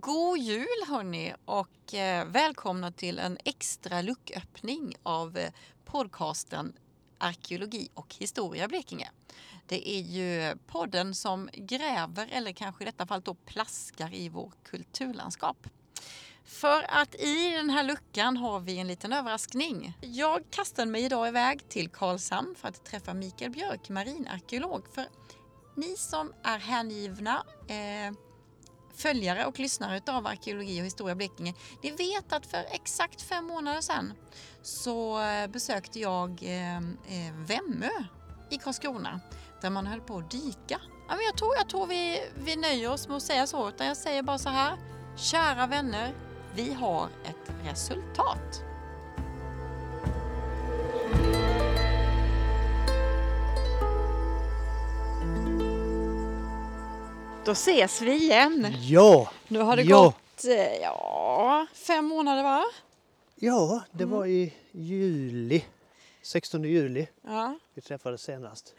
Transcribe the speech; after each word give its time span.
God 0.00 0.38
jul 0.38 0.66
hörni 0.88 1.34
och 1.44 1.94
eh, 1.94 2.26
välkomna 2.26 2.92
till 2.92 3.18
en 3.18 3.38
extra 3.44 4.02
lucköppning 4.02 4.94
av 5.02 5.36
eh, 5.36 5.52
podcasten 5.84 6.72
Arkeologi 7.18 7.88
och 7.94 8.14
historia 8.14 8.68
Blekinge. 8.68 9.10
Det 9.66 9.88
är 9.90 10.00
ju 10.00 10.56
podden 10.66 11.14
som 11.14 11.48
gräver, 11.52 12.28
eller 12.32 12.52
kanske 12.52 12.84
i 12.84 12.86
detta 12.86 13.06
fall 13.06 13.20
då 13.20 13.34
plaskar 13.34 14.14
i 14.14 14.28
vår 14.28 14.52
kulturlandskap. 14.62 15.66
För 16.44 16.86
att 16.88 17.14
i 17.14 17.50
den 17.50 17.70
här 17.70 17.84
luckan 17.84 18.36
har 18.36 18.60
vi 18.60 18.78
en 18.78 18.88
liten 18.88 19.12
överraskning. 19.12 19.98
Jag 20.00 20.42
kastade 20.50 20.90
mig 20.90 21.04
idag 21.04 21.28
iväg 21.28 21.68
till 21.68 21.88
Karlshamn 21.88 22.54
för 22.54 22.68
att 22.68 22.84
träffa 22.84 23.14
Mikael 23.14 23.50
Björk, 23.50 23.88
marinarkeolog. 23.88 24.94
För 24.94 25.06
ni 25.76 25.96
som 25.96 26.32
är 26.42 26.58
hängivna 26.58 27.44
eh, 27.68 28.14
följare 28.96 29.46
och 29.46 29.58
lyssnare 29.58 30.00
av 30.06 30.26
Arkeologi 30.26 30.80
och 30.80 30.86
historia 30.86 31.14
Blekinge, 31.14 31.54
ni 31.82 31.90
vet 31.90 32.32
att 32.32 32.46
för 32.46 32.64
exakt 32.70 33.22
fem 33.22 33.44
månader 33.44 33.80
sedan 33.80 34.12
så 34.62 35.22
eh, 35.22 35.46
besökte 35.46 36.00
jag 36.00 36.42
eh, 36.42 36.76
eh 36.76 37.34
Vemmö 37.46 37.90
i 38.50 38.58
Karlskrona 38.58 39.20
där 39.60 39.70
man 39.70 39.86
höll 39.86 40.00
på 40.00 40.18
att 40.18 40.30
dyka. 40.30 40.80
Ja, 41.08 41.16
men 41.16 41.24
jag 41.24 41.36
tror, 41.36 41.56
jag 41.56 41.68
tror 41.68 41.86
vi, 41.86 42.28
vi 42.34 42.56
nöjer 42.56 42.92
oss 42.92 43.08
med 43.08 43.16
att 43.16 43.22
säga 43.22 43.46
så, 43.46 43.68
utan 43.68 43.86
jag 43.86 43.96
säger 43.96 44.22
bara 44.22 44.38
så 44.38 44.48
här. 44.48 44.78
Kära 45.16 45.66
vänner, 45.66 46.14
vi 46.54 46.72
har 46.72 47.08
ett 47.24 47.70
resultat. 47.70 48.73
Då 57.44 57.52
ses 57.52 58.02
vi 58.02 58.12
igen. 58.12 58.74
Ja! 58.80 59.30
Nu 59.48 59.58
har 59.60 59.76
det 59.76 59.82
ja. 59.82 60.02
gått 60.04 60.44
eh, 60.44 60.76
ja, 60.82 61.66
fem 61.74 62.04
månader 62.04 62.42
va? 62.42 62.64
Ja, 63.34 63.82
det 63.90 64.04
Mm. 64.04 64.16
var 64.16 64.26
i 64.26 64.52
juli. 64.72 65.64
16 66.22 66.64
juli 66.64 67.08
Ja. 67.22 67.58
vi 67.74 67.80
träffades 67.80 68.22
senast. 68.22 68.74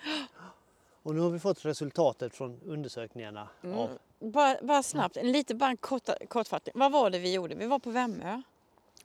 Och 1.03 1.15
nu 1.15 1.21
har 1.21 1.29
vi 1.29 1.39
fått 1.39 1.65
resultatet 1.65 2.35
från 2.35 2.59
undersökningarna. 2.65 3.47
Mm. 3.63 3.77
Av, 3.77 3.89
Bara, 4.19 4.57
bara 4.61 4.83
snabbt, 4.83 5.17
en 5.17 5.31
lite 5.31 5.55
bara 5.55 5.69
en 5.69 5.77
kort, 5.77 6.09
kortfattning. 6.29 6.73
Vad 6.75 6.91
var 6.91 7.09
det 7.09 7.19
vi 7.19 7.33
gjorde? 7.33 7.55
Vi 7.55 7.65
var 7.65 7.79
på 7.79 7.89
Vemmö. 7.89 8.41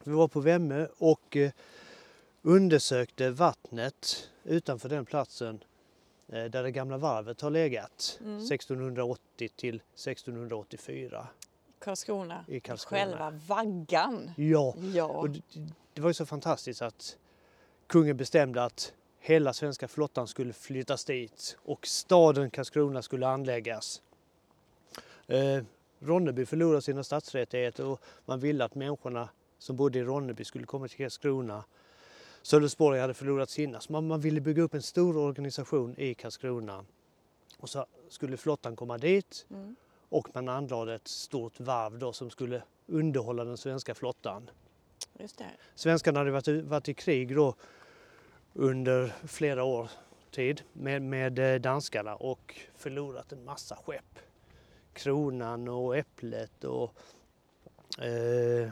vi 0.04 0.12
var 0.12 0.28
på 0.28 0.40
Vemmö 0.40 0.86
och 0.98 1.36
eh, 1.36 1.50
undersökte 2.42 3.30
vattnet 3.30 4.28
utanför 4.44 4.88
den 4.88 5.06
platsen 5.06 5.64
där 6.30 6.62
det 6.62 6.70
gamla 6.70 6.98
varvet 6.98 7.40
har 7.40 7.50
legat. 7.50 8.18
Mm. 8.20 8.38
1680 8.38 9.48
till 9.56 9.74
1684 9.76 11.28
Karlskrona. 11.78 12.44
i 12.48 12.60
Karlskrona. 12.60 13.04
Själva 13.04 13.30
vaggan. 13.30 14.30
Ja, 14.36 14.74
Ja. 14.92 15.04
Och 15.04 15.30
det, 15.30 15.42
det 15.92 16.00
var 16.00 16.10
ju 16.10 16.14
så 16.14 16.26
fantastiskt 16.26 16.82
att 16.82 17.16
kungen 17.86 18.16
bestämde 18.16 18.64
att 18.64 18.92
hela 19.18 19.52
svenska 19.52 19.88
flottan 19.88 20.28
skulle 20.28 20.52
flyttas 20.52 21.04
dit 21.04 21.56
och 21.62 21.86
staden 21.86 22.50
Karlskrona 22.50 23.02
skulle 23.02 23.28
anläggas. 23.28 24.02
Eh, 25.26 25.62
Ronneby 25.98 26.46
förlorade 26.46 26.82
sina 26.82 27.04
stadsrättigheter 27.04 27.84
och 27.86 28.00
man 28.24 28.40
ville 28.40 28.64
att 28.64 28.74
människorna 28.74 29.28
som 29.58 29.76
bodde 29.76 29.98
i 29.98 30.02
Ronneby 30.02 30.44
skulle 30.44 30.66
komma 30.66 30.88
till 30.88 30.96
Karlskrona. 30.96 31.64
Sölvesborg 32.42 33.00
hade 33.00 33.14
förlorat 33.14 33.50
sina, 33.50 33.80
så 33.80 33.92
man, 33.92 34.06
man 34.06 34.20
ville 34.20 34.40
bygga 34.40 34.62
upp 34.62 34.74
en 34.74 34.82
stor 34.82 35.16
organisation 35.16 35.94
i 35.98 36.14
Karlskrona. 36.14 36.84
Och 37.58 37.68
så 37.68 37.86
skulle 38.08 38.36
flottan 38.36 38.76
komma 38.76 38.98
dit 38.98 39.46
Mm. 39.50 39.76
och 40.08 40.28
man 40.34 40.48
anlade 40.48 40.94
ett 40.94 41.08
stort 41.08 41.60
varv 41.60 41.98
då 41.98 42.12
som 42.12 42.30
skulle 42.30 42.62
underhålla 42.86 43.44
den 43.44 43.56
svenska 43.56 43.94
flottan. 43.94 44.50
Just 45.18 45.38
det. 45.38 45.50
Svenskarna 45.74 46.18
hade 46.18 46.30
varit, 46.30 46.64
varit 46.64 46.88
i 46.88 46.94
krig 46.94 47.34
då 47.34 47.54
under 48.54 49.12
flera 49.26 49.64
år 49.64 49.90
tid 50.30 50.62
med, 50.72 51.02
med 51.02 51.38
eh, 51.38 51.60
danskarna 51.60 52.14
och 52.14 52.60
förlorat 52.76 53.32
en 53.32 53.44
massa 53.44 53.76
skepp. 53.76 54.18
Kronan 54.92 55.68
och 55.68 55.96
Äpplet 55.96 56.64
och 56.64 56.94
eh, 58.04 58.70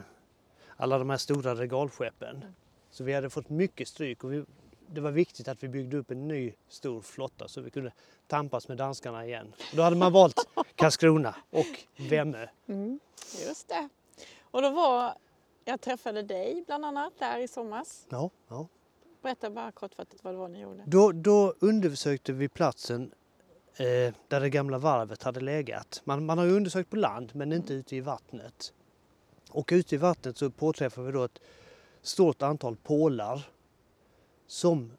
alla 0.77 0.97
de 0.97 1.09
här 1.09 1.17
stora 1.17 1.55
regalskeppen. 1.55 2.45
Så 2.91 3.03
vi 3.03 3.13
hade 3.13 3.29
fått 3.29 3.49
mycket 3.49 3.87
stryk 3.87 4.23
och 4.23 4.33
vi, 4.33 4.45
det 4.87 5.01
var 5.01 5.11
viktigt 5.11 5.47
att 5.47 5.63
vi 5.63 5.67
byggde 5.67 5.97
upp 5.97 6.11
en 6.11 6.27
ny 6.27 6.53
stor 6.67 7.01
flotta 7.01 7.47
så 7.47 7.61
vi 7.61 7.69
kunde 7.69 7.91
tampas 8.27 8.67
med 8.67 8.77
danskarna 8.77 9.25
igen. 9.25 9.53
Då 9.73 9.81
hade 9.81 9.95
man 9.95 10.11
valt 10.11 10.47
Karlskrona 10.75 11.35
och 11.49 11.85
Vemmö. 12.09 12.47
Mm. 12.67 12.99
Just 13.47 13.67
det. 13.67 13.89
Och 14.51 14.61
då 14.61 14.69
var, 14.69 15.13
jag 15.65 15.81
träffade 15.81 16.23
dig 16.23 16.63
bland 16.65 16.85
annat 16.85 17.13
där 17.19 17.39
i 17.39 17.47
somras. 17.47 18.05
Ja, 18.09 18.29
ja. 18.47 18.67
Berätta 19.21 19.49
bara 19.49 19.71
kortfattat 19.71 20.23
vad 20.23 20.33
det 20.33 20.37
var 20.37 20.47
ni 20.47 20.61
gjorde. 20.61 20.83
Då, 20.87 21.11
då 21.11 21.53
undersökte 21.59 22.33
vi 22.33 22.49
platsen 22.49 23.11
eh, 23.75 24.13
där 24.27 24.39
det 24.39 24.49
gamla 24.49 24.77
varvet 24.77 25.23
hade 25.23 25.39
legat. 25.39 26.01
Man, 26.03 26.25
man 26.25 26.37
har 26.37 26.47
undersökt 26.47 26.89
på 26.89 26.95
land 26.95 27.35
men 27.35 27.53
inte 27.53 27.73
ute 27.73 27.95
i 27.95 28.01
vattnet. 28.01 28.73
Och 29.51 29.69
ute 29.71 29.95
i 29.95 29.97
vattnet 29.97 30.37
så 30.37 30.49
påträffade 30.51 31.07
vi 31.07 31.13
då 31.13 31.23
ett 31.23 31.39
stort 32.01 32.41
antal 32.41 32.75
pålar 32.75 33.41
som 34.47 34.91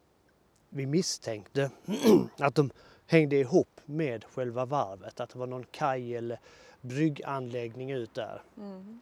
vi 0.68 0.86
misstänkte 0.86 1.70
att 2.38 2.54
de 2.54 2.70
hängde 3.06 3.36
ihop 3.36 3.80
med 3.84 4.24
själva 4.34 4.64
varvet. 4.64 5.20
Att 5.20 5.30
det 5.30 5.38
var 5.38 5.46
någon 5.46 5.64
kaj 5.64 6.16
eller 6.16 6.40
brygganläggning 6.80 7.90
ut 7.90 8.14
där. 8.14 8.42
Mm. 8.56 9.00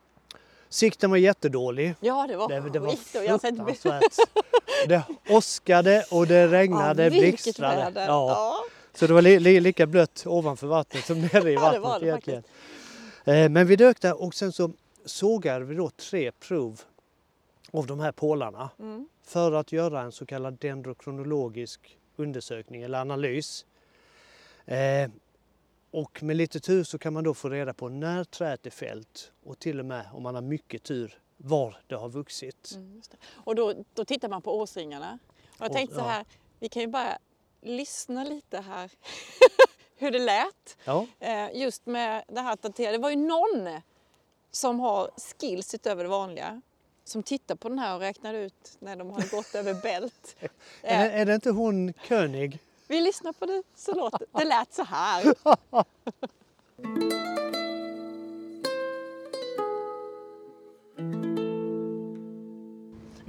Sikten 0.68 1.10
var 1.10 1.16
jättedålig. 1.16 1.94
Ja, 2.00 2.26
det 2.28 2.36
var 2.36 2.48
Det, 2.48 2.70
det 2.70 2.78
var 2.78 2.90
skit. 2.90 3.08
jag 3.26 3.40
fruktansvärt. 3.40 4.02
Det 4.88 5.02
åskade 5.28 6.04
och 6.10 6.26
det 6.26 6.46
regnade, 6.48 7.04
Ja, 7.04 7.10
blixtrade. 7.10 7.92
Ja. 7.94 8.04
Ja. 8.06 8.64
Så 8.94 9.06
det 9.06 9.12
var 9.12 9.22
li, 9.22 9.40
li, 9.40 9.60
lika 9.60 9.86
blött 9.86 10.22
ovanför 10.26 10.66
vattnet 10.66 11.04
som 11.06 11.20
nere 11.32 11.50
i 11.50 11.54
Ja, 11.54 11.60
det 11.72 11.78
vattnet 11.78 11.82
var 11.82 12.00
det 12.00 12.06
egentligen. 12.06 12.42
Eh, 13.24 13.48
Men 13.48 13.66
vi 13.66 13.76
dök 13.76 14.00
där 14.00 14.22
och 14.22 14.34
sen 14.34 14.52
så 14.52 14.70
sågade 15.04 15.64
vi 15.64 15.74
då 15.74 15.90
tre 15.90 16.32
prov 16.32 16.80
av 17.72 17.86
de 17.86 18.00
här 18.00 18.12
pålarna 18.12 18.70
Mm. 18.78 19.08
för 19.22 19.52
att 19.52 19.72
göra 19.72 20.00
en 20.02 20.12
så 20.12 20.26
kallad 20.26 20.58
dendrokronologisk 20.58 21.98
undersökning 22.16 22.82
eller 22.82 22.98
analys. 23.00 23.66
Eh, 24.64 25.10
och 25.90 26.22
med 26.22 26.36
lite 26.36 26.60
tur 26.60 26.84
så 26.84 26.98
kan 26.98 27.12
man 27.12 27.24
då 27.24 27.34
få 27.34 27.48
reda 27.48 27.74
på 27.74 27.88
när 27.88 28.24
träet 28.24 28.66
är 28.66 28.70
fällt 28.70 29.32
och 29.44 29.58
till 29.58 29.80
och 29.80 29.86
med 29.86 30.08
om 30.12 30.22
man 30.22 30.34
har 30.34 30.42
mycket 30.42 30.82
tur 30.82 31.18
var 31.36 31.76
det 31.86 31.94
har 31.94 32.08
vuxit. 32.08 32.72
Mm, 32.74 33.02
det. 33.10 33.16
Och 33.44 33.54
då, 33.54 33.74
då 33.94 34.04
tittar 34.04 34.28
man 34.28 34.42
på 34.42 34.56
årsringarna. 34.58 35.18
Och 35.58 35.64
jag 35.64 35.72
tänkte 35.72 35.94
så 35.96 36.00
ja. 36.00 36.04
här, 36.04 36.24
vi 36.58 36.68
kan 36.68 36.82
ju 36.82 36.88
bara 36.88 37.18
lyssna 37.62 38.24
lite 38.24 38.58
här 38.60 38.90
hur 39.96 40.10
det 40.10 40.18
lät. 40.18 40.76
Ja, 40.84 41.06
Eh, 41.20 41.56
just 41.56 41.86
med 41.86 42.24
det 42.28 42.40
här 42.40 42.52
att. 42.52 42.76
Det 42.76 42.98
var 42.98 43.10
ju 43.10 43.16
någon 43.16 43.80
som 44.50 44.80
har 44.80 45.10
skills 45.38 45.74
utöver 45.74 46.02
det 46.04 46.10
vanliga 46.10 46.62
som 47.08 47.22
tittar 47.22 47.54
på 47.54 47.68
den 47.68 47.78
här 47.78 47.94
och 47.94 48.00
räknar 48.00 48.34
ut 48.34 48.76
när 48.78 48.96
de 48.96 49.10
har 49.10 49.30
gått 49.30 49.54
över 49.54 49.74
bält. 49.74 50.36
är, 50.82 50.98
det, 51.04 51.10
är 51.10 51.26
det 51.26 51.34
inte 51.34 51.50
hon 51.50 51.92
König? 52.08 52.58
vi 52.88 53.00
lyssnar 53.00 53.32
på 53.32 53.46
det 53.46 53.62
så 53.74 53.94
låter 53.94 54.26
det. 54.32 54.44
lät 54.44 54.74
så 54.74 54.84
här. 54.84 55.34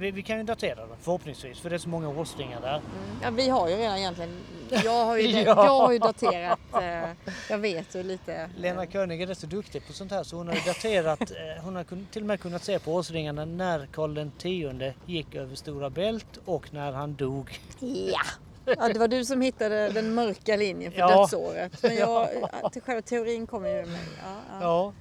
Vi, 0.00 0.10
vi 0.10 0.22
kan 0.22 0.38
ju 0.38 0.42
datera 0.44 0.86
den 0.86 0.96
förhoppningsvis 1.00 1.60
för 1.60 1.70
det 1.70 1.76
är 1.76 1.78
så 1.78 1.88
många 1.88 2.08
årsringar 2.08 2.60
där. 2.60 2.82
Ja, 3.22 3.30
vi 3.30 3.48
har 3.48 3.68
ju 3.68 3.76
redan 3.76 3.98
egentligen, 3.98 4.40
jag 4.84 5.04
har 5.04 5.16
ju, 5.16 5.28
Ja. 5.30 5.42
jag 5.44 5.54
har 5.80 5.92
ju 5.92 5.98
daterat, 5.98 6.58
eh, 6.82 7.10
jag 7.50 7.58
vet 7.58 7.94
ju 7.94 8.02
lite. 8.02 8.50
Lena 8.58 8.86
König 8.86 9.22
är 9.22 9.26
rätt 9.26 9.38
så 9.38 9.46
duktig 9.46 9.86
på 9.86 9.92
sånt 9.92 10.10
här 10.10 10.22
så 10.22 10.36
hon 10.36 10.48
har 10.48 10.54
ju 10.54 10.60
daterat, 10.60 11.20
eh, 11.30 11.62
hon 11.64 11.76
har 11.76 11.84
kun- 11.84 12.06
till 12.10 12.22
och 12.22 12.26
med 12.26 12.40
kunnat 12.40 12.64
se 12.64 12.78
på 12.78 12.94
årsringarna 12.94 13.44
när 13.44 13.86
Karl 13.86 14.18
X 14.18 14.96
gick 15.06 15.34
över 15.34 15.54
Stora 15.54 15.90
Bält 15.90 16.38
och 16.44 16.74
när 16.74 16.92
han 16.92 17.14
dog. 17.14 17.60
Ja. 17.80 18.20
ja, 18.64 18.88
det 18.92 18.98
var 18.98 19.08
du 19.08 19.24
som 19.24 19.40
hittade 19.40 19.88
den 19.88 20.14
mörka 20.14 20.56
linjen 20.56 20.92
för 20.92 20.98
Ja. 20.98 21.20
dödsåret. 21.20 21.82
Men 21.82 21.96
jag, 21.96 22.28
till 22.72 22.82
själva 22.82 23.02
teorin 23.02 23.46
kommer 23.46 23.68
ju 23.68 23.86
med. 23.86 23.98
Ja, 24.22 24.36
ja. 24.60 24.60
Ja. 24.60 24.92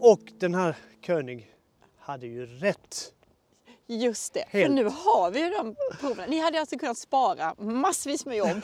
Och 0.00 0.20
den 0.38 0.54
här 0.54 0.76
König 1.06 1.50
hade 1.98 2.26
ju 2.26 2.46
rätt. 2.46 3.12
Just 3.92 4.34
det, 4.34 4.44
Helt. 4.48 4.66
för 4.66 4.74
nu 4.74 4.84
har 4.84 5.30
vi 5.30 5.40
ju 5.40 5.50
de 5.50 5.76
proverna. 6.00 6.26
Ni 6.26 6.38
hade 6.40 6.60
alltså 6.60 6.78
kunnat 6.78 6.98
spara 6.98 7.54
massvis 7.58 8.26
med 8.26 8.36
jobb 8.36 8.60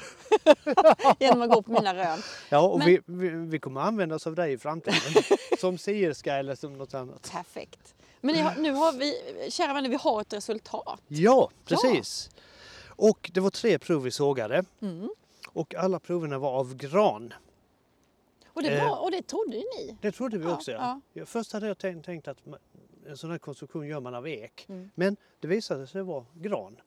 genom 1.18 1.42
att 1.42 1.50
gå 1.50 1.62
på 1.62 1.72
mina 1.72 1.94
rön. 1.94 2.18
Ja, 2.48 2.60
och 2.68 2.78
Men- 2.78 2.86
vi, 2.86 3.00
vi, 3.06 3.28
vi 3.28 3.58
kommer 3.58 3.80
använda 3.80 4.14
oss 4.14 4.26
av 4.26 4.34
dig 4.34 4.52
i 4.52 4.58
framtiden. 4.58 5.22
som 5.60 5.78
sierska 5.78 6.34
eller 6.36 6.54
som 6.54 6.78
något 6.78 6.94
annat. 6.94 7.30
Perfekt. 7.32 7.94
Men 8.20 8.36
har, 8.44 8.54
nu 8.58 8.72
har 8.72 8.92
vi, 8.92 9.14
kära 9.50 9.74
vänner, 9.74 9.88
vi 9.88 9.96
har 10.00 10.20
ett 10.20 10.32
resultat. 10.32 11.00
Ja, 11.08 11.50
precis. 11.64 12.30
Och 12.88 13.30
det 13.34 13.40
var 13.40 13.50
tre 13.50 13.78
prov 13.78 14.02
vi 14.02 14.10
sågade. 14.10 14.64
Mm. 14.82 15.08
Och 15.48 15.74
alla 15.74 16.00
proverna 16.00 16.38
var 16.38 16.50
av 16.52 16.74
gran. 16.76 17.34
Och 18.52 18.62
det, 18.62 18.68
Eh. 18.68 18.88
var, 18.88 18.98
och 19.02 19.10
det 19.10 19.22
trodde 19.26 19.56
ju 19.56 19.62
ni? 19.78 19.96
Det 20.00 20.12
trodde 20.12 20.38
vi 20.38 20.44
Ja, 20.44 20.54
också. 20.54 20.72
Ja. 20.72 20.78
ja. 20.80 21.00
Ja, 21.12 21.26
Först 21.26 21.52
hade 21.52 21.66
jag 21.66 21.78
tänkt, 21.78 22.06
tänkt 22.06 22.28
att 22.28 22.38
en 23.08 23.16
sån 23.16 23.30
här 23.30 23.38
konstruktion 23.38 23.86
gör 23.86 24.00
man 24.00 24.14
av 24.14 24.28
ek. 24.28 24.66
Mm. 24.68 24.90
Men 24.94 25.16
det 25.40 25.48
visade 25.48 25.86
sig 25.86 26.02
vara 26.02 26.26
gran. 26.34 26.80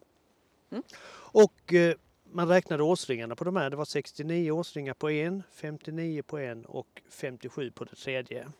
Mm. 0.69 0.83
Och 1.11 1.73
eh, 1.73 1.95
man 2.31 2.47
räknade 2.47 2.83
årsringarna 2.83 3.35
på 3.35 3.43
de 3.43 3.55
här. 3.55 3.69
Det 3.69 3.75
var 3.75 3.85
69 3.85 4.51
årsringar 4.51 4.93
på 4.93 5.09
en, 5.09 5.43
59 5.51 6.21
på 6.21 6.37
en 6.37 6.65
och 6.65 7.01
57 7.09 7.71
på 7.71 7.83
det 7.83 7.95
tredje. 7.95 8.51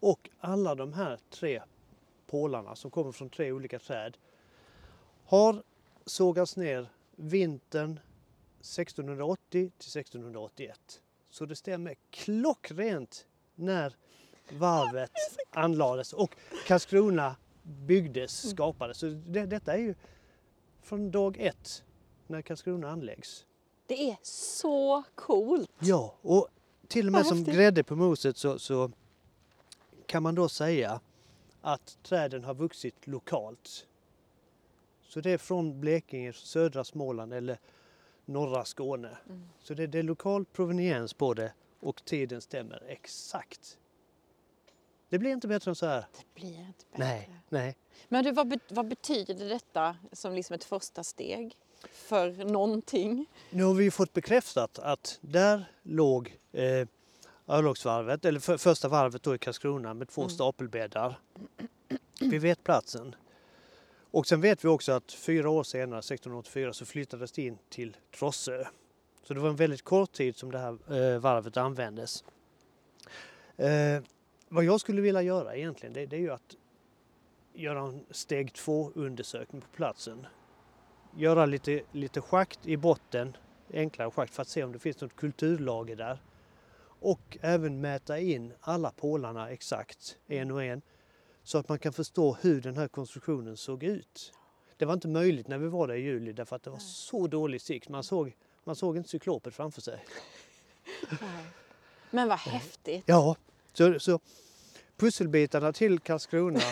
Och 0.00 0.30
alla 0.40 0.74
de 0.74 0.92
här 0.92 1.18
tre 1.30 1.62
pålarna 2.26 2.76
som 2.76 2.90
kommer 2.90 3.12
från 3.12 3.30
tre 3.30 3.52
olika 3.52 3.78
träd 3.78 4.16
har 5.24 5.62
sågats 6.06 6.56
ner 6.56 6.88
vintern 7.16 8.00
1680 8.60 9.50
till 9.50 10.00
1681. 10.00 11.02
Så 11.30 11.46
det 11.46 11.56
stämmer 11.56 11.96
klockrent 12.10 13.26
när 13.54 13.96
varvet 14.50 15.10
anlades 15.50 16.12
och 16.12 16.36
Karlskrona 16.66 17.36
byggdes, 17.62 18.50
skapades. 18.50 18.98
Så 18.98 19.06
det, 19.06 19.46
detta 19.46 19.72
är 19.72 19.78
ju 19.78 19.94
från 20.82 21.10
dag 21.10 21.36
ett 21.40 21.84
när 22.26 22.42
Karlskrona 22.42 22.90
anläggs. 22.90 23.46
Det 23.86 24.10
är 24.10 24.16
så 24.22 25.02
coolt! 25.14 25.70
Ja, 25.78 26.14
och 26.22 26.48
till 26.88 27.06
och 27.06 27.12
med 27.12 27.18
Vad 27.18 27.26
som 27.26 27.38
häftigt. 27.38 27.54
grädde 27.54 27.84
på 27.84 27.96
moset 27.96 28.36
så, 28.36 28.58
så 28.58 28.90
kan 30.06 30.22
man 30.22 30.34
då 30.34 30.48
säga 30.48 31.00
att 31.60 31.98
träden 32.02 32.44
har 32.44 32.54
vuxit 32.54 33.06
lokalt. 33.06 33.86
Så 35.02 35.20
det 35.20 35.30
är 35.30 35.38
från 35.38 35.80
Blekinge, 35.80 36.32
södra 36.32 36.84
Småland 36.84 37.32
eller 37.32 37.58
norra 38.24 38.64
Skåne. 38.64 39.18
Mm. 39.26 39.48
Så 39.58 39.74
det, 39.74 39.86
det 39.86 39.98
är 39.98 40.02
lokal 40.02 40.44
proveniens 40.44 41.14
på 41.14 41.34
det 41.34 41.52
och 41.80 42.04
tiden 42.04 42.40
stämmer 42.40 42.82
exakt. 42.88 43.78
Det 45.10 45.18
blir 45.18 45.30
inte 45.30 45.48
bättre 45.48 45.70
än 45.70 45.74
så 45.74 45.86
här. 45.86 46.04
Det 46.18 46.40
blir 46.40 46.58
inte 46.60 46.84
bättre. 46.90 47.04
Nej, 47.04 47.30
nej. 47.48 47.76
Men 48.08 48.24
du, 48.24 48.32
vad, 48.32 48.60
vad 48.68 48.88
betyder 48.88 49.48
detta 49.48 49.96
som 50.12 50.34
liksom 50.34 50.54
ett 50.54 50.64
första 50.64 51.04
steg 51.04 51.56
för 51.92 52.44
någonting? 52.44 53.26
Nu 53.50 53.64
har 53.64 53.74
vi 53.74 53.90
fått 53.90 54.12
bekräftat 54.12 54.78
att 54.78 55.18
där 55.20 55.64
låg 55.82 56.36
eh, 56.52 56.88
örlogsvarvet, 57.46 58.24
eller 58.24 58.40
för, 58.40 58.58
första 58.58 58.88
varvet 58.88 59.22
då 59.22 59.34
i 59.34 59.38
Karlskrona 59.38 59.94
med 59.94 60.08
två 60.08 60.20
Mm. 60.22 60.30
stapelbäddar. 60.30 61.18
Vi 62.20 62.38
vet 62.38 62.64
platsen. 62.64 63.14
Och 64.12 64.26
sen 64.26 64.40
vet 64.40 64.64
vi 64.64 64.68
också 64.68 64.92
att 64.92 65.12
fyra 65.12 65.50
år 65.50 65.62
senare, 65.64 65.98
1684, 65.98 66.72
så 66.72 66.84
flyttades 66.86 67.32
det 67.32 67.42
in 67.42 67.58
till 67.68 67.96
Trossö. 68.18 68.64
Så 69.22 69.34
det 69.34 69.40
var 69.40 69.48
en 69.48 69.56
väldigt 69.56 69.82
kort 69.82 70.12
tid 70.12 70.36
som 70.36 70.50
det 70.50 70.58
här 70.58 70.94
eh, 71.14 71.18
varvet 71.18 71.56
användes. 71.56 72.24
Eh, 73.56 74.02
vad 74.52 74.64
jag 74.64 74.80
skulle 74.80 75.00
vilja 75.00 75.22
göra 75.22 75.56
egentligen, 75.56 75.92
det, 75.92 76.06
det 76.06 76.16
är 76.16 76.20
ju 76.20 76.30
att 76.30 76.56
göra 77.54 77.80
en 77.80 78.04
steg 78.10 78.52
två 78.52 78.92
undersökning 78.94 79.62
på 79.62 79.68
platsen. 79.68 80.26
Göra 81.16 81.46
lite, 81.46 81.82
lite 81.92 82.20
schakt 82.20 82.66
i 82.66 82.76
botten, 82.76 83.36
enklare 83.72 84.10
schakt 84.10 84.34
för 84.34 84.42
att 84.42 84.48
se 84.48 84.64
om 84.64 84.72
det 84.72 84.78
finns 84.78 85.00
något 85.00 85.16
kulturlager 85.16 85.96
där. 85.96 86.22
Och 87.00 87.38
även 87.40 87.80
mäta 87.80 88.18
in 88.18 88.52
alla 88.60 88.90
pålarna 88.90 89.50
exakt, 89.50 90.16
en 90.26 90.50
och 90.50 90.64
en, 90.64 90.82
så 91.42 91.58
att 91.58 91.68
man 91.68 91.78
kan 91.78 91.92
förstå 91.92 92.36
hur 92.40 92.60
den 92.60 92.76
här 92.76 92.88
konstruktionen 92.88 93.56
såg 93.56 93.82
ut. 93.82 94.32
Det 94.76 94.84
var 94.84 94.94
inte 94.94 95.08
möjligt 95.08 95.48
när 95.48 95.58
vi 95.58 95.68
var 95.68 95.86
där 95.86 95.94
i 95.94 96.00
juli 96.00 96.32
därför 96.32 96.56
att 96.56 96.62
det 96.62 96.70
var 96.70 96.78
Nej. 96.78 96.86
så 96.86 97.26
dålig 97.26 97.60
sikt. 97.60 97.88
Man 97.88 98.04
såg, 98.04 98.36
man 98.64 98.76
såg 98.76 98.96
inte 98.96 99.08
cyklopet 99.08 99.54
framför 99.54 99.80
sig. 99.80 100.04
Men 102.10 102.28
vad 102.28 102.38
häftigt! 102.38 103.04
Ja, 103.06 103.36
så, 103.72 104.00
så 104.00 104.20
pusselbitarna 104.96 105.72
till 105.72 105.98
Karlskrona. 105.98 106.60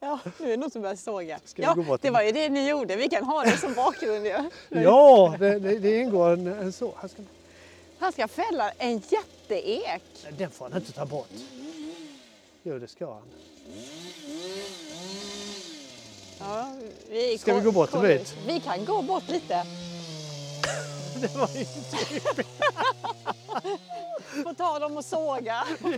Ja, 0.00 0.18
nu 0.38 0.46
är 0.46 0.50
det 0.50 0.56
någon 0.56 0.70
som 0.70 0.82
börjar 0.82 0.96
såga. 0.96 1.40
Ja, 1.54 1.98
det 2.00 2.10
var 2.10 2.22
ju 2.22 2.32
det 2.32 2.48
ni 2.48 2.68
gjorde. 2.68 2.96
Vi 2.96 3.08
kan 3.08 3.24
ha 3.24 3.44
det 3.44 3.56
som 3.56 3.74
bakgrund 3.74 4.26
ju. 4.26 4.50
ja, 4.82 5.36
det, 5.38 5.58
det, 5.58 5.78
det 5.78 6.00
ingår 6.00 6.30
en, 6.32 6.46
en 6.46 6.72
så. 6.72 6.94
Han 6.96 7.08
ska, 7.08 7.22
Han 7.98 8.12
ska 8.12 8.28
fälla 8.28 8.70
en 8.78 8.92
jätteek. 8.92 10.02
den 10.38 10.50
får 10.50 10.68
han 10.68 10.80
inte 10.80 10.92
ta 10.92 11.06
bort. 11.06 11.28
Jo, 12.62 12.78
det 12.78 12.88
ska 12.88 13.12
han. 13.12 13.22
Ja, 16.38 16.72
vi 17.10 17.38
Ska 17.38 17.54
vi 17.54 17.60
gå 17.60 17.72
bort 17.72 17.94
en 17.94 18.02
bit? 18.02 18.36
Vi 18.46 18.60
kan 18.60 18.84
gå 18.84 19.02
bort 19.02 19.28
lite. 19.28 19.66
Det 21.20 21.36
var 21.36 21.58
inte... 21.58 22.44
Få 24.44 24.54
ta 24.54 24.78
dem 24.78 24.96
och 24.96 25.04
såga. 25.04 25.64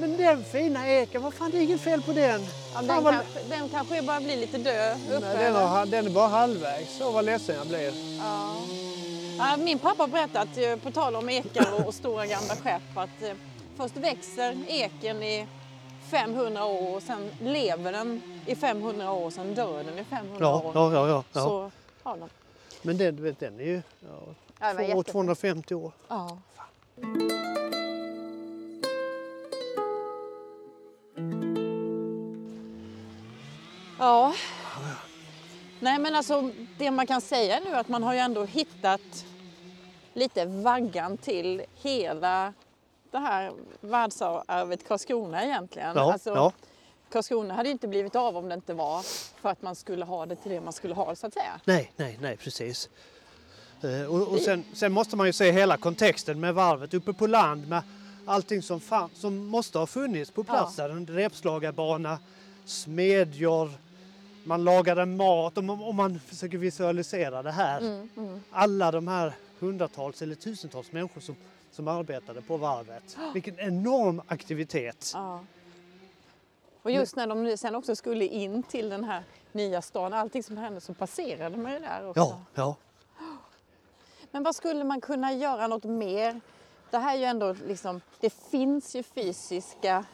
Men 0.00 0.16
den 0.16 0.44
fina 0.44 0.88
eken, 0.88 1.22
vad 1.22 1.34
fan 1.34 1.50
det 1.50 1.58
är 1.58 1.62
inget 1.62 1.80
fel 1.80 2.02
på 2.02 2.12
den. 2.12 2.40
Ja, 2.74 2.82
den, 2.82 3.04
vad- 3.04 3.14
kanske, 3.14 3.40
den 3.48 3.68
kanske 3.68 4.02
bara 4.02 4.20
blir 4.20 4.36
lite 4.36 4.58
död 4.58 4.98
uppe. 5.12 5.20
Nej, 5.34 5.36
den, 5.44 5.54
har, 5.54 5.86
den 5.86 6.06
är 6.06 6.10
bara 6.10 6.28
halvvägs. 6.28 6.98
Så 6.98 7.10
vad 7.10 7.24
ledsen 7.24 7.56
jag 7.56 7.66
blir. 7.66 7.92
Ja. 8.18 8.54
Ja, 9.38 9.56
min 9.56 9.78
pappa 9.78 10.02
har 10.02 10.08
berättat, 10.08 10.48
eh, 10.56 10.76
på 10.76 10.90
tal 10.90 11.16
om 11.16 11.28
ekar 11.28 11.74
och, 11.80 11.86
och 11.86 11.94
stora 11.94 12.26
gamla 12.26 12.56
skepp, 12.56 12.82
att 12.96 13.22
eh, 13.22 13.32
först 13.76 13.96
växer 13.96 14.56
eken 14.68 15.22
i 15.22 15.46
500 16.10 16.64
år 16.64 16.96
och 16.96 17.02
sen 17.02 17.30
lever 17.42 17.92
den 17.92 18.22
i 18.46 18.54
500 18.54 19.12
år 19.12 19.24
och 19.26 19.32
sen 19.32 19.54
dör 19.54 19.84
den 19.84 19.98
i 19.98 20.04
500 20.04 20.36
Ja, 20.40 20.56
år. 20.64 20.72
ja, 20.74 20.92
ja. 20.92 21.08
ja, 21.08 21.24
ja. 21.32 21.40
Så 21.42 21.70
den. 22.04 22.28
Men 22.82 22.98
den, 22.98 23.16
du 23.16 23.22
vet, 23.22 23.40
den 23.40 23.60
är 23.60 23.64
ju 23.64 23.82
ja, 24.00 24.18
Ja, 24.60 24.72
två- 24.74 24.82
jätte- 24.82 25.12
250 25.12 25.74
år. 25.74 25.92
Ja. 26.08 26.38
Ja. 33.98 34.34
Nej 35.80 35.98
men 35.98 36.14
alltså 36.14 36.50
det 36.78 36.90
man 36.90 37.06
kan 37.06 37.20
säga 37.20 37.60
nu 37.60 37.70
är 37.70 37.74
att 37.80 37.88
man 37.88 38.02
har 38.02 38.12
ju 38.12 38.18
ändå 38.18 38.44
hittat 38.44 39.00
lite 40.14 40.44
vaggan 40.46 41.16
till 41.16 41.62
hela 41.82 42.52
det 43.10 43.18
här 43.18 43.52
världsarvet 43.80 44.88
Karlskrona 44.88 45.44
egentligen. 45.44 45.92
Ja, 45.96 46.12
alltså, 46.12 46.30
ja. 46.30 46.52
Karlskrona 47.10 47.54
hade 47.54 47.68
inte 47.70 47.88
blivit 47.88 48.16
av 48.16 48.36
om 48.36 48.48
det 48.48 48.54
inte 48.54 48.74
var 48.74 49.02
för 49.40 49.48
att 49.48 49.62
man 49.62 49.74
skulle 49.74 50.04
ha 50.04 50.26
det 50.26 50.36
till 50.36 50.50
det 50.52 50.60
man 50.60 50.72
skulle 50.72 50.94
ha 50.94 51.14
så 51.16 51.26
att 51.26 51.34
säga. 51.34 51.60
Nej, 51.64 51.92
nej, 51.96 52.18
nej, 52.20 52.36
precis. 52.36 52.88
Eh, 53.82 54.02
Och, 54.02 54.28
och 54.28 54.38
sen, 54.40 54.64
sen 54.72 54.92
måste 54.92 55.16
man 55.16 55.26
ju 55.26 55.32
se 55.32 55.52
hela 55.52 55.76
kontexten 55.76 56.40
med 56.40 56.54
varvet 56.54 56.94
uppe 56.94 57.12
på 57.12 57.26
land 57.26 57.68
med 57.68 57.82
allting 58.24 58.62
som, 58.62 58.80
fan, 58.80 59.10
som 59.14 59.46
måste 59.46 59.78
ha 59.78 59.86
funnits 59.86 60.30
på 60.30 60.44
plats 60.44 60.76
där. 60.76 60.90
En 60.90 61.06
repslagarbana, 61.06 62.18
smedjor, 62.64 63.70
man 64.44 64.64
lagade 64.64 65.06
mat. 65.06 65.58
Om, 65.58 65.70
om 65.70 65.96
man 65.96 66.20
försöker 66.20 66.58
visualisera 66.58 67.42
det 67.42 67.50
här. 67.52 67.80
Mm, 67.80 68.08
mm. 68.16 68.40
Alla 68.50 68.90
de 68.90 69.08
här 69.08 69.32
hundratals 69.58 70.22
eller 70.22 70.34
tusentals 70.34 70.92
människor 70.92 71.20
som, 71.20 71.36
som 71.72 71.88
arbetade 71.88 72.42
på 72.42 72.56
varvet. 72.56 73.16
Vilken 73.34 73.58
enorm 73.60 74.22
aktivitet. 74.26 75.10
Ja. 75.14 75.40
Och 76.82 76.90
just 76.90 77.16
när 77.16 77.26
de 77.26 77.56
sen 77.56 77.74
också 77.74 77.96
skulle 77.96 78.26
in 78.26 78.62
till 78.62 78.88
den 78.88 79.04
här 79.04 79.22
nya 79.52 79.82
stan, 79.82 80.12
allting 80.12 80.42
som 80.42 80.56
hände 80.56 80.80
så 80.80 80.94
passerade 80.94 81.56
man 81.56 81.72
ju 81.72 81.78
där 81.78 82.08
också. 82.08 82.20
Ja, 82.20 82.40
ja. 82.54 82.76
Men 84.30 84.42
vad 84.42 84.54
skulle 84.54 84.84
man 84.84 85.00
kunna 85.00 85.32
göra 85.32 85.66
något 85.66 85.84
mer? 85.84 86.40
Det 86.90 86.98
här 86.98 87.14
är 87.14 87.18
ju 87.18 87.24
ändå 87.24 87.56
liksom, 87.66 88.00
det 88.20 88.30
finns 88.50 88.96
ju 88.96 89.02
fysiska, 89.02 90.04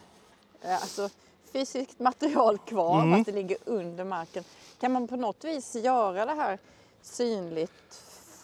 eh, 0.61 0.73
alltså 0.75 1.09
fysiskt 1.53 1.99
material 1.99 2.57
kvar 2.57 3.01
Mm. 3.01 3.15
fast 3.17 3.25
det 3.25 3.31
ligger 3.31 3.57
under 3.65 4.03
marken. 4.03 4.43
Kan 4.79 4.91
man 4.91 5.07
på 5.07 5.15
något 5.15 5.43
vis 5.43 5.75
göra 5.75 6.25
det 6.25 6.33
här 6.33 6.59
synligt 7.01 7.95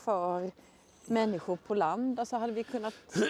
för 0.03 0.51
människor 1.05 1.55
på 1.67 1.75
land? 1.75 2.19
Alltså 2.19 2.35
hade 2.37 2.53
vi 2.53 2.63
kunnat... 2.63 2.93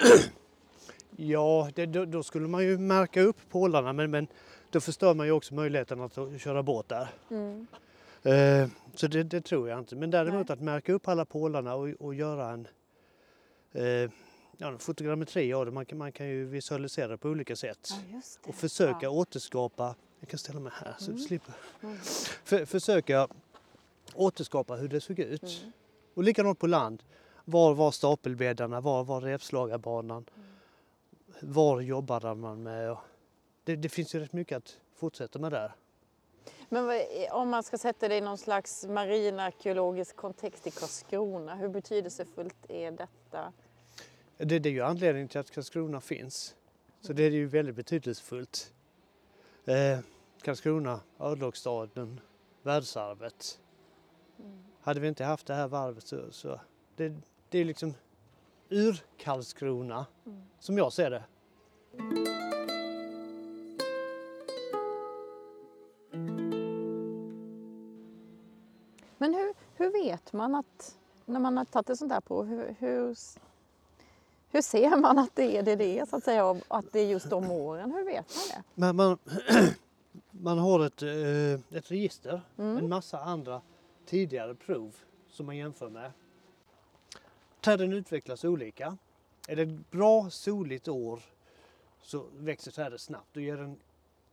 Ja, 1.16 1.70
det, 1.76 1.86
då, 1.86 2.06
då 2.06 2.24
skulle 2.24 2.48
man 2.48 2.64
ju 2.64 2.78
märka 2.78 3.22
upp 3.22 3.38
pålarna 3.50 3.94
men, 3.94 4.12
men 4.12 4.28
då 4.70 4.80
förstör 4.82 5.14
man 5.14 5.26
ju 5.26 5.32
också 5.32 5.54
möjligheten 5.54 6.02
att 6.02 6.16
köra 6.42 6.64
båt 6.64 6.90
där. 6.90 7.08
Mm. 7.32 7.68
Eh, 8.24 8.68
så 8.96 9.08
det, 9.08 9.24
det 9.24 9.42
tror 9.42 9.70
jag 9.70 9.80
inte. 9.80 9.96
Men 9.96 10.12
däremot 10.12 10.48
Nej. 10.48 10.54
att 10.54 10.62
märka 10.62 10.94
upp 10.94 11.08
alla 11.08 11.26
pålarna 11.26 11.76
och, 11.76 11.88
och 12.00 12.14
göra 12.16 12.50
en, 12.52 12.68
eh, 13.72 14.12
ja, 14.58 14.68
en 14.68 14.80
fotogrammetri 14.80 15.54
av 15.54 15.66
det. 15.66 15.72
Man 15.72 15.86
kan, 15.86 15.98
man 15.98 16.12
kan 16.12 16.28
ju 16.30 16.46
visualisera 16.46 17.18
på 17.18 17.30
olika 17.30 17.56
sätt. 17.56 17.90
Ja. 18.12 18.22
Och 18.48 18.56
försöka 18.56 18.98
Ja. 19.06 19.10
återskapa, 19.10 19.96
jag 20.20 20.30
kan 20.30 20.40
ställa 20.40 20.60
mig 20.60 20.72
här 20.76 20.96
så 21.00 21.06
du 21.06 21.12
Mm. 21.12 21.24
slipper. 21.28 21.54
Mm. 21.84 21.98
För, 22.44 22.66
försöka 22.66 23.28
återskapa 24.14 24.76
hur 24.76 24.88
det 24.88 25.02
såg 25.02 25.20
ut. 25.20 25.44
Mm. 25.62 25.72
Och 26.14 26.24
likadant 26.24 26.60
på 26.60 26.68
land. 26.68 27.04
Var 27.46 27.74
var 27.74 27.92
stapelbäddarna? 27.92 28.82
Var 28.82 29.04
var 29.04 29.22
repslagarbanan? 29.22 30.26
Mm. 30.36 31.54
Var 31.54 31.82
jobbade 31.82 32.36
man 32.36 32.64
med? 32.64 32.98
Det, 33.64 33.76
det 33.76 33.90
finns 33.90 34.16
ju 34.16 34.20
rätt 34.20 34.34
mycket 34.34 34.58
att 34.58 34.78
fortsätta 34.96 35.40
med 35.40 35.52
där. 35.52 35.72
Men 36.74 37.06
om 37.32 37.50
man 37.50 37.64
ska 37.64 37.78
sätta 37.78 38.08
det 38.08 38.18
i 38.18 38.22
någon 38.22 38.38
slags 38.38 38.86
marinarkeologisk 38.88 40.16
kontext 40.16 40.68
i 40.68 40.72
Karlskrona, 40.72 41.56
hur 41.56 41.70
betydelsefullt 41.70 42.70
är 42.70 42.92
detta? 42.92 43.54
Det, 44.38 44.60
det 44.60 44.70
är 44.70 44.74
ju 44.74 44.82
anledningen 44.82 45.28
till 45.28 45.40
att 45.40 45.52
Karlskrona 45.52 46.02
finns. 46.02 46.56
Så 47.02 47.14
det 47.14 47.24
är 47.24 47.32
ju 47.32 47.46
väldigt 47.46 47.76
betydelsefullt. 47.76 48.74
Eh, 49.66 50.00
Karlskrona, 50.42 51.00
örlogsstaden, 51.20 52.20
världsarvet. 52.62 53.60
Hade 54.82 55.00
vi 55.00 55.08
inte 55.08 55.24
haft 55.24 55.48
det 55.48 55.54
här 55.54 55.68
varvet 55.68 56.08
så, 56.08 56.32
så 56.32 56.60
det, 56.96 57.14
det 57.50 57.60
är 57.60 57.66
liksom 57.66 57.94
ur 58.70 59.04
Karlskrona 59.18 60.06
som 60.60 60.78
jag 60.78 60.94
ser 60.94 61.10
det. 61.10 61.24
Vet 70.14 70.34
man 70.34 70.56
att, 70.56 70.96
när 71.26 71.40
man 71.40 71.58
har 71.58 71.66
tagit 71.66 71.90
ett 71.90 72.00
sånt 72.00 72.12
här 72.12 72.22
prov, 72.22 72.46
hur, 72.46 72.76
hur, 72.80 73.18
hur 74.50 74.62
ser 74.62 74.98
man 74.98 75.20
att 75.20 75.36
det 75.36 75.58
är 75.58 75.64
det 75.64 75.76
det 75.76 76.00
är 76.00 76.06
så 76.06 76.16
att 76.16 76.24
säga, 76.24 76.46
och 76.46 76.58
att 76.68 76.92
det 76.92 77.00
är 77.00 77.06
just 77.06 77.30
de 77.30 77.52
åren? 77.52 77.92
Hur 77.92 78.06
vet 78.06 78.36
man 78.36 78.48
det? 78.50 78.64
Men 78.76 78.96
man, 78.96 79.18
man 80.32 80.58
har 80.58 80.86
ett, 80.86 81.02
eh, 81.02 81.78
ett 81.78 81.92
register, 81.92 82.42
Mm. 82.58 82.78
en 82.78 82.90
massa 82.90 83.20
andra 83.20 83.62
tidigare 84.06 84.56
prov 84.56 84.96
som 85.30 85.46
man 85.46 85.58
jämför 85.58 85.90
med. 85.90 86.12
Träden 87.62 87.94
utvecklas 87.94 88.44
olika. 88.46 88.98
Är 89.48 89.56
det 89.56 89.62
ett 89.62 89.92
bra 89.92 90.30
soligt 90.30 90.88
år 90.88 91.20
så 92.02 92.26
växer 92.38 92.72
trädet 92.72 93.02
snabbt. 93.02 93.28
Då 93.34 93.40
ger 93.40 93.58
en 93.58 93.80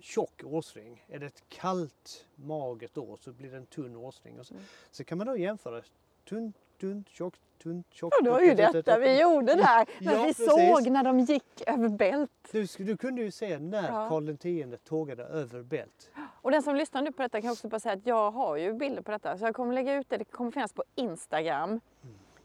tjock 0.00 0.42
årsring. 0.44 1.04
Är 1.08 1.18
det 1.18 1.26
ett 1.26 1.42
kallt, 1.48 2.26
magert 2.34 2.96
år 2.98 3.16
så 3.20 3.32
blir 3.32 3.50
det 3.50 3.56
en 3.56 3.66
tunn 3.66 3.96
årsring. 3.96 4.38
Och 4.40 4.46
så, 4.46 4.54
Mm. 4.54 4.66
så 4.90 5.04
kan 5.04 5.18
man 5.18 5.26
då 5.26 5.36
jämföra 5.36 5.82
tunt, 6.28 6.56
tunt, 6.80 7.08
tjockt, 7.08 7.40
tunt, 7.62 7.86
tjockt. 7.90 8.16
Ja, 8.18 8.24
det 8.24 8.30
var 8.30 8.40
ju 8.40 8.54
detta 8.54 8.98
vi 8.98 9.20
gjorde 9.20 9.54
där, 9.54 9.86
när 10.04 10.12
Ja, 10.12 10.22
vi 10.22 10.28
precis. 10.34 10.46
såg 10.50 10.90
när 10.90 11.04
de 11.04 11.20
gick 11.20 11.62
över 11.66 11.88
bält. 11.88 12.30
Du, 12.52 12.66
du 12.78 12.96
kunde 12.96 13.22
ju 13.22 13.30
se 13.30 13.58
när 13.58 13.88
Ja. 13.92 14.08
Karl 14.08 14.28
X 14.74 14.82
tågade 14.84 15.22
över 15.24 15.62
bält. 15.62 16.10
Och 16.42 16.50
den 16.50 16.62
som 16.62 16.76
lyssnar 16.76 17.02
nu 17.02 17.12
på 17.12 17.22
detta 17.22 17.40
kan 17.42 17.50
också 17.50 17.68
bara 17.68 17.80
säga 17.80 17.92
att 17.94 18.06
jag 18.06 18.30
har 18.30 18.56
ju 18.56 18.72
bilder 18.72 19.02
på 19.02 19.10
detta 19.10 19.38
så 19.38 19.44
jag 19.44 19.54
kommer 19.54 19.74
lägga 19.74 19.94
ut 19.94 20.08
det, 20.08 20.16
det 20.16 20.24
kommer 20.24 20.50
finnas 20.50 20.72
på 20.72 20.84
Instagram. 20.94 21.80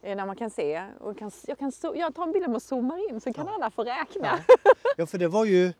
eh, 0.02 0.18
Där 0.18 0.26
man 0.26 0.36
kan 0.36 0.50
se. 0.50 0.86
Och 1.00 1.18
kan, 1.18 1.32
jag, 1.48 1.58
kan, 1.60 1.72
jag 1.96 2.16
tar 2.16 2.24
en 2.24 2.32
bild 2.32 2.56
och 2.56 2.62
zoomar 2.62 3.10
in 3.10 3.22
så 3.22 3.34
kan 3.34 3.46
Ja. 3.48 3.54
alla 3.54 3.72
få 3.72 3.84
räkna. 3.84 4.40
Ja. 4.48 4.56
ja, 4.98 5.06
för 5.06 5.18
det 5.18 5.28
var 5.28 5.46
ju, 5.46 5.74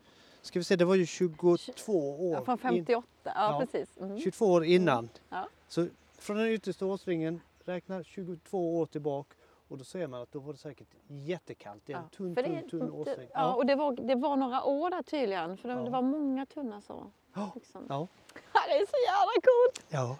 ska 0.46 0.58
vi 0.58 0.64
se, 0.64 0.76
det 0.76 0.84
var 0.84 0.94
ju 0.94 1.06
22 1.06 2.28
år. 2.30 2.34
Ja, 2.34 2.44
Från 2.44 2.58
58, 2.58 3.06
ja, 3.24 3.30
Ja. 3.34 3.58
precis. 3.60 3.98
Mm. 4.00 4.20
22 4.20 4.46
år 4.46 4.64
innan. 4.64 5.08
Ja. 5.28 5.48
Så 5.68 5.86
från 6.18 6.36
den 6.36 6.46
yttersta 6.48 6.86
årsringen 6.86 7.40
räknar 7.64 8.02
22 8.02 8.78
år 8.80 8.86
tillbaka 8.86 9.34
och 9.68 9.78
då 9.78 9.84
ser 9.84 10.06
man 10.06 10.22
att 10.22 10.32
då 10.32 10.38
var 10.38 10.52
det 10.52 10.58
säkert 10.58 10.88
jättekallt. 11.08 11.82
Det 11.86 11.92
är 11.92 11.96
en 11.96 12.02
Ja, 12.12 12.16
tunn, 12.16 12.34
tunn, 12.34 12.68
tunn 12.70 12.80
det- 12.80 12.90
årsring. 12.90 13.28
Ja, 13.34 13.54
och 13.54 13.66
det 13.66 13.74
var, 13.74 13.92
det 13.92 14.14
var 14.14 14.36
några 14.36 14.64
år 14.64 14.90
där 14.90 15.02
tydligen, 15.02 15.56
för 15.56 15.68
det, 15.68 15.74
Ja. 15.74 15.80
det 15.80 15.90
var 15.90 16.02
många 16.02 16.46
tunna 16.46 16.80
så. 16.80 17.10
Liksom. 17.54 17.86
Ja. 17.88 18.08
Det 18.52 18.72
är 18.72 18.86
så 18.86 18.96
jävla 19.06 19.32
coolt! 19.44 19.86
ja. 19.88 20.16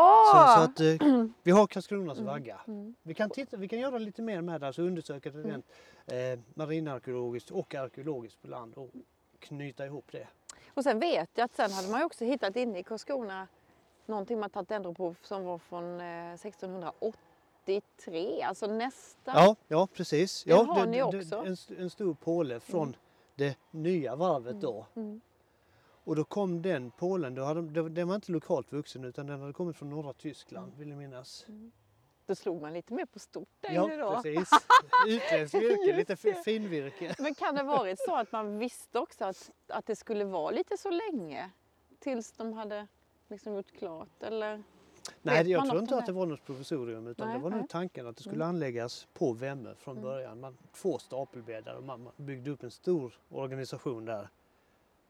Åh! 0.00 0.30
Så, 0.32 0.36
så 0.56 0.60
att 0.64 0.80
eh, 0.80 0.96
vi 1.42 1.50
har 1.50 1.66
Karlskronas 1.66 2.18
vagga. 2.18 2.60
Mm. 2.66 2.94
Vi 3.02 3.14
kan, 3.14 3.30
titta, 3.30 3.56
vi 3.56 3.68
kan 3.68 3.78
göra 3.78 3.98
lite 3.98 4.22
mer 4.22 4.40
med 4.40 4.60
det, 4.60 4.66
alltså 4.66 4.82
undersöka 4.82 5.30
det 5.30 5.42
rent 5.42 5.66
eh, 6.06 6.38
marinarkeologiskt 6.54 7.50
och 7.50 7.74
arkeologiskt 7.74 8.42
på 8.42 8.48
land 8.48 8.74
och 8.74 8.90
knyta 9.38 9.86
ihop 9.86 10.04
det. 10.12 10.28
Och 10.74 10.82
sen 10.84 10.98
vet 11.00 11.30
jag 11.34 11.44
att 11.44 11.54
sen 11.54 11.70
hade 11.70 11.88
man 11.88 12.00
ju 12.00 12.06
också 12.06 12.24
hittat 12.24 12.56
inne 12.56 12.78
i 12.78 12.82
Karlskrona 12.82 13.48
någonting 14.06 14.40
man 14.40 14.50
tagit 14.50 14.68
dendroprov 14.68 15.16
som 15.22 15.44
var 15.44 15.58
från 15.58 16.00
eh, 16.00 16.32
1683, 16.32 18.42
alltså 18.42 18.66
nästa. 18.66 19.32
Ja, 19.34 19.56
ja 19.68 19.88
precis. 19.94 20.44
Det 20.44 20.50
ja, 20.50 20.62
har 20.62 20.86
ni 20.86 21.02
också. 21.02 21.36
En, 21.36 21.52
st- 21.52 21.74
en 21.78 21.90
stor 21.90 22.14
påle 22.14 22.60
från 22.60 22.96
det 23.34 23.56
nya 23.70 24.16
varvet 24.16 24.60
då. 24.60 24.86
Mm. 24.96 25.20
Och 26.08 26.16
då 26.16 26.24
kom 26.24 26.62
den 26.62 26.90
pålen, 26.90 27.34
då 27.34 27.42
hade, 27.44 27.60
de- 27.62 27.94
den 27.94 28.08
var 28.08 28.14
inte 28.14 28.32
lokalt 28.32 28.72
vuxen 28.72 29.04
utan 29.04 29.26
den 29.26 29.40
hade 29.40 29.52
kommit 29.52 29.76
från 29.76 29.90
norra 29.90 30.12
Tyskland 30.12 30.72
vill 30.76 30.88
jag 30.88 30.98
minnas. 30.98 31.46
Då 32.26 32.34
slog 32.34 32.62
man 32.62 32.72
lite 32.72 32.94
mer 32.94 33.06
på 33.06 33.18
stort 33.18 33.48
där 33.60 33.70
Ja, 33.72 33.84
inne 33.84 33.96
då. 33.96 34.22
precis. 34.22 34.50
Utländskt 35.08 35.54
virke, 35.54 35.96
lite 35.96 36.16
finvirke. 36.44 37.14
Men 37.18 37.34
kan 37.34 37.54
det 37.54 37.62
varit 37.62 37.98
så 37.98 38.14
att 38.16 38.32
man 38.32 38.58
visste 38.58 38.98
också 38.98 39.24
att, 39.24 39.50
att 39.66 39.86
det 39.86 39.96
skulle 39.96 40.24
vara 40.24 40.50
lite 40.50 40.76
så 40.76 40.90
länge 40.90 41.50
tills 41.98 42.32
de 42.32 42.52
hade 42.52 42.86
liksom 43.28 43.54
gjort 43.54 43.72
klart? 43.78 44.22
Eller? 44.22 44.62
Nej, 45.22 45.38
Vet 45.38 45.46
jag 45.46 45.68
tror 45.68 45.80
inte 45.80 45.96
att 45.96 46.06
det 46.06 46.12
var 46.12 46.26
något 46.26 46.44
provisorium 46.44 47.06
utan 47.06 47.28
Nej, 47.28 47.36
det 47.36 47.42
var 47.42 47.50
nej. 47.50 47.58
nog 47.60 47.68
tanken 47.68 48.06
att 48.06 48.16
det 48.16 48.22
skulle 48.22 48.44
anläggas 48.44 49.08
på 49.14 49.32
Vemme 49.32 49.74
från 49.74 50.00
början. 50.02 50.40
Man, 50.40 50.56
två 50.72 50.98
stapelbäddar 50.98 51.74
och 51.74 51.84
man 51.84 52.02
man 52.02 52.12
byggde 52.16 52.50
upp 52.50 52.62
en 52.62 52.70
stor 52.70 53.18
organisation 53.28 54.04
där. 54.04 54.28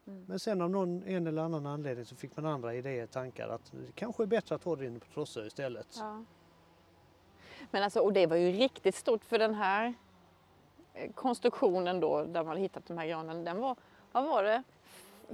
Mm. 0.08 0.24
Men 0.28 0.38
sen 0.38 0.60
av 0.62 0.70
någon 0.70 1.02
en 1.02 1.26
eller 1.26 1.42
annan 1.42 1.66
anledning 1.66 2.04
så 2.04 2.16
fick 2.16 2.36
man 2.36 2.46
andra 2.46 2.74
idéer, 2.74 3.06
tankar 3.06 3.48
att 3.48 3.72
det 3.72 3.92
kanske 3.94 4.22
är 4.22 4.26
bättre 4.26 4.54
att 4.54 4.64
ha 4.64 4.76
det 4.76 4.86
inne 4.86 4.98
på 4.98 5.06
Trossö 5.14 5.46
istället. 5.46 5.96
Ja. 5.98 6.24
Men 7.70 7.82
alltså, 7.82 8.00
och 8.00 8.12
det 8.12 8.26
var 8.26 8.36
ju 8.36 8.52
riktigt 8.52 8.94
stort 8.94 9.24
för 9.24 9.38
den 9.38 9.54
här 9.54 9.94
eh, 10.94 11.12
konstruktionen 11.12 12.00
då 12.00 12.22
där 12.24 12.44
man 12.44 12.56
hittat 12.56 12.86
de 12.86 12.98
här 12.98 13.06
granarna. 13.06 13.42
Den 13.42 13.58
var, 13.60 13.76
vad 14.12 14.24
var 14.24 14.42
det? 14.42 14.62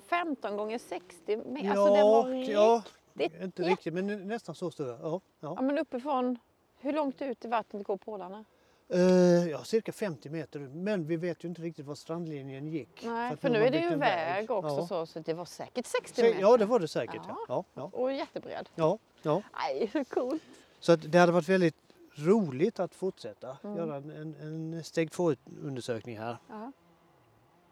15 0.07 0.57
gånger 0.57 0.79
60 0.79 1.37
meter. 1.37 1.69
Alltså 1.71 1.95
det 1.95 2.03
var 2.03 2.29
ja, 2.33 2.83
riktigt 3.15 3.43
inte 3.43 3.63
jätte- 3.63 3.73
riktigt 3.73 3.95
men 3.95 4.29
nästan 4.29 4.55
så 4.55 4.71
stora. 4.71 4.99
Ja, 5.03 5.21
ja. 5.41 5.53
Ja, 5.57 5.63
men 5.63 5.79
uppifrån, 5.79 6.39
hur 6.79 6.93
långt 6.93 7.23
ut 7.23 7.45
i 7.45 7.49
vattnet 7.49 7.87
går 7.87 7.97
pålarna? 7.97 8.45
Eh, 8.89 9.49
ja, 9.51 9.65
cirka 9.65 9.93
50 9.93 10.31
meter. 10.31 10.59
Men 10.61 11.07
vi 11.07 11.17
vet 11.17 11.45
ju 11.45 11.49
inte 11.49 11.63
riktigt 11.63 11.87
var 11.87 11.95
strandlinjen 11.95 12.69
gick. 12.69 13.03
Nej, 13.05 13.37
för 13.37 13.49
har 13.49 13.55
nu 13.59 13.65
är 13.65 13.71
det 13.71 13.79
ju 13.79 13.87
en 13.93 13.99
väg 13.99 14.51
också 14.51 14.77
Ja. 14.77 14.87
så, 14.87 15.07
så 15.07 15.19
det 15.21 15.35
var 15.35 15.45
säkert 15.45 15.87
60 15.87 16.21
Så, 16.21 16.23
meter. 16.27 16.41
ja, 16.41 16.57
det 16.57 16.65
var 16.67 16.79
det 16.81 16.89
säkert. 16.89 17.23
Ja. 17.29 17.39
Ja. 17.49 17.65
Ja, 17.75 17.91
Och 17.93 18.13
jättebred. 18.13 18.69
ja, 18.75 18.99
ja. 19.23 19.43
Nej, 19.53 20.05
coolt. 20.09 20.43
Så 20.81 20.93
att 20.93 21.13
det 21.13 21.19
hade 21.19 21.33
varit 21.33 21.49
väldigt 21.49 21.77
roligt 22.15 22.81
att 22.81 22.95
fortsätta 22.95 23.57
Mm. 23.65 23.77
göra 23.77 23.97
en, 23.97 24.11
en, 24.11 24.35
en 24.75 24.85
steg 24.85 25.11
två 25.13 25.35
undersökning 25.63 26.19
här. 26.19 26.37
Ja. 26.49 26.73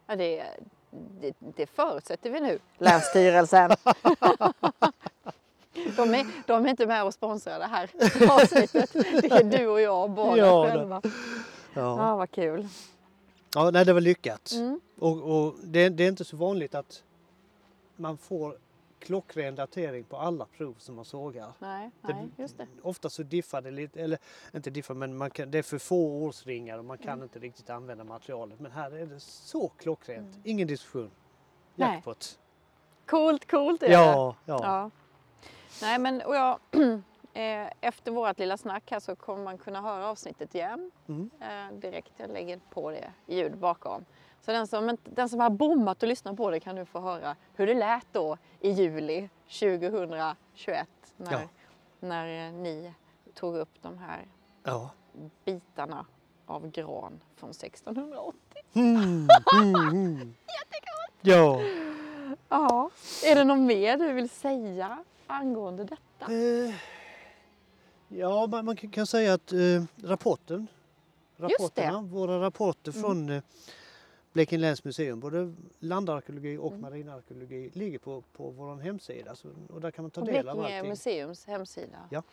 Ja, 0.07 0.15
det, 0.15 0.43
det, 1.21 1.35
det 1.55 1.65
förutsätter 1.67 2.29
vi 2.29 2.39
nu, 2.39 2.59
Länsstyrelsen. 2.77 3.71
De 5.97 6.13
är, 6.13 6.25
de 6.47 6.65
är 6.65 6.69
inte 6.69 6.87
med 6.87 7.03
och 7.05 7.13
sponsrar 7.13 7.59
det 7.59 7.65
här 7.65 7.89
avsnittet. 8.41 8.93
Det 8.93 9.31
är 9.31 9.43
du 9.57 9.67
och 9.67 9.81
jag 9.81 10.11
bara 10.11 10.37
Ja, 10.37 10.63
det- 10.65 10.71
själva. 10.71 11.01
Ja. 11.73 11.97
Ja, 11.97 12.15
vad 12.15 12.31
kul. 12.31 12.67
Ja, 13.55 13.71
nej, 13.71 13.85
det 13.85 13.93
var 13.93 14.01
lyckat. 14.01 14.51
Mm. 14.55 14.79
Och, 14.99 15.21
och 15.45 15.55
det, 15.63 15.89
det 15.89 16.03
är 16.03 16.07
inte 16.07 16.25
så 16.25 16.37
vanligt 16.37 16.75
att 16.75 17.03
man 17.95 18.17
får 18.17 18.57
klockren 18.99 19.55
datering 19.55 20.03
på 20.03 20.17
alla 20.17 20.45
prov 20.57 20.75
som 20.77 20.95
man 20.95 21.05
sågar. 21.05 21.51
Nej, 21.59 21.91
Det- 22.01 22.13
nej, 22.13 22.27
just 22.37 22.57
det. 22.57 22.67
Ofta 22.81 23.09
så 23.09 23.23
diffar 23.23 23.61
det 23.61 23.71
lite, 23.71 24.01
eller 24.01 24.17
inte 24.53 24.69
diffar 24.69 24.93
men 24.93 25.17
man 25.17 25.29
kan, 25.29 25.51
det 25.51 25.57
är 25.57 25.63
för 25.63 25.77
få 25.77 26.23
årsringar 26.25 26.77
och 26.77 26.85
man 26.85 26.97
kan 26.97 27.13
Mm. 27.13 27.23
inte 27.23 27.39
riktigt 27.39 27.69
använda 27.69 28.03
materialet. 28.03 28.59
Men 28.59 28.71
här 28.71 28.91
är 28.91 29.05
det 29.05 29.19
så 29.19 29.67
klockrent, 29.77 30.27
Mm. 30.29 30.41
ingen 30.43 30.67
diskussion. 30.67 31.11
Nej. 31.75 31.89
Jackpot. 31.95 32.39
Coolt, 33.05 33.51
coolt 33.51 33.83
är 33.83 33.87
det. 33.87 33.93
Ja, 33.93 34.35
ja. 34.45 34.91
Nej, 35.81 35.99
men 35.99 36.21
och 36.21 36.35
jag, 36.35 36.59
eh, 37.33 37.67
efter 37.81 38.11
vårt 38.11 38.39
lilla 38.39 38.57
snack 38.57 38.91
här 38.91 38.99
så 38.99 39.15
kommer 39.15 39.43
man 39.43 39.57
kunna 39.57 39.81
höra 39.81 40.07
avsnittet 40.07 40.55
igen 40.55 40.91
Mm. 41.07 41.29
eh, 41.41 41.77
direkt. 41.79 42.11
Jag 42.17 42.29
lägger 42.31 42.59
på 42.69 42.91
det 42.91 43.11
ljud 43.27 43.57
bakom. 43.57 44.05
Så 44.41 44.51
den 44.51 44.67
som, 44.67 44.97
den 45.03 45.29
som 45.29 45.39
har 45.39 45.49
bommat 45.49 46.03
och 46.03 46.09
lyssnat 46.09 46.37
på 46.37 46.51
det 46.51 46.59
kan 46.59 46.75
nu 46.75 46.85
få 46.85 46.99
höra 46.99 47.35
hur 47.55 47.67
det 47.67 47.73
lät 47.73 48.07
då 48.11 48.37
i 48.59 48.69
juli 48.71 49.29
2021 49.47 50.87
när, 51.17 51.31
Ja. 51.31 51.39
när 51.99 52.47
eh, 52.47 52.53
ni 52.53 52.93
tog 53.33 53.55
upp 53.55 53.81
de 53.81 53.97
här 53.97 54.27
ja. 54.63 54.89
bitarna 55.45 56.05
av 56.45 56.67
gran 56.71 57.19
från 57.35 57.49
1680. 57.49 58.39
Mm, 58.73 59.27
mm, 59.53 59.75
mm. 59.75 60.33
Ja. 61.21 61.59
Ja. 62.49 62.89
Är 63.25 63.35
det 63.35 63.43
något 63.43 63.59
mer 63.59 63.97
du 63.97 64.13
vill 64.13 64.29
säga 64.29 65.03
angående 65.33 65.83
detta? 65.83 66.33
Eh, 66.33 66.75
ja, 68.07 68.47
man, 68.47 68.65
man 68.65 68.75
kan, 68.75 69.07
säga 69.07 69.33
att 69.33 69.51
eh, 69.53 69.83
rapporten, 70.03 70.67
rapporterna, 71.37 72.01
våra 72.01 72.41
rapporter 72.41 72.91
Mm. 72.91 73.01
från 73.03 73.29
eh, 73.29 73.43
Blekinge 74.33 74.61
läns 74.61 74.83
museum, 74.83 75.19
både 75.19 75.53
landarkeologi 75.79 76.57
och 76.57 76.67
Mm. 76.71 76.81
marinarkeologi, 76.81 77.69
ligger 77.73 77.99
på, 77.99 78.23
på 78.33 78.49
vår 78.49 78.75
hemsida. 78.75 79.35
Så, 79.35 79.49
och 79.69 79.81
där 79.81 79.91
kan 79.91 80.03
man 80.03 80.11
ta 80.11 80.21
På 80.21 80.27
del 80.27 80.49
av 80.49 80.55
Blekinge 80.57 80.77
allting. 80.77 80.89
museums 80.89 81.45
hemsida. 81.45 81.97
Ja. 82.09 82.23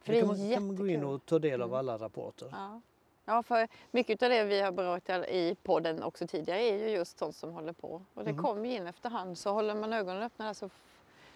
För 0.00 0.12
Där 0.12 0.20
kan 0.20 0.28
man, 0.28 0.50
kan 0.54 0.66
man 0.66 0.76
gå 0.76 0.86
in 0.88 1.04
och 1.04 1.26
ta 1.26 1.38
del 1.38 1.62
av 1.62 1.68
Mm. 1.68 1.78
alla 1.78 1.98
rapporter. 1.98 2.48
Ja. 2.52 2.80
ja, 3.24 3.42
för 3.42 3.68
mycket 3.90 4.22
av 4.22 4.28
det 4.30 4.44
vi 4.44 4.60
har 4.60 4.72
berört 4.72 5.08
i 5.28 5.56
podden 5.62 6.02
också 6.02 6.26
tidigare 6.26 6.60
är 6.62 6.78
ju 6.78 6.88
just 6.96 7.18
sånt 7.18 7.36
som 7.36 7.52
håller 7.52 7.72
på. 7.72 8.02
Och 8.14 8.24
det 8.24 8.30
Mm. 8.30 8.42
kommer 8.42 8.68
ju 8.68 8.74
in 8.76 8.86
efterhand 8.86 9.38
så 9.38 9.50
håller 9.52 9.74
man 9.74 9.92
ögonen 9.92 10.22
öppna 10.22 10.54
så 10.54 10.70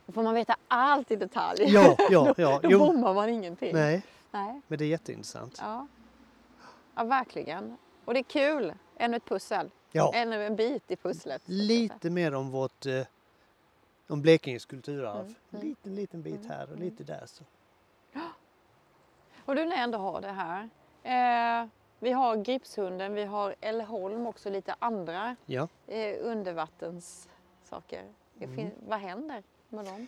Då 0.09 0.13
får 0.13 0.23
man 0.23 0.35
veta 0.35 0.57
allt 0.69 1.11
i 1.11 1.17
detalj. 1.17 1.65
Ja, 1.73 1.97
ja, 2.11 2.35
ja. 2.37 2.61
Då 2.63 2.69
Jo, 2.71 2.79
bommar 2.79 3.15
man 3.15 3.29
ingenting. 3.29 3.75
nej, 3.75 4.03
Nej. 4.31 4.61
men 4.67 4.79
det 4.79 4.85
är 4.85 4.89
jätteintressant. 4.89 5.59
Ja. 5.61 5.87
ja, 6.95 7.05
verkligen. 7.05 7.77
Och 8.05 8.15
det 8.15 8.21
är 8.21 8.25
kul. 8.25 8.75
Ännu 8.97 9.17
ett 9.17 9.25
pussel. 9.25 9.71
Ja, 9.93 10.13
Ännu 10.15 10.47
en 10.47 10.57
bit 10.57 10.91
i 10.91 10.97
pusslet. 10.97 11.43
lite 11.47 12.11
mer 12.11 12.35
om 12.35 12.51
vårt 12.51 12.87
eh, 12.87 13.03
om 14.09 14.23
Blekinges 14.23 14.65
kulturarv. 14.65 15.21
Mm, 15.21 15.35
En 15.51 15.57
mm. 15.59 15.69
liten, 15.69 15.95
liten 15.95 16.23
bit 16.23 16.35
Mm, 16.41 16.49
här 16.51 16.63
och 16.65 16.69
mm. 16.77 16.83
lite 16.83 17.05
där. 17.05 17.23
Så. 17.27 17.45
Och 19.45 19.55
du 19.55 19.65
när 19.65 19.77
jag 19.77 19.85
ändå 19.85 19.99
har 19.99 20.21
det 20.21 20.33
här. 20.33 20.69
Eh, 21.63 21.69
vi 21.99 22.13
har 22.13 22.37
Gripshunden, 22.37 23.15
vi 23.15 23.25
har 23.25 23.55
Älleholm 23.61 24.27
också, 24.27 24.51
lite 24.51 24.75
andra 24.79 25.37
Ja. 25.47 25.69
eh, 25.87 26.17
undervattenssaker. 26.21 28.05
Mm. 28.41 28.71
Vad 28.89 28.99
händer 28.99 29.43
med 29.71 29.85
dem? 29.85 30.07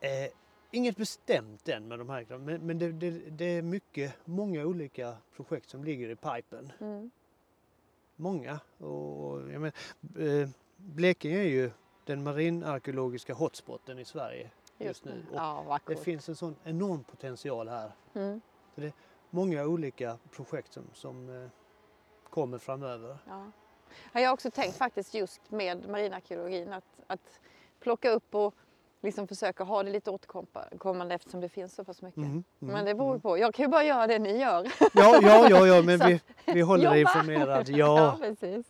Eh, 0.00 0.30
inget 0.70 0.96
bestämt 0.96 1.68
än 1.68 1.88
med 1.88 1.98
de 1.98 2.08
här, 2.08 2.38
men, 2.38 2.66
men 2.66 2.78
det, 2.78 2.92
det, 2.92 3.10
det 3.10 3.44
är 3.44 3.62
mycket, 3.62 4.14
många 4.24 4.64
olika 4.64 5.16
projekt 5.36 5.70
som 5.70 5.84
ligger 5.84 6.08
i 6.08 6.16
pipen. 6.16 6.72
Mm. 6.80 7.10
Många. 8.16 8.60
Och, 8.78 9.52
jag 9.52 9.60
men, 9.60 9.72
eh, 10.18 10.48
Blekinge 10.76 11.38
är 11.38 11.48
ju 11.48 11.70
den 12.04 12.22
marinarkeologiska 12.22 13.34
hotspoten 13.34 13.98
i 13.98 14.04
Sverige 14.04 14.50
just 14.78 15.04
nu. 15.04 15.24
Ja, 15.34 15.80
det 15.86 15.96
finns 15.96 16.28
en 16.28 16.36
sån 16.36 16.56
enorm 16.64 17.04
potential 17.04 17.68
här. 17.68 17.92
Mm. 18.14 18.40
Många 19.30 19.64
olika 19.64 20.18
projekt 20.30 20.72
som, 20.72 20.84
som 20.92 21.42
eh, 21.42 21.50
kommer 22.30 22.58
framöver. 22.58 23.18
Ja, 23.28 23.50
Jag 24.12 24.28
har 24.28 24.34
också 24.34 24.50
tänkt 24.50 24.76
faktiskt 24.76 25.14
just 25.14 25.50
med 25.50 25.88
marinarkeologin 25.88 26.72
att, 26.72 26.84
att 27.06 27.40
plocka 27.84 28.10
upp 28.10 28.34
och 28.34 28.54
liksom 29.00 29.28
försöka 29.28 29.64
ha 29.64 29.82
det 29.82 29.90
lite 29.90 30.10
återkommande 30.10 31.14
eftersom 31.14 31.40
det 31.40 31.48
finns 31.48 31.74
så 31.74 31.84
pass 31.84 32.02
mycket. 32.02 32.16
Mm, 32.16 32.30
mm, 32.30 32.44
Men 32.58 32.84
det 32.84 32.94
beror 32.94 33.10
mm. 33.10 33.20
på. 33.20 33.38
Jag 33.38 33.54
kan 33.54 33.64
ju 33.64 33.68
bara 33.70 33.84
göra 33.84 34.06
det 34.06 34.18
ni 34.18 34.38
gör. 34.38 34.72
Ja, 34.80 35.20
ja, 35.22 35.48
ja, 35.50 35.66
ja 35.66 35.82
men 35.82 35.98
vi, 36.08 36.20
vi 36.46 36.60
håller 36.60 36.90
dig 36.90 37.00
informerad. 37.00 37.68
ja, 37.68 37.76
Ja, 37.76 38.16
precis. 38.20 38.66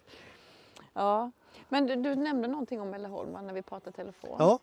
Ja. 0.92 1.30
Men 1.68 1.86
du, 1.86 1.96
du 1.96 2.14
nämnde 2.14 2.48
någonting 2.48 2.80
om 2.80 2.94
Älleholm 2.94 3.32
när 3.32 3.54
vi 3.54 3.62
pratade 3.62 3.96
telefon. 3.96 4.36
ja. 4.38 4.58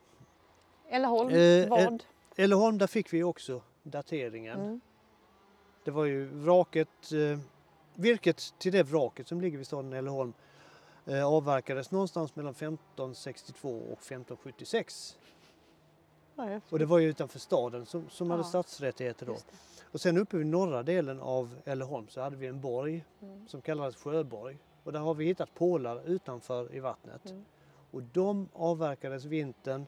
Älleholm, 0.90 1.30
Eh, 1.30 1.68
vad? 1.70 2.04
Älleholm, 2.36 2.78
där 2.78 2.88
fick 2.88 3.14
vi 3.14 3.24
också 3.24 3.62
dateringen. 3.84 4.60
Mm. 4.60 4.82
Det 5.84 5.92
var 5.92 6.06
ju 6.06 6.26
vraket, 6.26 7.12
eh, 7.12 7.40
virket 7.96 8.54
till 8.58 8.72
det 8.72 8.84
vraket 8.84 9.28
som 9.28 9.42
ligger 9.42 9.58
vid 9.58 9.68
staden 9.68 9.94
Älleholm 9.94 10.30
eh, 10.30 10.36
avverkades 11.08 11.92
någonstans 11.92 12.36
mellan 12.36 12.52
1562 12.52 13.70
och 13.70 14.00
1576. 14.00 15.18
Och 16.70 16.80
det 16.80 16.86
var 16.86 17.00
ju 17.00 17.10
utanför 17.10 17.40
staden 17.40 17.86
som, 17.86 18.10
som 18.10 18.30
hade 18.32 18.42
Ja. 18.44 18.48
stadsrättigheter 18.50 19.26
då. 19.26 19.38
Och 19.92 20.02
sen 20.02 20.18
uppe 20.18 20.38
vid 20.38 20.48
norra 20.48 20.84
delen 20.84 21.20
av 21.20 21.56
Älleholm 21.66 22.08
så 22.10 22.22
hade 22.22 22.36
vi 22.36 22.48
en 22.48 22.62
borg 22.62 23.06
Mm. 23.22 23.48
som 23.48 23.62
kallades 23.62 23.96
Sjöborg. 23.96 24.58
Och 24.84 24.92
där 24.94 25.00
har 25.00 25.14
vi 25.14 25.26
hittat 25.26 25.54
pålar 25.54 26.02
utanför 26.10 26.76
i 26.76 26.80
vattnet. 26.80 27.26
Mm. 27.26 27.46
Och 27.92 28.04
de 28.04 28.50
avverkades 28.54 29.26
vintern 29.26 29.86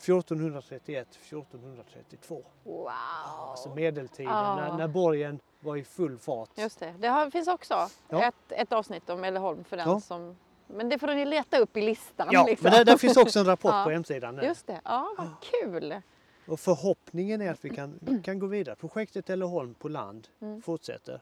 1431-1432. 0.00 2.44
Wow! 2.64 2.88
Alltså 2.88 3.74
medeltiden 3.74 4.32
Ja. 4.32 4.56
när, 4.56 4.72
när 4.78 4.88
borgen 4.88 5.40
var 5.60 5.76
i 5.76 5.84
full 5.84 6.18
fart. 6.18 6.50
Just 6.58 6.78
det. 6.78 6.94
Det 6.98 7.08
har, 7.08 7.30
finns 7.30 7.48
också 7.48 7.88
Ja. 8.08 8.24
ett, 8.24 8.34
ett 8.48 8.72
avsnitt 8.72 9.10
om 9.10 9.24
Älleholm 9.24 9.64
för 9.64 9.76
den 9.76 9.88
Ja. 9.88 10.00
som... 10.00 10.36
Men 10.66 10.88
det 10.88 10.98
får 10.98 11.06
ni 11.06 11.24
leta 11.24 11.58
upp 11.58 11.76
i 11.76 11.82
listan. 11.82 12.28
Ja, 12.32 12.46
liksom. 12.46 12.64
men 12.64 12.72
där, 12.72 12.84
där 12.84 12.96
finns 12.96 13.16
också 13.16 13.38
en 13.38 13.44
rapport 13.46 13.84
på 13.84 13.90
hemsidan. 13.90 14.36
nu. 14.36 14.42
Just 14.42 14.66
det. 14.66 14.80
Ja, 14.84 15.14
vad 15.18 15.30
kul! 15.40 16.00
Och 16.48 16.60
förhoppningen 16.60 17.42
är 17.42 17.50
att 17.50 17.64
vi 17.64 17.70
kan, 17.70 18.20
kan 18.24 18.38
gå 18.38 18.46
vidare. 18.46 18.76
Projektet 18.76 19.30
Älleholm 19.30 19.74
på 19.74 19.88
land 19.88 20.28
Mm. 20.40 20.62
fortsätter. 20.62 21.20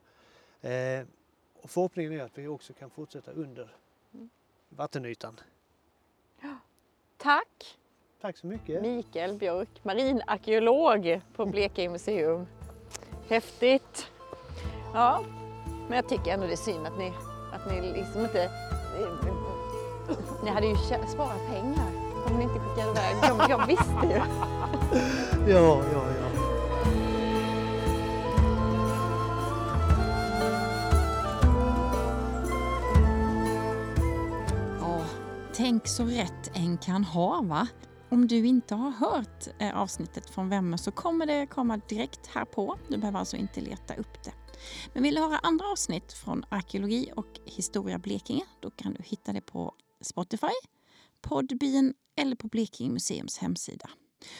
Eh, 0.62 0.70
och 1.62 1.70
förhoppningen 1.70 2.12
är 2.12 2.22
att 2.24 2.38
vi 2.38 2.48
också 2.48 2.72
kan 2.72 2.90
fortsätta 2.90 3.30
under 3.30 3.74
Mm. 4.14 4.30
vattenytan. 4.68 5.40
Tack 7.16 7.78
Tack 8.24 8.38
så 8.38 8.46
mycket. 8.46 8.82
Mikael 8.82 9.34
Björk, 9.34 9.68
marinarkeolog 9.82 11.20
på 11.36 11.46
Blekinge 11.46 11.88
museum. 11.88 12.46
Häftigt! 13.28 14.06
Ja, 14.94 15.24
men 15.88 15.96
jag 15.96 16.08
tycker 16.08 16.32
ändå 16.32 16.46
det 16.46 16.52
är 16.52 16.56
synd 16.56 16.86
att 16.86 16.98
ni, 16.98 17.12
att 17.52 17.70
ni 17.70 17.92
liksom 17.92 18.20
inte... 18.20 18.50
Ni 20.44 20.50
hade 20.50 20.66
ju 20.66 20.76
sparat 21.08 21.46
pengar 21.50 21.88
om 22.26 22.36
ni 22.36 22.42
inte 22.42 22.58
skickade 22.58 22.90
iväg. 22.90 23.16
Jag, 23.22 23.50
jag 23.50 23.66
visste 23.66 24.06
ju. 24.06 24.20
Ja, 25.52 25.82
ja, 25.92 26.04
ja. 26.20 26.28
Ja, 34.80 35.00
tänk 35.54 35.88
så 35.88 36.04
rätt 36.04 36.50
en 36.54 36.78
kan 36.78 37.04
ha 37.04 37.42
va? 37.42 37.68
Om 38.10 38.28
du 38.28 38.46
inte 38.46 38.74
har 38.74 38.90
hört 38.90 39.46
eh, 39.58 39.76
avsnittet 39.76 40.30
från 40.30 40.48
Vemme 40.48 40.78
så 40.78 40.90
kommer 40.90 41.26
det 41.26 41.46
komma 41.46 41.80
direkt 41.88 42.26
här 42.26 42.44
på. 42.44 42.78
Du 42.88 42.98
behöver 42.98 43.18
alltså 43.18 43.36
inte 43.36 43.60
leta 43.60 43.94
upp 43.94 44.24
det. 44.24 44.32
Men 44.92 45.02
vill 45.02 45.14
du 45.14 45.20
höra 45.20 45.38
andra 45.38 45.66
avsnitt 45.66 46.12
från 46.12 46.44
arkeologi 46.48 47.12
och 47.16 47.40
historia 47.44 47.98
Blekinge 47.98 48.44
då 48.60 48.70
kan 48.70 48.94
du 48.94 49.02
hitta 49.02 49.32
det 49.32 49.40
på 49.40 49.74
Spotify, 50.00 50.52
Podbean 51.20 51.94
eller 52.16 52.36
på 52.36 52.48
Blekinge 52.48 52.90
museums 52.90 53.38
hemsida. 53.38 53.90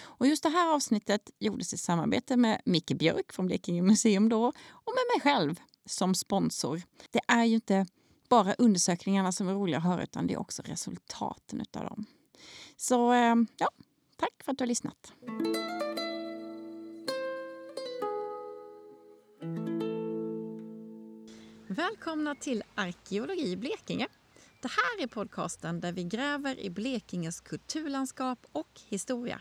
Och 0.02 0.26
just 0.26 0.42
det 0.42 0.48
här 0.48 0.74
avsnittet 0.74 1.30
gjordes 1.38 1.74
i 1.74 1.78
samarbete 1.78 2.36
med 2.36 2.62
Micke 2.64 2.98
Björk 2.98 3.32
från 3.32 3.46
Blekinge 3.46 3.82
museum 3.82 4.28
då 4.28 4.46
och 4.70 4.92
med 4.94 5.04
mig 5.14 5.20
själv 5.22 5.60
som 5.86 6.14
sponsor. 6.14 6.82
Det 7.10 7.20
är 7.28 7.44
ju 7.44 7.54
inte 7.54 7.86
bara 8.28 8.54
undersökningarna 8.54 9.32
som 9.32 9.48
är 9.48 9.54
roliga 9.54 9.78
att 9.78 9.84
höra 9.84 10.02
utan 10.02 10.26
det 10.26 10.34
är 10.34 10.40
också 10.40 10.62
resultaten 10.66 11.60
utav 11.60 11.84
dem. 11.84 12.06
Så 12.76 13.12
eh, 13.12 13.34
ja, 13.56 13.70
tack 14.16 14.42
för 14.44 14.52
att 14.52 14.58
du 14.58 14.62
har 14.62 14.68
lyssnat. 14.68 15.12
Välkomna 21.68 22.34
till 22.34 22.62
Arkeologi 22.74 23.50
i 23.50 23.56
Blekinge. 23.56 24.08
Det 24.62 24.68
här 24.68 25.02
är 25.02 25.06
podcasten 25.06 25.80
där 25.80 25.92
vi 25.92 26.04
gräver 26.04 26.58
i 26.58 26.70
Blekinges 26.70 27.40
kulturlandskap 27.40 28.46
och 28.52 28.80
historia. 28.88 29.40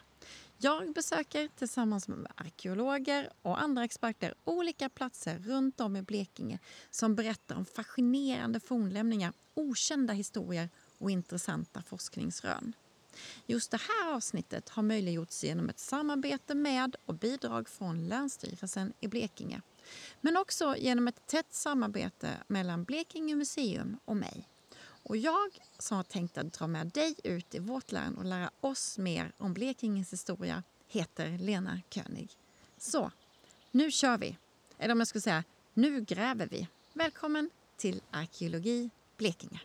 Jag 0.57 0.93
besöker 0.93 1.49
tillsammans 1.57 2.07
med 2.07 2.27
arkeologer 2.35 3.29
och 3.41 3.61
andra 3.61 3.83
experter 3.83 4.33
olika 4.43 4.89
platser 4.89 5.39
runt 5.39 5.79
om 5.79 5.95
i 5.95 6.01
Blekinge 6.01 6.59
som 6.89 7.15
berättar 7.15 7.55
om 7.55 7.65
fascinerande 7.65 8.59
fornlämningar, 8.59 9.33
okända 9.53 10.13
historier 10.13 10.69
och 10.97 11.11
intressanta 11.11 11.81
forskningsrön. 11.81 12.73
Just 13.45 13.71
det 13.71 13.81
här 13.81 14.13
avsnittet 14.13 14.69
har 14.69 14.83
möjliggjorts 14.83 15.43
genom 15.43 15.69
ett 15.69 15.79
samarbete 15.79 16.55
med 16.55 16.95
och 17.05 17.13
bidrag 17.13 17.69
från 17.69 18.07
Länsstyrelsen 18.07 18.93
i 18.99 19.07
Blekinge. 19.07 19.61
Men 20.21 20.37
också 20.37 20.75
genom 20.77 21.07
ett 21.07 21.27
tätt 21.27 21.53
samarbete 21.53 22.29
mellan 22.47 22.83
Blekinge 22.83 23.35
museum 23.35 23.97
och 24.05 24.17
mig. 24.17 24.47
Och 25.05 25.17
jag 25.17 25.59
som 25.79 25.97
har 25.97 26.03
tänkt 26.03 26.37
att 26.37 26.53
dra 26.53 26.67
med 26.67 26.87
dig 26.87 27.15
ut 27.23 27.55
i 27.55 27.59
vårt 27.59 27.91
län 27.91 28.17
och 28.17 28.25
lära 28.25 28.51
oss 28.61 28.97
mer 28.97 29.31
om 29.37 29.53
Blekinges 29.53 30.13
historia 30.13 30.63
heter 30.87 31.37
Lena 31.37 31.81
König. 31.89 32.31
Så, 32.77 33.11
nu 33.71 33.91
kör 33.91 34.17
vi! 34.17 34.37
Eller 34.77 34.91
om 34.91 34.99
jag 34.99 35.07
skulle 35.07 35.21
säga, 35.21 35.43
nu 35.73 36.01
gräver 36.01 36.47
vi. 36.47 36.67
Välkommen 36.93 37.49
till 37.77 38.01
Arkeologi 38.11 38.89
Blekinge. 39.17 39.59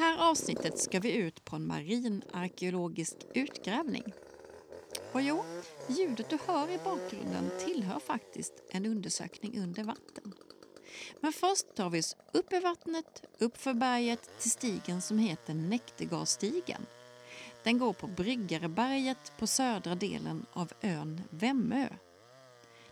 Här 0.00 0.30
avsnittet 0.30 0.78
ska 0.78 1.00
vi 1.00 1.16
ut 1.16 1.44
på 1.44 1.56
en 1.56 1.66
marinarkeologisk 1.66 3.16
utgrävning. 3.34 4.04
Och 5.12 5.22
jo, 5.22 5.44
ljudet 5.88 6.30
du 6.30 6.38
hör 6.46 6.68
i 6.68 6.78
bakgrunden 6.78 7.50
tillhör 7.64 8.00
faktiskt 8.00 8.52
en 8.70 8.86
undersökning 8.86 9.58
under 9.58 9.84
vatten. 9.84 10.34
Men 11.20 11.32
först 11.32 11.74
tar 11.74 11.90
vi 11.90 12.00
oss 12.00 12.16
upp 12.32 12.52
i 12.52 12.58
vattnet, 12.58 13.24
upp 13.38 13.56
för 13.56 13.74
berget 13.74 14.38
till 14.38 14.50
stigen 14.50 15.02
som 15.02 15.18
heter 15.18 15.54
Näktergasstigen. 15.54 16.86
Den 17.64 17.78
går 17.78 17.92
på 17.92 18.06
Bryggareberget 18.06 19.32
på 19.38 19.46
södra 19.46 19.94
delen 19.94 20.46
av 20.52 20.72
ön 20.80 21.20
Vemmö. 21.30 21.88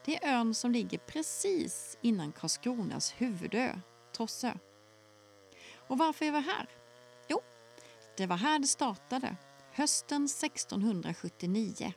Det 0.04 0.24
är 0.24 0.38
ön 0.38 0.54
som 0.54 0.70
ligger 0.70 0.98
precis 0.98 1.98
innan 2.02 2.32
Karlskronas 2.32 3.14
huvudö, 3.16 3.80
Trossö. 4.16 4.52
Och 5.88 5.98
varför 5.98 6.24
är 6.24 6.32
vi 6.32 6.40
här? 6.40 6.77
Det 8.18 8.26
var 8.26 8.36
här 8.36 8.58
det 8.58 8.66
startade, 8.66 9.36
hösten 9.72 10.24
1679. 10.24 11.92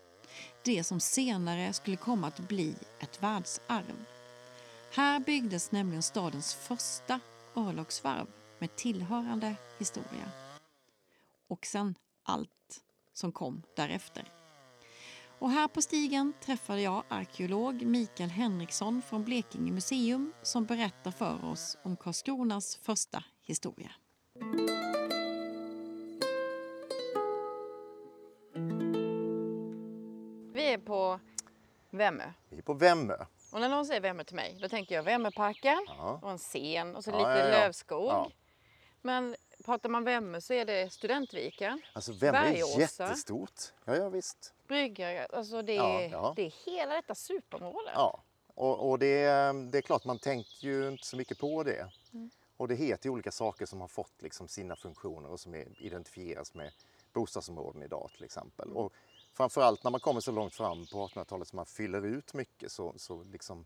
Det 0.63 0.83
som 0.83 0.99
senare 0.99 1.73
skulle 1.73 1.97
komma 1.97 2.27
att 2.27 2.39
bli 2.39 2.75
ett 2.99 3.23
världsarv. 3.23 4.05
Här 4.93 5.19
byggdes 5.19 5.71
nämligen 5.71 6.03
stadens 6.03 6.53
första 6.53 7.19
örlogsvarv 7.55 8.27
med 8.59 8.75
tillhörande 8.75 9.55
historia. 9.79 10.31
Och 11.47 11.65
sen 11.65 11.95
allt 12.23 12.83
som 13.13 13.31
kom 13.31 13.63
därefter. 13.75 14.25
Och 15.39 15.51
här 15.51 15.67
på 15.67 15.81
stigen 15.81 16.33
träffade 16.45 16.81
jag 16.81 17.03
arkeolog 17.07 17.81
Mikael 17.81 18.29
Henriksson 18.29 19.01
från 19.01 19.23
Blekinge 19.23 19.71
museum 19.71 20.33
som 20.41 20.65
berättar 20.65 21.11
för 21.11 21.45
oss 21.45 21.77
om 21.83 21.97
Karlskronas 21.97 22.75
första 22.75 23.23
historia. 23.41 23.91
På 30.91 31.19
Vemmö. 31.89 32.23
Vi 32.49 32.57
är 32.57 32.61
på 32.61 32.73
Vemmö. 32.73 33.15
Och 33.51 33.59
när 33.59 33.69
någon 33.69 33.85
säger 33.85 34.01
Vemmö 34.01 34.23
till 34.23 34.35
mig, 34.35 34.57
då 34.61 34.69
tänker 34.69 34.95
jag 34.95 35.03
Vemmöparken 35.03 35.85
Ja. 35.87 36.19
och 36.23 36.31
en 36.31 36.37
scen 36.37 36.95
och 36.95 37.03
så 37.03 37.09
Ja, 37.11 37.17
lite 37.17 37.29
ja, 37.39 37.59
lövskog. 37.59 38.33
Men 39.01 39.35
pratar 39.65 39.89
man 39.89 40.03
Vemmö 40.03 40.41
så 40.41 40.53
är 40.53 40.65
det 40.65 40.93
Studentviken, 40.93 41.81
Alltså 41.93 42.11
Vemmö 42.13 42.37
är 42.37 42.79
jättestort. 42.79 43.61
Ja, 43.85 43.95
ja 43.95 44.09
visst. 44.09 44.53
Bryggare, 44.67 45.25
alltså 45.25 45.61
det 45.61 45.77
är, 45.77 46.33
det 46.35 46.41
är 46.45 46.53
hela 46.65 46.95
detta 46.95 47.15
superområde. 47.15 47.91
Ja. 47.95 48.23
Och, 48.55 48.89
och 48.89 48.99
det, 48.99 49.23
är- 49.23 49.71
det 49.71 49.77
är 49.77 49.81
klart, 49.81 50.05
man 50.05 50.19
tänker 50.19 50.67
ju 50.67 50.87
inte 50.87 51.05
så 51.07 51.17
mycket 51.17 51.37
på 51.39 51.63
det. 51.63 51.89
Och 52.57 52.67
det 52.67 52.75
heter 52.75 53.05
ju 53.07 53.13
olika 53.13 53.31
saker 53.31 53.65
som 53.65 53.81
har 53.81 53.87
fått 53.87 54.21
liksom 54.21 54.47
sina 54.47 54.75
funktioner 54.75 55.29
och 55.31 55.39
som 55.39 55.55
är, 55.55 55.67
identifieras 55.81 56.53
med 56.53 56.71
bostadsområden 57.13 57.83
idag 57.83 58.09
till 58.15 58.23
exempel. 58.23 58.71
Och 58.73 58.93
framförallt 59.33 59.83
när 59.83 59.91
man 59.91 59.99
kommer 59.99 60.21
så 60.21 60.31
långt 60.31 60.55
fram 60.55 60.85
på 60.85 61.07
1800-talet 61.07 61.47
som 61.47 61.55
man 61.57 61.65
fyller 61.65 62.05
ut 62.05 62.33
mycket 62.33 62.71
så, 62.71 62.93
så 62.97 63.23
liksom 63.23 63.65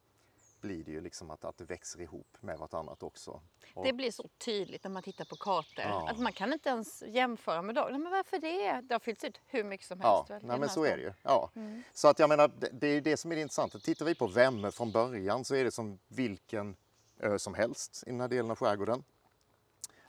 blir 0.62 0.84
det 0.84 0.92
ju 0.92 1.02
liksom 1.02 1.32
att, 1.32 1.46
att 1.46 1.58
det 1.58 1.64
växer 1.66 2.02
ihop 2.02 2.38
med 2.40 2.58
vartannat 2.60 3.04
också. 3.04 3.42
Och, 3.74 3.84
Det 3.86 3.94
blir 3.94 4.12
så 4.12 4.30
tydligt 4.38 4.84
när 4.84 4.92
man 4.92 5.04
tittar 5.04 5.26
på 5.26 5.36
kartor 5.36 5.86
Ja. 5.86 6.10
att 6.10 6.20
man 6.20 6.34
kan 6.34 6.54
inte 6.54 6.70
ens 6.70 7.04
jämföra 7.08 7.62
med 7.62 7.76
dagen. 7.76 8.02
Men 8.04 8.12
varför 8.12 8.40
det? 8.40 8.82
Det 8.82 8.94
har 8.96 9.00
fyllts 9.00 9.24
ut 9.24 9.40
hur 9.46 9.64
mycket 9.64 9.88
som 9.88 10.00
Ja, 10.02 10.26
helst. 10.30 10.44
i 10.44 10.48
nej, 10.48 10.60
men 10.60 10.70
så 10.70 10.84
är 10.84 10.88
stan. 10.88 10.98
det 11.00 11.04
ju. 11.06 11.14
Ja. 11.24 11.50
Mm. 11.56 11.84
Så 11.94 12.08
att 12.08 12.20
jag 12.20 12.30
menar, 12.30 12.48
det, 12.60 12.70
det 12.74 12.88
är 12.88 13.02
det 13.02 13.18
som 13.18 13.32
är 13.32 13.36
det 13.36 13.42
intressanta. 13.42 13.80
Tittar 13.80 14.06
vi 14.06 14.16
på 14.16 14.28
Vemmö 14.28 14.72
från 14.72 14.92
början 14.92 15.46
så 15.46 15.56
är 15.56 15.64
det 15.64 15.72
som 15.72 16.00
vilken 16.08 16.76
ö 17.20 17.40
som 17.40 17.54
helst 17.54 18.04
i 18.08 18.10
den 18.10 18.22
här 18.22 18.28
delen 18.28 18.52
av 18.52 18.58
skärgården. 18.58 19.04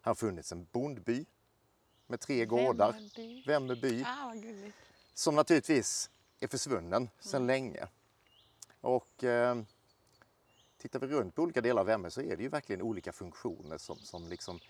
Här 0.03 0.11
har 0.11 0.14
funnits 0.14 0.53
en 0.53 0.64
bondby 0.73 1.27
med 2.07 2.21
tre 2.21 2.45
gårdar, 2.47 2.92
Vemmerby. 2.92 3.42
Vemmö 3.47 3.75
by, 3.75 4.03
Ah, 4.07 4.27
vad 4.27 4.42
gulligt. 4.42 4.77
Som 5.18 5.35
naturligtvis 5.35 6.11
är 6.40 6.48
försvunnen 6.48 7.09
sedan 7.20 7.42
Mm. 7.42 7.46
länge. 7.46 7.87
Och 8.81 9.24
eh, 9.24 9.57
tittar 10.79 10.98
vi 10.98 11.07
runt 11.07 11.35
på 11.35 11.42
olika 11.42 11.61
delar 11.61 11.81
av 11.81 11.87
Vemmö 11.87 12.11
så 12.11 12.20
är 12.20 12.37
det 12.37 12.42
ju 12.42 12.48
verkligen 12.48 12.83
olika 12.83 13.12
funktioner 13.12 13.79
som, 13.79 13.96
som 13.96 14.29
liksom 14.29 14.61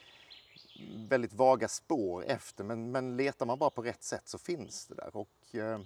väldigt 1.08 1.32
vaga 1.32 1.68
spår 1.68 2.24
efter 2.24 2.64
men, 2.64 2.90
men 2.90 3.16
letar 3.16 3.46
man 3.46 3.58
bara 3.58 3.70
på 3.70 3.82
rätt 3.82 4.02
sätt 4.02 4.28
så 4.28 4.38
finns 4.38 4.86
det 4.86 4.94
där. 4.94 5.16
Och, 5.16 5.54
eh, 5.54 5.80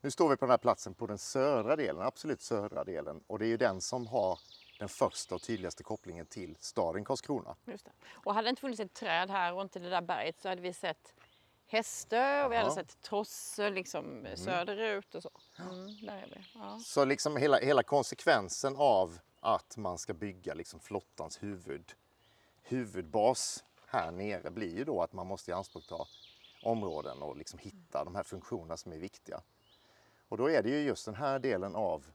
nu 0.00 0.10
står 0.10 0.28
vi 0.28 0.36
på 0.36 0.44
den 0.44 0.50
här 0.50 0.58
platsen 0.58 0.94
på 0.94 1.06
den 1.06 1.18
södra 1.18 1.76
delen, 1.76 2.02
absolut 2.02 2.40
södra 2.42 2.84
delen 2.84 3.20
och 3.26 3.38
det 3.38 3.46
är 3.46 3.48
ju 3.48 3.56
den 3.56 3.80
som 3.80 4.06
har 4.06 4.38
den 4.78 4.88
första 4.88 5.34
och 5.34 5.42
tydligaste 5.42 5.82
kopplingen 5.82 6.26
till 6.26 6.56
staden 6.60 7.04
Karlskrona. 7.04 7.56
Just 7.64 7.84
det. 7.84 7.90
Och 8.10 8.34
hade 8.34 8.46
det 8.46 8.50
inte 8.50 8.60
funnits 8.60 8.80
ett 8.80 8.94
träd 8.94 9.30
här 9.30 9.52
och 9.54 9.62
inte 9.62 9.78
det 9.78 9.90
där 9.90 10.00
berget 10.02 10.40
så 10.40 10.48
hade 10.48 10.60
vi 10.60 10.72
sett 10.72 11.14
Hästö 11.70 12.44
och 12.44 12.52
vi 12.52 12.56
hade 12.56 12.68
Ja. 12.68 12.74
sett 12.74 13.02
Trosse 13.02 13.70
liksom 13.70 14.26
söderut 14.36 15.14
och 15.14 15.22
så. 15.22 15.30
Mm, 15.58 16.06
där 16.06 16.16
är 16.16 16.26
vi. 16.36 16.44
Ja. 16.54 16.80
Så 16.84 17.04
liksom 17.04 17.36
hela, 17.36 17.58
hela 17.58 17.82
konsekvensen 17.82 18.74
av 18.76 19.18
att 19.40 19.76
man 19.76 19.98
ska 19.98 20.14
bygga 20.14 20.54
liksom 20.54 20.80
flottans 20.80 21.42
huvud, 21.42 21.92
huvudbas 22.62 23.64
här 23.86 24.10
nere 24.10 24.50
blir 24.50 24.76
ju 24.76 24.84
då 24.84 25.02
att 25.02 25.12
man 25.12 25.26
måste 25.26 25.50
i 25.50 25.54
anspråk 25.54 25.86
ta 25.86 26.06
områden 26.62 27.22
och 27.22 27.36
liksom 27.36 27.58
hitta 27.58 28.04
de 28.04 28.14
här 28.14 28.22
funktionerna 28.22 28.76
som 28.76 28.92
är 28.92 28.98
viktiga. 28.98 29.40
Och 30.28 30.36
då 30.36 30.50
är 30.50 30.62
det 30.62 30.68
ju 30.70 30.80
just 30.80 31.04
den 31.04 31.14
här 31.14 31.38
delen 31.38 31.74
av 31.76 32.06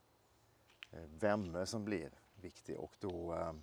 eh, 0.91 0.99
Vemmö 1.19 1.65
som 1.65 1.85
blir 1.85 2.11
viktig 2.35 2.79
och 2.79 2.95
då 2.99 3.33
eh, 3.33 3.53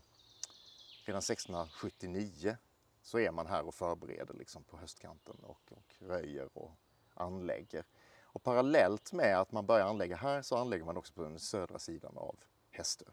redan 1.05 1.19
1679 1.19 2.57
så 3.03 3.19
är 3.19 3.31
man 3.31 3.47
här 3.47 3.63
och 3.67 3.75
förbereder 3.75 4.35
liksom 4.35 4.65
på 4.65 4.77
höstkanten 4.77 5.37
och, 5.43 5.73
och 5.73 5.95
röjer 5.99 6.49
och 6.59 6.71
anlägger. 7.15 7.85
Och 8.23 8.43
parallellt 8.43 9.13
med 9.13 9.39
att 9.41 9.53
man 9.53 9.67
börjar 9.67 9.87
anlägga 9.87 10.17
här 10.17 10.43
så 10.43 10.57
anlägger 10.57 10.85
man 10.85 10.97
också 10.97 11.13
på 11.15 11.23
den 11.23 11.39
södra 11.39 11.79
sidan 11.79 12.17
av 12.19 12.37
Hästö. 12.71 13.05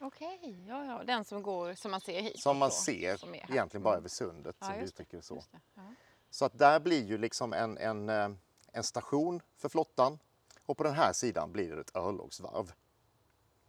Okej, 0.00 0.64
ja, 0.68 0.84
ja. 0.84 1.04
den 1.04 1.24
som 1.24 1.42
går 1.42 1.74
som 1.74 1.90
man 1.90 2.00
ser 2.00 2.20
hit. 2.20 2.40
Som 2.40 2.58
man 2.58 2.68
då, 2.68 2.74
ser 2.74 3.16
som 3.16 3.34
egentligen 3.34 3.82
bara 3.82 3.94
Mm. 3.94 3.98
över 4.00 4.08
sundet 4.08 4.56
Ja, 4.60 4.66
som 4.66 4.74
vi 4.78 4.84
uttrycker 4.84 5.16
det 5.16 5.22
så. 5.22 5.34
det. 5.34 5.60
Ja. 5.74 5.82
Så 6.30 6.44
att 6.44 6.58
där 6.58 6.80
blir 6.80 7.04
ju 7.06 7.18
liksom 7.18 7.52
en, 7.52 7.78
en, 7.78 8.08
eh, 8.08 8.28
en 8.72 8.82
station 8.84 9.42
för 9.56 9.68
flottan 9.68 10.18
och 10.66 10.76
på 10.76 10.82
den 10.84 10.94
här 10.94 11.12
sidan 11.12 11.52
blir 11.52 11.74
det 11.74 11.80
ett 11.80 11.96
örlogsvarv. 11.96 12.72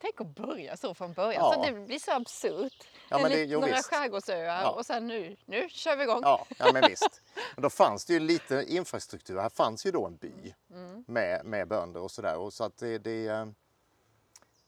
Tänk 0.01 0.21
att 0.21 0.35
börja 0.35 0.77
så 0.77 0.93
från 0.93 1.13
början. 1.13 1.41
Ja. 1.43 1.53
Så 1.53 1.71
det 1.73 1.85
blir 1.85 1.99
så 1.99 2.11
absurt. 2.11 2.87
Ja, 3.09 3.15
En 3.15 3.21
men 3.21 3.31
det- 3.31 3.43
jo, 3.43 3.59
några 3.59 3.75
visst. 3.75 3.89
skärgårdsöar 3.89 4.61
Ja. 4.61 4.69
och 4.71 4.85
sen 4.85 5.07
nu, 5.07 5.37
nu 5.45 5.69
kör 5.69 5.95
vi 5.97 6.03
igång. 6.03 6.19
Ja, 6.23 6.45
ja 6.57 6.71
men 6.73 6.83
visst. 6.89 7.21
Men 7.55 7.61
då 7.61 7.69
fanns 7.69 8.05
det 8.05 8.13
ju 8.13 8.19
lite 8.19 8.65
infrastruktur. 8.67 9.37
Här 9.37 9.49
fanns 9.49 9.85
ju 9.85 9.91
då 9.91 10.05
en 10.07 10.15
by 10.17 10.53
Mm. 10.71 11.03
med, 11.07 11.45
med 11.45 11.67
bönder 11.67 12.01
och 12.01 12.11
sådär. 12.11 12.49
Så 12.49 12.63
att 12.63 12.77
det, 12.77 12.97
det, 12.97 13.27
eh, 13.27 13.45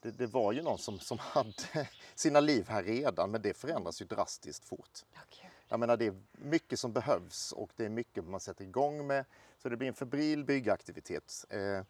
det, 0.02 0.12
det 0.12 0.26
var 0.28 0.52
ju 0.52 0.62
någon 0.62 0.78
som, 0.78 1.00
som 1.00 1.20
hade 1.20 1.54
sina 2.16 2.40
liv 2.40 2.68
här 2.70 2.84
redan 2.84 3.32
men 3.32 3.42
det 3.42 3.54
förändras 3.58 4.02
ju 4.02 4.06
drastiskt 4.06 4.66
fort. 4.66 5.00
Kul. 5.30 5.50
Jag 5.68 5.80
menar 5.80 5.98
det 5.98 6.06
är 6.08 6.22
mycket 6.32 6.80
som 6.80 6.94
behövs 6.94 7.52
och 7.52 7.70
det 7.76 7.86
är 7.86 7.90
mycket 7.90 8.24
man 8.26 8.40
sätter 8.40 8.64
igång 8.64 9.08
med. 9.08 9.26
Så 9.62 9.70
det 9.70 9.78
blir 9.78 9.88
en 9.88 9.94
febril 9.94 10.44
byggaktivitet. 10.46 11.46
Eh, 11.50 11.82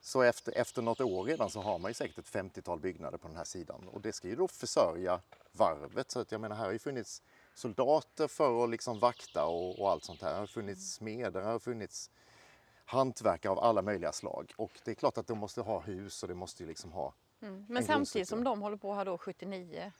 Så 0.00 0.22
efter, 0.22 0.52
efter 0.58 0.82
något 0.82 1.00
år 1.00 1.24
redan 1.24 1.50
så 1.50 1.60
har 1.60 1.78
man 1.78 1.90
ju 1.90 1.94
säkert 1.94 2.18
ett 2.18 2.30
50-tal 2.32 2.80
byggnader 2.80 3.18
på 3.18 3.28
den 3.28 3.36
här 3.36 3.44
sidan 3.44 3.88
och 3.88 4.00
det 4.00 4.12
ska 4.12 4.28
ju 4.28 4.36
då 4.36 4.48
försörja 4.48 5.20
varvet. 5.52 6.10
Så 6.10 6.20
att 6.20 6.32
jag 6.32 6.40
menar 6.40 6.56
här 6.56 6.64
har 6.64 6.72
ju 6.72 6.78
funnits 6.78 7.22
soldater 7.54 8.28
för 8.28 8.64
att 8.64 8.70
liksom 8.70 8.98
vakta 8.98 9.44
och, 9.46 9.80
och 9.80 9.90
allt 9.90 10.04
sånt 10.04 10.22
här. 10.22 10.32
Det 10.32 10.38
har 10.38 10.46
funnits 10.46 10.92
smeder, 10.94 11.30
det 11.40 11.46
har 11.46 11.58
funnits 11.58 12.10
hantverkare 12.84 13.52
av 13.52 13.58
alla 13.58 13.82
möjliga 13.82 14.12
slag 14.12 14.52
och 14.56 14.72
det 14.84 14.90
är 14.90 14.94
klart 14.94 15.18
att 15.18 15.26
de 15.26 15.38
måste 15.38 15.60
ha 15.60 15.80
hus 15.80 16.22
och 16.22 16.28
det 16.28 16.34
måste 16.34 16.62
ju 16.62 16.68
liksom 16.68 16.92
ha 16.92 17.14
Mm. 17.42 17.64
Men 17.68 17.76
En 17.76 17.84
samtidigt 17.84 18.28
som 18.28 18.44
de 18.44 18.62
håller 18.62 18.76
på 18.76 18.94
här 18.94 19.04
då 19.04 19.18
79, 19.18 19.92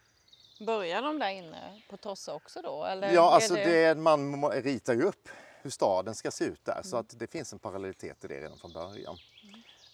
börjar 0.66 1.02
de 1.02 1.18
där 1.18 1.30
inne 1.30 1.82
på 1.90 1.96
Tossa 1.96 2.34
också 2.34 2.62
då? 2.62 2.84
Eller 2.84 3.12
Ja, 3.12 3.34
alltså 3.34 3.54
det, 3.54 3.98
man 3.98 4.26
må- 4.26 4.50
ritar 4.50 4.94
ju 4.94 5.02
upp 5.02 5.28
hur 5.62 5.70
staden 5.70 6.14
ska 6.14 6.30
se 6.30 6.44
ut 6.44 6.64
där 6.64 6.80
så 6.84 6.96
att 6.96 7.18
det 7.18 7.26
finns 7.26 7.52
en 7.52 7.58
parallellitet 7.58 8.24
i 8.24 8.28
det 8.28 8.40
redan 8.40 8.58
från 8.58 8.72
början. 8.72 9.16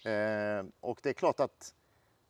Eh, 0.06 0.64
och 0.80 0.98
det 1.02 1.08
är 1.08 1.12
klart 1.12 1.40
att 1.40 1.74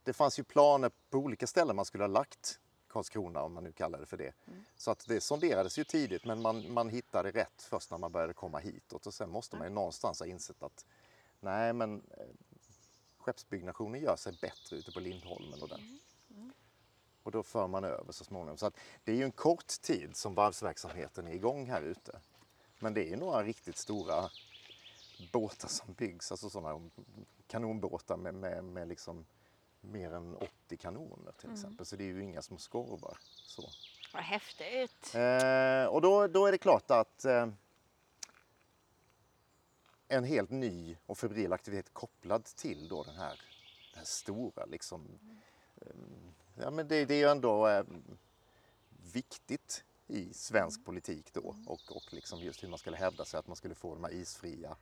det 0.02 0.12
fanns 0.12 0.38
ju 0.38 0.44
planer 0.44 0.90
på 1.10 1.18
olika 1.18 1.46
ställen 1.46 1.76
man 1.76 1.84
skulle 1.84 2.04
ha 2.04 2.08
lagt 2.08 2.60
Karlskrona 2.88 3.42
om 3.42 3.52
man 3.52 3.64
nu 3.64 3.72
kallar 3.72 4.00
det 4.00 4.06
för 4.06 4.16
det. 4.16 4.34
Så 4.76 4.90
att 4.90 5.04
det 5.08 5.20
sonderades 5.20 5.78
ju 5.78 5.84
tidigt 5.84 6.24
men 6.24 6.42
man, 6.42 6.72
man 6.72 6.88
hittade 6.88 7.30
rätt 7.30 7.62
först 7.62 7.90
när 7.90 7.98
man 7.98 8.12
började 8.12 8.32
komma 8.32 8.58
hitåt 8.58 9.06
och 9.06 9.14
sen 9.14 9.30
måste 9.30 9.56
man 9.56 9.66
ju 9.66 9.74
någonstans 9.74 10.20
ha 10.20 10.26
insett 10.26 10.62
att 10.62 10.86
nej 11.40 11.72
men 11.72 12.02
eh, 12.10 12.26
skeppsbyggnationen 13.18 14.00
gör 14.00 14.16
sig 14.16 14.38
bättre 14.40 14.76
ute 14.76 14.92
på 14.92 15.00
Lindholmen 15.00 15.62
och 15.62 15.68
där. 15.68 15.80
Och 17.22 17.32
då 17.32 17.42
för 17.42 17.66
man 17.66 17.84
över 17.84 18.12
så 18.12 18.24
småningom. 18.24 18.56
Så 18.58 18.66
att 18.66 18.76
det 19.04 19.12
är 19.12 19.16
ju 19.16 19.24
en 19.24 19.32
kort 19.32 19.80
tid 19.80 20.16
som 20.16 20.34
varvsverksamheten 20.34 21.26
är 21.26 21.32
igång 21.32 21.70
här 21.70 21.82
ute. 21.82 22.20
Men 22.80 22.94
det 22.94 23.00
är 23.00 23.10
ju 23.10 23.16
några 23.16 23.42
riktigt 23.42 23.76
stora 23.76 24.30
båtar 25.32 25.68
som 25.68 25.94
byggs, 25.94 26.30
alltså 26.30 26.50
sådana 26.50 26.90
kanonbåtar 27.46 28.16
med, 28.16 28.34
med, 28.34 28.64
med 28.64 28.88
liksom 28.88 29.26
mer 29.80 30.12
än 30.12 30.36
80 30.36 30.76
kanoner 30.76 31.32
till 31.32 31.52
exempel. 31.52 31.86
Så 31.86 31.96
det 31.96 32.04
är 32.04 32.06
ju 32.06 32.22
inga 32.22 32.42
små 32.42 32.58
skorvar. 32.58 33.18
Så. 33.20 33.68
Vad 34.12 34.22
häftigt! 34.22 35.14
Eh, 35.14 35.84
och 35.84 36.00
då, 36.00 36.26
då 36.26 36.46
är 36.46 36.52
det 36.52 36.58
klart 36.58 36.90
att 36.90 37.24
eh, 37.24 37.48
en 40.08 40.24
helt 40.24 40.50
ny 40.50 40.96
och 41.06 41.18
febril 41.18 41.52
aktivitet 41.52 41.94
kopplad 41.94 42.44
till 42.44 42.88
då 42.88 43.02
den 43.02 43.16
här, 43.16 43.40
den 43.92 43.98
här 43.98 44.04
stora 44.04 44.64
liksom, 44.64 45.18
eh, 45.76 45.86
ja 46.54 46.70
men 46.70 46.88
det, 46.88 47.04
det 47.04 47.14
är 47.14 47.18
ju 47.18 47.30
ändå 47.30 47.68
eh, 47.68 47.84
viktigt 49.12 49.84
i 50.06 50.34
svensk 50.34 50.84
politik 50.84 51.32
då 51.32 51.56
och, 51.66 51.96
och 51.96 52.12
liksom 52.12 52.40
just 52.40 52.62
hur 52.62 52.68
man 52.68 52.78
skulle 52.78 52.96
hävda 52.96 53.24
sig, 53.24 53.38
att 53.38 53.46
man 53.46 53.56
skulle 53.56 53.74
få 53.74 53.94
de 53.94 54.04
här 54.04 54.12
isfria 54.12 54.76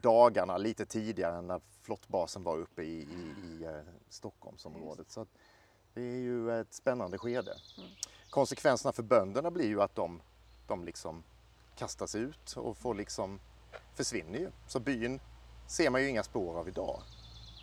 dagarna 0.00 0.56
lite 0.56 0.86
tidigare 0.86 1.38
än 1.38 1.46
när 1.46 1.60
flottbasen 1.82 2.42
var 2.42 2.56
uppe 2.56 2.82
i, 2.82 3.00
i, 3.00 3.34
i 3.46 3.64
eh, 3.64 3.80
Stockholmsområdet. 4.08 5.10
Så 5.10 5.26
det 5.94 6.02
är 6.02 6.18
ju 6.18 6.60
ett 6.60 6.74
spännande 6.74 7.18
skede. 7.18 7.56
Konsekvenserna 8.30 8.92
för 8.92 9.02
bönderna 9.02 9.50
blir 9.50 9.66
ju 9.66 9.82
att 9.82 9.94
de, 9.94 10.20
de 10.66 10.84
liksom 10.84 11.22
kastas 11.76 12.14
ut 12.14 12.52
och 12.56 12.76
får 12.76 12.94
liksom 12.94 13.40
försvinner 13.94 14.38
ju. 14.38 14.50
Så 14.66 14.80
byn 14.80 15.20
ser 15.66 15.90
man 15.90 16.02
ju 16.02 16.08
inga 16.08 16.22
spår 16.22 16.58
av 16.58 16.68
idag 16.68 17.00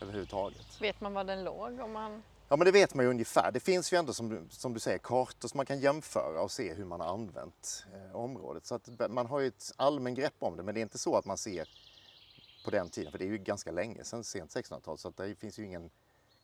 överhuvudtaget. 0.02 0.82
Vet 0.82 1.02
man 1.02 1.14
var 1.14 1.24
den 1.24 1.44
låg? 1.44 1.80
Om 1.80 1.92
man... 1.92 2.24
Ja 2.50 2.56
men 2.56 2.66
det 2.66 2.72
vet 2.72 2.94
man 2.94 3.06
ju 3.06 3.10
ungefär. 3.10 3.52
Det 3.52 3.60
finns 3.60 3.94
ju 3.94 3.98
ändå 3.98 4.14
som 4.14 4.30
du, 4.30 4.42
som 4.50 4.74
du 4.74 4.80
säger 4.80 4.98
kartor 4.98 5.48
som 5.48 5.58
man 5.58 5.66
kan 5.66 5.80
jämföra 5.80 6.42
och 6.42 6.52
se 6.52 6.74
hur 6.74 6.86
man 6.86 7.00
har 7.00 7.08
använt 7.08 7.86
eh, 7.94 8.16
området. 8.16 8.66
Så 8.66 8.76
att 8.76 8.90
man 9.10 9.26
har 9.26 9.40
ju 9.40 9.48
ett 9.48 9.72
allmän 9.76 10.14
grepp 10.14 10.34
om 10.40 10.58
det 10.58 10.64
men 10.64 10.74
det 10.74 10.80
är 10.80 10.82
inte 10.82 10.98
så 10.98 11.16
att 11.16 11.26
man 11.26 11.38
ser 11.38 11.70
på 12.66 12.72
den 12.72 12.90
tiden, 12.90 13.12
för 13.12 13.20
det 13.20 13.26
är 13.26 13.30
ju 13.30 13.38
ganska 13.38 13.72
länge 13.72 14.04
sedan, 14.04 14.24
sent 14.24 14.52
1600-tal, 14.56 14.98
så 14.98 15.08
att 15.08 15.18
det 15.18 15.36
finns 15.36 15.60
ju 15.60 15.66
ingen 15.66 15.90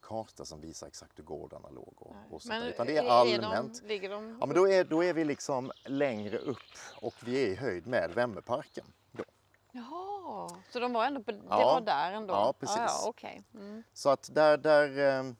karta 0.01 0.45
som 0.45 0.61
visar 0.61 0.87
exakt 0.87 1.19
hur 1.19 1.23
gårdarna 1.23 1.69
låg. 1.69 1.93
Och, 1.97 2.15
och 2.29 2.41
sånt 2.41 2.61
där, 2.61 2.69
utan 2.69 2.87
det 2.87 2.97
är 2.97 3.03
allmänt. 3.09 3.77
Är 3.77 3.81
de, 3.81 3.87
ligger 3.87 4.09
de... 4.09 4.37
Ja 4.39 4.45
men 4.45 4.55
då 4.55 4.67
är, 4.69 4.83
då 4.83 5.03
är 5.03 5.13
vi 5.13 5.23
liksom 5.25 5.71
längre 5.85 6.37
upp 6.37 6.57
och 7.01 7.13
vi 7.25 7.43
är 7.43 7.47
i 7.47 7.55
höjd 7.55 7.87
med 7.87 8.11
Vemmeparken. 8.11 8.85
Då. 9.11 9.23
Jaha, 9.71 10.49
så 10.69 10.79
de 10.79 10.93
var 10.93 11.05
ändå 11.05 11.23
på, 11.23 11.31
det 11.31 11.41
Ja. 11.49 11.57
var 11.73 11.81
där 11.81 12.11
ändå? 12.11 12.33
Ja, 12.33 12.53
precis. 12.59 12.77
Ah, 12.77 12.85
ja, 12.85 13.03
okej. 13.09 13.43
mm. 13.53 13.83
Så 13.93 14.09
att 14.09 14.29
där, 14.33 14.57
där 14.57 15.19
eh, 15.19 15.31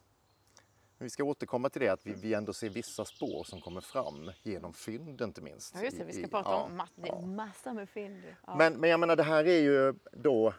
vi 0.98 1.10
ska 1.10 1.24
återkomma 1.24 1.68
till 1.70 1.80
det 1.82 1.88
att 1.88 2.06
vi, 2.06 2.12
vi 2.14 2.34
ändå 2.34 2.52
ser 2.52 2.68
vissa 2.68 3.04
spår 3.04 3.44
som 3.44 3.60
kommer 3.60 3.80
fram 3.80 4.32
genom 4.42 4.72
fynd 4.72 5.20
inte 5.20 5.40
minst. 5.40 5.74
Ja, 5.74 5.82
just 5.82 5.96
det, 5.96 6.02
i- 6.02 6.06
vi 6.06 6.12
ska 6.12 6.22
i- 6.22 6.28
prata 6.28 6.50
ja, 6.50 6.56
om 6.62 6.82
det 6.96 7.08
är 7.08 7.12
ja. 7.14 7.20
massa 7.26 7.72
med 7.72 7.88
fynd. 7.88 8.22
Ja. 8.46 8.54
Men, 8.56 8.72
men 8.80 8.90
jag 8.90 9.00
menar 9.00 9.16
det 9.16 9.22
här 9.22 9.44
är 9.44 9.60
ju 9.60 9.94
då 10.12 10.54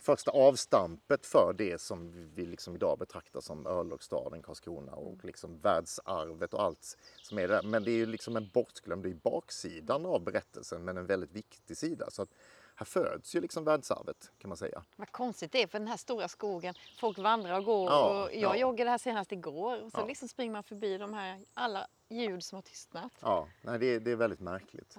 första 0.00 0.30
avstampet 0.30 1.26
för 1.26 1.52
det 1.58 1.80
som 1.80 2.30
vi 2.34 2.46
liksom 2.46 2.74
idag 2.74 2.98
betraktar 2.98 3.40
som 3.40 3.66
örlogsstaden 3.66 4.42
Karlskrona 4.42 4.92
och 4.92 5.24
liksom 5.24 5.58
världsarvet 5.60 6.54
och 6.54 6.62
allt 6.62 6.98
som 7.22 7.38
är 7.38 7.48
där. 7.48 7.62
Men 7.62 7.84
det 7.84 7.90
är 7.90 7.96
ju 7.96 8.06
liksom 8.06 8.36
en 8.36 8.48
bortglömd, 8.54 9.02
det 9.02 9.10
är 9.10 9.14
baksidan 9.14 10.06
av 10.06 10.24
berättelsen 10.24 10.84
men 10.84 10.96
en 10.96 11.06
väldigt 11.06 11.32
viktig 11.32 11.76
sida. 11.76 12.10
Så 12.10 12.22
att 12.22 12.28
här 12.74 12.84
föds 12.86 13.34
ju 13.34 13.40
liksom 13.40 13.64
världsarvet 13.64 14.30
kan 14.38 14.48
man 14.48 14.56
säga. 14.56 14.82
Vad 14.96 15.12
konstigt 15.12 15.52
det 15.52 15.62
är 15.62 15.66
för 15.66 15.78
den 15.78 15.88
här 15.88 15.96
stora 15.96 16.28
skogen. 16.28 16.74
Folk 17.00 17.18
vandrar 17.18 17.58
och 17.58 17.64
går. 17.64 17.90
Ja, 17.90 18.24
och 18.24 18.34
jag 18.34 18.56
ja. 18.56 18.60
joggade 18.60 18.90
här 18.90 18.98
senast 18.98 19.32
igår. 19.32 19.82
Och 19.82 19.92
så 19.92 20.00
Ja. 20.00 20.06
liksom 20.06 20.28
springer 20.28 20.52
man 20.52 20.62
förbi 20.64 20.98
de 20.98 21.14
här 21.14 21.40
alla 21.54 21.86
ljud 22.08 22.44
som 22.44 22.56
har 22.56 22.62
tystnat. 22.62 23.12
Ja, 23.20 23.48
nej, 23.62 23.78
det, 23.78 23.86
är- 23.94 24.00
det 24.00 24.10
är 24.10 24.16
väldigt 24.16 24.40
märkligt. 24.40 24.96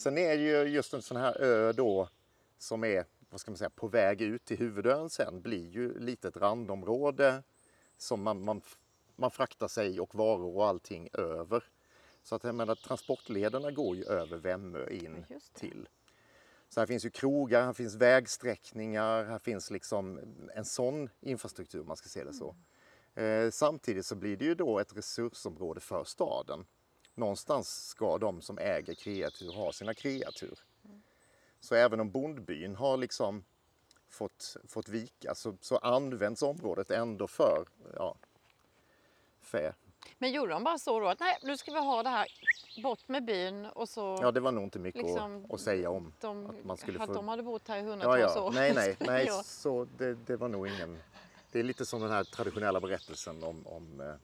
Sen 0.00 0.18
är 0.18 0.36
det 0.36 0.42
ju 0.42 0.62
just 0.62 0.94
en 0.94 1.02
sån 1.02 1.16
här 1.16 1.40
ö 1.40 1.72
då 1.72 2.08
som 2.58 2.84
är 2.84 3.04
vad 3.30 3.40
ska 3.40 3.50
man 3.50 3.58
säga, 3.58 3.70
på 3.70 3.88
väg 3.88 4.20
ut 4.20 4.44
till 4.44 4.58
huvudön 4.58 5.10
sen 5.10 5.42
blir 5.42 5.68
ju 5.68 5.98
lite 5.98 6.28
ett 6.28 6.36
randområde 6.36 7.42
som 7.96 8.22
man, 8.22 8.44
man, 8.44 8.62
man 9.16 9.30
fraktar 9.30 9.68
sig 9.68 10.00
och 10.00 10.14
varor 10.14 10.56
och 10.56 10.66
allting 10.66 11.08
över. 11.12 11.64
Så 12.22 12.34
att 12.34 12.44
jag 12.44 12.54
menar, 12.54 12.74
transportlederna 12.74 13.70
går 13.70 13.96
ju 13.96 14.04
över 14.04 14.36
Vemmö 14.36 14.90
in 14.90 15.26
till. 15.54 15.88
Så 16.68 16.80
här 16.80 16.86
finns 16.86 17.04
ju 17.04 17.10
krogar, 17.10 17.64
här 17.64 17.72
finns 17.72 17.94
vägsträckningar, 17.94 19.24
här 19.24 19.38
finns 19.38 19.70
liksom 19.70 20.20
en 20.54 20.64
sån 20.64 21.10
infrastruktur 21.20 21.80
om 21.80 21.86
man 21.86 21.96
ska 21.96 22.08
se 22.08 22.24
det 22.24 22.32
så. 22.32 22.56
Eh, 23.14 23.50
samtidigt 23.50 24.06
så 24.06 24.14
blir 24.14 24.36
det 24.36 24.44
ju 24.44 24.54
då 24.54 24.78
ett 24.78 24.96
resursområde 24.96 25.80
för 25.80 26.04
staden. 26.04 26.66
Någonstans 27.20 27.86
ska 27.88 28.18
de 28.18 28.42
som 28.42 28.58
äger 28.58 28.94
kreatur 28.94 29.52
ha 29.52 29.72
sina 29.72 29.94
kreatur. 29.94 30.58
Så 31.60 31.74
även 31.74 32.00
om 32.00 32.10
bondbyn 32.10 32.76
har 32.76 32.96
liksom 32.96 33.44
fått, 34.08 34.56
fått 34.68 34.88
vika 34.88 35.34
så, 35.34 35.56
så 35.60 35.76
används 35.78 36.42
området 36.42 36.90
ändå 36.90 37.26
för 37.26 37.64
ja, 37.94 38.14
fä. 39.40 39.72
Men 40.18 40.32
gjorde 40.32 40.52
de 40.52 40.64
bara 40.64 40.78
så 40.78 41.00
då 41.00 41.08
att 41.08 41.20
nej, 41.20 41.38
nu 41.42 41.56
ska 41.56 41.72
vi 41.72 41.78
ha 41.78 42.02
det 42.02 42.08
här 42.08 42.26
bort 42.82 43.08
med 43.08 43.24
byn 43.24 43.66
och 43.66 43.88
så 43.88 44.18
Ja, 44.22 44.30
det 44.30 44.40
var 44.40 44.52
nog 44.52 44.64
inte 44.64 44.78
mycket 44.78 45.02
Liksom, 45.02 45.44
att, 45.44 45.52
att 45.52 45.60
säga 45.60 45.90
om. 45.90 46.12
de, 46.20 46.46
att 46.46 46.64
man 46.64 46.76
skulle 46.76 47.00
att 47.00 47.06
få- 47.06 47.12
de 47.12 47.28
hade 47.28 47.42
bott 47.42 47.68
här 47.68 47.76
i 47.76 47.80
Ja, 47.80 47.84
hundratals 47.90 48.32
ja. 48.36 48.42
år. 48.42 48.52
Nej, 48.52 48.74
nej, 48.74 48.96
nej 49.00 49.24
Ja. 49.26 49.42
så 49.42 49.86
det, 49.98 50.14
det 50.14 50.36
var 50.36 50.48
nog 50.48 50.68
ingen... 50.68 50.98
Det 51.52 51.58
är 51.58 51.62
lite 51.62 51.86
som 51.86 52.00
den 52.00 52.10
här 52.10 52.24
traditionella 52.24 52.80
berättelsen 52.80 53.42
om, 53.44 53.66
om 53.66 54.00
eh, 54.00 54.14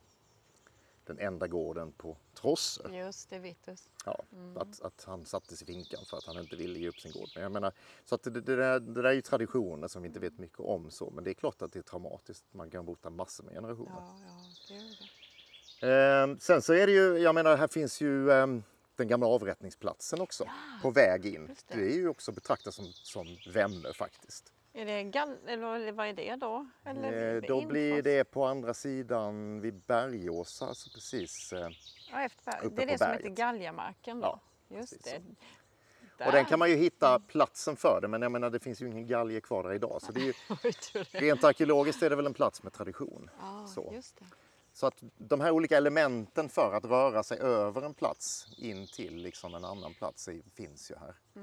den 1.06 1.18
enda 1.18 1.46
gården 1.46 1.92
på 1.92 2.16
Trossö. 2.34 2.88
Just 2.96 3.30
det, 3.30 3.38
Vitus. 3.38 3.88
Ja, 4.04 4.22
Mm. 4.32 4.56
att, 4.56 4.80
att 4.82 5.04
han 5.06 5.26
sattes 5.26 5.62
i 5.62 5.66
finkan 5.66 6.04
för 6.10 6.16
att 6.16 6.24
han 6.24 6.38
inte 6.38 6.56
ville 6.56 6.78
ge 6.78 6.88
upp 6.88 7.00
sin 7.00 7.12
gård. 7.12 7.28
Men 7.34 7.42
jag 7.42 7.52
menar, 7.52 7.72
så 8.04 8.14
att 8.14 8.22
det, 8.22 8.30
det, 8.30 8.56
där, 8.56 8.80
det 8.80 9.02
där 9.02 9.04
är 9.04 9.12
ju 9.12 9.20
traditioner 9.20 9.88
som 9.88 10.02
vi 10.02 10.08
inte 10.08 10.20
vet 10.20 10.38
mycket 10.38 10.60
om 10.60 10.90
så, 10.90 11.10
men 11.10 11.24
det 11.24 11.30
är 11.30 11.34
klart 11.34 11.62
att 11.62 11.72
det 11.72 11.78
är 11.78 11.82
traumatiskt. 11.82 12.44
Man 12.54 12.70
kan 12.70 12.84
bota 12.86 13.10
massor 13.10 13.44
med 13.44 13.54
generationer. 13.54 13.90
Ja, 13.96 14.18
ja, 14.26 14.44
det 14.68 14.74
är 14.74 14.98
det. 15.00 16.22
Ehm, 16.22 16.38
sen 16.40 16.62
så 16.62 16.72
är 16.72 16.86
det 16.86 16.92
ju, 16.92 17.18
jag 17.18 17.34
menar 17.34 17.56
här 17.56 17.68
finns 17.68 18.00
ju 18.00 18.30
ehm, 18.30 18.62
den 18.96 19.08
gamla 19.08 19.26
avrättningsplatsen 19.26 20.20
också 20.20 20.44
på 20.82 20.90
väg 20.90 21.26
in. 21.26 21.46
Det. 21.46 21.74
det. 21.74 21.80
är 21.92 21.96
ju 21.96 22.08
också 22.08 22.32
betraktat 22.32 22.74
som, 22.74 22.84
som 22.92 23.26
Vemme 23.52 23.92
faktiskt. 23.92 24.52
Är 24.78 24.86
det 24.86 25.02
gall... 25.04 25.36
eller 25.46 25.92
vad 25.92 26.06
är 26.06 26.12
det 26.12 26.36
då? 26.36 26.66
Eller 26.84 27.34
Eh, 27.36 27.42
då 27.48 27.66
blir 27.66 27.90
infas? 27.90 28.04
det 28.04 28.24
på 28.24 28.44
andra 28.44 28.74
sidan 28.74 29.60
vid 29.60 29.74
Bergåsa, 29.74 30.66
alltså 30.66 30.90
precis. 30.94 31.52
eh, 31.52 31.68
Ja, 32.12 32.22
efter... 32.22 32.64
uppe 32.64 32.68
Det 32.76 32.82
är 32.82 32.86
på 32.86 32.92
det 32.92 32.98
som 32.98 33.10
heter. 33.12 33.28
Galjamarken 33.28 34.20
då? 34.20 34.40
Ja, 34.68 34.76
Just 34.76 34.92
precis 35.04 35.12
det. 36.18 36.24
Och 36.26 36.32
den 36.32 36.44
kan 36.44 36.58
man 36.58 36.70
ju 36.70 36.76
hitta 36.76 37.18
platsen 37.20 37.76
för 37.76 38.00
det, 38.00 38.08
men 38.08 38.22
jag 38.22 38.32
menar 38.32 38.50
det 38.50 38.60
finns 38.60 38.82
ju 38.82 38.86
ingen 38.86 39.06
galge 39.06 39.40
kvar 39.40 39.62
där 39.62 39.72
idag. 39.72 40.02
Så 40.02 40.12
det 40.12 40.20
är 40.20 40.24
ju, 40.24 40.32
rent 41.20 41.44
arkeologiskt 41.44 42.02
är 42.02 42.10
det 42.10 42.16
väl 42.16 42.26
en 42.26 42.34
plats 42.34 42.62
med 42.62 42.72
tradition. 42.72 43.30
Ja, 43.40 43.66
Så. 43.66 43.90
just 43.94 44.16
det. 44.18 44.24
Så 44.72 44.86
att 44.86 45.02
de 45.18 45.40
här 45.40 45.50
olika 45.50 45.76
elementen 45.76 46.48
för 46.48 46.72
att 46.74 46.84
röra 46.84 47.22
sig 47.22 47.38
över 47.38 47.82
en 47.82 47.94
plats 47.94 48.46
in 48.58 48.86
till 48.86 49.16
liksom 49.16 49.54
en 49.54 49.64
annan 49.64 49.94
plats 49.94 50.28
finns 50.54 50.90
ju 50.90 50.94
här. 50.94 51.14
Eh, 51.36 51.42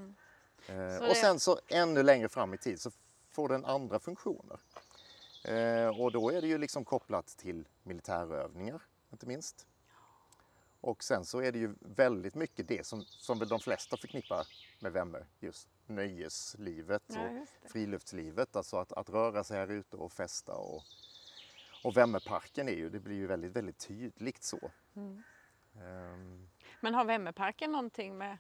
Mm. 0.69 0.99
Så 0.99 1.09
och 1.09 1.15
sen 1.15 1.39
så 1.39 1.59
ännu 1.67 2.03
längre 2.03 2.29
fram 2.29 2.53
i 2.53 2.57
tid 2.57 2.81
så 2.81 2.91
får 3.33 3.49
den 3.49 3.65
andra 3.65 3.99
funktioner. 3.99 4.59
Eh, 5.45 6.01
och 6.01 6.11
då 6.11 6.29
är 6.29 6.41
det 6.41 6.47
ju 6.47 6.57
liksom 6.57 6.85
kopplat 6.85 7.27
till 7.27 7.67
militärövningar, 7.83 8.81
inte 9.11 9.25
minst. 9.27 9.67
Och 10.81 11.03
sen 11.03 11.25
så 11.25 11.41
är 11.41 11.51
det 11.51 11.59
ju 11.59 11.75
väldigt 11.79 12.35
mycket 12.35 12.67
det 12.67 12.85
som, 12.85 13.05
som 13.05 13.39
väl 13.39 13.47
de 13.47 13.59
flesta 13.59 13.97
förknippar 13.97 14.47
med 14.79 14.91
Vemmö, 14.93 15.23
just 15.39 15.67
nöjeslivet 15.85 17.03
Ja, 17.07 17.27
och 17.27 17.33
just 17.33 17.61
det. 17.61 17.69
friluftslivet, 17.69 18.55
alltså 18.55 18.77
att, 18.77 18.91
att 18.93 19.09
röra 19.09 19.43
sig 19.43 19.57
här 19.57 19.71
ute 19.71 19.97
och 19.97 20.11
festa. 20.13 20.53
Och, 20.55 20.83
och 21.83 21.97
Vemmeparken 21.97 22.69
är 22.69 22.73
ju, 22.73 22.89
det 22.89 22.99
blir 22.99 23.15
ju 23.15 23.27
väldigt, 23.27 23.51
väldigt 23.51 23.87
tydligt 23.87 24.43
så. 24.43 24.71
Mm. 24.95 25.23
Ehm, 25.75 26.49
Men 26.81 26.93
har 26.93 27.05
Vemmeparken 27.05 27.71
någonting 27.71 28.17
med, 28.17 28.37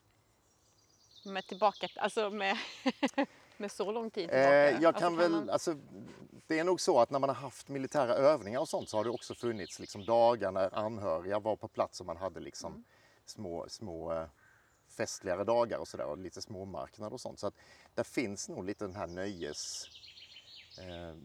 med 1.25 1.45
tillbaka, 1.47 1.87
alltså 1.95 2.29
med, 2.29 2.57
med 3.57 3.71
så 3.71 3.91
lång 3.91 4.09
tid 4.09 4.29
tillbaka? 4.29 4.69
Eh, 4.71 4.81
jag 4.81 4.85
Alltså, 4.85 4.99
kan 5.01 5.17
väl, 5.17 5.31
man- 5.31 5.49
alltså, 5.49 5.75
det 6.47 6.59
är 6.59 6.63
nog 6.63 6.81
så 6.81 6.99
att 6.99 7.09
när 7.09 7.19
man 7.19 7.29
har 7.29 7.35
haft 7.35 7.69
militära 7.69 8.13
övningar 8.13 8.59
och 8.59 8.69
sånt 8.69 8.89
så 8.89 8.97
har 8.97 9.03
det 9.03 9.09
också 9.09 9.35
funnits 9.35 9.79
liksom 9.79 10.05
dagar 10.05 10.51
när 10.51 10.75
anhöriga 10.75 11.39
var 11.39 11.55
på 11.55 11.67
plats 11.67 11.99
och 11.99 12.05
man 12.05 12.17
hade 12.17 12.39
liksom 12.39 12.71
Mm. 12.71 12.83
små, 13.25 13.65
små 13.69 14.13
eh, 14.13 14.25
festligare 14.87 15.43
dagar 15.43 15.77
och 15.77 15.87
sådär 15.87 16.05
och 16.05 16.17
lite 16.17 16.41
småmarknader 16.41 17.13
och 17.13 17.21
sånt. 17.21 17.39
Så 17.39 17.47
att 17.47 17.55
där 17.95 18.03
finns 18.03 18.49
nog 18.49 18.65
lite 18.65 18.85
den 18.85 18.95
här 18.95 19.07
nöjes, 19.07 19.87
eh, 20.79 21.15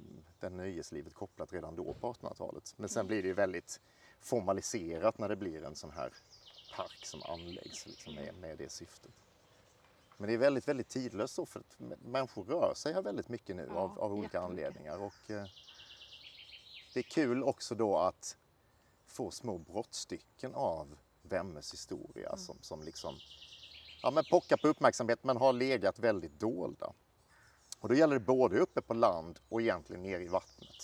den 0.41 0.57
nöjeslivet 0.57 1.15
kopplat 1.15 1.53
redan 1.53 1.77
då 1.77 1.95
på 1.95 2.07
1800-talet. 2.13 2.73
Men 2.77 2.81
Mm. 2.85 2.89
sen 2.89 3.07
blir 3.07 3.23
det 3.23 3.29
ju 3.29 3.35
väldigt 3.35 3.81
formaliserat 4.21 5.19
när 5.19 5.29
det 5.29 5.37
blir 5.37 5.65
en 5.65 5.77
sån 5.77 5.91
här 5.91 6.13
park 6.77 7.05
som 7.07 7.23
anläggs 7.23 7.87
liksom 7.87 8.15
med, 8.15 8.35
med 8.35 8.59
det 8.59 8.73
syftet. 8.73 9.11
Men 10.21 10.29
det 10.29 10.35
är 10.35 10.39
väldigt, 10.39 10.69
väldigt 10.69 10.89
tidlöst 10.89 11.35
så 11.35 11.47
för 11.47 11.61
att 11.61 11.77
människor 12.01 12.45
rör 12.45 12.75
sig 12.75 12.93
här 12.95 13.03
väldigt 13.03 13.29
mycket 13.29 13.57
nu 13.57 13.69
Ja, 13.71 13.79
av, 13.81 14.01
av 14.01 14.13
olika 14.13 14.41
anledningar. 14.41 14.99
Och, 15.03 15.31
eh, 15.31 15.45
det 16.95 17.01
är 17.01 17.03
kul 17.03 17.43
också 17.43 17.75
då 17.75 17.99
att 17.99 18.37
få 19.07 19.31
små 19.31 19.59
brottstycken 19.59 20.55
av 20.55 20.97
Vemmes 21.23 21.73
historia 21.73 22.29
Mm. 22.29 22.39
som, 22.39 22.57
som 22.61 22.83
liksom 22.83 23.15
ja, 24.03 24.11
men 24.11 24.25
pockar 24.25 24.57
på 24.57 24.69
uppmärksamhet 24.69 25.25
men 25.25 25.37
har 25.37 25.53
legat 25.53 25.99
väldigt 25.99 26.41
dolda. 26.41 26.93
Och 27.81 27.89
då 27.89 27.95
gäller 27.95 28.15
det 28.15 28.25
både 28.25 28.59
uppe 28.59 28.81
på 28.83 28.95
land 28.95 29.39
och 29.49 29.61
egentligen 29.63 30.03
ner 30.03 30.21
i 30.21 30.29
vattnet. 30.29 30.77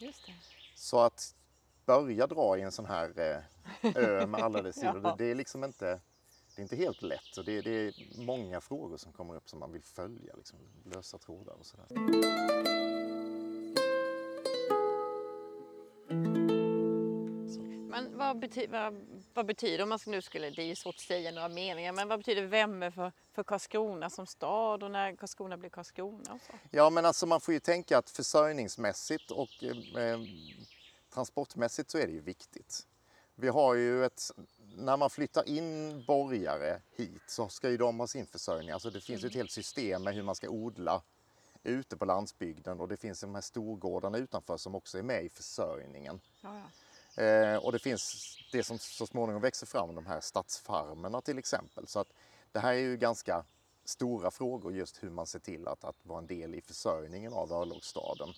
Det. 0.00 0.12
Så 0.74 1.00
att 1.00 1.34
börja 1.86 2.26
dra 2.26 2.58
i 2.58 2.62
en 2.62 2.72
sån 2.72 2.86
här 2.86 3.12
eh, 3.20 3.96
ö 3.96 4.26
med 4.26 4.40
alla 4.42 4.62
dess 4.62 4.76
sidor. 4.80 5.00
Ja. 5.04 5.10
Det, 5.10 5.24
det 5.24 5.30
är 5.30 5.34
liksom 5.34 5.64
inte, 5.64 6.00
det 6.56 6.60
är 6.60 6.62
inte 6.62 6.76
helt 6.76 7.02
lätt 7.02 7.36
och 7.38 7.44
det, 7.44 7.60
det 7.60 7.70
är 7.70 7.94
många 8.24 8.60
frågor 8.60 8.96
som 8.96 9.12
kommer 9.12 9.36
upp 9.36 9.48
som 9.48 9.58
man 9.58 9.72
vill 9.72 9.82
följa, 9.82 10.34
liksom, 10.36 10.58
lösa 10.84 11.18
trådar 11.18 11.52
och 11.52 11.66
sådär. 11.66 11.86
Men 17.90 18.18
vad, 18.18 18.38
bety 18.38 18.66
vad, 18.66 19.06
vad 19.34 19.46
betyder, 19.46 19.82
om 19.82 19.88
man 19.88 19.98
nu 20.06 20.22
skulle, 20.22 20.50
det 20.50 20.62
är 20.62 20.66
ju 20.66 20.76
svårt 20.76 20.94
att 20.94 21.00
säga 21.00 21.32
några 21.32 21.48
meningar, 21.48 21.92
men 21.92 22.08
vad 22.08 22.18
betyder 22.18 22.42
Vemme 22.42 22.90
för, 22.90 23.12
för 23.32 23.44
Karlskrona 23.44 24.10
som 24.10 24.26
stad 24.26 24.82
och 24.82 24.90
när 24.90 25.16
Karlskrona 25.16 25.56
blir 25.56 25.70
Karlskrona 25.70 26.32
och 26.32 26.40
så? 26.40 26.52
Ja, 26.70 26.90
men 26.90 27.04
alltså 27.04 27.26
man 27.26 27.40
får 27.40 27.54
ju 27.54 27.60
tänka 27.60 27.98
att 27.98 28.10
försörjningsmässigt 28.10 29.30
och 29.30 29.64
eh, 29.64 30.20
transportmässigt 31.14 31.90
så 31.90 31.98
är 31.98 32.06
det 32.06 32.12
ju 32.12 32.20
viktigt. 32.20 32.86
Vi 33.34 33.48
har 33.48 33.74
ju 33.74 34.04
ett, 34.04 34.30
när 34.76 34.96
man 34.96 35.10
flyttar 35.10 35.48
in 35.48 36.04
borgare 36.06 36.80
hit 36.96 37.22
så 37.26 37.48
ska 37.48 37.70
ju 37.70 37.76
de 37.76 38.00
ha 38.00 38.06
sin 38.06 38.26
försörjning. 38.26 38.70
Alltså 38.70 38.90
det 38.90 39.00
finns 39.00 39.24
ju 39.24 39.28
ett 39.28 39.34
helt 39.34 39.50
system 39.50 40.02
med 40.02 40.14
hur 40.14 40.22
man 40.22 40.34
ska 40.34 40.48
odla 40.48 41.02
ute 41.62 41.96
på 41.96 42.04
landsbygden 42.04 42.80
och 42.80 42.88
det 42.88 42.96
finns 42.96 43.20
de 43.20 43.34
här 43.34 43.42
storgårdarna 43.42 44.18
utanför 44.18 44.56
som 44.56 44.74
också 44.74 44.98
är 44.98 45.02
med 45.02 45.24
i 45.24 45.28
försörjningen. 45.28 46.20
Ja, 46.40 46.60
ja. 47.16 47.22
Eh, 47.22 47.56
och 47.56 47.72
det 47.72 47.78
finns 47.78 48.36
det 48.52 48.62
som 48.62 48.78
så 48.78 49.06
småningom 49.06 49.42
växer 49.42 49.66
fram, 49.66 49.94
de 49.94 50.06
här 50.06 50.20
stadsfarmerna 50.20 51.20
till 51.20 51.38
exempel. 51.38 51.86
Så 51.86 52.00
att 52.00 52.12
det 52.52 52.58
här 52.58 52.72
är 52.72 52.78
ju 52.78 52.96
ganska 52.96 53.44
stora 53.84 54.30
frågor 54.30 54.72
just 54.72 55.02
hur 55.02 55.10
man 55.10 55.26
ser 55.26 55.38
till 55.38 55.68
att, 55.68 55.84
att 55.84 56.06
vara 56.06 56.18
en 56.18 56.26
del 56.26 56.54
i 56.54 56.60
försörjningen 56.60 57.32
av 57.32 57.52
örlogsstaden. 57.52 58.28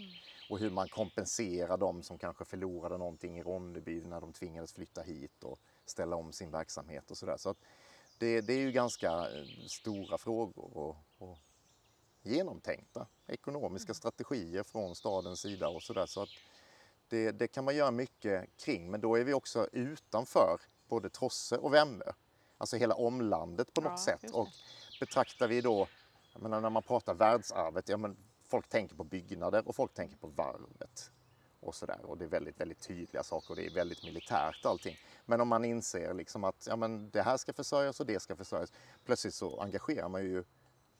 Och 0.51 0.59
hur 0.59 0.71
man 0.71 0.89
kompenserar 0.89 1.77
de 1.77 2.03
som 2.03 2.19
kanske 2.19 2.45
förlorade 2.45 2.99
någonting 2.99 3.39
i 3.39 3.43
Ronneby 3.43 4.05
när 4.05 4.21
de 4.21 4.33
tvingades 4.33 4.73
flytta 4.73 5.03
hit 5.03 5.45
och 5.45 5.59
ställa 5.91 6.17
om 6.17 6.33
sin 6.33 6.51
verksamhet 6.51 7.11
och 7.11 7.19
sådär. 7.19 7.37
Så 7.37 7.51
att 7.51 7.59
det, 8.19 8.41
det 8.41 8.53
är 8.53 8.59
ju 8.59 8.73
ganska 8.73 9.11
eh, 9.11 9.67
stora 9.69 10.19
frågor 10.19 10.77
och, 10.77 10.97
och 11.19 11.39
genomtänkta 12.23 13.07
ekonomiska 13.27 13.95
strategier 13.95 14.63
från 14.63 14.95
stadens 14.97 15.41
sida 15.41 15.69
och 15.69 15.83
sådär. 15.83 16.07
Så 16.07 16.23
att 16.23 16.29
det, 17.09 17.31
det 17.31 17.49
kan 17.49 17.65
man 17.65 17.77
göra 17.77 17.91
mycket 17.91 18.57
kring, 18.57 18.91
men 18.91 19.01
då 19.01 19.17
är 19.17 19.25
vi 19.25 19.35
också 19.35 19.69
utanför 19.73 20.61
både 20.89 21.11
Trosse 21.11 21.57
och 21.57 21.75
Vemmö. 21.75 22.05
Alltså 22.59 22.77
hela 22.77 22.95
omlandet 22.95 23.75
på 23.75 23.81
något 23.81 23.93
Ja, 24.07 24.19
sätt. 24.19 24.31
Och 24.33 24.49
betraktar 25.01 25.49
vi 25.49 25.61
då, 25.61 25.89
jag 26.33 26.43
menar, 26.43 26.61
när 26.61 26.71
man 26.71 26.83
pratar 26.83 27.15
världsarvet, 27.15 27.89
ja 27.89 27.97
men 27.97 28.17
folk 28.47 28.69
tänker 28.69 28.97
på 28.97 29.05
byggnader 29.05 29.69
och 29.69 29.77
folk 29.77 29.95
tänker 29.95 30.17
på 30.17 30.27
varvet. 30.27 31.11
Och 31.69 31.75
sådär. 31.75 32.01
Och 32.03 32.19
det 32.19 32.25
är 32.25 32.29
väldigt, 32.29 32.61
väldigt 32.61 32.81
tydliga 32.81 33.23
saker 33.23 33.51
och 33.51 33.57
det 33.57 33.67
är 33.67 33.71
väldigt 33.71 34.05
militärt 34.05 34.65
allting. 34.65 34.97
Men 35.27 35.41
om 35.41 35.49
man 35.49 35.65
inser 35.65 36.15
liksom 36.15 36.45
att 36.45 36.67
ja, 36.71 36.77
men 36.77 37.11
det 37.11 37.23
här 37.23 37.37
ska 37.37 37.53
försörjas 37.53 38.01
och 38.01 38.07
det 38.07 38.21
ska 38.21 38.37
försörjas. 38.37 38.73
Plötsligt 39.05 39.35
så 39.35 39.61
engagerar 39.61 40.09
man 40.09 40.23
ju 40.23 40.45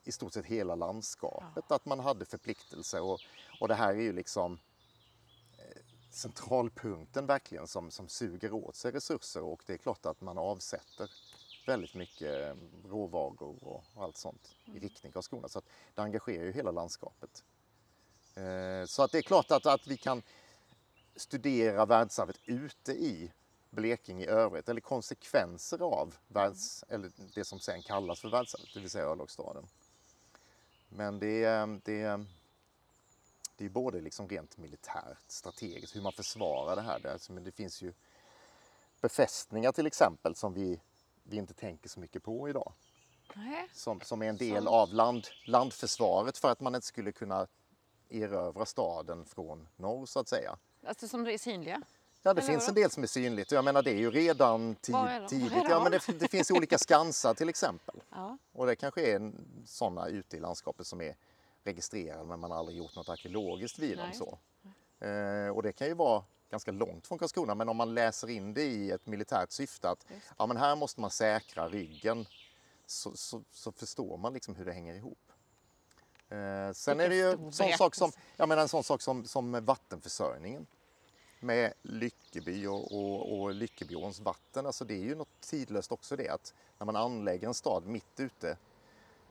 i 0.03 0.11
stort 0.11 0.33
sett 0.33 0.45
hela 0.45 0.75
landskapet. 0.75 1.71
Att 1.71 1.85
man 1.85 1.99
hade 1.99 2.25
förpliktelser 2.25 3.01
och, 3.01 3.19
och 3.59 3.67
det 3.67 3.75
här 3.75 3.93
är 3.93 4.01
ju 4.01 4.13
liksom 4.13 4.59
eh, 5.57 5.81
centralpunkten 6.11 7.25
verkligen 7.25 7.67
som, 7.67 7.91
som 7.91 8.07
suger 8.07 8.53
åt 8.53 8.75
sig 8.75 8.91
resurser 8.91 9.43
och 9.43 9.61
det 9.65 9.73
är 9.73 9.77
klart 9.77 10.05
att 10.05 10.21
man 10.21 10.37
avsätter 10.37 11.09
väldigt 11.67 11.93
mycket 11.93 12.47
eh, 12.47 12.55
råvaror 12.89 13.55
och, 13.61 13.83
allt 13.97 14.17
sånt 14.17 14.55
i 14.65 14.79
riktning 14.79 15.11
Karlskrona. 15.11 15.47
Så 15.47 15.59
att 15.59 15.65
det 15.95 16.01
engagerar 16.01 16.43
ju 16.43 16.51
hela 16.51 16.71
landskapet. 16.71 17.43
Eh, 18.35 18.85
så 18.85 19.03
att 19.03 19.11
det 19.11 19.17
är 19.17 19.21
klart 19.21 19.51
att, 19.51 19.65
att 19.65 19.87
vi 19.87 19.97
kan 19.97 20.21
studera 21.19 21.85
världsarvet 21.85 22.39
ute 22.45 22.91
i 22.91 23.31
Blekinge 23.69 24.23
i 24.25 24.27
övrigt 24.27 24.69
eller 24.69 24.81
konsekvenser 24.81 25.81
av 25.81 26.15
världs, 26.27 26.83
eller 26.87 27.11
det 27.35 27.45
som 27.45 27.59
sen 27.59 27.81
kallas 27.81 28.19
för 28.19 28.29
världsarvet, 28.29 28.73
det 28.73 28.79
vill 28.79 28.89
säga 28.89 29.05
örlogsstaden. 29.05 29.67
Men 30.89 31.19
det, 31.19 31.43
är- 31.43 31.81
det, 31.85 32.01
är- 32.01 32.25
det 33.55 33.65
är 33.65 33.69
både 33.69 34.01
liksom 34.01 34.29
rent 34.29 34.57
militärt, 34.57 35.23
strategiskt, 35.27 35.95
hur 35.95 36.01
man 36.01 36.13
försvarar 36.13 36.75
det 36.75 36.81
här. 36.81 36.99
Det, 36.99 37.11
alltså, 37.13 37.31
men 37.33 37.43
det 37.43 37.51
finns 37.51 37.81
ju 37.81 37.93
befästningar 39.01 39.71
till 39.71 39.87
exempel 39.87 40.35
som 40.35 40.53
vi, 40.53 40.81
vi 41.23 41.37
inte 41.37 41.53
tänker 41.53 41.89
så 41.89 41.99
mycket 41.99 42.23
på 42.23 42.49
idag. 42.49 42.73
Nej. 43.35 43.69
Som, 43.73 44.01
som 44.01 44.21
är 44.21 44.29
en 44.29 44.37
del 44.37 44.67
av 44.67 44.93
land, 44.93 45.27
landförsvaret 45.45 46.37
för 46.37 46.51
att 46.51 46.59
man 46.59 46.75
inte 46.75 46.87
skulle 46.87 47.11
kunna 47.11 47.47
erövra 48.09 48.65
staden 48.65 49.25
från 49.25 49.67
norr 49.75 50.05
så 50.05 50.19
att 50.19 50.27
säga. 50.27 50.57
Alltså 50.83 51.07
som 51.07 51.27
är 51.27 51.37
synliga? 51.37 51.81
Ja, 52.21 52.33
det 52.33 52.41
Eller 52.41 52.51
finns 52.51 52.67
en 52.67 52.75
del 52.75 52.91
som 52.91 53.03
är 53.03 53.07
synligt 53.07 53.51
jag 53.51 53.65
menar 53.65 53.81
det 53.81 53.91
är 53.91 53.97
ju 53.97 54.11
redan 54.11 54.75
tid, 54.75 54.95
är 54.95 55.27
tidigt. 55.27 55.51
Är 55.51 55.69
Ja, 55.69 55.83
men 55.83 55.91
de? 55.91 55.99
det, 56.07 56.19
det 56.19 56.27
finns 56.27 56.51
olika 56.51 56.77
skansar 56.77 57.33
till 57.33 57.49
exempel. 57.49 57.95
Ja. 58.09 58.37
Och 58.51 58.65
det 58.65 58.75
kanske 58.75 59.01
är 59.01 59.31
sådana 59.65 60.07
ute 60.07 60.37
i 60.37 60.39
landskapet 60.39 60.87
som 60.87 61.01
är 61.01 61.15
registrerade 61.63 62.23
men 62.23 62.39
man 62.39 62.51
har 62.51 62.57
aldrig 62.57 62.77
gjort 62.77 62.95
något 62.95 63.09
arkeologiskt 63.09 63.79
vid 63.79 63.97
dem. 63.97 64.13
Så. 64.13 64.37
Eh, 65.05 65.49
och 65.49 65.63
det 65.63 65.71
kan 65.71 65.87
ju 65.87 65.93
vara 65.93 66.23
ganska 66.49 66.71
långt 66.71 67.07
från 67.07 67.17
Karlskrona 67.17 67.55
men 67.55 67.69
om 67.69 67.77
man 67.77 67.93
läser 67.93 68.29
in 68.29 68.53
det 68.53 68.65
i 68.65 68.91
ett 68.91 69.05
militärt 69.05 69.51
syfte 69.51 69.89
att 69.89 70.05
ja, 70.37 70.45
men 70.45 70.57
här 70.57 70.75
måste 70.75 71.01
man 71.01 71.09
säkra 71.09 71.69
ryggen 71.69 72.25
så, 72.85 73.17
så, 73.17 73.43
så 73.51 73.71
förstår 73.71 74.17
man 74.17 74.33
liksom 74.33 74.55
hur 74.55 74.65
det 74.65 74.71
hänger 74.71 74.93
ihop. 74.95 75.28
Eh, 76.29 76.71
sen 76.73 76.99
är 76.99 77.09
det 77.09 77.15
ju 77.15 77.31
en 77.31 77.51
sån 77.51 77.71
sak 77.77 77.95
som, 77.95 78.11
jag 78.37 78.49
menar, 78.49 78.61
en 78.61 78.67
sån 78.69 78.83
sak 78.83 79.01
som, 79.01 79.25
som 79.25 79.65
vattenförsörjningen 79.65 80.67
med 81.39 81.73
Lyckeby 81.81 82.67
och, 82.67 82.91
och, 82.91 83.39
och 83.41 83.53
Lyckebyåns 83.53 84.19
vatten. 84.19 84.65
Alltså 84.65 84.85
det 84.85 84.93
är 84.93 85.03
ju 85.03 85.15
något 85.15 85.41
tidlöst 85.41 85.91
också 85.91 86.15
det 86.15 86.29
att 86.29 86.53
när 86.77 86.85
man 86.85 86.95
anlägger 86.95 87.47
en 87.47 87.53
stad 87.53 87.85
mitt 87.85 88.19
ute 88.19 88.57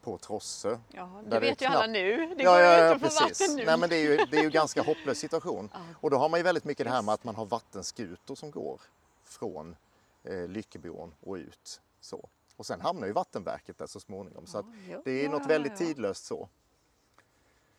på 0.03 0.19
Trosse. 0.19 0.81
Ja, 0.93 1.23
det 1.27 1.41
vet 1.41 1.63
ju 1.63 1.67
alla 1.67 1.77
knappt- 1.77 1.93
nu. 1.93 2.35
Det 2.35 2.43
ja, 2.43 2.51
går 2.51 2.61
ja, 2.61 2.87
ju 2.89 2.93
inte 2.95 3.07
att 3.07 3.13
få 3.15 3.25
vatten 3.25 3.57
nu. 3.57 3.65
Nej, 3.65 3.79
men 3.79 3.89
det 3.89 3.97
är 3.97 4.03
ju, 4.03 4.17
det 4.17 4.39
är 4.39 4.43
ju 4.43 4.51
ganska 4.51 4.83
hopplös 4.83 5.19
situation. 5.19 5.71
Ja. 5.75 5.81
Och 6.01 6.11
då 6.11 6.17
har 6.17 6.29
man 6.29 6.41
ju 6.41 6.45
väldigt 6.45 6.65
mycket 6.65 6.87
det 6.87 6.91
här 6.91 7.03
med 7.03 7.15
att 7.15 7.25
man 7.25 7.35
har 7.35 7.47
vattenskutor 7.47 8.35
som 8.35 8.51
går 8.51 8.81
från 9.25 9.77
eh, 10.25 10.49
Lyckebyån 10.49 11.15
och 11.21 11.35
ut. 11.35 11.81
Så. 12.01 12.29
Och 12.57 12.67
sen 12.67 12.81
hamnar 12.81 13.07
ju 13.07 13.13
vattenverket 13.13 13.79
där 13.79 13.87
så 13.87 14.01
småningom. 14.01 14.47
Så 14.47 14.59
att 14.59 14.67
det 15.05 15.11
är 15.11 15.25
Ja, 15.25 15.31
något 15.31 15.47
väldigt 15.47 15.77
tidlöst 15.77 16.25
så. 16.25 16.49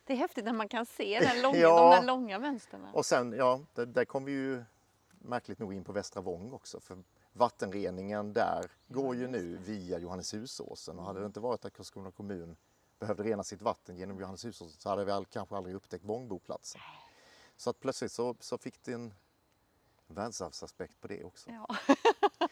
Det 0.10 0.14
är 0.14 0.18
häftigt 0.18 0.46
när 0.46 0.54
man 0.54 0.68
kan 0.68 0.86
se 0.86 1.20
den 1.20 1.42
långa, 1.42 1.58
Ja. 1.58 1.90
de 1.90 1.96
där 1.96 2.04
långa 2.04 2.40
vänsterna. 2.40 2.92
Och 2.94 3.06
sen, 3.06 3.34
ja, 3.34 3.62
där, 3.74 3.86
där 3.86 4.06
kom 4.06 4.26
vi 4.26 4.32
ju 4.32 4.64
märkligt 5.20 5.60
nog 5.60 5.74
in 5.74 5.84
på 5.84 5.92
Västra 5.92 6.22
Vång 6.22 6.54
också. 6.54 6.80
För 6.80 6.98
vattenreningen 7.34 8.34
där 8.34 8.72
går 8.88 9.16
ju 9.16 9.28
nu 9.28 9.58
via 9.58 10.00
Johanneshusåsen. 10.00 11.00
Och 11.00 11.06
hade 11.06 11.20
det 11.20 11.26
inte 11.26 11.40
varit 11.40 11.66
att 11.66 11.74
Karlskrona 11.74 12.12
kommun 12.12 12.58
behövde 13.00 13.24
rena 13.24 13.44
sitt 13.44 13.62
vatten 13.62 13.98
genom 13.98 14.20
Johanneshusåsen 14.20 14.80
så 14.82 14.90
hade 14.90 15.06
vi 15.06 15.12
all, 15.12 15.26
kanske 15.26 15.56
aldrig 15.56 15.76
upptäckt 15.76 16.06
Vångboplatsen. 16.06 16.82
Så 17.58 17.70
att 17.70 17.80
plötsligt 17.80 18.12
så, 18.12 18.36
så 18.40 18.58
fick 18.58 18.84
det 18.84 18.94
en 18.94 19.14
världsarvsaspekt 20.08 21.02
på 21.02 21.08
det 21.08 21.24
också. 21.24 21.50
Ja. 21.52 21.76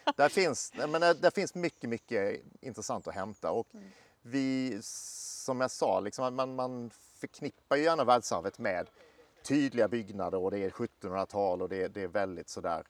Där 0.16 0.30
finns, 0.30 0.74
men 0.90 1.02
där, 1.02 1.14
där 1.14 1.32
finns 1.32 1.56
mycket, 1.56 1.90
mycket 1.90 2.42
intressant 2.62 3.08
att 3.08 3.16
hämta. 3.16 3.52
Och 3.52 3.68
vi, 4.22 4.80
som 4.82 5.62
jag 5.62 5.72
sa, 5.72 6.00
liksom, 6.00 6.36
man, 6.36 6.56
man 6.56 6.92
förknippar 7.18 7.76
ju 7.76 7.84
gärna 7.84 8.04
världsarvet 8.04 8.60
med 8.60 8.90
tydliga 9.44 9.88
byggnader 9.88 10.38
och 10.38 10.52
det 10.52 10.60
är 10.60 10.70
1700-tal 10.70 11.62
och 11.62 11.70
det, 11.70 11.88
det 11.88 12.04
är 12.04 12.08
väldigt 12.08 12.50
sådär. 12.50 12.84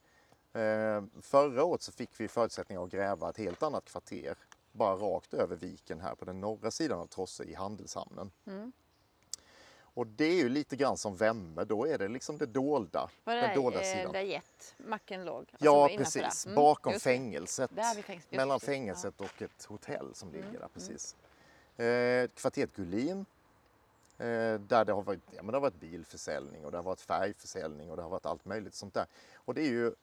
Eh, 0.53 1.03
förra 1.21 1.63
året 1.63 1.81
så 1.81 1.91
fick 1.91 2.09
vi 2.19 2.27
förutsättningar 2.27 2.83
att 2.83 2.89
gräva 2.89 3.29
ett 3.29 3.37
helt 3.37 3.63
annat 3.63 3.85
kvarter 3.85 4.35
bara 4.71 4.95
rakt 4.95 5.33
över 5.33 5.55
viken 5.55 5.99
här 5.99 6.15
på 6.15 6.25
den 6.25 6.41
norra 6.41 6.71
sidan 6.71 6.99
av 6.99 7.05
Trosse 7.07 7.43
i 7.43 7.53
Handelshamnen. 7.53 8.31
Mm. 8.47 8.71
Och 9.97 10.07
det 10.07 10.25
är 10.25 10.35
ju 10.35 10.49
lite 10.49 10.75
grann 10.75 10.97
som 10.97 11.15
Vemme, 11.15 11.63
då 11.63 11.87
är 11.87 11.97
det 11.97 12.07
liksom 12.07 12.37
det 12.37 12.45
dolda, 12.45 13.09
Var 13.23 13.35
det 13.35 13.41
den 13.41 13.55
dolda 13.55 13.81
eh, 13.81 13.95
sidan. 13.97 14.11
där 14.13 14.21
jet, 14.21 14.75
macken 14.77 15.25
låg? 15.25 15.37
Alltså 15.37 15.65
Ja, 15.65 15.89
precis. 15.97 16.45
Mm, 16.45 16.55
Bakom 16.55 16.93
just 16.93 17.03
fängelset. 17.03 17.71
Just 17.75 18.31
mellan 18.31 18.59
precis, 18.59 18.67
ja. 18.67 18.73
fängelset 18.73 19.21
och 19.21 19.41
ett 19.41 19.65
hotell 19.65 20.15
som 20.15 20.31
ligger 20.31 20.47
Mm, 20.47 20.59
där 20.61 20.67
precis. 20.73 21.15
Eh, 21.77 22.27
kvarteret 22.27 22.75
Gullin. 22.75 23.25
Eh, 24.17 24.59
där 24.59 24.85
det 24.85 24.93
har, 24.93 25.01
varit, 25.01 25.21
ja, 25.31 25.43
men 25.43 25.47
det 25.47 25.53
har 25.53 25.61
varit 25.61 25.79
bilförsäljning 25.79 26.65
och 26.65 26.71
det 26.71 26.77
har 26.77 26.83
varit 26.83 27.01
färgförsäljning 27.01 27.89
och 27.91 27.97
det 27.97 28.03
har 28.03 28.09
varit 28.09 28.25
allt 28.25 28.45
möjligt 28.45 28.73
sånt 28.73 28.93
där. 28.93 29.05
Och 29.35 29.53
det 29.53 29.61
är 29.61 29.69
ju 29.69 29.95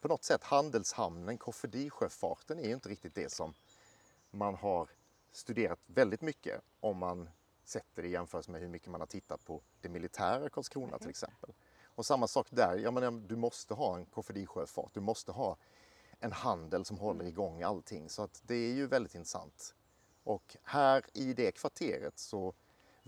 på 0.00 0.08
något 0.08 0.24
sätt 0.24 0.44
handelshamnen, 0.44 1.38
kofferdisjöfarten 1.38 2.58
är 2.58 2.64
ju 2.64 2.74
inte 2.74 2.88
riktigt 2.88 3.14
det 3.14 3.32
som 3.32 3.54
man 4.30 4.54
har 4.54 4.88
studerat 5.32 5.78
väldigt 5.86 6.20
mycket 6.20 6.60
om 6.80 6.98
man 6.98 7.28
sätter 7.64 8.02
det 8.02 8.08
i 8.08 8.10
jämförelse 8.10 8.50
med 8.50 8.60
hur 8.60 8.68
mycket 8.68 8.88
man 8.88 9.00
har 9.00 9.06
tittat 9.06 9.44
på 9.44 9.62
det 9.80 9.88
militära 9.88 10.48
Karlskrona 10.48 10.98
till 10.98 11.10
exempel. 11.10 11.52
Och 11.84 12.06
samma 12.06 12.28
sak 12.28 12.46
där, 12.50 12.78
jag 12.78 12.94
menar, 12.94 13.10
du 13.10 13.36
måste 13.36 13.74
ha 13.74 13.96
en 13.96 14.06
kofferdisjöfart, 14.06 14.94
du 14.94 15.00
måste 15.00 15.32
ha 15.32 15.56
en 16.20 16.32
handel 16.32 16.84
som 16.84 16.98
håller 16.98 17.24
igång 17.24 17.62
allting. 17.62 18.08
Så 18.08 18.22
att 18.22 18.42
det 18.46 18.54
är 18.54 18.72
ju 18.72 18.86
väldigt 18.86 19.14
intressant. 19.14 19.74
Och 20.24 20.56
här 20.62 21.04
i 21.12 21.32
det 21.34 21.52
kvarteret 21.52 22.18
så 22.18 22.54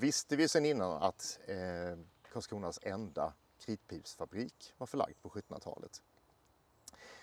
visste 0.02 0.36
vi 0.36 0.48
sedan 0.48 0.66
innan 0.66 1.02
att 1.02 1.38
eh, 1.46 1.98
Karlskronas 2.32 2.78
enda 2.82 3.32
kritpipsfabrik 3.58 4.74
var 4.78 4.86
förlagd 4.86 5.22
på 5.22 5.28
1700-talet. 5.28 6.02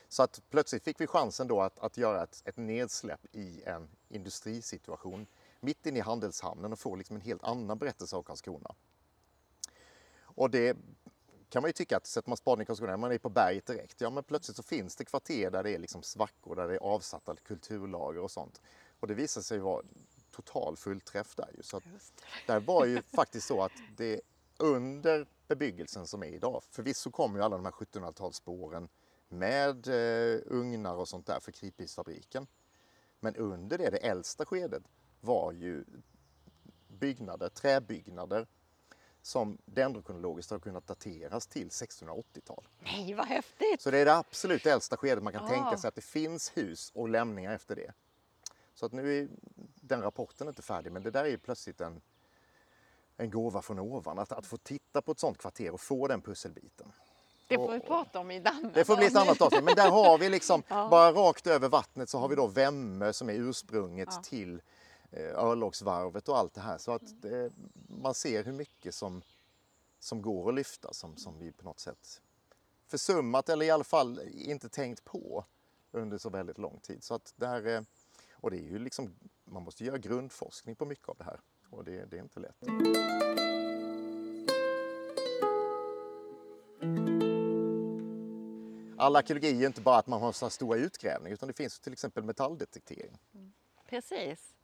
Så 0.07 0.23
att 0.23 0.41
plötsligt 0.49 0.83
fick 0.83 1.01
vi 1.01 1.07
chansen 1.07 1.47
då 1.47 1.61
att, 1.61 1.79
att 1.79 1.97
göra 1.97 2.23
ett, 2.23 2.41
ett 2.45 2.57
nedsläpp 2.57 3.25
i 3.31 3.63
en 3.63 3.89
industrisituation 4.09 5.27
mitt 5.59 5.85
inne 5.85 5.99
i 5.99 6.01
handelshamnen 6.01 6.73
och 6.73 6.79
få 6.79 6.95
liksom 6.95 7.15
en 7.15 7.21
helt 7.21 7.43
annan 7.43 7.77
berättelse 7.77 8.15
av 8.15 8.23
Karlskrona. 8.23 8.75
Och 10.19 10.49
det 10.49 10.77
kan 11.49 11.61
man 11.61 11.69
ju 11.69 11.73
tycka 11.73 11.97
att 11.97 12.07
sätter 12.07 12.29
man 12.29 12.37
spaden 12.37 12.61
i 12.61 12.65
Karlskrona, 12.65 12.97
man 12.97 13.11
är 13.11 13.17
på 13.17 13.29
berget 13.29 13.65
direkt, 13.65 14.01
ja 14.01 14.09
men 14.09 14.23
plötsligt 14.23 14.57
så 14.57 14.63
finns 14.63 14.95
det 14.95 15.05
kvarter 15.05 15.51
där 15.51 15.63
det 15.63 15.71
är 15.71 15.79
liksom 15.79 16.03
svackor, 16.03 16.55
där 16.55 16.67
det 16.67 16.75
är 16.75 16.79
avsatta 16.79 17.35
kulturlager 17.35 18.21
och 18.21 18.31
sånt. 18.31 18.61
Och 18.99 19.07
det 19.07 19.13
visar 19.13 19.41
sig 19.41 19.59
vara 19.59 19.83
total 20.41 20.77
fullträff 20.77 21.35
där 21.35 21.49
ju. 21.57 21.63
Så 21.63 21.77
att 21.77 21.83
där 22.47 22.59
var 22.59 22.85
ju 22.85 23.01
faktiskt 23.15 23.47
så 23.47 23.63
att 23.63 23.71
det 23.97 24.21
under 24.57 25.25
bebyggelsen 25.47 26.07
som 26.07 26.23
är 26.23 26.27
idag, 26.27 26.63
förvisso 26.71 27.11
kommer 27.11 27.39
ju 27.39 27.45
alla 27.45 27.55
de 27.57 27.65
här 27.65 27.71
1700-talsspåren 27.71 28.89
med 29.29 29.87
eh, 29.87 30.39
ugnar 30.45 30.95
och 30.95 31.07
sånt 31.07 31.25
där 31.27 31.39
för 31.39 31.51
Kripbilsfabriken. 31.51 32.47
Men 33.19 33.35
under 33.35 33.77
det, 33.77 33.89
det 33.89 33.97
äldsta 33.97 34.45
skedet, 34.45 34.83
var 35.21 35.51
ju 35.51 35.85
byggnader, 36.87 37.49
träbyggnader 37.49 38.47
som 39.21 39.57
dendrokronologiskt 39.65 40.51
har 40.51 40.59
kunnat 40.59 40.87
dateras 40.87 41.47
till 41.47 41.69
1680-tal. 41.69 42.67
Nej, 42.79 43.13
vad 43.13 43.25
häftigt! 43.25 43.81
Så 43.81 43.91
det 43.91 43.97
är 43.97 44.05
det 44.05 44.15
absolut 44.15 44.65
äldsta 44.65 44.97
skedet 44.97 45.23
man 45.23 45.33
kan 45.33 45.45
Ah. 45.45 45.49
tänka 45.49 45.77
sig 45.77 45.87
att 45.87 45.95
det 45.95 46.01
finns 46.01 46.57
hus 46.57 46.91
och 46.95 47.09
lämningar 47.09 47.53
efter 47.53 47.75
det. 47.75 47.93
Så 48.79 48.85
att 48.85 48.91
nu 48.91 49.19
är 49.19 49.27
den 49.75 50.01
rapporten 50.01 50.47
inte 50.47 50.61
färdig 50.61 50.91
men 50.91 51.03
det 51.03 51.11
där 51.11 51.25
är 51.25 51.29
ju 51.29 51.37
plötsligt 51.37 51.81
en, 51.81 52.01
en 53.17 53.29
gåva 53.29 53.61
från 53.61 53.79
ovan. 53.79 54.19
Att, 54.19 54.31
att 54.31 54.45
få 54.45 54.57
titta 54.57 55.01
på 55.01 55.11
ett 55.11 55.19
sånt 55.19 55.37
kvarter 55.37 55.71
och 55.71 55.81
få 55.81 56.07
den 56.07 56.21
pusselbiten. 56.21 56.91
Det 57.47 57.55
får 57.55 57.71
vi 57.71 57.79
prata 57.79 58.19
om 58.19 58.31
i 58.31 58.37
annat 58.37 58.73
Det 58.73 58.85
får 58.85 58.97
bli 58.97 59.05
ett 59.05 59.15
annat 59.15 59.41
avsnitt. 59.41 59.63
Men 59.63 59.75
där 59.75 59.89
har 59.89 60.17
vi 60.17 60.29
liksom, 60.29 60.63
Ja. 60.67 60.87
bara 60.89 61.11
rakt 61.11 61.47
över 61.47 61.69
vattnet 61.69 62.09
så 62.09 62.17
har 62.17 62.27
vi 62.27 62.35
då 62.35 62.47
Vemmö 62.47 63.13
som 63.13 63.29
är 63.29 63.33
ursprunget 63.33 64.09
Ja. 64.11 64.21
till 64.21 64.61
eh, 65.11 65.43
örlogsvarvet 65.43 66.29
och 66.29 66.37
allt 66.37 66.53
det 66.53 66.61
här. 66.61 66.77
Så 66.77 66.91
att 66.91 67.21
det, 67.21 67.51
man 67.87 68.13
ser 68.13 68.43
hur 68.43 68.53
mycket 68.53 68.95
som, 68.95 69.21
som 69.99 70.21
går 70.21 70.49
att 70.49 70.55
lyfta 70.55 70.93
som, 70.93 71.17
som 71.17 71.39
vi 71.39 71.51
på 71.51 71.65
något 71.65 71.79
sätt 71.79 72.21
försummat 72.87 73.49
eller 73.49 73.65
i 73.65 73.69
alla 73.71 73.83
fall 73.83 74.19
inte 74.33 74.69
tänkt 74.69 75.05
på 75.05 75.45
under 75.91 76.17
så 76.17 76.29
väldigt 76.29 76.57
lång 76.57 76.79
tid. 76.79 77.03
Så 77.03 77.13
att 77.13 77.33
det 77.35 77.47
här, 77.47 77.67
eh, 77.67 77.81
och 78.41 78.51
det 78.51 78.57
är 78.57 78.69
ju 78.69 78.79
liksom, 78.79 79.15
man 79.45 79.63
måste 79.63 79.83
göra 79.83 79.97
grundforskning 79.97 80.75
på 80.75 80.85
mycket 80.85 81.09
av 81.09 81.15
det 81.17 81.23
här 81.23 81.39
och 81.69 81.83
det, 81.83 82.05
det 82.05 82.17
är 82.17 82.21
inte 82.21 82.39
lätt. 82.39 82.63
All 88.97 89.15
arkeologi 89.15 89.49
är 89.49 89.55
ju 89.55 89.65
inte 89.65 89.81
bara 89.81 89.97
att 89.97 90.07
man 90.07 90.21
har 90.21 90.31
så 90.31 90.49
stora 90.49 90.77
utgrävningar 90.77 91.33
utan 91.33 91.47
det 91.47 91.53
finns 91.53 91.79
till 91.79 91.93
exempel 91.93 92.23
metalldetektering. 92.23 93.17
Precis. 93.89 94.55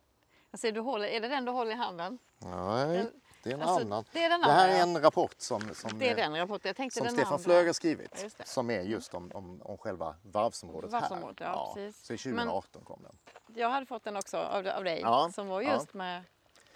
Jag 0.52 0.60
ser, 0.60 0.72
du 0.72 0.80
håller, 0.80 1.08
är 1.08 1.22
det 1.22 1.28
den 1.28 1.46
du 1.46 1.52
håller 1.52 1.72
i 1.72 1.76
handen? 1.76 2.18
Nej, 2.38 3.12
det 3.46 3.52
är 3.52 3.54
en 3.56 3.62
Alltså, 3.62 3.86
annan. 3.86 4.04
det 4.14 4.24
är 4.24 4.30
den 4.30 4.42
Det 4.42 4.48
här 4.52 4.70
är 4.70 4.78
ja. 4.78 4.84
en 4.84 5.02
rapport 5.02 5.36
som, 5.38 5.62
som, 5.76 6.00
Det 6.00 6.10
är 6.10 6.16
den 6.16 6.36
rapporten. 6.38 6.70
Jag 6.70 6.76
tänkte 6.76 6.98
som 6.98 7.06
den 7.06 7.16
Stefan 7.16 7.34
andra. 7.34 7.44
Flög 7.44 7.66
har 7.66 7.74
skrivit. 7.74 8.10
Ja, 8.24 8.30
det. 8.38 8.48
som 8.48 8.70
är 8.70 8.82
just 8.82 9.14
om, 9.14 9.32
om, 9.34 9.62
om 9.64 9.78
själva 9.78 10.16
varvsområdet, 10.32 10.92
Varvsområdet, 10.92 11.40
här. 11.40 11.48
ja, 11.54 11.72
precis. 11.76 12.06
Så 12.06 12.14
i 12.14 12.18
2018 12.18 12.82
kom 12.84 13.00
den. 13.04 13.16
Jag 13.56 13.70
hade 13.70 13.86
fått 13.86 14.04
den 14.04 14.16
också 14.16 14.38
av, 14.38 14.68
av 14.68 14.84
dig 14.84 15.00
Ja, 15.02 15.32
som 15.36 15.48
var 15.48 15.62
ja. 15.62 15.74
just 15.74 15.94
med 15.94 16.24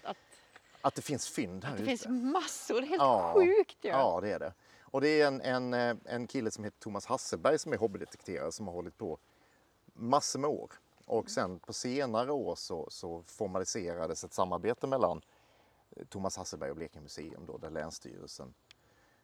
att 0.02 0.16
Att 0.80 0.94
det 0.94 1.02
finns 1.02 1.28
fynd 1.28 1.64
här 1.64 1.72
det 1.76 1.82
ute. 1.82 1.88
finns 1.90 2.06
massor. 2.32 2.80
Det 2.80 2.86
helt 2.86 3.02
Ja, 3.02 3.32
sjukt 3.34 3.76
ju. 3.84 3.88
Ja, 3.90 4.18
det 4.22 4.32
är 4.32 4.38
det. 4.38 4.52
Och 4.82 5.00
det 5.00 5.20
är 5.20 5.26
en, 5.26 5.40
en, 5.40 5.74
eh, 5.74 5.96
en 6.04 6.26
kille 6.26 6.50
som 6.50 6.64
heter 6.64 6.78
Thomas 6.80 7.06
Hasselberg 7.06 7.58
som 7.58 7.72
är 7.72 7.76
hobbydetekterare 7.76 8.52
som 8.52 8.66
har 8.66 8.74
hållit 8.74 8.98
på 8.98 9.18
massor 9.94 10.38
med 10.38 10.50
år. 10.50 10.70
Och 11.06 11.30
sen 11.30 11.58
på 11.58 11.72
senare 11.72 12.32
år 12.32 12.54
så, 12.54 12.86
så 12.90 13.22
formaliserades 13.26 14.24
ett 14.24 14.34
samarbete 14.34 14.86
mellan 14.86 15.22
Thomas 16.08 16.36
Hasselberg 16.36 16.70
och 16.70 16.76
Blekinge 16.76 17.02
museum 17.02 17.46
då, 17.46 17.58
där 17.58 17.70
Länsstyrelsen 17.70 18.54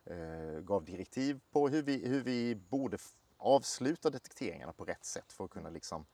eh, 0.05 0.61
gav 0.61 0.85
direktiv 0.85 1.41
på 1.51 1.69
hur 1.69 1.83
vi, 1.83 2.09
hur 2.09 2.23
vi 2.23 2.55
borde 2.55 2.99
avsluta 3.39 4.11
detekteringarna 4.11 4.73
på 4.73 4.85
rätt 4.85 5.05
sätt 5.05 5.33
för 5.33 5.45
att 5.45 5.51
kunna 5.51 5.71
liksom 5.71 6.07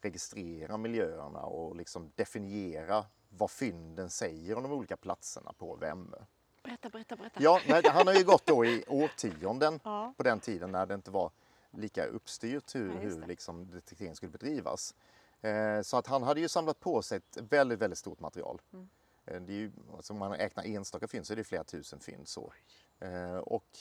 registrera 0.00 0.76
miljöerna 0.76 1.42
och 1.42 1.76
liksom 1.76 2.12
definiera 2.14 3.04
vad 3.28 3.50
fynden 3.50 4.10
säger 4.10 4.56
om 4.56 4.62
de 4.62 4.72
olika 4.72 4.96
platserna 4.96 5.52
på 5.52 5.76
Vemmö. 5.76 6.16
Berätta, 6.62 6.88
berätta, 6.88 7.16
berätta. 7.16 7.42
Ja, 7.42 7.60
nej, 7.68 7.82
han 7.84 8.06
har 8.06 8.14
ju 8.14 8.24
gått 8.24 8.46
då 8.46 8.64
i 8.64 8.84
årtionden 8.88 9.80
Ja. 9.84 10.14
på 10.16 10.22
den 10.22 10.40
tiden 10.40 10.72
när 10.72 10.86
det 10.86 10.94
inte 10.94 11.10
var 11.10 11.30
lika 11.70 12.04
uppstyrt 12.06 12.74
hur, 12.74 12.88
Ja, 12.94 13.00
hur 13.00 13.26
liksom 13.26 13.70
detektering 13.70 14.16
skulle 14.16 14.32
bedrivas. 14.32 14.94
Eh, 15.40 15.82
så 15.82 15.96
att 15.96 16.06
han 16.06 16.22
hade 16.22 16.40
ju 16.40 16.48
samlat 16.48 16.80
på 16.80 17.02
sig 17.02 17.18
ett 17.18 17.36
väldigt, 17.36 17.78
väldigt 17.78 17.98
stort 17.98 18.20
material. 18.20 18.60
Mm. 18.72 18.88
Eh, 19.30 19.40
det 19.40 19.52
är 19.52 19.56
ju, 19.56 19.72
alltså 19.96 20.12
om 20.12 20.18
man 20.18 20.32
räknar 20.32 20.64
enstaka 20.64 21.08
fynd 21.08 21.26
så 21.26 21.32
är 21.32 21.36
det 21.36 21.44
flera 21.44 21.64
tusen 21.64 22.00
fynd. 22.00 22.28
Så. 22.28 22.52
Eh, 22.98 23.36
och 23.36 23.78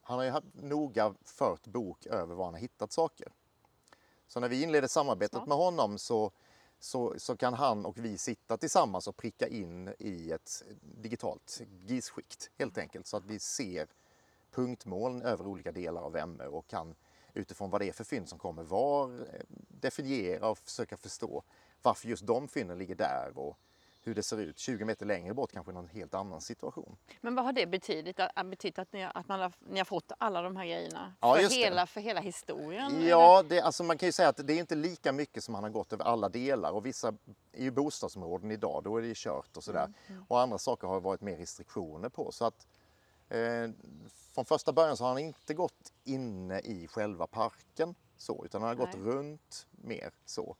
han 0.00 0.18
har 0.18 0.24
ju 0.24 0.30
haft- 0.30 0.54
noga 0.54 1.14
fört 1.24 1.66
bok 1.66 2.06
över 2.06 2.34
var 2.34 2.44
han 2.44 2.54
har 2.54 2.60
hittat 2.60 2.92
saker. 2.92 3.28
Så 4.26 4.40
när 4.40 4.48
vi 4.48 4.62
inleder 4.62 4.88
samarbetet 4.88 5.36
Smart. 5.36 5.48
med 5.48 5.56
honom 5.56 5.98
så, 5.98 6.30
så, 6.78 7.14
så 7.18 7.36
kan 7.36 7.54
han 7.54 7.86
och 7.86 7.98
vi 7.98 8.18
sitta 8.18 8.56
tillsammans 8.56 9.08
och 9.08 9.16
pricka 9.16 9.48
in 9.48 9.94
i 9.98 10.30
ett 10.32 10.62
digitalt 10.80 11.60
GIS-skikt 11.86 12.50
helt 12.58 12.78
enkelt 12.78 13.06
så 13.06 13.16
att 13.16 13.24
vi 13.24 13.38
ser 13.38 13.86
punktmoln 14.50 15.22
över 15.22 15.46
olika 15.46 15.72
delar 15.72 16.02
av 16.02 16.12
Vemmö 16.12 16.46
och 16.46 16.66
kan 16.66 16.94
utifrån 17.34 17.70
vad 17.70 17.80
det 17.80 17.88
är 17.88 17.92
för 17.92 18.04
fynd 18.04 18.28
som 18.28 18.38
kommer 18.38 18.62
var 18.62 19.20
eh, 19.20 19.40
definiera 19.68 20.48
och 20.48 20.58
försöka 20.58 20.96
förstå 20.96 21.42
varför 21.82 22.08
just 22.08 22.26
de 22.26 22.48
fynden 22.48 22.78
ligger 22.78 22.94
där 22.94 23.32
och 23.38 23.58
hur 24.04 24.14
det 24.14 24.22
ser 24.22 24.36
ut 24.40 24.58
20 24.58 24.84
meter 24.84 25.06
längre 25.06 25.34
bort 25.34 25.52
kanske 25.52 25.72
i 25.72 25.74
någon 25.74 25.88
helt 25.88 26.14
annan 26.14 26.40
situation. 26.40 26.96
Men 27.20 27.34
vad 27.34 27.44
har 27.44 27.52
det 27.52 27.66
betytt? 27.66 28.20
Att, 28.20 28.46
betytt 28.46 28.78
att, 28.78 28.92
ni, 28.92 29.02
har- 29.02 29.12
att 29.14 29.28
man 29.28 29.40
har, 29.40 29.52
ni 29.68 29.78
har 29.80 29.84
fått 29.84 30.12
alla 30.18 30.42
de 30.42 30.56
här 30.56 30.64
grejerna? 30.66 31.14
Ja, 31.20 31.34
för, 31.34 31.42
det. 31.42 31.54
hela, 31.54 31.86
för 31.86 32.00
hela 32.00 32.20
historien? 32.20 33.06
Ja, 33.06 33.42
det, 33.48 33.60
alltså 33.60 33.84
man 33.84 33.98
kan 33.98 34.06
ju 34.08 34.12
säga 34.12 34.28
att 34.28 34.46
det 34.46 34.52
är 34.52 34.58
inte 34.58 34.74
lika 34.74 35.12
mycket 35.12 35.44
som 35.44 35.54
han 35.54 35.64
har 35.64 35.70
gått 35.70 35.92
över 35.92 36.04
alla 36.04 36.28
delar 36.28 36.72
och 36.72 36.86
vissa 36.86 37.08
är 37.52 37.62
ju 37.62 37.70
bostadsområden 37.70 38.50
idag, 38.50 38.82
då 38.84 38.96
är 38.96 39.02
det 39.02 39.08
ju 39.08 39.14
kört 39.16 39.56
och 39.56 39.64
sådär. 39.64 39.92
Och 40.28 40.40
andra 40.40 40.58
saker 40.58 40.88
har 40.88 41.00
varit 41.00 41.20
mer 41.20 41.36
restriktioner 41.36 42.08
på. 42.08 42.32
Så 42.32 42.44
att 42.44 42.66
eh, 43.28 43.70
från 44.34 44.44
första 44.44 44.72
början 44.72 44.96
så 44.96 45.04
har 45.04 45.08
han 45.08 45.18
inte 45.18 45.54
gått 45.54 45.92
inne 46.04 46.60
i 46.60 46.86
själva 46.88 47.26
parken 47.26 47.94
så, 48.16 48.44
utan 48.44 48.62
han 48.62 48.68
har 48.68 48.86
gått 48.86 48.94
Nej. 48.98 49.12
runt 49.14 49.66
mer 49.70 50.10
så. 50.24 50.56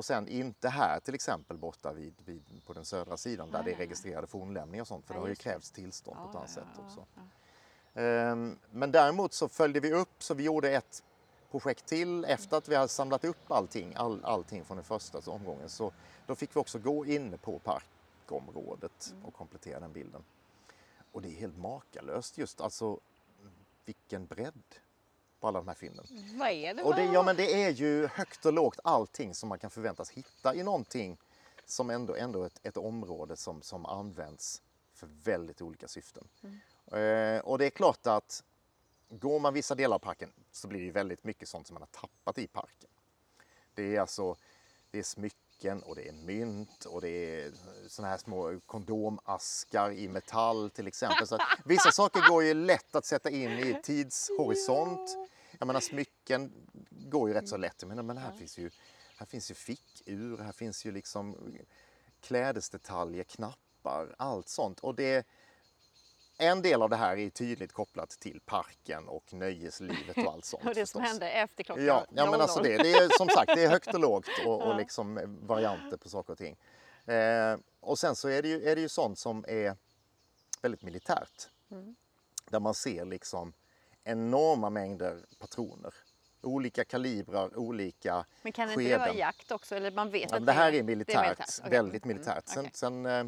Och 0.00 0.04
sen 0.04 0.28
inte 0.28 0.68
här 0.68 1.00
till 1.00 1.14
exempel 1.14 1.56
borta 1.56 1.92
vid, 1.92 2.14
vid, 2.24 2.42
på 2.66 2.72
den 2.72 2.84
södra 2.84 3.16
sidan 3.16 3.50
där 3.50 3.58
Nej, 3.58 3.64
det 3.64 3.70
är 3.70 3.72
nej, 3.72 3.78
nej. 3.78 3.86
registrerade 3.86 4.26
fornlämningar 4.26 4.82
och 4.82 4.88
sånt, 4.88 5.06
för 5.06 5.14
Ja, 5.14 5.18
det 5.18 5.24
har 5.24 5.28
ju 5.28 5.34
krävts 5.34 5.70
tillstånd 5.70 6.16
på 6.16 6.28
ett 6.30 6.34
annat 6.36 6.50
sätt 6.50 6.64
ja, 6.76 6.82
också. 6.84 7.06
ja. 7.14 8.00
Ehm, 8.02 8.58
Men 8.70 8.92
däremot 8.92 9.32
så 9.32 9.48
följde 9.48 9.80
vi 9.80 9.92
upp, 9.92 10.22
så 10.22 10.34
vi 10.34 10.42
gjorde 10.42 10.70
ett 10.70 11.02
projekt 11.50 11.86
till 11.86 12.24
efter 12.24 12.56
att 12.56 12.68
vi 12.68 12.74
hade 12.74 12.88
samlat 12.88 13.24
upp 13.24 13.50
allting, 13.50 13.94
all, 13.96 14.24
allting 14.24 14.64
från 14.64 14.76
den 14.76 14.84
första 14.84 15.30
omgången. 15.30 15.68
Så 15.68 15.92
då 16.26 16.34
fick 16.34 16.56
vi 16.56 16.60
också 16.60 16.78
gå 16.78 17.06
inne 17.06 17.36
på 17.36 17.58
parkområdet 17.58 19.14
och 19.24 19.34
komplettera 19.34 19.80
den 19.80 19.92
bilden. 19.92 20.24
Och 21.12 21.22
det 21.22 21.28
är 21.28 21.40
helt 21.40 21.58
makalöst 21.58 22.38
just, 22.38 22.60
alltså 22.60 23.00
vilken 23.84 24.26
bredd 24.26 24.62
på 25.40 25.48
alla 25.48 25.58
de 25.58 25.68
här 25.68 25.74
fynden. 25.74 26.06
Vad 26.34 26.50
är 26.50 26.74
det? 26.74 26.82
Och 26.82 26.94
det, 26.94 27.04
ja, 27.04 27.22
men 27.22 27.36
det 27.36 27.62
är 27.64 27.70
ju 27.70 28.06
högt 28.06 28.46
och 28.46 28.52
lågt 28.52 28.80
allting 28.84 29.34
som 29.34 29.48
man 29.48 29.58
kan 29.58 29.70
förväntas 29.70 30.10
hitta 30.10 30.54
i 30.54 30.62
någonting 30.62 31.18
som 31.64 31.90
ändå, 31.90 32.16
ändå 32.16 32.44
ett, 32.44 32.60
ett 32.62 32.76
område 32.76 33.36
som, 33.36 33.62
som 33.62 33.86
används 33.86 34.62
för 34.94 35.08
väldigt 35.24 35.62
olika 35.62 35.88
syften. 35.88 36.28
Eh, 36.86 37.38
och 37.38 37.58
det 37.58 37.66
är 37.66 37.70
klart 37.70 38.06
att 38.06 38.44
går 39.08 39.40
man 39.40 39.54
vissa 39.54 39.74
delar 39.74 39.94
av 39.94 39.98
parken 39.98 40.32
så 40.52 40.68
blir 40.68 40.80
det 40.80 40.86
ju 40.86 40.92
väldigt 40.92 41.24
mycket 41.24 41.48
sånt 41.48 41.66
som 41.66 41.74
man 41.74 41.82
har 41.82 42.00
tappat 42.00 42.38
i 42.38 42.46
parken. 42.46 42.90
Det 43.74 43.96
är 43.96 44.00
alltså 44.00 44.36
det 44.90 44.98
är 44.98 45.02
smycken 45.02 45.49
och 45.64 45.96
det 45.96 46.08
är 46.08 46.12
mynt 46.12 46.84
och 46.84 47.00
det 47.00 47.08
är 47.08 47.52
såna 47.88 48.08
här 48.08 48.16
små 48.16 48.60
kondomaskar 48.66 49.90
i 49.90 50.08
metall 50.08 50.70
till 50.70 50.86
exempel. 50.86 51.26
Så 51.26 51.38
vissa 51.64 51.92
saker 51.92 52.28
går 52.28 52.44
ju 52.44 52.54
lätt 52.54 52.94
att 52.94 53.04
sätta 53.04 53.30
in 53.30 53.50
i 53.50 53.80
tidshorisont. 53.82 55.16
Jag 55.58 55.66
menar 55.66 55.80
smycken 55.80 56.52
går 56.90 57.28
ju 57.28 57.34
rätt 57.34 57.48
så 57.48 57.56
lätt. 57.56 57.76
Jag 57.80 57.88
menar, 57.88 58.02
men 58.02 58.16
här 58.16 58.32
finns 58.32 58.58
ju, 58.58 58.70
här 59.16 59.26
finns 59.26 59.50
ju 59.50 59.54
fickur, 59.54 60.38
här 60.38 60.52
finns 60.52 60.84
ju 60.84 60.92
liksom 60.92 61.54
klädesdetaljer, 62.20 63.24
knappar, 63.24 64.14
allt 64.18 64.48
sånt. 64.48 64.80
Och 64.80 64.94
det, 64.94 65.26
en 66.40 66.62
del 66.62 66.82
av 66.82 66.90
det 66.90 66.96
här 66.96 67.16
är 67.16 67.30
tydligt 67.30 67.72
kopplat 67.72 68.10
till 68.10 68.40
parken 68.46 69.08
och 69.08 69.32
nöjeslivet 69.32 70.16
och 70.18 70.32
allt 70.32 70.44
sånt. 70.44 70.64
och 70.66 70.74
det 70.74 70.86
som 70.86 71.00
förstås. 71.00 71.12
hände 71.12 71.30
efter 71.30 71.64
klockan 71.64 71.84
Ja, 71.84 72.06
ja 72.10 72.22
men 72.24 72.30
00. 72.30 72.40
alltså 72.40 72.62
det, 72.62 72.76
det 72.76 72.92
är 72.92 73.18
som 73.18 73.28
sagt 73.28 73.52
det 73.54 73.64
är 73.64 73.68
högt 73.68 73.94
och 73.94 74.00
lågt 74.00 74.26
och, 74.46 74.62
och 74.66 74.76
liksom 74.82 75.18
eh, 75.18 75.24
varianter 75.26 75.96
på 75.96 76.08
saker 76.08 76.32
och 76.32 76.38
ting. 76.38 76.56
Eh, 77.14 77.56
och 77.80 77.98
sen 77.98 78.16
så 78.16 78.28
är 78.28 78.42
det, 78.42 78.48
ju, 78.48 78.68
är 78.68 78.74
det 78.76 78.80
ju 78.82 78.88
sånt 78.88 79.18
som 79.18 79.44
är 79.48 79.76
väldigt 80.62 80.82
militärt. 80.82 81.48
Mm. 81.70 81.96
Där 82.50 82.60
man 82.60 82.74
ser 82.74 83.04
liksom 83.04 83.52
enorma 84.04 84.70
mängder 84.70 85.24
patroner 85.38 85.94
Olika 86.42 86.84
kalibrar, 86.84 87.58
olika 87.58 88.24
Men 88.42 88.52
kan 88.52 88.64
inte 88.70 88.76
skeden. 88.78 88.92
det 88.92 88.98
vara 89.06 89.14
jakt 89.14 89.50
också? 89.50 89.76
Eller 89.76 89.90
man 89.90 90.10
vet 90.10 90.30
Ja, 90.30 90.36
att 90.36 90.46
det 90.46 90.52
här 90.52 90.72
är 90.72 90.82
militärt, 90.82 91.22
militärt, 91.38 91.58
okej. 91.58 91.70
väldigt 91.70 92.04
Mm, 92.04 92.16
militärt. 92.16 92.48
Sen, 92.48 92.60
okej. 92.60 92.70
sen 92.74 93.06
eh, 93.06 93.24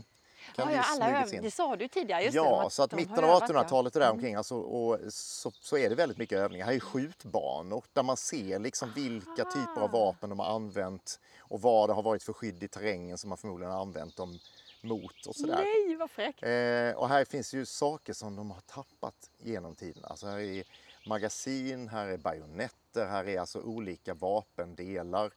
kan 0.55 0.65
Ja, 0.65 0.71
det 0.71 0.77
ja, 0.77 0.85
alla 1.07 1.27
in. 1.27 1.43
Det 1.43 1.51
sa 1.51 1.77
du 1.77 1.89
tidigare. 1.89 2.23
Just 2.23 2.33
det, 2.33 2.37
Ja, 2.37 2.63
har- 2.63 2.71
så 2.71 2.83
att 2.83 2.93
mitten 2.93 3.19
av 3.19 3.25
övat, 3.25 3.43
ja. 3.49 3.55
1800-talet 3.55 3.95
och 3.97 4.01
där 4.01 4.11
omkring 4.11 4.35
alltså, 4.35 4.57
och 4.57 5.13
så, 5.13 5.51
så 5.61 5.77
är 5.79 5.89
det 5.89 5.95
väldigt 5.95 6.19
mycket 6.19 6.39
övningar. 6.39 6.67
Här 6.67 6.73
är 6.73 6.81
skjutbanor 6.81 7.85
där 7.93 8.03
man 8.03 8.17
ser 8.17 8.59
liksom 8.59 8.93
vilka 8.95 9.45
typer 9.45 9.81
av 9.81 9.91
vapen 9.91 10.31
de 10.31 10.39
har 10.39 10.47
använt 10.47 11.21
och 11.39 11.61
vad 11.61 11.89
det 11.89 11.93
har 11.93 12.03
varit 12.03 12.23
för 12.23 12.33
skydd 12.33 12.63
i 12.63 12.69
terrängen 12.69 13.19
som 13.19 13.29
man 13.29 13.39
förmodligen 13.39 13.73
har 13.73 13.81
använt 13.81 14.17
dem 14.17 14.39
mot 14.81 15.27
och 15.27 15.37
sådär. 15.37 15.65
Nej, 15.65 15.97
vad 15.97 16.11
fräckt! 16.11 16.43
Eh, 16.43 16.97
och 17.03 17.09
här 17.09 17.25
finns 17.25 17.55
ju 17.55 17.67
saker 17.67 18.13
som 18.13 18.37
de 18.37 18.51
har 18.51 18.61
tappat 18.61 19.31
genom 19.39 19.75
tiden. 19.75 20.05
Alltså 20.05 20.27
här 20.27 20.39
är 20.39 20.65
magasin, 21.07 21.89
här 21.89 22.07
är 22.07 22.17
bajonetter, 22.19 23.07
här 23.07 23.29
är 23.29 23.41
alltså 23.41 23.61
olika 23.61 24.15
vapendelar 24.15 25.33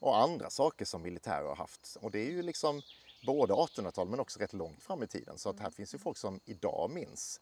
och 0.00 0.16
andra 0.22 0.50
saker 0.50 0.84
som 0.84 1.02
militärer 1.02 1.44
har 1.48 1.56
haft. 1.56 1.96
Och 2.00 2.10
det 2.10 2.18
är 2.18 2.30
ju 2.30 2.42
liksom 2.42 2.82
både 3.26 3.54
1800-tal 3.54 4.08
men 4.08 4.20
också 4.20 4.38
rätt 4.40 4.52
långt 4.52 4.82
fram 4.82 5.02
i 5.02 5.06
tiden. 5.06 5.38
Så 5.38 5.50
att 5.50 5.60
här 5.60 5.70
finns 5.70 5.94
ju 5.94 5.98
folk 5.98 6.16
som 6.16 6.40
idag 6.44 6.90
minns. 6.90 7.40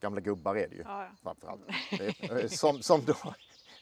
Gamla 0.00 0.20
gubbar 0.20 0.56
är 0.56 0.68
det 0.68 0.74
ju 0.74 0.82
Ja, 0.82 1.04
ja. 1.04 1.10
framförallt. 1.22 1.62
Är, 1.90 2.42
eh, 2.42 2.48
som, 2.48 2.82
som 2.82 3.04
då, 3.04 3.16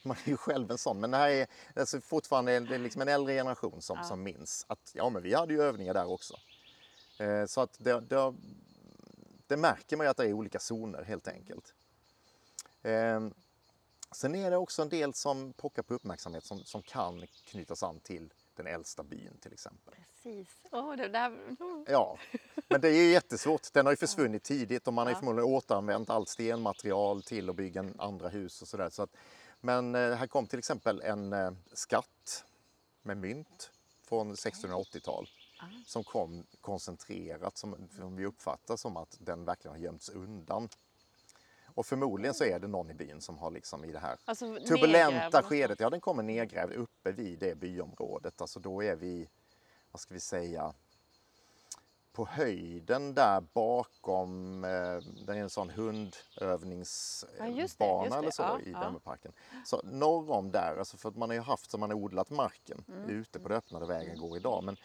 man 0.03 0.17
är 0.25 0.29
ju 0.29 0.37
själv 0.37 0.71
en 0.71 0.79
sån, 0.79 1.01
men 1.01 1.11
det 1.11 1.17
här 1.17 1.31
är 1.31 1.47
alltså 1.77 2.01
fortfarande 2.01 2.61
det 2.61 2.75
är 2.75 2.79
liksom 2.79 3.03
en 3.03 3.09
äldre 3.09 3.35
generation 3.35 3.83
som, 3.83 4.05
som 4.05 4.23
minns 4.23 4.65
att 4.69 4.93
ja, 4.95 5.11
men 5.11 5.23
vi 5.23 5.35
hade 5.35 5.55
ju 5.55 5.63
övningar 5.63 5.95
där 5.95 6.13
också. 6.13 6.35
Eh, 7.19 7.47
så 7.47 7.61
att 7.61 7.77
det, 7.79 8.01
det, 8.01 8.35
det 9.47 9.57
märker 9.57 9.97
man 9.97 10.07
ju 10.07 10.11
att 10.11 10.17
det 10.17 10.25
är 10.25 10.33
olika 10.33 10.59
zoner 10.59 11.03
helt 11.03 11.29
enkelt. 11.29 11.75
Eh, 12.83 13.29
sen 14.13 14.35
är 14.35 14.51
det 14.51 14.57
också 14.57 14.83
en 14.83 14.89
del 14.89 15.15
som 15.15 15.53
pockar 15.53 15.83
på 15.83 15.95
uppmärksamhet 15.95 16.45
som, 16.45 16.65
som 16.65 16.83
kan 16.83 17.27
knytas 17.45 17.83
an 17.83 18.01
till 18.01 18.33
den 18.57 18.67
äldsta 18.67 19.03
byn 19.03 19.39
till 19.41 19.53
exempel. 19.53 19.95
Precis. 19.95 20.49
Åh, 20.71 20.97
det 20.97 21.09
där... 21.09 21.27
mm. 21.27 21.85
Ja, 21.89 22.19
men 22.69 22.81
det 22.81 22.89
är 22.89 23.13
jättesvårt. 23.13 23.73
Den 23.73 23.87
har 23.87 23.93
ju 23.93 23.97
försvunnit 23.97 24.43
tidigt 24.43 24.87
och 24.87 24.95
man 24.95 25.07
har 25.07 25.13
ju 25.13 25.19
förmodligen 25.19 25.51
återanvänt 25.51 26.11
allt 26.11 26.29
stenmaterial 26.29 27.23
till 27.23 27.51
att 27.51 27.57
bygga 27.57 27.91
andra 27.99 28.29
hus 28.29 28.63
och 28.63 28.69
sådär. 28.69 28.91
Så 28.91 29.03
att, 29.03 29.11
men 29.61 29.95
eh, 29.95 30.15
här 30.15 30.27
kom 30.27 30.47
till 30.47 30.59
exempel 30.59 31.01
en 31.01 31.33
eh, 31.33 31.53
skatt 31.73 32.45
med 33.03 33.17
mynt 33.17 33.71
från 34.03 34.35
1680-tal 34.35 35.29
som 35.87 36.05
kom 36.05 36.47
koncentrerat 36.61 37.59
som, 37.59 37.89
som 37.97 38.17
vi 38.17 38.27
uppfattar 38.27 38.77
som 38.77 38.97
att 38.97 39.17
den 39.21 39.45
verkligen 39.45 39.77
har 39.77 39.83
gömts 39.85 40.09
undan. 40.09 40.69
Och 41.75 41.87
förmodligen 41.87 42.35
så 42.35 42.45
är 42.45 42.59
det 42.59 42.67
någon 42.69 42.91
i 42.91 42.95
byn 42.95 43.21
som 43.21 43.39
har 43.39 43.51
liksom 43.51 43.85
i 43.85 43.93
det 43.93 43.99
här 43.99 44.17
Alltså, 44.25 44.45
nedgrävd 44.47 44.67
turbulenta 44.69 45.11
någonstans. 45.17 45.47
skedet, 45.47 45.81
ja 45.81 45.91
den 45.91 46.01
kommer 46.01 46.23
nedgrävd 46.23 46.73
uppe 46.73 47.13
vid 47.13 47.39
det 47.39 47.55
byområdet. 47.55 48.41
Alltså 48.41 48.61
då 48.61 48.83
är 48.83 48.97
vi, 48.97 49.29
vad 49.91 50.01
ska 50.01 50.15
vi 50.15 50.21
säga, 50.21 50.75
på 52.13 52.27
höjden 52.27 53.15
där 53.15 53.41
bakom, 53.41 54.65
eh, 54.65 54.71
det 55.27 55.33
är 55.33 55.37
en 55.37 55.51
sån 55.51 55.69
Ja, 55.69 55.77
just 55.77 57.09
det, 57.09 57.45
hundövningsbana 57.45 58.05
just 58.05 58.17
eller 58.17 58.31
så 58.31 58.43
Ja, 58.43 58.61
i 58.61 58.73
ja. 58.73 58.81
Så 59.65 59.81
norr 59.85 60.31
om 60.31 60.51
där, 60.51 60.77
alltså 60.79 60.97
för 60.97 61.09
att 61.09 61.17
man 61.17 61.29
har 61.31 61.35
ju 61.35 61.41
haft 61.43 61.71
så 61.71 61.79
man 61.79 61.91
har 61.91 61.97
odlat 61.97 62.31
marken 62.31 62.85
Mm. 62.89 63.11
ute 63.11 63.41
på 63.41 63.49
det 63.49 63.57
öppna 63.57 63.79
där 63.81 63.87
vägen 63.87 64.19
går 64.19 64.37
idag. 64.37 64.65
Men 64.65 64.77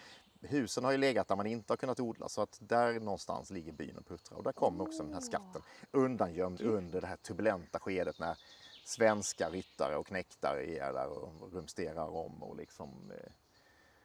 husen 0.42 0.84
har 0.84 0.92
ju 0.92 0.98
legat 0.98 1.28
där 1.28 1.36
man 1.36 1.48
inte 1.48 1.72
har 1.74 1.78
kunnat 1.78 2.00
odla 2.00 2.30
så 2.30 2.42
att 2.42 2.58
där 2.62 3.00
någonstans 3.00 3.50
ligger 3.50 3.72
byn 3.72 3.98
och 3.98 4.06
puttrar 4.08 4.38
och 4.38 4.44
där 4.44 4.52
kommer 4.52 4.84
också 4.84 5.04
den 5.04 5.14
här 5.14 5.22
skatten 5.22 5.62
undangömd 5.92 6.62
under 6.62 7.02
det 7.02 7.08
här 7.08 7.16
turbulenta 7.16 7.80
skedet 7.80 8.20
när 8.20 8.38
svenska 8.86 9.50
ryttare 9.50 9.96
och 9.96 10.08
knäktare 10.08 10.66
är 10.66 10.94
där 10.94 11.08
och 11.08 11.54
rumsterar 11.54 12.08
om 12.08 12.44
och 12.44 12.56
liksom 12.56 13.12
eh, 13.12 13.32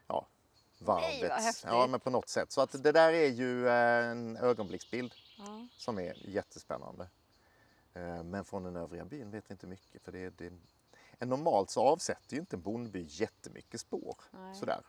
ja, 0.07 0.26
varvet. 0.78 1.62
ja, 1.64 1.87
men 1.87 2.01
på 2.01 2.11
något 2.11 2.28
sätt. 2.28 2.53
Så 2.53 2.61
att 2.61 2.82
det 2.82 2.93
där 2.93 3.12
är 3.12 3.28
ju 3.28 3.68
eh, 3.68 4.07
en 4.11 4.37
ögonblicksbild 4.37 5.14
Ja. 5.39 5.66
som 5.76 5.99
är 5.99 6.28
jättespännande. 6.28 7.09
Eh, 7.95 8.22
Men 8.22 8.45
från 8.45 8.62
den 8.62 8.76
övriga 8.76 9.05
byn 9.05 9.30
vet 9.30 9.51
vi 9.51 9.53
inte 9.53 9.66
mycket. 9.66 10.03
För 10.03 10.12
det, 10.12 10.30
det, 10.30 10.53
en 11.18 11.28
normalt 11.28 11.70
så 11.70 11.80
avsätter 11.80 12.35
ju 12.35 12.41
inte 12.41 12.57
en 12.57 12.62
bondby 12.62 13.07
jättemycket 13.09 13.80
spår. 13.80 14.16
Nej. 14.30 14.55
Sådär. 14.55 14.80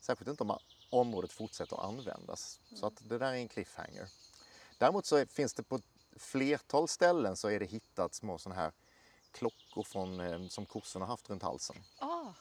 Särskilt 0.00 0.28
inte 0.30 0.42
om 0.42 0.58
området 0.90 1.32
fortsätter 1.32 1.76
att 1.76 1.84
användas. 1.84 2.60
Så 2.74 2.86
att 2.86 3.02
det 3.08 3.18
där 3.18 3.32
är 3.32 3.34
en 3.34 3.48
cliffhanger. 3.48 4.08
Däremot 4.78 5.06
så 5.06 5.26
finns 5.26 5.54
det 5.54 5.62
på 5.62 5.80
flertal 6.16 6.88
ställen 6.88 7.36
så 7.36 7.48
är 7.48 7.60
det 7.60 7.66
hittat 7.66 8.14
små 8.14 8.38
sådana 8.38 8.60
här 8.60 8.72
klockor 9.32 9.82
från, 9.82 10.20
eh, 10.20 10.48
som 10.48 10.66
kossorna 10.66 11.06
haft 11.06 11.30
runt 11.30 11.42
halsen. 11.42 11.76
Ah, 11.98 12.32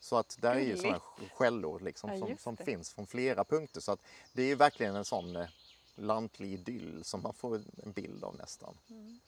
Så 0.00 0.16
att 0.16 0.36
där 0.40 0.54
är 0.54 0.60
ju 0.60 0.76
sådana 0.76 1.00
skällor 1.34 1.80
liksom, 1.80 2.10
Ja, 2.10 2.18
som, 2.18 2.38
som 2.38 2.56
finns 2.56 2.92
från 2.94 3.06
flera 3.06 3.44
punkter. 3.44 3.80
Så 3.80 3.92
att 3.92 4.00
det 4.32 4.42
är 4.42 4.46
ju 4.46 4.54
verkligen 4.54 4.96
en 4.96 5.04
sån 5.04 5.36
eh, 5.36 5.48
lantlig 5.94 6.52
idyll 6.52 7.04
som 7.04 7.22
man 7.22 7.34
får 7.34 7.62
en 7.82 7.92
bild 7.92 8.24
av 8.24 8.36
nästan. 8.36 8.78
Mm. 8.90 9.20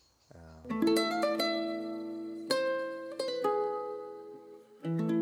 Har 4.83 5.18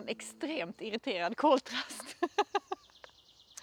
en 0.00 0.08
extremt 0.08 0.80
irriterad 0.80 1.36
koltrast. 1.36 2.16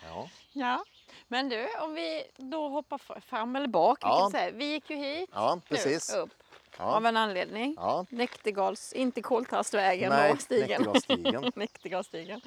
ja. 0.03 0.29
ja. 0.53 0.83
Men 1.27 1.49
du, 1.49 1.67
om 1.79 1.93
vi 1.93 2.23
då 2.37 2.69
hoppar 2.69 3.19
fram 3.21 3.55
eller 3.55 3.67
bak. 3.67 3.97
Ja. 4.01 4.29
säga. 4.31 4.51
vi 4.51 4.65
gick 4.65 4.89
ju 4.89 4.95
hit 4.95 5.29
ja, 5.33 5.55
nu, 5.55 5.61
precis. 5.61 6.13
upp 6.13 6.29
Ja. 6.77 6.83
av 6.95 7.05
en 7.05 7.17
anledning. 7.17 7.73
Ja. 7.77 8.05
Näktergals, 8.09 8.93
inte 8.93 9.21
Koltrastvägen 9.21 10.09
Nej, 10.09 10.31
och 10.31 10.41
stigen. 10.41 10.67
Näktergalsstigen. 10.69 11.51
Näktergalsstigen. 11.55 12.41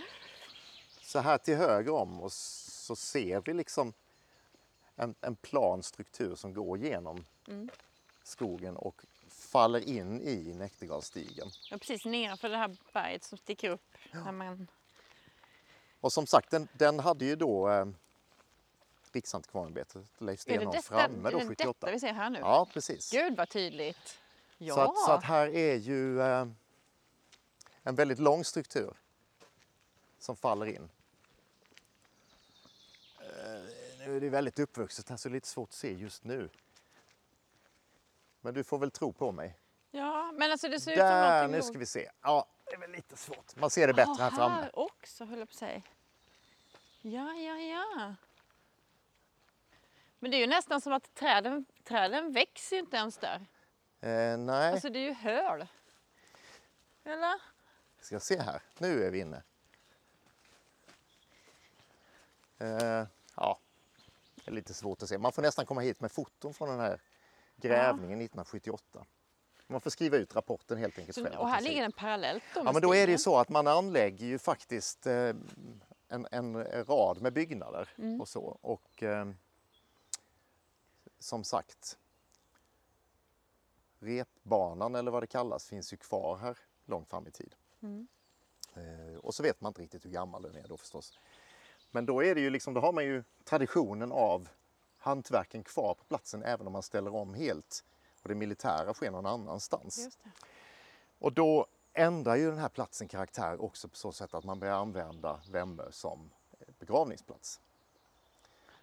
Så 1.03 1.18
här 1.18 1.38
till 1.38 1.57
höger 1.57 1.95
om 1.95 2.20
oss 2.22 2.36
så 2.86 2.97
ser 2.97 3.41
vi 3.45 3.55
liksom 3.55 3.93
en, 4.97 5.14
en 5.20 5.36
plan 5.36 5.82
struktur 5.82 6.34
som 6.34 6.55
går 6.55 6.78
genom 6.78 7.24
Mm. 7.49 7.68
skogen 8.22 8.76
och 8.76 9.03
faller 9.51 9.88
in 9.88 10.20
i 10.20 10.55
Näktergalsstigen. 10.55 11.51
Ja, 11.70 11.78
precis 11.78 12.05
nedanför 12.05 12.48
det 12.48 12.57
här 12.57 12.76
berget 12.92 13.24
som 13.24 13.38
sticker 13.38 13.70
upp. 13.70 13.96
När 14.12 14.32
man... 14.32 14.66
Och 16.01 16.12
som 16.12 16.26
sagt, 16.26 16.51
den, 16.51 16.68
den 16.72 17.01
hade 17.01 17.24
ju 17.24 17.36
då 17.36 17.70
eh, 17.70 17.86
Riksantikvarieämbetet, 19.12 20.07
Leif 20.18 20.46
Är 20.46 20.53
det 20.53 20.82
Stenholm, 20.82 20.82
framme 20.82 21.28
är 21.28 21.32
då 21.32 21.38
det 21.38 21.46
78. 21.46 21.72
detta 21.80 21.92
vi 21.92 22.01
ser 22.01 22.12
här 22.12 22.30
nu? 22.30 22.38
Ja, 22.38 22.68
precis. 22.72 23.11
Gud 23.12 23.36
vad 23.36 23.48
tydligt. 23.48 24.20
Ja. 24.59 24.74
Så, 24.74 24.80
att, 24.80 24.98
så 24.98 25.12
att 25.12 25.24
här 25.24 25.48
är 25.48 25.76
ju 25.76 26.20
eh, 26.20 26.46
en 27.82 27.94
väldigt 27.94 28.18
lång 28.18 28.44
struktur 28.44 28.94
som 30.18 30.36
faller 30.36 30.66
in. 30.66 30.88
Eh, 33.20 33.26
nu 33.98 34.16
är 34.16 34.20
det 34.20 34.28
väldigt 34.28 34.59
uppvuxet 34.59 35.09
här 35.09 35.16
så 35.16 35.28
det 35.28 35.32
är 35.32 35.34
lite 35.34 35.48
svårt 35.48 35.68
att 35.68 35.74
se 35.74 35.92
just 35.92 36.24
nu. 36.24 36.48
Men 38.41 38.55
du 38.55 38.64
får 38.64 38.78
väl 38.78 38.91
tro 38.91 39.12
på 39.12 39.32
mig. 39.32 39.59
ja, 39.91 40.32
men 40.32 40.51
alltså 40.51 40.68
det 40.68 40.80
ser 40.80 40.91
ut 40.93 40.99
som 40.99 41.07
Där, 41.07 41.32
någonting 41.32 41.57
nu 41.57 41.62
ska 41.62 41.78
vi 41.78 41.86
se. 41.86 42.11
Ja, 42.22 42.47
det 42.64 42.72
är 42.74 42.78
väl 42.78 42.91
lite 42.91 43.16
svårt. 43.16 43.57
Man 43.57 43.70
ser 43.70 43.86
det 43.86 43.95
bättre 43.95 44.22
här 44.22 44.30
Ja, 44.30 44.36
framme. 44.36 44.55
här 44.55 44.78
också 44.78 45.24
höll 45.24 45.38
jag 45.38 45.49
på 45.49 45.53
att 45.53 45.59
säga. 45.59 45.82
Ja, 47.03 47.32
ja, 47.34 47.57
ja. 47.57 48.14
Men 50.18 50.30
det 50.30 50.36
är 50.36 50.38
ju 50.41 50.47
nästan 50.47 50.80
som 50.80 50.93
att 50.93 51.14
träden, 51.14 51.64
träden 51.84 52.32
växer 52.32 52.76
ju 52.76 52.80
inte 52.80 52.97
ens 52.97 53.18
där. 53.18 53.47
Eh, 54.01 54.38
nej, 54.38 54.72
Alltså 54.72 54.88
det 54.91 54.99
är 54.99 55.05
ju 55.05 55.12
höl. 55.12 55.66
Eller? 57.05 57.41
ska 58.01 58.20
se 58.20 58.41
här. 58.41 58.62
Nu 58.78 59.05
är 59.05 59.11
vi 59.11 59.18
inne. 59.20 59.43
Eh, 62.59 63.07
ja, 63.36 63.59
det 64.34 64.51
är 64.51 64.53
lite 64.53 64.74
svårt 64.74 65.03
att 65.03 65.09
se. 65.09 65.18
Man 65.18 65.32
får 65.32 65.43
nästan 65.43 65.66
komma 65.66 65.80
hit 65.80 66.01
med 66.01 66.12
foton 66.12 66.55
från 66.55 66.68
den 66.68 66.80
här 66.80 67.01
grävningen 67.61 68.19
1978. 68.21 69.07
Man 69.67 69.81
får 69.81 69.91
skriva 69.91 70.17
ut 70.17 70.37
rapporten 70.37 70.79
helt 70.79 70.99
enkelt 70.99 71.17
själv. 71.17 71.39
och 71.39 71.49
här 71.49 71.61
ligger 71.61 71.83
den 71.83 71.93
parallellt 71.93 72.43
då 72.55 72.63
Ja, 72.65 72.73
men 72.73 72.83
då 72.83 72.95
är 72.95 73.07
det 73.07 73.13
ju 73.13 73.19
så 73.19 73.39
att 73.39 73.49
man 73.49 73.67
anlägger 73.67 74.27
ju 74.27 74.39
faktiskt 74.39 75.07
eh, 75.07 75.35
en, 76.09 76.27
en 76.31 76.65
rad 76.85 77.23
med 77.23 77.33
byggnader 77.33 77.89
Mm. 77.99 78.21
och 78.21 78.29
så. 78.29 78.59
Och 78.61 79.03
eh, 79.03 79.29
som 81.19 81.45
sagt, 81.45 81.99
repbanan 83.99 84.95
eller 84.95 85.11
vad 85.11 85.23
det 85.23 85.27
kallas 85.27 85.67
finns 85.69 85.93
ju 85.93 85.97
kvar 85.97 86.37
här 86.37 86.59
långt 86.85 87.11
fram 87.11 87.27
i 87.27 87.31
tid. 87.31 87.55
Mm. 87.83 88.07
Eh, 88.75 89.17
och 89.19 89.35
så 89.35 89.43
vet 89.43 89.61
man 89.61 89.71
inte 89.71 89.83
riktigt 89.83 90.05
hur 90.05 90.11
gammal 90.11 90.43
den 90.43 90.57
är 90.57 90.69
då 90.69 90.77
förstås. 90.77 91.19
Men 91.91 92.07
då 92.07 92.25
är 92.25 92.35
det 92.35 92.41
ju 92.41 92.51
liksom, 92.51 92.75
då 92.75 92.81
har 92.81 92.93
man 92.93 93.05
ju 93.05 93.25
traditionen 93.45 94.13
av 94.13 94.49
hantverken 95.01 95.62
kvar 95.62 95.94
på 95.94 96.05
platsen 96.05 96.42
även 96.42 96.66
om 96.66 96.72
man 96.72 96.82
ställer 96.82 97.14
om 97.14 97.34
helt 97.34 97.84
och 98.22 98.28
det 98.28 98.34
militära 98.34 98.94
sker 98.94 99.11
någon 99.11 99.26
annanstans. 99.26 100.18
Och 101.18 101.32
då 101.32 101.66
ändrar 101.92 102.36
ju 102.36 102.51
den 102.51 102.59
här 102.59 102.68
platsen 102.68 103.09
karaktär 103.09 103.62
också 103.62 103.88
på 103.88 103.96
så 103.96 104.12
sätt 104.12 104.34
att 104.34 104.44
man 104.44 104.59
börjar 104.61 104.74
använda 104.74 105.40
Vemmö 105.51 105.84
som 105.90 106.30
begravningsplats. 106.78 107.61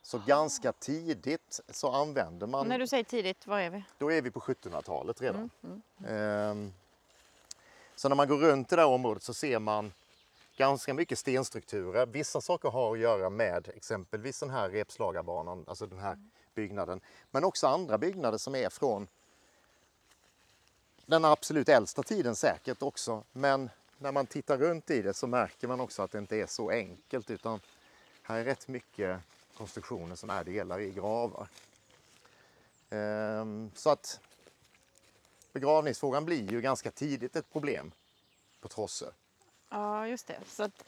Så 0.01 0.19
ganska 0.25 0.71
tidigt 0.71 1.59
så 1.69 1.91
använder 1.91 2.47
man, 2.47 2.67
När 2.67 2.79
du 2.79 2.87
säger 2.87 3.03
tidigt, 3.03 3.47
var 3.47 3.59
är 3.59 3.69
vi? 3.69 3.83
då 3.97 4.11
är 4.11 4.21
vi 4.21 4.31
på 4.31 4.39
1700-talet 4.39 5.21
redan. 5.21 5.49
Mm, 5.63 5.81
Ehm, 6.07 6.73
Så 7.95 8.09
när 8.09 8.15
man 8.15 8.27
går 8.27 8.37
runt 8.37 8.71
i 8.73 8.75
det 8.75 8.81
här 8.81 8.89
området 8.89 9.23
så 9.23 9.33
ser 9.33 9.59
man 9.59 9.93
ganska 10.57 10.93
mycket 10.93 11.19
stenstrukturer. 11.19 12.05
Vissa 12.05 12.41
saker 12.41 12.69
har 12.69 12.93
att 12.93 12.99
göra 12.99 13.29
med 13.29 13.69
exempelvis 13.75 14.39
den 14.39 14.49
här 14.49 14.69
repslagarbanan, 14.69 15.65
alltså 15.67 15.85
den 15.85 15.99
här 15.99 16.17
byggnaden. 16.53 17.01
Men 17.31 17.43
också 17.43 17.67
andra 17.67 17.97
byggnader 17.97 18.37
som 18.37 18.55
är 18.55 18.69
från 18.69 19.07
den 21.05 21.25
absolut 21.25 21.69
äldsta 21.69 22.03
tiden 22.03 22.35
säkert 22.35 22.81
också. 22.81 23.23
Men 23.31 23.69
när 23.97 24.11
man 24.11 24.25
tittar 24.25 24.57
runt 24.57 24.89
i 24.89 25.01
det 25.01 25.13
så 25.13 25.27
märker 25.27 25.67
man 25.67 25.79
också 25.79 26.01
att 26.01 26.11
det 26.11 26.17
inte 26.17 26.35
är 26.35 26.47
så 26.47 26.69
enkelt 26.69 27.29
utan 27.29 27.59
här 28.21 28.39
är 28.39 28.43
rätt 28.43 28.67
mycket 28.67 29.19
konstruktioner 29.57 30.15
som 30.15 30.29
är 30.29 30.43
delar 30.43 30.79
i 30.79 30.91
gravar. 30.91 31.47
Ehm, 32.89 33.71
Så 33.75 33.89
att 33.89 34.19
begravningsfrågan 35.53 36.25
blir 36.25 36.51
ju 36.51 36.61
ganska 36.61 36.91
tidigt 36.91 37.35
ett 37.35 37.51
problem 37.51 37.91
på 38.61 38.67
Trosse. 38.67 39.11
Ja, 39.69 40.07
just 40.07 40.27
det. 40.27 40.39
Så 40.47 40.63
att 40.63 40.83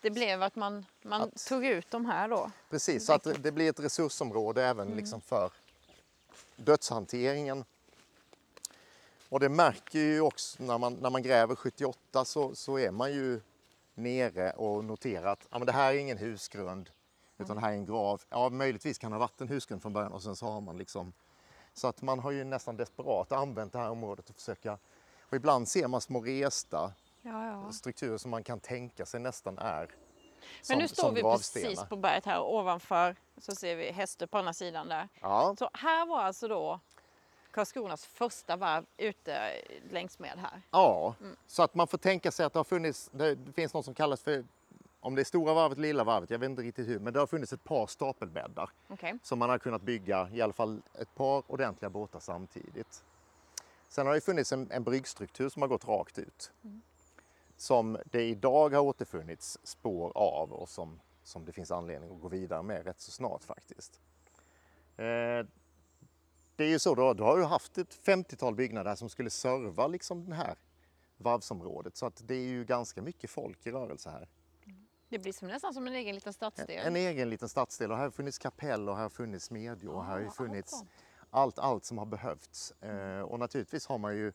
det 0.00 0.10
blev 0.10 0.42
att 0.42 0.56
man, 0.56 0.86
man 1.02 1.22
Att- 1.22 1.46
tog 1.46 1.66
ut 1.66 1.90
de 1.90 2.06
här 2.06 2.28
då. 2.28 2.50
Precis, 2.70 3.06
så 3.06 3.12
att 3.12 3.42
det 3.42 3.52
blir 3.52 3.70
ett 3.70 3.80
resursområde 3.80 4.64
även 4.64 4.88
liksom 4.96 5.20
för 5.20 5.52
dödshanteringen. 6.56 7.64
Och 9.28 9.40
det 9.40 9.48
märker 9.48 9.98
ju 9.98 10.20
också 10.20 10.62
när 10.62 10.78
man, 10.78 10.94
när 10.94 11.10
man 11.10 11.22
gräver 11.22 11.54
78 11.54 12.24
så, 12.24 12.54
så 12.54 12.78
är 12.78 12.90
man 12.90 13.12
ju 13.12 13.40
nere 13.94 14.50
och 14.50 14.84
noterar 14.84 15.32
att 15.32 15.46
ja, 15.50 15.58
men 15.58 15.66
det 15.66 15.72
här 15.72 15.92
är 15.94 15.98
ingen 15.98 16.18
husgrund 16.18 16.90
utan 17.38 17.56
det 17.56 17.62
här 17.62 17.70
är 17.70 17.74
en 17.74 17.86
grav. 17.86 18.22
Ja, 18.30 18.48
möjligtvis 18.48 18.98
kan 18.98 19.10
det 19.10 19.14
ha 19.14 19.20
varit 19.20 19.40
en 19.40 19.48
husgrund 19.48 19.82
från 19.82 19.92
början 19.92 20.12
och 20.12 20.22
sen 20.22 20.36
så 20.36 20.46
har 20.46 20.60
man 20.60 20.78
liksom 20.78 21.12
så 21.74 21.86
att 21.88 22.02
man 22.02 22.18
har 22.18 22.30
ju 22.30 22.44
nästan 22.44 22.76
desperat 22.76 23.32
använt 23.32 23.72
det 23.72 23.78
här 23.78 23.90
området 23.90 24.30
och 24.30 24.36
försöka 24.36 24.78
och 25.20 25.34
ibland 25.34 25.68
ser 25.68 25.88
man 25.88 26.00
små 26.00 26.20
resta 26.20 26.92
Ja, 27.26 27.46
ja. 27.46 27.72
strukturer 27.72 28.18
som 28.18 28.30
man 28.30 28.42
kan 28.44 28.60
tänka 28.60 29.06
sig 29.06 29.20
nästan 29.20 29.58
är 29.58 29.90
Men 30.68 30.78
nu 30.78 30.88
som- 30.88 30.94
står 30.96 31.02
som 31.02 31.14
vi 31.14 31.20
gravstenar. 31.20 31.68
precis 31.68 31.88
på 31.88 31.96
berget 31.96 32.24
här 32.24 32.40
och 32.40 32.54
ovanför 32.56 33.16
så 33.38 33.54
ser 33.54 33.76
vi 33.76 33.90
Hästö 33.92 34.26
på 34.26 34.38
andra 34.38 34.52
sidan 34.52 34.88
där. 34.88 35.08
Ja, 35.20 35.54
Så 35.58 35.70
här 35.72 36.06
var 36.06 36.20
alltså 36.22 36.48
då 36.48 36.80
Karlskronas 37.50 38.06
första 38.06 38.56
varv 38.56 38.84
ute 38.96 39.50
längs 39.90 40.18
med 40.18 40.38
här. 40.38 40.62
Ja, 40.70 41.14
så 41.46 41.62
att 41.62 41.74
man 41.74 41.86
får 41.86 41.98
tänka 41.98 42.30
sig 42.30 42.46
att 42.46 42.52
det 42.52 42.58
har 42.58 42.64
funnits, 42.64 43.10
det 43.12 43.38
finns 43.54 43.74
något 43.74 43.84
som 43.84 43.94
kallas 43.94 44.22
för, 44.22 44.44
om 45.00 45.14
det 45.14 45.22
är 45.22 45.24
stora 45.24 45.54
varvet, 45.54 45.78
lilla 45.78 46.04
varvet, 46.04 46.30
jag 46.30 46.38
vet 46.38 46.50
inte 46.50 46.62
riktigt 46.62 46.88
hur, 46.88 46.98
men 46.98 47.12
det 47.12 47.18
har 47.20 47.26
funnits 47.26 47.52
ett 47.52 47.64
par 47.64 47.86
stapelbäddar 47.86 48.70
Okej. 48.88 49.18
som 49.22 49.38
man 49.38 49.50
har 49.50 49.58
kunnat 49.58 49.82
bygga 49.82 50.28
i 50.32 50.42
alla 50.42 50.52
fall 50.52 50.82
ett 50.98 51.14
par 51.14 51.42
ordentliga 51.52 51.90
båtar 51.90 52.20
samtidigt. 52.20 53.04
Sen 53.88 54.06
har 54.06 54.14
det 54.14 54.20
funnits 54.20 54.52
en, 54.52 54.70
en 54.70 54.82
bryggstruktur 54.84 55.48
som 55.48 55.62
har 55.62 55.68
gått 55.68 55.88
rakt 55.88 56.18
ut. 56.18 56.52
Som 57.56 57.98
det 58.04 58.22
idag 58.22 58.70
har 58.74 58.80
återfunnits 58.80 59.58
spår 59.62 60.12
av 60.14 60.52
och 60.52 60.68
som, 60.68 61.00
som 61.22 61.44
det 61.44 61.52
finns 61.52 61.70
anledning 61.70 62.14
att 62.14 62.20
gå 62.20 62.28
vidare 62.28 62.62
med 62.62 62.84
rätt 62.84 63.00
så 63.00 63.10
snart 63.10 63.44
faktiskt. 63.44 64.00
Eh, 64.96 65.46
det 66.56 66.64
är 66.64 66.68
ju 66.68 66.78
så, 66.78 66.94
då, 66.94 67.14
då 67.14 67.24
har 67.24 67.38
du 67.38 67.44
haft 67.44 67.78
ett 67.78 67.98
50-tal 68.04 68.54
byggnader 68.54 68.90
här 68.90 68.96
som 68.96 69.08
skulle 69.08 69.30
serva 69.30 69.86
liksom 69.86 70.28
det 70.28 70.34
här 70.34 70.56
varvsområdet. 71.16 71.96
Så 71.96 72.06
att 72.06 72.22
det 72.26 72.34
är 72.34 72.46
ju 72.46 72.64
ganska 72.64 73.02
mycket 73.02 73.30
folk 73.30 73.66
i 73.66 73.70
rörelse 73.70 74.10
här. 74.10 74.28
Det 75.08 75.18
blir 75.18 75.32
som, 75.32 75.48
nästan 75.48 75.74
som 75.74 75.86
en 75.86 75.94
egen 75.94 76.14
liten 76.14 76.28
En, 76.28 76.34
stadsdel. 76.34 76.86
en 76.86 76.96
egen 76.96 77.30
liten 77.30 77.48
stadsdel 77.48 77.90
och 77.90 77.96
här 77.96 78.04
har 78.04 78.10
funnits 78.10 78.38
kapell 78.38 78.88
och 78.88 78.96
här 78.96 79.02
har 79.02 79.10
funnits 79.10 79.44
smedjor 79.44 79.94
och 79.94 80.04
här 80.04 80.12
har 80.12 80.24
allt 80.24 80.36
funnits 80.36 80.84
allt, 81.30 81.58
allt 81.58 81.84
som 81.84 81.98
har 81.98 82.06
behövts. 82.06 82.70
Eh, 82.82 83.20
och 83.20 83.38
naturligtvis 83.38 83.86
har 83.86 83.98
man 83.98 84.16
ju 84.16 84.32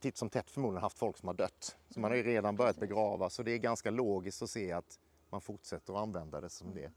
titt 0.00 0.16
som 0.16 0.30
tätt 0.30 0.50
förmodligen 0.50 0.82
haft 0.82 0.98
folk 0.98 1.16
som 1.16 1.26
har 1.28 1.34
dött. 1.34 1.76
Så 1.90 2.00
man 2.00 2.10
har 2.10 2.16
ju 2.16 2.22
redan 2.22 2.56
börjat 2.56 2.76
begrava 2.76 3.30
så 3.30 3.42
det 3.42 3.50
är 3.50 3.58
ganska 3.58 3.90
logiskt 3.90 4.42
att 4.42 4.50
se 4.50 4.72
att 4.72 4.98
man 5.30 5.40
fortsätter 5.40 5.92
att 5.92 5.98
använda 5.98 6.40
det 6.40 6.50
som 6.50 6.74
det. 6.74 6.90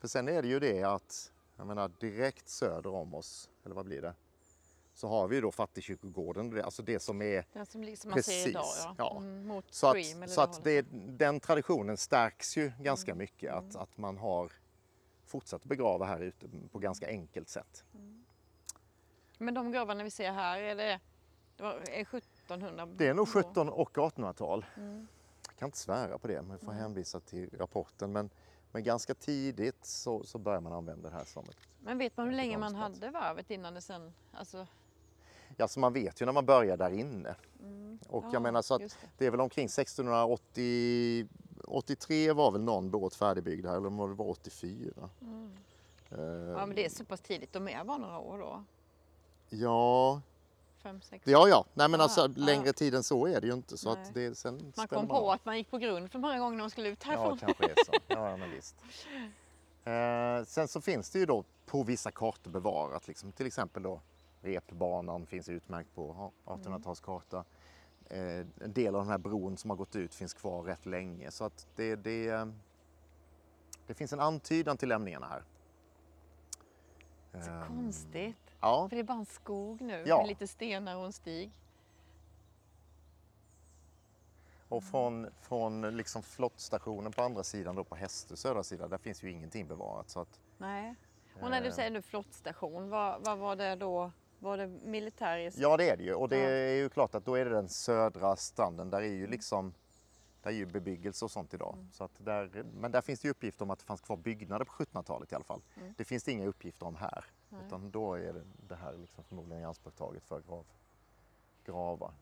För 0.00 0.08
sen 0.08 0.28
är 0.28 0.42
det 0.42 0.48
ju 0.48 0.60
det 0.60 0.82
att, 0.82 1.32
jag 1.56 1.66
menar 1.66 1.90
direkt 2.00 2.48
söder 2.48 2.94
om 2.94 3.14
oss, 3.14 3.50
eller 3.64 3.74
vad 3.74 3.84
blir 3.84 4.02
det? 4.02 4.14
Så 4.94 5.08
har 5.08 5.28
vi 5.28 5.36
ju 5.36 5.42
då 5.42 5.52
Fattigkyrkogården, 5.52 6.62
alltså 6.64 6.82
det 6.82 7.00
som 7.00 7.22
är 7.22 7.44
Den 7.52 7.66
som 7.66 7.82
liksom 7.82 8.22
ser 8.22 8.48
idag 8.48 8.62
Precis, 8.62 8.84
ja. 8.84 8.94
ja. 8.98 9.16
Mm, 9.16 9.46
mot 9.46 9.64
så 9.70 9.86
att, 9.86 10.30
så 10.30 10.40
att 10.40 10.64
det, 10.64 10.86
den 10.92 11.40
traditionen 11.40 11.96
stärks 11.96 12.56
ju 12.56 12.72
ganska 12.80 13.14
mycket. 13.14 13.52
Att, 13.52 13.76
att 13.76 13.98
man 13.98 14.18
har 14.18 14.52
fortsatt 15.24 15.64
begrava 15.64 16.06
här 16.06 16.20
ute 16.20 16.48
på 16.72 16.78
ganska 16.78 17.06
enkelt 17.08 17.48
sätt. 17.48 17.84
Men 19.38 19.54
de 19.54 19.72
gravarna 19.72 20.04
vi 20.04 20.10
ser 20.10 20.32
här, 20.32 20.60
är 20.60 20.76
det, 20.76 21.00
det 21.60 21.66
var, 21.66 21.74
är 21.90 22.16
1700? 22.16 22.86
Det 22.96 23.08
är 23.08 23.14
nog 23.14 23.26
då? 23.26 23.40
1700 23.40 23.74
och 23.74 23.96
1800-tal. 23.96 24.64
Mm. 24.76 25.06
Jag 25.46 25.56
kan 25.56 25.66
inte 25.66 25.78
svära 25.78 26.18
på 26.18 26.28
det, 26.28 26.42
men 26.42 26.50
jag 26.50 26.60
får 26.60 26.72
hänvisa 26.72 27.20
till 27.20 27.50
rapporten. 27.58 28.12
Men, 28.12 28.30
men 28.72 28.84
ganska 28.84 29.14
tidigt 29.14 29.84
så, 29.84 30.24
så 30.24 30.38
börjar 30.38 30.60
man 30.60 30.72
använda 30.72 31.10
det 31.10 31.16
här 31.16 31.24
som 31.24 31.44
ett... 31.44 31.56
Men 31.80 31.98
vet 31.98 32.16
man 32.16 32.26
hur 32.26 32.34
länge 32.34 32.58
man 32.58 32.74
hade 32.74 33.10
varvet 33.10 33.50
innan 33.50 33.74
det 33.74 33.80
sen... 33.80 34.12
Alltså, 34.32 34.66
Ja, 35.56 35.68
så 35.68 35.80
man 35.80 35.92
vet 35.92 36.22
ju 36.22 36.26
när 36.26 36.32
man 36.32 36.46
börjar 36.46 36.76
där 36.76 36.90
inne. 36.90 37.34
Och 38.08 38.24
ja, 38.24 38.30
jag 38.32 38.42
menar 38.42 38.62
så 38.62 38.74
att 38.74 38.80
det. 38.80 38.96
det 39.18 39.26
är 39.26 39.30
väl 39.30 39.40
omkring 39.40 39.64
1680... 39.66 41.28
83 41.64 42.32
var 42.32 42.50
väl 42.50 42.62
någon 42.62 42.90
båt 42.90 43.14
färdigbyggd 43.14 43.66
här, 43.66 43.76
eller 43.76 43.86
om 43.86 43.96
det 43.96 44.14
var 44.14 44.28
84. 44.28 45.10
Eh, 46.10 46.20
Ja, 46.20 46.66
men 46.66 46.76
det 46.76 46.84
är 46.84 46.88
så 46.90 47.04
pass 47.04 47.20
tidigt. 47.20 47.52
De 47.52 47.68
är 47.68 47.84
bara 47.84 47.98
några 47.98 48.18
år 48.18 48.38
då. 48.38 48.64
Ja, 49.48 50.20
Fem, 50.82 51.00
sex. 51.00 51.26
ja, 51.26 51.48
ja. 51.48 51.64
Nej, 51.74 51.88
men 51.88 52.00
Ah, 52.00 52.02
alltså 52.02 52.20
ah. 52.24 52.28
längre 52.36 52.72
tid 52.72 52.94
än 52.94 53.02
så 53.02 53.26
är 53.26 53.40
det 53.40 53.46
ju 53.46 53.52
inte. 53.52 53.78
Så 53.78 53.94
Nej. 53.94 54.02
att 54.02 54.14
det, 54.14 54.34
sen 54.38 54.72
Man 54.76 54.88
kom 54.88 55.08
på 55.08 55.14
av. 55.16 55.28
att 55.28 55.44
man 55.44 55.56
gick 55.56 55.70
på 55.70 55.78
grund 55.78 56.10
för 56.12 56.18
många 56.18 56.38
gånger 56.38 56.56
när 56.56 56.62
man 56.62 56.70
skulle 56.70 56.88
ut 56.88 56.98
Ja, 57.06 57.10
härifrån. 57.10 57.38
kanske 57.38 57.64
är 57.64 57.74
så. 57.86 57.92
Ja, 58.06 58.36
men 58.36 58.50
visst. 58.50 58.76
Eh, 59.84 60.44
sen 60.44 60.68
så 60.68 60.80
finns 60.80 61.10
det 61.10 61.18
ju 61.18 61.26
då 61.26 61.44
på 61.66 61.82
vissa 61.82 62.10
kartor 62.10 62.50
bevarat, 62.50 63.08
liksom, 63.08 63.32
till 63.32 63.46
exempel 63.46 63.82
då 63.82 64.00
repbanan 64.42 65.26
finns 65.26 65.48
utmärkt 65.48 65.94
på 65.94 66.32
1800-talskarta. 66.44 67.44
Eh, 68.10 68.20
en 68.60 68.72
del 68.72 68.94
av 68.94 69.00
den 69.02 69.10
här 69.10 69.18
bron 69.18 69.56
som 69.56 69.70
har 69.70 69.76
gått 69.76 69.96
ut 69.96 70.14
finns 70.14 70.34
kvar 70.34 70.62
rätt 70.62 70.86
länge 70.86 71.30
så 71.30 71.44
att 71.44 71.66
det, 71.76 71.96
det, 71.96 72.48
det 73.86 73.94
finns 73.94 74.12
en 74.12 74.20
antydan 74.20 74.76
till 74.76 74.88
lämningarna 74.88 75.26
här. 75.26 75.42
Så 77.44 77.66
konstigt. 77.68 78.49
Ja, 78.60 78.88
För 78.88 78.96
det 78.96 79.00
är 79.00 79.04
bara 79.04 79.18
en 79.18 79.26
skog 79.26 79.80
nu 79.80 80.02
Ja. 80.06 80.18
med 80.18 80.26
lite 80.28 80.46
stenar 80.46 80.96
och 80.96 81.06
en 81.06 81.12
stig. 81.12 81.50
och 84.68 84.84
från, 84.84 85.26
från 85.40 85.96
liksom 85.96 86.22
flottstationen 86.22 87.12
på 87.12 87.22
andra 87.22 87.42
sidan, 87.44 87.74
då 87.76 87.84
på 87.84 87.94
Hästö 87.94 88.36
södra 88.36 88.62
sida, 88.62 88.88
där 88.88 88.98
finns 88.98 89.22
ju 89.22 89.30
ingenting 89.30 89.66
bevarat. 89.68 90.10
Så 90.10 90.20
att, 90.20 90.40
Nej. 90.58 90.94
Och 91.40 91.50
när 91.50 91.60
du 91.60 91.66
Eh. 91.68 91.72
säger 91.74 91.90
nu 91.90 92.02
flottstation, 92.02 92.88
vad, 92.90 93.24
vad 93.24 93.38
var 93.38 93.56
det 93.56 93.74
då? 93.76 94.12
Var 94.38 94.56
det 94.58 94.66
militäriskt? 94.66 95.60
Ja 95.60 95.76
det 95.76 95.90
är 95.90 95.96
det 95.96 96.02
ju 96.02 96.14
och 96.14 96.28
det 96.28 96.36
är 96.38 96.76
ju 96.76 96.88
klart 96.88 97.14
att 97.14 97.24
då 97.24 97.34
är 97.34 97.44
det 97.44 97.50
den 97.50 97.68
södra 97.68 98.36
stranden. 98.36 98.90
Där 98.90 98.98
är 99.02 99.06
ju 99.06 99.26
liksom 99.26 99.74
där 100.42 100.50
är 100.50 100.54
ju 100.54 100.66
bebyggelse 100.66 101.24
och 101.24 101.30
sånt 101.30 101.54
idag. 101.54 101.86
Så 101.92 102.04
att 102.04 102.10
där, 102.18 102.64
men 102.74 102.92
där 102.92 103.00
finns 103.00 103.20
det 103.20 103.26
ju 103.28 103.30
uppgifter 103.30 103.62
om 103.64 103.70
att 103.70 103.78
det 103.78 103.84
fanns 103.84 104.00
kvar 104.00 104.16
byggnader 104.16 104.64
på 104.64 104.72
1700-talet 104.72 105.32
i 105.32 105.34
alla 105.34 105.44
fall. 105.44 105.62
Det 105.96 106.04
finns 106.04 106.24
det 106.24 106.32
inga 106.32 106.46
uppgifter 106.46 106.86
om 106.86 106.96
här. 106.96 107.24
Utan 107.66 107.90
då 107.90 108.14
är 108.14 108.32
det, 108.32 108.44
det 108.68 108.76
här 108.76 108.92
liksom 108.96 109.24
förmodligen 109.24 109.62
ianspråktaget 109.62 110.22
för 110.24 110.40
grav, 110.40 110.66
gravar. 111.64 112.12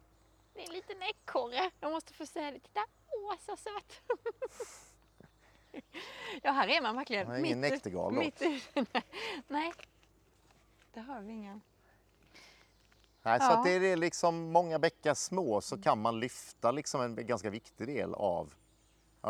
Det 0.55 0.63
är 0.63 0.67
en 0.69 0.73
liten 0.75 0.97
ekorre. 1.03 1.71
Jag 1.81 1.91
måste 1.93 2.13
få 2.13 2.27
säga 2.27 2.51
det. 2.51 2.59
Titta! 2.61 2.81
Åh, 3.09 3.35
så 3.41 3.57
söt! 3.57 4.03
ja, 6.43 6.51
här 6.53 6.69
är 6.69 6.83
man 6.83 6.97
verkligen. 6.97 7.29
Det 7.29 7.35
är 7.35 7.39
ingen 7.45 7.61
näktergal 7.61 8.15
då. 8.15 8.21
mitt 8.21 8.43
i- 8.43 8.63
Nej, 9.49 9.73
det 10.93 11.01
har 11.01 11.21
vi 11.21 11.33
ingen. 11.33 11.61
Nej, 13.29 13.41
så 13.41 13.47
Ja. 13.47 13.63
det 13.65 13.71
är 13.71 13.97
liksom 13.97 14.53
många 14.53 14.79
bäckar 14.79 15.15
små 15.15 15.61
så 15.61 15.79
kan 15.83 16.01
man 16.01 16.21
lyfta 16.21 16.71
liksom 16.71 17.01
en 17.01 17.27
ganska 17.27 17.51
viktig 17.51 17.87
del 17.87 18.15
av 18.15 18.55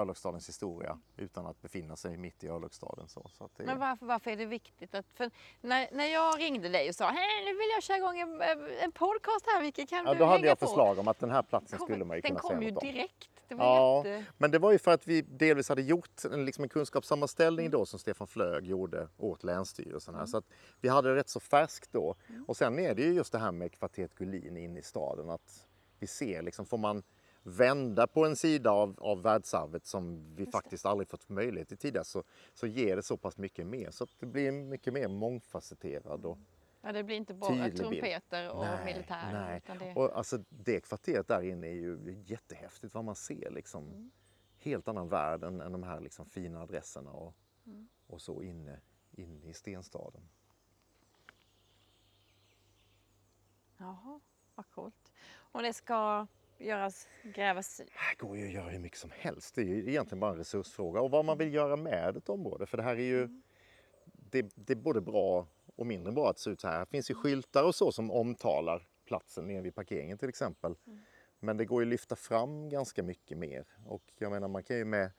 Örlogsstadens 0.00 0.48
historia 0.48 0.98
utan 1.16 1.46
att 1.46 1.62
befinna 1.62 1.96
sig 1.96 2.16
mitt 2.16 2.44
i 2.44 2.48
Örlogsstaden. 2.48 3.08
Så, 3.08 3.28
så 3.38 3.48
det, 3.56 3.64
Men 3.64 3.78
varför, 3.78 4.06
varför 4.06 4.30
är 4.30 4.36
det 4.36 4.46
viktigt? 4.46 4.94
Att, 4.94 5.06
för 5.14 5.30
när, 5.60 5.88
när 5.92 6.06
jag 6.06 6.40
ringde 6.40 6.68
dig 6.68 6.88
och 6.88 6.94
sa 6.94 7.06
hej 7.10 7.44
nu 7.44 7.50
vill 7.52 7.68
jag 7.74 7.82
köra 7.82 7.96
igång 7.96 8.18
en, 8.20 8.42
en 8.82 8.92
podcast 8.92 9.46
här 9.46 9.62
Micke, 9.62 9.88
kan 9.88 10.04
ja, 10.06 10.12
du 10.12 10.18
då 10.18 10.24
hade 10.24 10.36
hänga 10.38 10.46
jag 10.46 10.58
på? 10.58 10.66
förslag 10.66 10.98
om 10.98 11.08
att 11.08 11.18
den 11.18 11.30
här 11.30 11.42
platsen 11.42 11.78
Kom- 11.78 11.86
skulle 11.86 12.04
man 12.04 12.16
ju 12.16 12.20
Den 12.20 12.28
kunna 12.30 12.40
kom 12.40 12.50
säga 12.50 12.62
ju 12.62 12.70
något 12.74 12.82
om. 12.82 12.88
direkt. 12.88 13.28
Det 13.48 13.54
var 13.54 13.64
Ja, 13.64 13.96
jätte... 14.06 14.24
men 14.38 14.50
det 14.50 14.58
var 14.58 14.72
ju 14.72 14.78
för 14.78 14.90
att 14.90 15.06
vi 15.06 15.22
delvis 15.22 15.68
hade 15.68 15.82
gjort 15.82 16.24
en, 16.24 16.44
liksom 16.44 16.64
en 16.64 16.68
kunskapssammanställning 16.70 17.70
då 17.70 17.86
som 17.86 17.98
Stefan 17.98 18.26
Flög 18.26 18.66
gjorde 18.66 19.08
åt 19.16 19.44
Länsstyrelsen. 19.44 20.14
Här. 20.14 20.26
Så 20.26 20.36
att 20.36 20.44
vi 20.80 20.88
hade 20.88 21.08
det 21.08 21.14
rätt 21.14 21.28
så 21.28 21.40
färskt 21.40 21.92
då. 21.92 22.14
Och 22.46 22.56
sen 22.56 22.78
är 22.78 22.94
det 22.94 23.02
ju 23.02 23.12
just 23.12 23.32
det 23.32 23.38
här 23.38 23.52
med 23.52 23.72
kvarteret 23.72 24.14
Gullin 24.14 24.56
inne 24.56 24.80
i 24.80 24.82
staden. 24.82 25.30
Att 25.30 25.66
vi 25.98 26.06
ser 26.06 26.42
liksom, 26.42 26.66
får 26.66 26.78
man, 26.78 27.02
vända 27.42 28.06
på 28.06 28.24
en 28.26 28.36
sida 28.36 28.70
av, 28.70 28.94
av 29.00 29.22
världsarvet 29.22 29.86
som 29.86 30.34
vi 30.34 30.46
faktiskt 30.46 30.86
aldrig 30.86 31.08
fått 31.08 31.28
möjlighet 31.28 31.68
till 31.68 31.78
tidigare 31.78 32.04
så, 32.04 32.24
så 32.54 32.66
ger 32.66 32.96
det 32.96 33.02
så 33.02 33.16
pass 33.16 33.36
mycket 33.36 33.66
mer. 33.66 33.90
Så 33.90 34.04
att 34.04 34.10
det 34.18 34.26
blir 34.26 34.52
mycket 34.52 34.92
mer 34.92 35.08
mångfacetterad. 35.08 36.26
Och, 36.26 36.38
Ja, 36.80 36.92
det 36.92 37.04
blir 37.04 37.16
inte 37.16 37.34
bara 37.34 37.70
trumpeter 37.70 38.50
och 38.50 38.64
Nej, 38.64 38.84
militär. 38.84 39.32
nej. 39.32 39.56
Utan 39.56 39.78
det... 39.78 39.94
och 39.94 40.16
alltså, 40.16 40.44
det 40.48 40.80
kvarteret 40.80 41.28
där 41.28 41.42
inne 41.42 41.66
är 41.66 41.72
ju 41.74 42.22
jättehäftigt 42.26 42.94
vad 42.94 43.04
man 43.04 43.14
ser. 43.16 43.50
Liksom. 43.50 43.84
Mm. 43.84 44.10
Helt 44.58 44.88
annan 44.88 45.08
värld 45.08 45.44
än, 45.44 45.60
än 45.60 45.72
de 45.72 45.82
här 45.82 46.00
liksom, 46.00 46.26
fina 46.26 46.62
adresserna 46.62 47.10
och, 47.10 47.34
Mm. 47.66 47.88
och 48.06 48.22
så 48.22 48.42
inne, 48.42 48.80
inne 49.12 49.48
i 49.48 49.52
stenstaden. 49.54 50.28
Jaha, 53.76 54.20
vad 54.54 54.70
coolt. 54.70 55.12
Och 55.30 55.62
det 55.62 55.72
ska 55.72 56.26
göras, 56.58 57.08
grävas... 57.22 57.80
här 57.92 58.14
går 58.16 58.36
ju 58.36 58.46
att 58.46 58.52
göra 58.52 58.68
hur 58.68 58.78
mycket 58.78 58.98
som 58.98 59.10
helst. 59.14 59.54
Det 59.54 59.60
är 59.60 59.64
ju 59.64 59.88
egentligen 59.88 60.20
bara 60.20 60.30
en 60.30 60.38
resursfråga 60.38 61.00
och 61.00 61.10
vad 61.10 61.24
man 61.24 61.38
vill 61.38 61.54
göra 61.54 61.76
med 61.76 62.16
ett 62.16 62.28
område. 62.28 62.66
För 62.66 62.76
det 62.76 62.82
här 62.82 62.96
är 62.96 63.02
ju 63.02 63.42
det, 64.04 64.52
det 64.54 64.72
är 64.72 64.76
både 64.76 65.00
bra 65.00 65.46
och 65.76 65.86
mindre 65.86 66.12
bra 66.12 66.30
att 66.30 66.36
det 66.36 66.42
ser 66.42 66.50
ut 66.50 66.60
så 66.60 66.68
här. 66.68 66.80
Det 66.80 66.86
finns 66.86 67.10
ju 67.10 67.14
skyltar 67.14 67.64
och 67.64 67.74
så 67.74 67.92
som 67.92 68.10
omtalar 68.10 68.88
platsen 69.04 69.46
nere 69.46 69.62
vid 69.62 69.74
parkeringen 69.74 70.18
till 70.18 70.28
exempel. 70.28 70.74
Men 71.40 71.56
det 71.56 71.64
går 71.64 71.82
ju 71.82 71.86
att 71.86 71.90
lyfta 71.90 72.16
fram 72.16 72.68
ganska 72.68 73.02
mycket 73.02 73.38
mer 73.38 73.66
och 73.86 74.02
jag 74.18 74.30
menar 74.32 74.48
man 74.48 74.62
kan 74.62 74.76
ju 74.76 74.84
med 74.84 75.10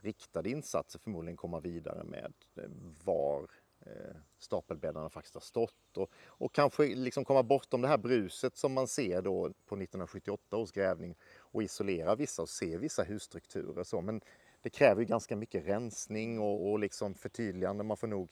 riktade 0.00 0.50
insatser 0.50 0.98
förmodligen 0.98 1.36
komma 1.36 1.60
vidare 1.60 2.04
med 2.04 2.32
eh, 2.56 2.64
var 3.04 3.50
eh, 3.86 4.16
stapelbäddarna 4.38 5.10
faktiskt 5.10 5.34
har 5.34 5.40
stått 5.40 5.96
och, 5.96 6.10
och 6.26 6.52
kanske 6.52 6.86
liksom 6.86 7.24
komma 7.24 7.42
bortom 7.42 7.80
det 7.82 7.88
här 7.88 7.98
bruset 7.98 8.56
som 8.56 8.72
man 8.72 8.88
ser 8.88 9.22
då 9.22 9.42
på 9.42 9.74
1978 9.74 10.56
års 10.56 10.72
grävning 10.72 11.14
och 11.36 11.62
isolera 11.62 12.14
vissa 12.14 12.42
och 12.42 12.48
se 12.48 12.76
vissa 12.76 13.02
husstrukturer. 13.02 13.84
Så. 13.84 14.00
Men 14.00 14.20
det 14.62 14.70
kräver 14.70 15.00
ju 15.00 15.06
ganska 15.06 15.36
mycket 15.36 15.66
rensning 15.66 16.40
och, 16.40 16.70
och 16.70 16.78
liksom 16.78 17.14
förtydligande. 17.14 17.84
Man 17.84 17.96
får 17.96 18.06
nog 18.06 18.28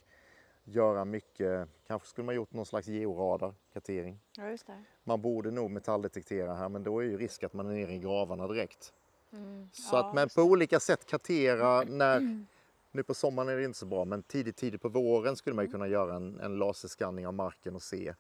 göra 0.65 1.05
mycket, 1.05 1.69
kanske 1.87 2.09
skulle 2.09 2.27
man 2.27 2.35
gjort 2.35 2.53
någon 2.53 2.67
slags 2.67 2.89
georadar, 2.89 3.55
kartering. 3.73 4.21
Ja. 4.37 4.57
Man 5.05 5.21
borde 5.23 5.51
nog 5.51 5.71
metalldetektera 5.71 6.55
här 6.55 6.69
men 6.69 6.83
då 6.83 6.99
är 6.99 7.05
ju 7.05 7.19
risk 7.19 7.45
att 7.45 7.53
man 7.53 7.67
är 7.67 7.75
nere 7.75 7.93
i 7.93 7.99
gravarna 7.99 8.49
direkt. 8.49 8.93
Mm. 9.33 9.69
Så 9.73 9.97
Ja, 9.97 10.09
att 10.09 10.15
men 10.15 10.29
på 10.29 10.43
olika 10.43 10.81
sätt 10.81 11.07
kartera 11.07 11.83
när 11.83 12.21
nu 12.95 13.03
på 13.03 13.15
sommaren 13.15 13.49
är 13.49 13.57
det 13.57 13.65
inte 13.65 13.79
så 13.79 13.87
bra 13.87 14.05
men 14.05 14.23
tidigt, 14.23 14.57
tidigt 14.57 14.83
på 14.83 14.89
våren 14.89 15.37
skulle 15.37 15.57
man 15.57 15.65
ju 15.65 15.71
kunna 15.71 15.87
göra 15.89 16.15
en, 16.17 16.41
en 16.41 16.59
laserskanning 16.59 17.27
av 17.27 17.35
marken 17.35 17.75
och 17.75 17.83
se 17.83 18.15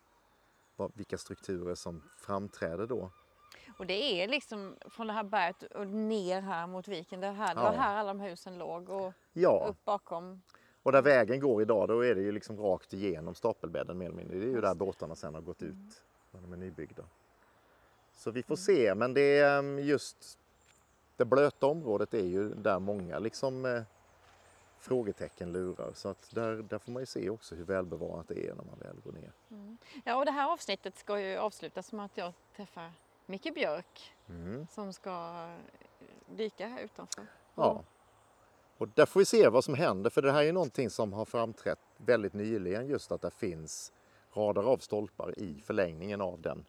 vad, 0.76 0.92
vilka 0.94 1.18
strukturer 1.18 1.74
som 1.74 2.02
framträder 2.16 2.86
då. 2.86 3.10
Och 3.78 3.86
det 3.86 4.22
är 4.22 4.28
liksom 4.28 4.76
från 4.90 5.06
det 5.06 5.12
här 5.12 5.22
berget 5.24 5.62
och 5.62 5.86
ner 5.86 6.40
här 6.40 6.66
mot 6.66 6.88
viken. 6.88 7.20
Det, 7.20 7.26
här, 7.26 7.54
det 7.54 7.60
Ja. 7.60 7.70
var 7.70 7.76
här 7.76 7.96
alla 7.96 8.14
de 8.14 8.20
husen 8.20 8.58
låg 8.58 8.88
och 8.90 9.12
Ja, 9.32 9.66
upp 9.70 9.84
bakom. 9.84 10.42
och 10.82 10.92
där 10.92 11.02
vägen 11.02 11.40
går 11.40 11.62
idag 11.62 11.88
då 11.88 12.04
är 12.04 12.14
det 12.14 12.20
ju 12.22 12.32
liksom 12.32 12.60
rakt 12.60 12.92
igenom 12.92 13.34
stapelbädden 13.34 13.98
mer 13.98 14.06
eller 14.06 14.16
mindre. 14.16 14.38
Det 14.38 14.44
är 14.44 14.48
ju 14.48 14.60
där 14.60 14.74
båtarna 14.74 15.14
sen 15.14 15.34
har 15.34 15.40
gått 15.40 15.62
ut 15.62 16.02
när 16.30 16.40
de 16.40 16.52
är 16.52 16.56
nybyggda. 16.56 17.04
Så 18.12 18.30
vi 18.30 18.42
får 18.42 18.56
se 18.56 18.94
men 18.94 19.14
det 19.14 19.38
är 19.38 19.62
just 19.78 20.38
det 21.16 21.24
blöta 21.24 21.66
området 21.66 22.14
är 22.14 22.26
ju 22.26 22.48
där 22.54 22.78
många 22.78 23.18
liksom 23.18 23.64
eh, 23.66 23.82
frågetecken 24.84 25.52
lurar. 25.52 25.92
Så 25.94 26.08
att 26.08 26.30
där, 26.30 26.56
där 26.56 26.78
får 26.78 26.92
man 26.92 27.02
ju 27.02 27.06
se 27.06 27.30
också 27.30 27.54
hur 27.54 27.64
välbevarat 27.64 28.28
det 28.28 28.48
är 28.48 28.54
när 28.54 28.64
man 28.64 28.78
väl 28.78 29.00
går 29.04 29.12
ner. 29.12 29.32
Ja, 30.04 30.16
och 30.16 30.24
det 30.24 30.30
här 30.30 30.52
avsnittet 30.52 30.98
ska 30.98 31.20
ju 31.20 31.36
avslutas 31.36 31.92
med 31.92 32.04
att 32.04 32.16
jag 32.16 32.32
träffar 32.56 32.92
Micke 33.26 33.54
Björk 33.54 34.14
Mm. 34.28 34.66
som 34.70 34.92
ska 34.92 35.46
dyka 36.36 36.66
här 36.66 36.80
utanför. 36.82 37.26
Ja. 37.54 37.84
Och 38.78 38.88
där 38.88 39.06
får 39.06 39.20
vi 39.20 39.24
se 39.26 39.48
vad 39.48 39.64
som 39.64 39.74
händer 39.74 40.10
för 40.10 40.22
det 40.22 40.32
här 40.32 40.44
är 40.44 40.52
någonting 40.52 40.90
som 40.90 41.12
har 41.12 41.24
framträtt 41.24 41.78
väldigt 41.96 42.32
nyligen 42.32 42.86
just 42.86 43.12
att 43.12 43.20
det 43.20 43.30
finns 43.30 43.92
rader 44.32 44.62
av 44.62 44.78
stolpar 44.78 45.38
i 45.38 45.60
förlängningen 45.64 46.20
av 46.20 46.40
den 46.40 46.64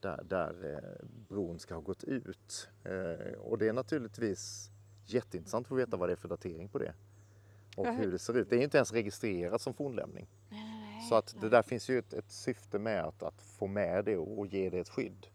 där, 0.00 0.22
där 0.24 0.74
eh, 0.74 1.06
bron 1.28 1.58
ska 1.58 1.74
ha 1.74 1.80
gått 1.80 2.04
ut. 2.04 2.68
Eh, 2.84 3.38
och 3.38 3.58
det 3.58 3.68
är 3.68 3.72
naturligtvis 3.72 4.70
jätteintressant 5.06 5.64
att 5.64 5.68
få 5.68 5.74
veta 5.74 5.96
vad 5.96 6.08
det 6.08 6.12
är 6.12 6.16
för 6.16 6.28
datering 6.28 6.68
på 6.68 6.78
det. 6.78 6.94
Och 7.76 7.86
hur- 7.86 8.12
det 8.12 8.18
ser 8.18 8.36
ut. 8.36 8.50
Det 8.50 8.56
är 8.56 8.62
inte 8.62 8.76
ens 8.78 8.92
registrerat 8.92 9.60
som 9.62 9.74
fornlämning. 9.74 10.28
Så 11.08 11.14
att 11.14 11.34
det 11.40 11.48
där 11.48 11.62
finns 11.62 11.88
ju 11.90 11.98
ett, 11.98 12.12
ett 12.12 12.30
syfte 12.30 12.78
med 12.78 13.04
att, 13.04 13.22
att 13.22 13.42
få 13.42 13.66
med 13.66 14.04
det 14.04 14.16
och, 14.16 14.46
ge 14.46 14.70
det 14.70 14.78
ett 14.78 14.88
skydd. 14.88 15.26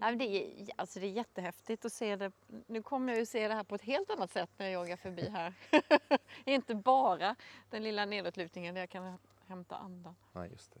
Nej, 0.00 0.16
det, 0.16 0.24
är, 0.24 0.66
alltså 0.76 1.00
det 1.00 1.06
är 1.06 1.10
jättehäftigt 1.10 1.84
att 1.84 1.92
se 1.92 2.16
det. 2.16 2.32
Nu 2.66 2.82
kommer 2.82 3.12
jag 3.12 3.20
ju 3.20 3.26
se 3.26 3.48
det 3.48 3.54
här 3.54 3.64
på 3.64 3.74
ett 3.74 3.82
helt 3.82 4.10
annat 4.10 4.30
sätt 4.30 4.50
när 4.56 4.66
jag 4.66 4.74
joggar 4.82 4.96
förbi 4.96 5.28
här. 5.28 5.54
Inte 6.44 6.74
bara 6.74 7.36
den 7.70 7.82
lilla 7.82 8.04
nedåtlutningen 8.04 8.74
där 8.74 8.82
jag 8.82 8.90
kan 8.90 9.18
hämta 9.46 9.76
andan. 9.76 10.14
Nej, 10.32 10.50
just 10.50 10.74
det. 10.74 10.80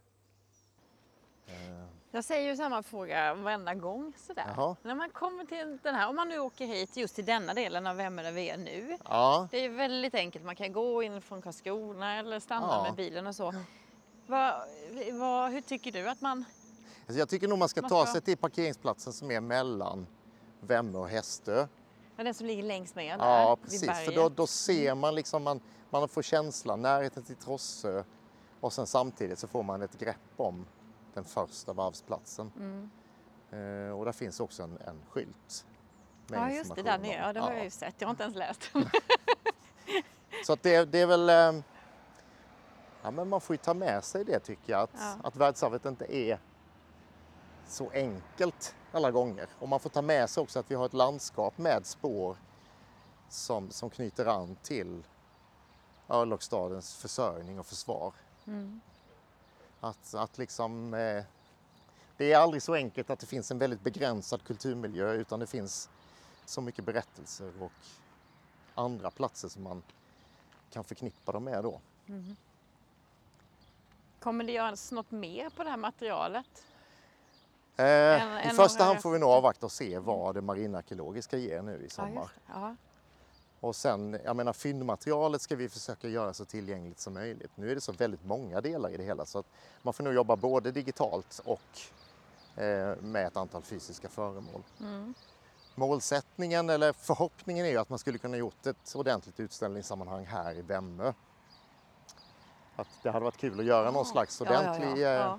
Eh, 1.46 1.54
Jag 2.10 2.24
säger 2.24 2.50
ju 2.50 2.56
samma 2.56 2.82
fråga 2.82 3.34
varenda 3.34 3.74
gång 3.74 4.12
sådär. 4.16 4.44
Jaha. 4.56 4.76
När 4.82 4.94
man 4.94 5.10
kommer 5.10 5.44
till 5.44 5.78
den 5.82 5.94
här, 5.94 6.08
om 6.08 6.16
man 6.16 6.28
nu 6.28 6.38
åker 6.38 6.66
hit 6.66 6.96
just 6.96 7.14
till 7.14 7.24
denna 7.24 7.54
delen 7.54 7.86
av 7.86 7.96
Vemme 7.96 8.22
där 8.22 8.32
vi 8.32 8.50
är 8.50 8.56
nu. 8.56 8.96
ja, 9.04 9.48
Det 9.50 9.64
är 9.64 9.68
väldigt 9.68 10.14
enkelt, 10.14 10.44
man 10.44 10.56
kan 10.56 10.72
gå 10.72 11.02
in 11.02 11.22
från 11.22 11.42
Karlskrona 11.42 12.18
eller 12.18 12.40
stanna 12.40 12.66
Ja. 12.70 12.82
med 12.82 12.94
bilen 12.94 13.26
och 13.26 13.34
så. 13.34 13.54
Vad, 14.26 14.54
vad, 15.12 15.50
hur 15.52 15.60
tycker 15.60 15.92
du 15.92 16.08
att 16.08 16.20
man... 16.20 16.44
Alltså 17.06 17.18
jag 17.18 17.28
tycker 17.28 17.48
nog 17.48 17.58
man 17.58 17.68
ska 17.68 17.80
Man 17.82 17.90
ta 17.90 18.02
ska- 18.04 18.12
sig 18.12 18.20
till 18.20 18.36
parkeringsplatsen 18.36 19.12
som 19.12 19.30
är 19.30 19.40
mellan 19.40 20.06
Vemme 20.60 20.98
och 20.98 21.08
Hästö. 21.08 21.66
Ja, 22.16 22.24
den 22.24 22.34
som 22.34 22.46
ligger 22.46 22.62
längst 22.62 22.94
med 22.96 23.18
där 23.18 23.26
Ja, 23.26 23.56
precis. 23.62 23.90
För 24.04 24.12
då, 24.14 24.28
då 24.28 24.46
ser 24.46 24.94
man 24.94 25.14
liksom, 25.14 25.42
man, 25.42 25.60
man 25.90 26.08
får 26.08 26.22
känslan, 26.22 26.82
närheten 26.82 27.22
till 27.22 27.36
Trossö 27.36 28.02
och 28.60 28.72
sen 28.72 28.86
samtidigt 28.86 29.38
så 29.38 29.48
får 29.48 29.62
man 29.62 29.82
ett 29.82 29.98
grepp 29.98 30.16
om 30.36 30.66
den 31.16 31.24
första 31.24 31.72
varvsplatsen. 31.72 32.52
Mm. 32.56 32.90
Eh, 33.50 33.98
och 33.98 34.04
där 34.04 34.12
finns 34.12 34.40
också 34.40 34.62
en, 34.62 34.78
en 34.86 35.02
skylt. 35.10 35.66
med 36.26 36.40
Ja, 36.40 36.50
just 36.50 36.74
det, 36.74 36.82
där 36.82 36.98
nere. 36.98 37.12
Ja, 37.26 37.32
det 37.32 37.40
har 37.40 37.52
jag 37.52 37.64
ju 37.64 37.70
sett. 37.70 37.94
Jag 37.98 38.08
har 38.08 38.10
inte 38.10 38.22
ens 38.22 38.36
läst. 38.36 38.60
Så 40.46 40.52
att 40.52 40.62
det, 40.62 40.84
det 40.84 41.00
är 41.00 41.06
väl... 41.06 41.28
eh, 41.30 41.62
Ja, 43.02 43.10
men 43.10 43.28
man 43.28 43.40
får 43.40 43.54
ju 43.54 43.58
ta 43.58 43.74
med 43.74 44.04
sig 44.04 44.24
det 44.24 44.38
tycker 44.38 44.72
jag, 44.72 44.80
att, 44.82 44.90
Ja. 44.98 45.16
att 45.22 45.36
världsarvet 45.36 45.84
inte 45.84 46.16
är 46.16 46.38
så 47.66 47.90
enkelt 47.90 48.74
alla 48.92 49.10
gånger. 49.10 49.46
Och 49.58 49.68
man 49.68 49.80
får 49.80 49.90
ta 49.90 50.02
med 50.02 50.30
sig 50.30 50.42
också 50.42 50.58
att 50.58 50.70
vi 50.70 50.74
har 50.74 50.86
ett 50.86 50.92
landskap 50.94 51.58
med 51.58 51.86
spår 51.86 52.36
som, 53.28 53.70
som 53.70 53.90
knyter 53.90 54.26
an 54.26 54.56
till 54.62 55.02
örlogsstadens 56.08 56.94
försörjning 56.96 57.58
och 57.58 57.66
försvar. 57.66 58.12
Mm. 58.46 58.80
Att, 59.80 60.14
att 60.14 60.38
liksom, 60.38 60.94
eh, 60.94 61.24
det 62.16 62.32
är 62.32 62.38
aldrig 62.38 62.62
så 62.62 62.74
enkelt 62.74 63.10
att 63.10 63.18
det 63.18 63.26
finns 63.26 63.50
en 63.50 63.58
väldigt 63.58 63.80
begränsad 63.80 64.44
kulturmiljö 64.44 65.12
utan 65.12 65.40
det 65.40 65.46
finns 65.46 65.88
så 66.44 66.60
mycket 66.60 66.84
berättelser 66.84 67.52
och 67.62 67.72
andra 68.74 69.10
platser 69.10 69.48
som 69.48 69.62
man 69.62 69.82
kan 70.70 70.84
förknippa 70.84 71.32
dem 71.32 71.44
med 71.44 71.64
då. 71.64 71.80
Kommer 74.20 74.44
det 74.44 74.52
göras 74.52 74.92
något 74.92 75.10
mer 75.10 75.50
på 75.50 75.64
det 75.64 75.70
här 75.70 75.76
materialet? 75.76 76.64
Eh, 77.76 77.84
En- 77.86 78.38
I 78.38 78.48
en 78.48 78.56
första 78.56 78.84
hand 78.84 79.02
får 79.02 79.10
vi 79.10 79.18
nog 79.18 79.28
avvakta 79.30 79.66
och 79.66 79.72
se 79.72 79.98
vad 79.98 80.34
det 80.34 80.40
marinarkeologiska 80.40 81.36
ger 81.36 81.62
nu 81.62 81.82
i 81.86 81.90
sommar. 81.90 82.30
Ja. 82.48 82.76
Och 83.60 83.76
sen, 83.76 84.18
jag 84.24 84.36
menar 84.36 84.52
fyndmaterialet 84.52 85.42
ska 85.42 85.56
vi 85.56 85.68
försöka 85.68 86.08
göra 86.08 86.32
så 86.34 86.44
tillgängligt 86.44 87.00
som 87.00 87.14
möjligt. 87.14 87.50
Nu 87.54 87.70
är 87.70 87.74
det 87.74 87.80
så 87.80 87.92
väldigt 87.92 88.24
många 88.24 88.60
delar 88.60 88.90
i 88.90 88.96
det 88.96 89.02
hela 89.04 89.26
så 89.26 89.38
att 89.38 89.46
man 89.82 89.94
får 89.94 90.04
nog 90.04 90.14
jobba 90.14 90.36
både 90.36 90.72
digitalt 90.72 91.40
och 91.44 91.80
eh, 92.62 92.96
med 93.00 93.26
ett 93.26 93.36
antal 93.36 93.62
fysiska 93.62 94.08
föremål. 94.08 94.62
Mm. 94.80 95.14
Målsättningen 95.74 96.70
eller 96.70 96.92
förhoppningen 96.92 97.66
är 97.66 97.70
ju 97.70 97.76
att 97.78 97.88
man 97.88 97.98
skulle 97.98 98.18
kunna 98.18 98.36
gjort 98.36 98.66
ett 98.66 98.94
ordentligt 98.94 99.40
utställningssammanhang 99.40 100.24
här 100.26 100.54
i 100.54 100.62
Vemmö. 100.62 101.12
Att 102.76 102.88
det 103.02 103.10
hade 103.10 103.24
varit 103.24 103.36
kul 103.36 103.60
att 103.60 103.66
göra 103.66 103.90
någon 103.90 104.06
slags 104.06 104.40
Ja, 104.40 104.46
ja, 104.46 104.62
ja. 104.62 104.70
ordentlig, 104.70 105.02
eh, 105.04 105.10
Ja. 105.10 105.38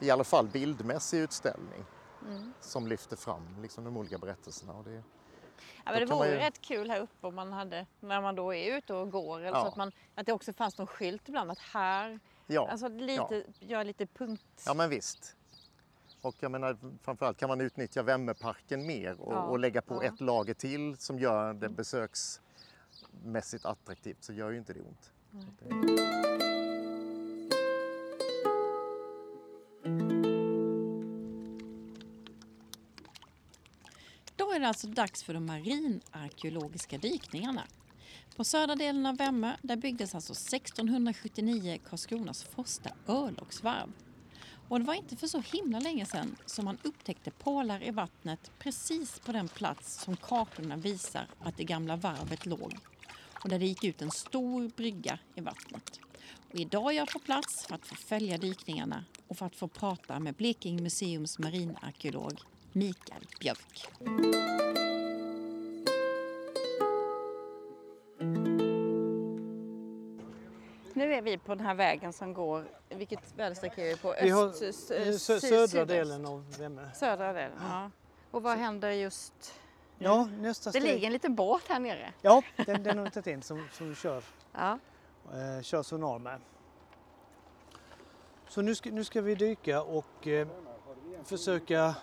i 0.00 0.10
alla 0.10 0.24
fall 0.24 0.46
bildmässig 0.48 1.18
utställning 1.18 1.84
Mm. 2.26 2.52
som 2.60 2.86
lyfter 2.86 3.16
fram 3.16 3.56
liksom, 3.62 3.84
de 3.84 3.96
olika 3.96 4.18
berättelserna. 4.18 4.72
Och 4.72 4.84
det, 4.84 5.02
Ja, 5.84 5.90
men 5.92 6.00
det 6.00 6.14
vore 6.14 6.28
ju 6.28 6.36
rätt 6.36 6.60
kul 6.60 6.90
här 6.90 7.00
uppe 7.00 7.26
om 7.26 7.34
man 7.34 7.52
hade, 7.52 7.86
när 8.00 8.20
man 8.20 8.34
då 8.34 8.54
är 8.54 8.76
ute 8.76 8.94
och 8.94 9.10
går, 9.10 9.40
eller 9.40 9.50
så 9.60 9.64
Ja. 9.64 9.68
att, 9.68 9.76
man, 9.76 9.92
att 10.14 10.26
det 10.26 10.32
också 10.32 10.52
fanns 10.52 10.78
någon 10.78 10.86
skylt 10.86 11.28
ibland 11.28 11.50
att 11.50 11.58
här, 11.58 12.20
ja, 12.46 12.68
alltså 12.70 12.88
lite, 12.88 13.44
göra 13.60 13.82
lite 13.82 14.06
punkt. 14.06 14.62
ja, 14.66 14.74
men 14.74 14.90
visst. 14.90 15.36
Och 16.22 16.34
jag 16.40 16.50
menar, 16.50 16.76
framförallt 17.02 17.38
kan 17.38 17.48
man 17.48 17.60
utnyttja 17.60 18.02
Vemmeparken 18.02 18.86
mer 18.86 19.20
och, 19.20 19.32
Ja, 19.32 19.42
och 19.42 19.58
lägga 19.58 19.82
på 19.82 19.94
ja. 19.94 20.02
ett 20.08 20.20
lager 20.20 20.54
till 20.54 20.96
som 20.96 21.18
gör 21.18 21.54
det 21.54 21.68
besöksmässigt 21.68 23.64
attraktivt 23.64 24.24
så 24.24 24.32
gör 24.32 24.50
ju 24.50 24.58
inte 24.58 24.72
det 24.72 24.80
ont. 24.80 25.12
Det 34.62 34.68
alltså 34.68 34.86
dags 34.86 35.22
för 35.22 35.34
de 35.34 35.46
marinarkeologiska 35.46 36.98
dykningarna. 36.98 37.62
På 38.36 38.44
södra 38.44 38.74
delen 38.74 39.06
av 39.06 39.16
Vemmö 39.16 39.56
där 39.62 39.76
byggdes 39.76 40.14
alltså 40.14 40.32
1679 40.32 41.78
Karlskronas 41.88 42.42
första 42.42 42.90
örlogsvarv. 43.06 43.92
Och 44.68 44.78
det 44.80 44.86
var 44.86 44.94
inte 44.94 45.16
för 45.16 45.26
så 45.26 45.42
himla 45.52 45.78
länge 45.78 46.06
sedan 46.06 46.36
som 46.46 46.64
man 46.64 46.78
upptäckte 46.82 47.30
pålar 47.30 47.82
i 47.82 47.90
vattnet 47.90 48.50
precis 48.58 49.18
på 49.18 49.32
den 49.32 49.48
plats 49.48 50.02
som 50.02 50.16
kartorna 50.16 50.76
visar 50.76 51.26
att 51.40 51.56
det 51.56 51.64
gamla 51.64 51.96
varvet 51.96 52.46
låg 52.46 52.76
och 53.42 53.48
där 53.48 53.58
det 53.58 53.66
gick 53.66 53.84
ut 53.84 54.02
en 54.02 54.10
stor 54.10 54.68
brygga 54.68 55.18
i 55.34 55.40
vattnet. 55.40 56.00
Och 56.52 56.60
idag 56.60 56.92
är 56.92 56.96
jag 56.96 57.08
på 57.08 57.18
plats 57.18 57.66
för 57.66 57.74
att 57.74 57.86
få 57.86 57.94
följa 57.94 58.38
dykningarna 58.38 59.04
och 59.28 59.38
för 59.38 59.46
att 59.46 59.56
få 59.56 59.68
prata 59.68 60.20
med 60.20 60.34
Blekinge 60.34 60.82
museums 60.82 61.38
marinarkeolog 61.38 62.40
Mikael 62.72 63.26
Björk. 63.40 63.88
Nu 70.94 71.14
är 71.14 71.22
vi 71.22 71.38
på 71.38 71.54
den 71.54 71.66
här 71.66 71.74
vägen 71.74 72.12
som 72.12 72.34
går, 72.34 72.64
vilket 72.88 73.34
väderstreck 73.36 73.78
är 73.78 73.84
vi 73.84 73.96
på? 73.96 74.14
Vi 74.22 74.30
har 74.30 74.50
södra 75.18 75.40
sydöst. 75.68 75.88
delen 75.88 76.26
av 76.26 76.44
Vemmö. 76.58 76.88
Södra 76.94 77.32
delen, 77.32 77.58
ja. 77.70 77.90
Och 78.30 78.42
vad 78.42 78.58
händer 78.58 78.90
just 78.90 79.54
Ja, 79.98 80.24
nästa 80.24 80.70
Det 80.70 80.80
steg. 80.80 80.94
ligger 80.94 81.06
en 81.06 81.12
liten 81.12 81.34
båt 81.34 81.62
här 81.68 81.80
nere. 81.80 82.12
Ja, 82.22 82.42
den, 82.66 82.82
den 82.82 82.98
har 82.98 83.04
vi 83.04 83.10
tagit 83.10 83.26
in 83.26 83.42
som, 83.42 83.68
som 83.72 83.88
vi 83.88 83.94
kör, 83.94 84.22
Ja. 84.52 84.78
eh, 85.32 85.62
kör 85.62 85.82
sonar 85.82 86.18
med. 86.18 86.40
Så 88.48 88.62
nu 88.62 88.74
ska, 88.74 88.90
nu 88.90 89.04
ska 89.04 89.20
vi 89.20 89.34
dyka 89.34 89.82
och 89.82 90.26
eh, 90.28 90.48
försöka 91.24 91.94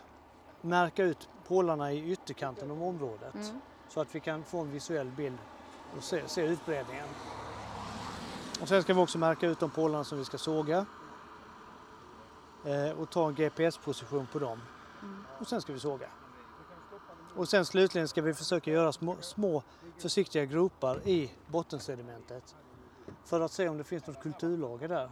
märka 0.61 1.03
ut 1.03 1.29
pålarna 1.47 1.91
i 1.93 2.11
ytterkanten 2.11 2.71
av 2.71 2.83
området 2.83 3.35
Mm. 3.35 3.61
så 3.89 4.01
att 4.01 4.15
vi 4.15 4.19
kan 4.19 4.43
få 4.43 4.59
en 4.61 4.71
visuell 4.71 5.07
bild 5.11 5.37
och 5.97 6.03
se, 6.03 6.27
se 6.27 6.41
utbredningen. 6.41 7.07
Och 8.61 8.67
sen 8.67 8.83
ska 8.83 8.93
vi 8.93 8.99
också 9.01 9.17
märka 9.17 9.47
ut 9.47 9.59
de 9.59 9.69
pålarna 9.69 10.03
som 10.03 10.17
vi 10.17 10.25
ska 10.25 10.37
såga 10.37 10.85
eh, 12.65 12.99
och 12.99 13.09
ta 13.09 13.27
en 13.27 13.35
GPS-position 13.35 14.27
på 14.31 14.39
dem. 14.39 14.61
Och 15.39 15.47
sen 15.47 15.61
ska 15.61 15.73
vi 15.73 15.79
såga. 15.79 16.09
Och 17.35 17.49
sen 17.49 17.65
slutligen 17.65 18.07
ska 18.07 18.21
vi 18.21 18.33
försöka 18.33 18.71
göra 18.71 18.91
små, 18.91 19.15
små 19.21 19.63
försiktiga 19.97 20.45
gropar 20.45 21.07
i 21.07 21.31
bottensedimentet 21.47 22.55
för 23.25 23.39
att 23.41 23.51
se 23.51 23.69
om 23.69 23.77
det 23.77 23.83
finns 23.83 24.07
något 24.07 24.21
kulturlager 24.21 24.87
där. 24.87 25.11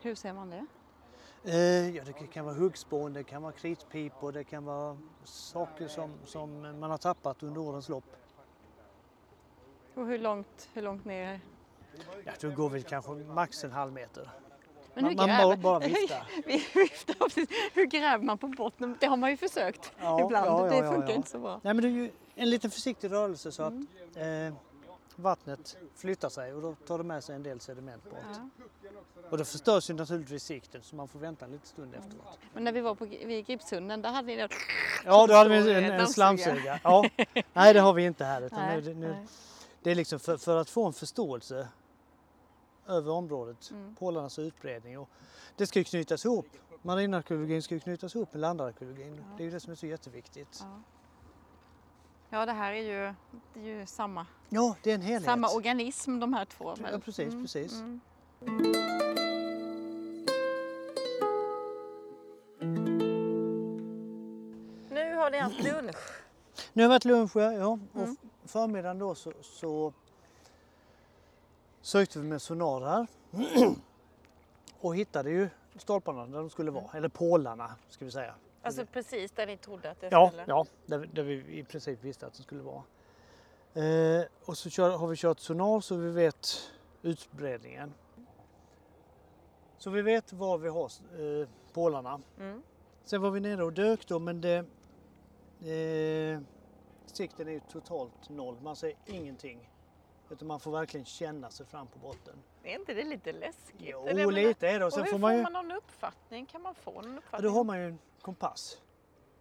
Hur 0.00 0.14
ser 0.14 0.32
man 0.32 0.50
det? 0.50 0.66
Eh, 1.44 1.96
ja, 1.96 2.02
det 2.06 2.12
kan 2.26 2.44
vara 2.44 2.54
huggspån, 2.54 3.12
det 3.12 3.24
kan 3.24 3.42
vara 3.42 3.52
kritpipor, 3.52 4.32
det 4.32 4.44
kan 4.44 4.64
vara 4.64 4.96
saker 5.24 5.88
som, 5.88 6.10
som 6.24 6.60
man 6.80 6.90
har 6.90 6.98
tappat 6.98 7.42
under 7.42 7.60
årens 7.60 7.88
lopp. 7.88 8.04
Och 9.94 10.06
hur 10.06 10.18
långt, 10.18 10.68
hur 10.72 10.82
långt 10.82 11.04
ner? 11.04 11.40
Tror 12.40 12.50
det 12.50 12.56
går 12.56 12.70
väl 12.70 12.82
kanske 12.82 13.10
max 13.12 13.64
en 13.64 13.72
halv 13.72 13.92
meter. 13.92 14.30
Men 14.94 15.04
hur 15.04 15.16
man 15.16 15.28
man 15.28 15.38
bara, 15.38 15.56
bara 15.78 15.78
viftar. 15.78 16.26
Vi. 16.46 16.64
Hur 17.74 17.84
gräver 17.86 18.24
man 18.24 18.38
på 18.38 18.48
botten? 18.48 18.96
Det 19.00 19.06
har 19.06 19.16
man 19.16 19.30
ju 19.30 19.36
försökt 19.36 19.92
Ja, 20.00 20.24
ibland. 20.24 20.46
ja, 20.46 20.62
det 20.62 20.76
ja, 20.76 20.84
ja, 20.84 20.92
funkar 20.92 21.08
ja. 21.08 21.14
inte 21.14 21.30
så 21.30 21.38
bra. 21.38 21.60
Nej, 21.62 21.74
men 21.74 21.82
det 21.82 21.88
är 21.88 21.92
ju 21.92 22.10
en 22.34 22.50
liten 22.50 22.70
försiktig 22.70 23.12
rörelse 23.12 23.52
så 23.52 23.62
att 23.62 23.72
Mm. 24.16 24.48
eh, 24.48 24.54
vattnet 25.16 25.76
flyttar 25.94 26.28
sig 26.28 26.52
och 26.54 26.62
då 26.62 26.74
tar 26.86 26.98
det 26.98 27.04
med 27.04 27.24
sig 27.24 27.34
en 27.36 27.42
del 27.42 27.60
sediment 27.60 28.04
bort. 28.04 28.14
Ja. 28.32 28.48
Och 29.30 29.38
då 29.38 29.44
förstörs 29.44 29.90
ju 29.90 29.94
naturligtvis 29.94 30.44
sikten 30.44 30.82
så 30.82 30.96
man 30.96 31.08
får 31.08 31.18
vänta 31.18 31.44
en 31.44 31.50
liten 31.50 31.66
stund 31.66 31.94
efteråt. 31.94 32.38
Men 32.54 32.64
när 32.64 32.72
vi 32.72 32.80
var 32.80 32.94
på, 32.94 33.04
vid 33.04 33.46
Gripshunden, 33.46 34.02
där 34.02 34.10
hade 34.10 34.26
ni 34.26 34.36
det. 34.36 34.48
Ja, 35.04 35.26
då 35.26 35.34
hade 35.34 35.50
vi 35.50 35.56
en, 35.56 35.84
en 35.84 35.90
dammsugare. 35.98 36.06
slamsuga. 36.06 36.80
Ja. 36.84 37.04
Nej, 37.52 37.74
det 37.74 37.80
har 37.80 37.92
vi 37.92 38.04
inte 38.04 38.24
här. 38.24 38.42
Utan 38.42 38.58
Nej, 38.58 38.82
nu, 38.82 38.94
nu, 38.94 39.26
det 39.82 39.90
är 39.90 39.94
liksom 39.94 40.18
för, 40.20 40.36
för 40.36 40.56
att 40.56 40.70
få 40.70 40.86
en 40.86 40.92
förståelse 40.92 41.68
över 42.86 43.12
området, 43.12 43.70
Mm. 43.70 43.94
pålarnas 43.94 44.38
utbredning. 44.38 44.98
Och 44.98 45.08
det 45.56 45.66
ska 45.66 45.78
ju 45.78 45.84
knytas 45.84 46.24
ihop. 46.24 46.46
Marinarkeologin 46.82 47.62
ska 47.62 47.74
ju 47.74 47.80
knytas 47.80 48.14
ihop 48.16 48.32
med 48.32 48.40
landarkeologin. 48.40 49.24
Det 49.36 49.42
är 49.42 49.44
ju 49.44 49.50
det 49.50 49.60
som 49.60 49.72
är 49.72 49.76
så 49.76 49.86
jätteviktigt. 49.86 50.58
Ja. 50.60 50.80
Ja, 52.34 52.46
det 52.46 52.52
här 52.52 52.72
är 52.72 52.82
ju, 52.82 53.14
det 53.54 53.60
är 53.60 53.64
ju 53.78 53.86
samma, 53.86 54.26
Ja, 54.48 54.76
det 54.82 54.90
är 54.90 54.94
en 54.94 55.02
helhet. 55.02 55.24
samma 55.24 55.50
organism 55.50 56.18
de 56.20 56.32
här 56.34 56.44
två. 56.44 56.74
Ja, 56.92 56.98
precis, 56.98 57.34
precis. 57.34 57.72
Mm. 57.72 58.00
Nu 64.90 65.14
har 65.14 65.30
ni 65.30 65.38
haft 65.38 65.62
lunch. 65.62 65.96
Nu 66.72 66.82
har 66.82 66.88
det 66.88 66.88
varit 66.88 67.04
lunch, 67.04 67.36
ja. 67.36 67.52
ja. 67.52 67.78
Och 67.92 68.00
Mm. 68.02 68.16
förmiddagen 68.44 68.98
då 68.98 69.14
så, 69.14 69.32
så 69.42 69.92
sökte 71.82 72.18
vi 72.18 72.24
med 72.28 72.42
sonar 72.42 72.80
här. 72.80 73.06
och 74.80 74.96
hittade 74.96 75.30
ju 75.30 75.48
stolparna 75.76 76.26
där 76.26 76.38
de 76.38 76.50
skulle 76.50 76.70
vara. 76.70 76.84
Eller 76.94 77.08
pålarna, 77.08 77.70
ska 77.90 78.04
vi 78.04 78.10
säga. 78.10 78.34
Alltså 78.64 78.86
precis 78.86 79.30
där 79.32 79.46
ni 79.46 79.56
trodde 79.56 79.90
att 79.90 80.00
det 80.00 80.08
Ja, 80.10 80.28
skulle? 80.28 80.44
ja 80.48 80.66
där, 80.86 80.98
där 81.12 81.22
vi 81.22 81.58
i 81.58 81.64
princip 81.64 82.04
visste 82.04 82.26
att 82.26 82.34
det 82.34 82.42
skulle 82.42 82.62
vara. 82.62 82.82
Eh, 83.74 84.24
och 84.44 84.58
så 84.58 84.70
kör, 84.70 84.96
har 84.96 85.06
vi 85.06 85.16
kört 85.16 85.38
sonar 85.40 85.80
så 85.80 85.96
vi 85.96 86.10
vet 86.10 86.70
utbredningen. 87.02 87.94
Så 89.78 89.90
vi 89.90 90.02
vet 90.02 90.32
var 90.32 90.58
vi 90.58 90.68
har 90.68 90.84
eh, 90.84 91.48
pålarna. 91.72 92.20
Mm. 92.38 92.62
Sen 93.04 93.22
var 93.22 93.30
vi 93.30 93.40
nere 93.40 93.64
och 93.64 93.72
dök 93.72 94.06
då 94.06 94.18
men 94.18 94.40
det, 94.40 94.56
eh, 95.60 96.40
sikten 97.06 97.48
är 97.48 97.52
ju 97.52 97.60
totalt 97.60 98.28
noll. 98.28 98.60
Man 98.60 98.76
ser 98.76 98.92
ingenting. 99.06 99.70
Utan 100.34 100.48
man 100.48 100.60
får 100.60 100.70
verkligen 100.72 101.06
känna 101.06 101.50
sig 101.50 101.66
fram 101.66 101.86
på 101.86 101.98
botten. 101.98 102.34
Är 102.62 102.74
inte 102.78 102.94
det 102.94 103.04
lite 103.04 103.32
läskigt? 103.32 103.74
Jo, 103.78 104.06
Eller 104.06 104.32
lite 104.32 104.68
är 104.68 104.78
det. 104.78 104.84
Och 104.84 104.86
Och 104.86 104.92
sen 104.92 105.02
hur 105.04 105.10
får 105.10 105.18
man 105.18 105.36
ju... 105.36 105.42
man 105.42 105.52
någon 105.52 105.72
uppfattning? 105.72 106.46
Kan 106.46 106.62
man 106.62 106.74
få 106.74 106.90
någon 106.92 107.12
Ja, 107.12 107.18
uppfattning? 107.18 107.50
då 107.50 107.56
har 107.58 107.64
man 107.64 107.78
ju 107.78 107.86
en 107.86 107.98
kompass. 108.22 108.80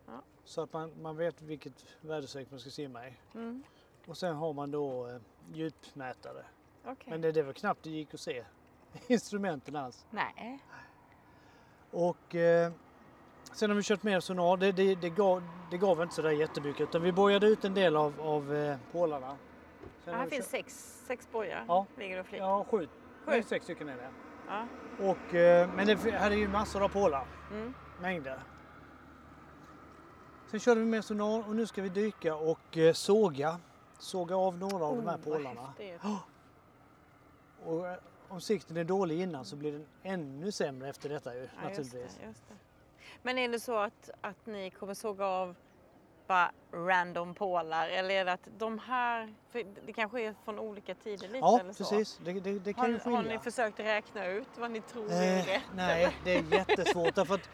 Ja. 0.06 0.22
Så 0.44 0.62
att 0.62 0.74
man, 0.74 0.92
man 1.02 1.18
vet 1.18 1.42
vilket 1.42 1.74
väderstreck 2.02 2.52
man 2.52 2.60
ska 2.60 2.70
simma 2.70 3.08
i. 3.08 3.14
Mm. 3.34 3.64
Och 4.08 4.18
sen 4.18 4.36
har 4.36 4.54
man 4.54 4.72
då 4.72 5.08
eh, 5.08 5.16
djupmätare. 5.54 6.46
okej. 6.86 7.12
Men 7.12 7.22
det, 7.22 7.32
det 7.32 7.44
var 7.44 7.54
knappt 7.54 7.84
det 7.84 7.90
gick 7.90 8.14
att 8.14 8.20
se 8.20 8.46
instrumenten 9.08 9.76
alls. 9.76 10.06
Nej. 10.10 10.60
Och 11.92 12.36
eh, 12.36 12.72
sen 13.54 13.70
har 13.70 13.78
vi 13.78 13.84
kört 13.84 14.04
mer 14.04 14.20
sonar. 14.20 14.58
Det, 14.58 14.72
det, 14.72 14.96
det, 14.96 15.10
gav, 15.10 15.44
det 15.72 15.78
gav 15.78 16.02
inte 16.02 16.16
sådär 16.16 16.32
jättemycket 16.32 16.82
utan 16.82 17.02
vi 17.02 17.12
bojade 17.12 17.48
ut 17.48 17.66
en 17.66 17.74
del 17.74 17.96
av, 17.96 18.22
av 18.22 18.56
eh, 18.56 18.78
pålarna. 18.92 19.38
Sen 20.06 20.14
här 20.14 20.28
finns 20.28 20.50
sex, 20.50 21.02
sex 21.08 21.28
bojar. 21.32 21.66
Ja. 21.68 21.86
Ligger 21.98 22.20
och 22.20 22.26
flyger. 22.26 22.44
Ja, 22.46 22.66
sju. 22.70 22.78
Sju. 22.78 22.88
Nej, 23.28 23.44
sex 23.44 23.64
stycken 23.64 23.90
är 23.90 23.96
det. 23.98 24.10
Ja. 24.48 24.68
Och, 25.00 25.36
eh, 25.36 25.70
men 25.76 25.88
det 25.88 25.96
här 26.12 26.32
är 26.32 26.36
ju 26.36 26.48
massor 26.48 26.84
av 26.84 26.90
pålar. 26.90 27.28
Mm. 27.52 27.74
Mängder. 28.02 28.40
Sen 30.52 30.60
körde 30.60 30.80
vi 30.80 30.86
med 30.86 31.06
sonar 31.06 31.48
och 31.50 31.56
nu 31.56 31.68
ska 31.68 31.82
vi 31.82 31.90
dyka 31.90 32.36
och 32.36 32.78
eh, 32.78 32.94
såga. 32.94 33.60
Såga 34.00 34.36
av 34.36 34.58
några 34.58 34.86
av 34.86 34.96
de 34.96 35.08
här 35.08 35.18
Oh, 35.18 35.22
pålarna. 35.24 35.74
Och 37.66 37.88
eh, 37.88 37.98
om 38.28 38.42
sikten 38.42 38.78
är 38.78 38.84
dålig 38.84 39.22
innan 39.22 39.46
så 39.46 39.56
blir 39.56 39.72
den 39.72 39.86
ännu 40.04 40.52
sämre 40.52 40.90
efter 40.90 41.10
detta 41.10 41.36
ju 41.36 41.40
Ja, 41.40 41.46
just 41.46 41.62
naturligtvis. 41.64 42.18
det, 42.22 42.26
just 42.28 42.48
det. 42.50 42.56
Men 43.22 43.38
är 43.38 43.50
det 43.50 43.60
så 43.60 43.78
att, 43.78 44.10
att 44.22 44.46
ni 44.46 44.70
kommer 44.70 44.94
såga 44.94 45.26
av 45.26 45.56
bara 46.34 46.52
random 46.88 47.34
pålar 47.34 47.88
eller 47.90 48.16
är 48.16 48.26
det 48.26 48.32
att 48.34 48.48
de 48.58 48.80
här, 48.80 49.34
det 49.86 49.94
kanske 49.94 50.22
är 50.22 50.36
från 50.46 50.60
olika 50.60 50.96
tider 50.96 51.28
lite 51.28 51.38
Ja, 51.38 51.60
eller 51.60 51.74
så? 51.74 51.84
precis. 51.84 52.20
Det, 52.26 52.34
det, 52.40 52.60
det 52.60 52.74
kan 52.74 52.82
Har, 52.82 52.90
ju 52.90 53.00
skilja. 53.00 53.18
har 53.18 53.24
ni 53.24 53.40
försökt 53.40 53.80
räkna 53.80 54.26
ut 54.26 54.48
vad 54.58 54.72
ni 54.72 54.82
tror 54.82 55.12
är 55.12 55.38
Eh, 55.40 55.46
rätt? 55.46 55.62
nej, 55.76 56.18
det 56.24 56.36
är 56.38 56.44
jättesvårt 56.54 57.16
därför 57.16 57.36
att 57.36 57.50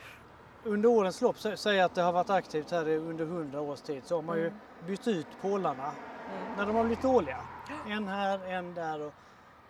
under 0.64 0.90
årens 0.90 1.22
lopp, 1.22 1.36
sä- 1.36 1.56
säg 1.56 1.82
att 1.82 1.96
det 1.96 2.02
har 2.02 2.12
varit 2.14 2.30
aktivt 2.30 2.72
här 2.72 2.88
under 2.90 3.26
100 3.26 3.62
års 3.62 3.82
tid, 3.82 4.06
så 4.06 4.16
har 4.16 4.22
man 4.22 4.38
ju 4.38 4.48
Mm. 4.48 4.60
bytt 4.88 5.08
ut 5.08 5.28
pålarna 5.42 5.92
Mm. 6.32 6.56
när 6.58 6.66
de 6.66 6.76
har 6.76 6.84
blivit 6.84 7.02
dåliga. 7.02 7.38
En 7.88 8.08
här, 8.08 8.46
en 8.48 8.74
där 8.74 9.02
och 9.02 9.14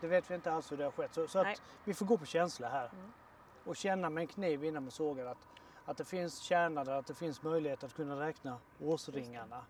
det 0.01 0.07
vet 0.07 0.31
vi 0.31 0.35
inte 0.35 0.51
alls 0.51 0.71
hur 0.71 0.77
det 0.77 0.83
har 0.83 0.91
skett. 0.91 1.13
Så, 1.13 1.27
så 1.27 1.39
att 1.39 1.61
vi 1.83 1.93
får 1.93 2.05
gå 2.05 2.17
på 2.17 2.25
känsla 2.25 2.69
här 2.69 2.89
Mm. 2.93 3.11
och 3.65 3.75
känna 3.75 4.09
med 4.09 4.21
en 4.21 4.27
kniv 4.27 4.63
innan 4.63 4.83
man 4.83 4.91
sågar 4.91 5.25
att, 5.25 5.47
att 5.89 5.97
det 5.97 6.05
finns 6.05 6.39
där, 6.83 6.91
att 6.91 7.07
det 7.07 7.13
finns 7.13 7.43
möjlighet 7.43 7.83
att 7.83 7.93
kunna 7.93 8.19
räkna 8.27 8.57
årsringarna. 8.79 9.65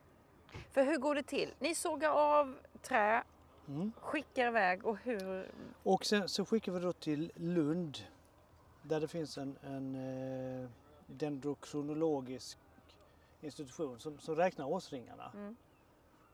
För 0.71 0.83
hur 0.83 0.97
går 0.97 1.15
det 1.15 1.23
till? 1.23 1.53
Ni 1.59 1.75
sågar 1.75 2.09
av 2.09 2.55
trä, 2.81 3.23
Mm. 3.67 3.91
skickar 3.99 4.47
iväg 4.47 4.85
och 4.85 4.97
hur? 4.97 5.51
Och 5.83 6.05
sen 6.05 6.29
så 6.29 6.45
skickar 6.45 6.71
vi 6.71 6.79
då 6.79 6.93
till 6.93 7.31
Lund 7.35 7.97
där 8.81 8.99
det 9.01 9.07
finns 9.07 9.37
en, 9.37 9.57
en 9.61 9.95
eh, 10.63 10.69
dendrokronologisk 11.07 12.57
institution 13.41 13.99
som, 13.99 14.19
som 14.19 14.35
räknar 14.35 14.65
årsringarna. 14.65 15.31
Mm. 15.33 15.55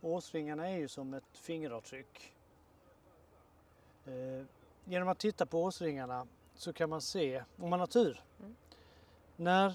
Årsringarna 0.02 0.70
är 0.70 0.78
ju 0.78 0.88
som 0.88 1.14
ett 1.14 1.38
fingeravtryck. 1.38 2.34
Eh, 4.06 4.46
genom 4.86 5.08
att 5.08 5.20
titta 5.20 5.46
på 5.46 5.64
årsringarna 5.64 6.28
så 6.56 6.74
kan 6.74 6.90
man 6.90 7.02
se, 7.02 7.44
om 7.58 7.70
man 7.70 7.80
har 7.80 7.88
tur, 7.88 8.22
Mm 8.40 8.56
när 9.36 9.74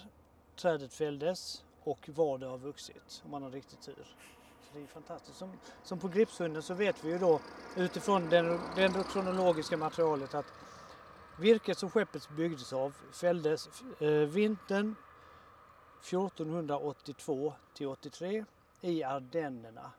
trädet 0.57 0.95
fälldes 0.95 1.65
och 1.85 2.09
var 2.09 2.39
det 2.39 2.47
har 2.47 2.59
vuxit 2.59 3.23
om 3.25 3.31
man 3.31 3.43
har 3.43 3.51
riktigt 3.51 3.83
tur. 3.83 4.17
Så 4.61 4.79
det 4.79 4.83
är 4.83 4.87
fantastiskt. 4.87 5.39
Som, 5.39 5.53
som 5.83 5.99
på 5.99 6.09
Gripshunden 6.09 6.63
så 6.63 6.75
vet 6.75 7.05
vi 7.05 7.09
ju 7.11 7.19
då 7.19 7.41
utifrån 7.77 8.29
det 8.31 8.59
dendrokronologiska 8.77 9.77
materialet 9.77 10.35
att 10.35 10.47
virket 11.39 11.79
som 11.79 11.91
skeppet 11.91 12.29
byggdes 12.31 12.73
av 12.73 12.95
fälldes 13.13 13.69
eh, 14.01 14.11
vintern 14.11 14.95
1482 16.03 17.53
till 17.75 17.87
83 17.87 18.45
i 18.81 19.05
Ardennerna. 19.05 19.93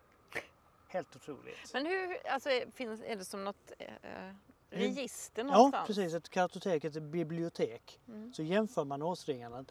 Helt 0.87 1.15
otroligt. 1.15 1.73
Men 1.73 1.85
hur, 1.85 2.27
alltså, 2.27 2.49
finns, 2.73 3.01
är 3.01 3.15
det 3.15 3.25
som 3.25 3.43
något 3.43 3.71
eh, 3.79 3.87
eh 3.87 4.33
register 4.71 5.43
Ja, 5.43 5.51
någonstans? 5.51 5.87
precis. 5.87 6.13
Ett 6.13 6.29
kartotek, 6.29 6.83
ett 6.83 7.03
bibliotek. 7.03 7.99
Mm. 8.07 8.33
Så 8.33 8.43
jämför 8.43 8.85
man 8.85 9.01
årsringarna. 9.01 9.65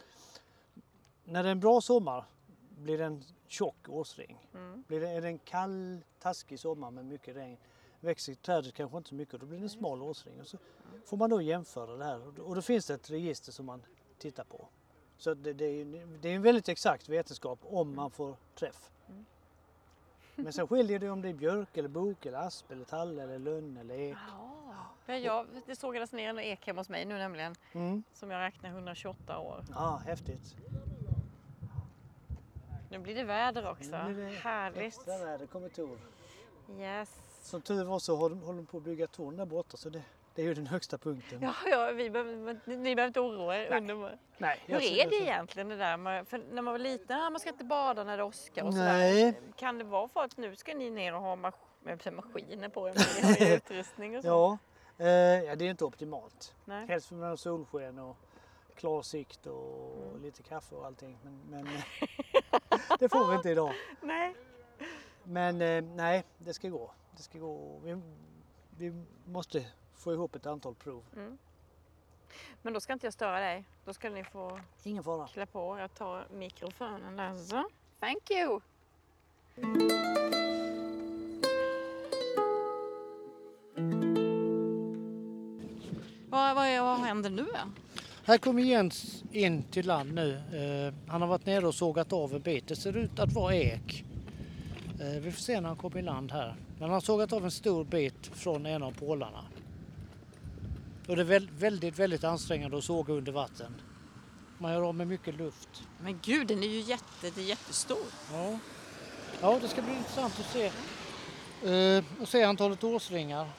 När 1.23 1.43
det 1.43 1.49
är 1.49 1.51
en 1.51 1.59
bra 1.59 1.81
sommar 1.81 2.25
blir 2.69 2.97
det 2.97 3.05
en 3.05 3.23
tjock 3.47 3.89
årsring. 3.89 4.47
Mm. 4.53 4.83
Blir 4.87 4.99
det, 4.99 5.09
är 5.09 5.21
det 5.21 5.27
en 5.27 5.39
kall, 5.39 6.03
taskig 6.19 6.59
sommar 6.59 6.91
med 6.91 7.05
mycket 7.05 7.35
regn 7.35 7.57
växer 8.01 8.33
trädet 8.33 8.73
kanske 8.73 8.97
inte 8.97 9.09
så 9.09 9.15
mycket 9.15 9.39
då 9.39 9.45
blir 9.45 9.57
det 9.57 9.65
en 9.65 9.69
smal 9.69 10.01
årsring. 10.01 10.39
Och 10.41 10.47
så 10.47 10.57
får 11.05 11.17
man 11.17 11.29
då 11.29 11.41
jämföra 11.41 11.97
det 11.97 12.05
här 12.05 12.27
och 12.27 12.33
då, 12.33 12.43
och 12.43 12.65
finns 12.65 12.85
det 12.85 12.93
ett 12.93 13.09
register 13.09 13.51
som 13.51 13.65
man 13.65 13.83
tittar 14.17 14.43
på. 14.43 14.67
Så 15.17 15.33
det, 15.33 15.53
det, 15.53 15.65
är, 15.65 16.07
det 16.21 16.29
är 16.29 16.35
en 16.35 16.41
väldigt 16.41 16.69
exakt 16.69 17.09
vetenskap 17.09 17.59
om 17.63 17.95
man 17.95 18.11
får 18.11 18.35
träff. 18.55 18.89
Mm. 19.09 19.25
Men 20.35 20.53
sen 20.53 20.67
skiljer 20.67 20.99
det 20.99 21.09
om 21.09 21.21
det 21.21 21.29
är 21.29 21.33
björk 21.33 21.77
eller 21.77 21.89
bok 21.89 22.25
eller 22.25 22.37
asp 22.37 22.71
eller 22.71 22.85
tall 22.85 23.19
eller 23.19 23.39
lönn 23.39 23.77
eller 23.77 23.95
ek. 23.95 24.17
Ja, 25.05 25.05
för 25.05 25.13
jag, 25.13 25.47
det 25.65 25.75
sågades 25.75 26.11
ner 26.11 26.29
en 26.29 26.39
ek 26.39 26.67
hemma 26.67 26.79
hos 26.81 26.89
mig 26.89 27.05
nu 27.05 27.17
nämligen 27.17 27.55
Mm. 27.73 28.03
som 28.13 28.31
jag 28.31 28.39
räknar 28.39 28.69
128 28.69 29.39
år. 29.39 29.65
Ja, 29.73 30.01
häftigt. 30.05 30.55
Nu 32.89 32.99
blir 32.99 33.15
det 33.15 33.23
väder 33.23 33.69
också. 33.69 34.03
Nu 34.07 34.13
blir 34.13 34.25
det 34.25 34.31
Härligt. 34.37 34.83
Extra 34.83 35.17
väder 35.17 35.45
kommer 35.45 35.69
Tor. 35.69 35.97
Yes. 36.79 37.21
Som 37.41 37.61
tur 37.61 37.83
var 37.83 37.99
så 37.99 38.15
håller 38.15 38.35
de 38.47 38.65
på 38.65 38.77
att 38.77 38.83
bygga 38.83 39.07
torn 39.07 39.37
där 39.37 39.45
borta 39.45 39.77
så 39.77 39.89
det, 39.89 40.01
det 40.35 40.41
är 40.41 40.45
ju 40.45 40.53
den 40.53 40.67
högsta 40.67 40.97
punkten. 40.97 41.41
Ja, 41.41 41.53
ja 41.69 41.91
vi 41.91 42.09
behöver, 42.09 42.59
ni 42.65 42.95
behöver 42.95 43.07
inte 43.07 43.19
oroa 43.19 43.57
er. 43.57 43.77
Underbart. 43.77 44.11
Nej, 44.37 44.59
Hur 44.65 44.75
är 44.81 45.09
det 45.09 45.15
egentligen 45.15 45.69
det 45.69 45.75
där 45.75 45.97
med, 45.97 46.27
för 46.27 46.43
när 46.51 46.61
man 46.61 46.73
var 46.73 46.79
liten, 46.79 47.21
ah, 47.21 47.29
man 47.29 47.39
ska 47.39 47.49
inte 47.49 47.63
bada 47.63 48.03
när 48.03 48.17
det 48.17 48.23
åskar 48.23 48.63
och 48.63 48.73
sådär. 48.73 48.97
Nej. 48.97 49.41
Kan 49.55 49.77
det 49.77 49.83
vara 49.83 50.07
för 50.07 50.23
att 50.23 50.37
nu 50.37 50.55
ska 50.55 50.73
ni 50.73 50.89
ner 50.89 51.15
och 51.15 51.21
ha 51.21 51.35
mas 51.35 51.53
maskiner 52.11 52.69
på 52.69 52.89
er, 52.89 52.93
men 52.93 53.03
ni 53.15 53.21
har 53.21 53.49
ju 53.49 53.55
utrustning 53.55 54.17
och 54.17 54.21
så? 54.23 54.27
Ja, 54.27 54.57
eh, 55.07 55.43
ja, 55.43 55.55
det 55.55 55.65
är 55.65 55.69
inte 55.69 55.85
optimalt. 55.85 56.55
Nej. 56.65 56.87
Helst 56.87 57.07
för 57.07 57.15
man 57.15 57.29
har 57.29 57.35
solsken 57.35 57.99
och 57.99 58.17
klar 58.75 59.01
sikt 59.01 59.45
och 59.47 60.19
lite 60.21 60.43
kaffe 60.43 60.75
och 60.75 60.85
allting. 60.85 61.17
Men, 61.23 61.39
men 61.49 61.65
det 62.99 63.09
får 63.09 63.29
vi 63.29 63.35
inte 63.35 63.49
idag. 63.49 63.73
Nej. 64.01 64.35
Men 65.23 65.61
eh, 65.61 65.83
nej, 65.83 66.23
det 66.37 66.53
ska 66.53 66.69
gå. 66.69 66.91
Det 67.17 67.23
ska 67.23 67.39
gå. 67.39 67.79
Vi, 67.83 68.01
vi 68.77 69.03
måste 69.25 69.65
få 69.95 70.13
ihop 70.13 70.35
ett 70.35 70.45
antal 70.45 70.75
prov. 70.75 71.03
Men 72.61 72.73
då 72.73 72.79
ska 72.79 72.93
inte 72.93 73.05
jag 73.05 73.13
störa 73.13 73.39
dig. 73.39 73.65
Då 73.85 73.93
ska 73.93 74.09
ni 74.09 74.23
få 74.23 74.59
Ingen 74.83 75.03
fara. 75.03 75.27
klä 75.27 75.45
på. 75.45 75.79
Jag 75.79 75.93
tar 75.93 76.27
mikrofonen 76.31 77.15
där 77.17 77.37
så. 77.37 77.63
Thank 77.99 78.31
you! 78.31 78.61
Vad, 86.31 86.55
vad, 86.55 86.81
vad 86.81 86.99
händer 86.99 87.29
nu? 87.29 87.47
Här 88.23 88.37
kommer 88.37 88.61
Jens 88.63 89.23
in 89.31 89.63
till 89.63 89.87
land 89.87 90.13
nu. 90.13 90.33
Eh, 90.35 91.11
han 91.11 91.21
har 91.21 91.27
varit 91.27 91.45
nere 91.45 91.67
och 91.67 91.75
sågat 91.75 92.13
av 92.13 92.35
en 92.35 92.41
bit. 92.41 92.67
Det 92.67 92.75
ser 92.75 92.97
ut 92.97 93.19
att 93.19 93.33
vara 93.33 93.55
ek. 93.55 94.05
Eh, 94.99 95.07
vi 95.07 95.31
får 95.31 95.41
se 95.41 95.61
när 95.61 95.67
han 95.67 95.77
kommer 95.77 95.99
i 95.99 96.01
land 96.01 96.31
här. 96.31 96.55
Men 96.73 96.81
han 96.81 96.89
har 96.89 97.01
sågat 97.01 97.33
av 97.33 97.45
en 97.45 97.51
stor 97.51 97.83
bit 97.83 98.31
från 98.33 98.65
en 98.65 98.83
av 98.83 98.91
pålarna. 98.91 99.45
Och 101.07 101.15
det 101.15 101.21
är 101.21 101.25
väl, 101.25 101.49
väldigt, 101.57 101.99
väldigt 101.99 102.23
ansträngande 102.23 102.77
att 102.77 102.83
såga 102.83 103.13
under 103.13 103.31
vatten. 103.31 103.75
Man 104.57 104.71
gör 104.71 104.81
av 104.81 104.95
med 104.95 105.07
mycket 105.07 105.35
luft. 105.35 105.83
Men 106.03 106.19
gud, 106.23 106.47
den 106.47 106.63
är 106.63 106.67
ju 106.67 106.79
jätte, 106.79 107.29
det 107.35 107.41
är 107.41 107.45
jättestor. 107.45 108.05
Ja. 108.33 108.59
ja, 109.41 109.59
det 109.61 109.67
ska 109.67 109.81
bli 109.81 109.93
intressant 109.93 110.39
att 110.39 110.53
se. 110.53 110.71
Eh, 111.71 112.03
och 112.21 112.27
se 112.27 112.43
antalet 112.43 112.83
årsringar. 112.83 113.49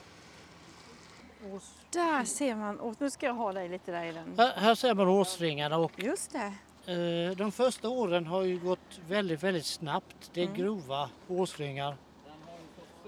Års... 1.52 1.81
Där 1.92 2.24
ser 2.24 2.54
man. 2.56 2.80
Och 2.80 2.94
nu 3.00 3.10
ska 3.10 3.26
jag 3.26 3.34
ha 3.34 3.52
dig 3.52 3.68
lite 3.68 3.92
där 3.92 4.04
i 4.04 4.12
den. 4.12 4.34
Här, 4.38 4.52
här 4.56 4.74
ser 4.74 4.94
man 4.94 5.08
årsringarna 5.08 5.78
och 5.78 5.92
Just 5.96 6.32
det. 6.32 6.52
Eh, 6.92 7.36
De 7.36 7.52
första 7.52 7.88
åren 7.88 8.26
har 8.26 8.42
ju 8.42 8.58
gått 8.60 9.00
väldigt, 9.08 9.42
väldigt 9.42 9.66
snabbt. 9.66 10.30
Det 10.34 10.40
är 10.40 10.44
Mm. 10.46 10.56
grova 10.58 11.10
årsringar. 11.28 11.96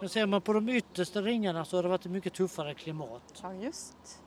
Men 0.01 0.09
ser 0.09 0.26
man 0.26 0.41
på 0.41 0.53
de 0.53 0.68
yttersta 0.68 1.22
ringarna 1.22 1.64
så 1.64 1.76
har 1.76 1.82
det 1.82 1.89
varit 1.89 2.07
ett 2.07 2.12
mycket 2.12 2.35
tuffare 2.35 2.74
klimat. 2.74 3.22
Ja, 3.43 3.55
just. 3.55 4.22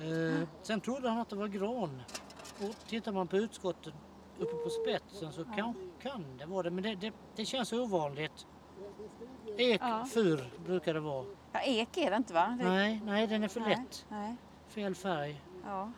Eh, 0.00 0.48
Sen 0.62 0.80
trodde 0.80 1.08
han 1.08 1.18
att 1.18 1.28
det 1.30 1.36
var 1.36 1.48
gran. 1.48 2.02
Och 2.60 2.88
tittar 2.88 3.12
man 3.12 3.28
på 3.28 3.36
utskotten 3.36 3.92
uppe 4.38 4.52
på 4.64 4.70
spetsen 4.70 5.32
så 5.32 5.44
kan, 5.44 5.74
kan 6.02 6.24
det 6.38 6.46
vara 6.46 6.62
det. 6.62 6.70
Men 6.70 6.82
det, 6.84 6.94
det, 6.94 7.12
det 7.36 7.44
känns 7.44 7.72
ovanligt. 7.72 8.46
Ek, 9.58 9.80
Ja. 9.80 10.06
fur 10.14 10.50
brukar 10.66 10.94
det 10.94 11.00
vara. 11.00 11.24
Ja, 11.56 11.62
ek 11.62 11.96
är 11.96 12.10
det 12.10 12.16
inte 12.16 12.34
va? 12.34 12.56
Det... 12.58 12.64
Nej, 12.64 13.00
nej 13.04 13.26
den 13.26 13.44
är 13.44 13.48
för 13.48 13.60
Nej. 13.60 13.68
lätt. 13.70 14.06
Nej. 14.08 14.36
Fel 14.68 14.94
färg. 14.94 15.42
Ja. 15.64 15.92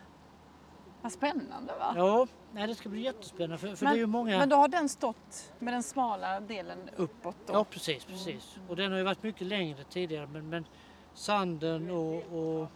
Vad 1.01 1.11
spännande 1.11 1.73
va? 1.79 1.93
Ja, 1.95 2.27
nej, 2.51 2.67
det 2.67 2.75
ska 2.75 2.89
bli 2.89 3.01
jättespännande 3.01 3.57
för, 3.57 3.75
för 3.75 3.85
det 3.85 3.91
är 3.91 3.95
ju 3.95 4.05
många... 4.05 4.37
men 4.37 4.49
då 4.49 4.55
har 4.55 4.67
den 4.67 4.89
stått 4.89 5.53
med 5.59 5.73
den 5.73 5.83
smala 5.83 6.39
delen 6.39 6.89
uppåt 6.95 7.35
då? 7.45 7.53
Ja 7.53 7.63
precis, 7.63 8.05
precis. 8.05 8.57
Och 8.67 8.75
den 8.75 8.91
har 8.91 8.97
ju 8.97 9.03
varit 9.03 9.23
mycket 9.23 9.47
längre 9.47 9.83
tidigare 9.83 10.27
men, 10.27 10.49
men 10.49 10.65
sanden 11.13 11.91
och, 11.91 12.15
och 12.15 12.67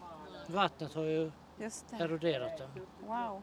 vattnet 0.48 0.94
har 0.94 1.04
ju 1.04 1.32
eroderat 1.92 2.58
den. 2.58 2.70
Wow. 3.08 3.42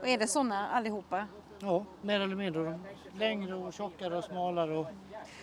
Och 0.00 0.08
är 0.08 0.18
det 0.18 0.26
sådana 0.26 0.68
allihopa? 0.68 1.26
Ja, 1.58 1.84
mer 2.02 2.20
eller 2.20 2.36
mindre. 2.36 2.64
De 2.64 2.80
längre 3.18 3.54
och 3.54 3.72
tjockare 3.72 4.18
och 4.18 4.24
smalare. 4.24 4.76
Och, 4.76 4.86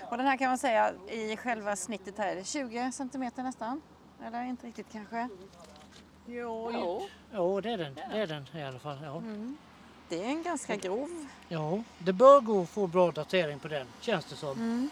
Och 0.09 0.17
den 0.17 0.25
här 0.27 0.37
kan 0.37 0.47
man 0.47 0.57
säga 0.57 0.93
i 1.07 1.37
själva 1.37 1.75
snittet 1.75 2.17
här 2.17 2.27
är 2.27 2.35
det 2.35 2.43
20 2.43 2.91
centimeter 2.91 3.43
nästan? 3.43 3.81
Eller 4.25 4.43
inte 4.43 4.67
riktigt 4.67 4.87
kanske? 4.91 5.17
ja, 5.17 5.29
Jo. 6.71 7.07
ja, 7.31 7.61
det 7.61 7.69
är 7.71 7.77
den. 7.77 7.93
Det 7.95 8.01
är 8.19 8.27
den 8.27 8.47
i 8.53 8.63
alla 8.63 8.79
fall. 8.79 8.97
Ja. 9.03 9.17
Mm. 9.17 9.57
Det 10.09 10.23
är 10.23 10.27
en 10.27 10.43
ganska 10.43 10.75
grov. 10.75 11.27
ja, 11.49 11.83
det 11.99 12.13
bör 12.13 12.41
gå 12.41 12.61
att 12.61 12.69
få 12.69 12.87
bra 12.87 13.11
datering 13.11 13.59
på 13.59 13.67
den, 13.67 13.87
känns 13.99 14.25
det 14.25 14.35
som. 14.35 14.51
Mm. 14.51 14.89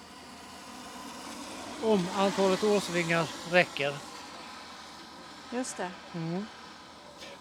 Om 1.83 2.07
antalet 2.17 2.63
årsringar 2.63 3.29
räcker. 3.51 3.93
Just 5.53 5.77
det. 5.77 5.91
Mm. 6.15 6.45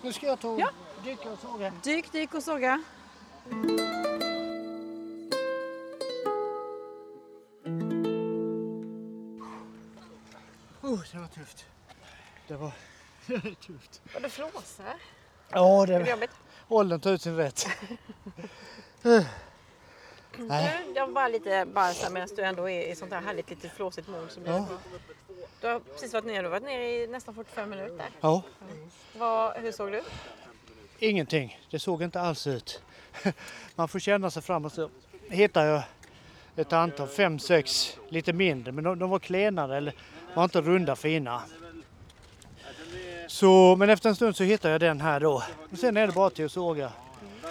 Nu 0.03 0.13
ska 0.13 0.27
jag 0.27 0.41
ta 0.41 0.49
och 0.49 0.61
Ja. 0.61 0.71
dyka 1.05 1.31
och 1.31 1.39
såga. 1.39 1.73
Dyk, 1.83 2.13
dyk 2.13 2.35
och 2.35 2.43
såga. 2.43 2.83
Oh, 10.91 11.01
det 11.13 11.19
var 11.19 11.27
tufft. 11.27 11.65
Det 12.49 12.57
var 12.57 12.73
tufft. 13.67 14.03
Och 14.15 14.23
det 14.23 14.29
flåsar. 14.31 14.95
Ja, 15.51 15.87
det 15.87 15.99
det 15.99 16.11
jobbigt? 16.11 16.31
åldern 16.69 17.01
tar 17.01 17.13
ut 17.13 17.23
sin 17.23 17.37
rätt. 17.37 17.67
Nej. 20.37 20.87
Jag 20.95 21.13
bara 21.13 21.29
lite 21.29 21.67
bara 21.75 22.11
medan 22.11 22.29
du 22.37 22.43
ändå 22.43 22.69
är 22.69 22.93
i 22.93 22.97
sånt 22.97 23.13
här 23.13 23.21
härligt 23.21 23.51
lite 23.51 23.69
flåsigt 23.69 24.09
mod. 24.09 24.29
Blir 24.43 24.53
Ja. 24.53 24.67
Du 25.61 25.67
har 25.67 25.81
precis 25.81 26.13
varit 26.13 26.25
nere, 26.25 26.37
du 26.37 26.43
har 26.43 26.51
varit 26.51 26.63
nere 26.63 26.91
i 26.91 27.07
nästan 27.07 27.35
45 27.35 27.71
minuter. 27.71 28.07
Ja, 28.21 28.43
Vad, 29.19 29.57
hur 29.57 29.73
såg 29.73 29.93
du 29.93 30.03
ingenting. 31.01 31.61
Det 31.71 31.79
såg 31.79 32.03
inte 32.03 32.21
alls 32.21 32.47
ut. 32.47 32.83
Man 33.75 33.89
får 33.89 33.99
känna 33.99 34.31
sig 34.31 34.43
framåt 34.43 34.75
så 34.75 34.91
hittar 35.29 35.67
jag 35.67 35.83
ett 36.57 36.73
antal, 36.73 37.09
fem, 37.09 37.39
sex, 37.39 37.97
lite 38.09 38.33
mindre, 38.33 38.73
men 38.73 38.85
de, 38.85 38.99
de 38.99 39.11
var 39.11 39.19
klenare 39.19 39.77
eller 39.77 39.95
var 40.35 40.45
inte 40.45 40.61
runda 40.61 40.97
fina. 40.97 41.43
Så, 43.27 43.77
men 43.77 43.91
efter 43.91 44.09
en 44.09 44.17
stund 44.17 44.37
så 44.37 44.45
hittar 44.45 44.71
jag 44.71 44.81
den 44.81 45.01
här 45.01 45.21
då. 45.21 45.43
Och 45.73 45.79
sen 45.79 45.97
är 45.97 46.07
det 46.07 46.13
bara 46.13 46.31
till 46.31 46.45
att 46.45 46.53
såga. 46.53 46.93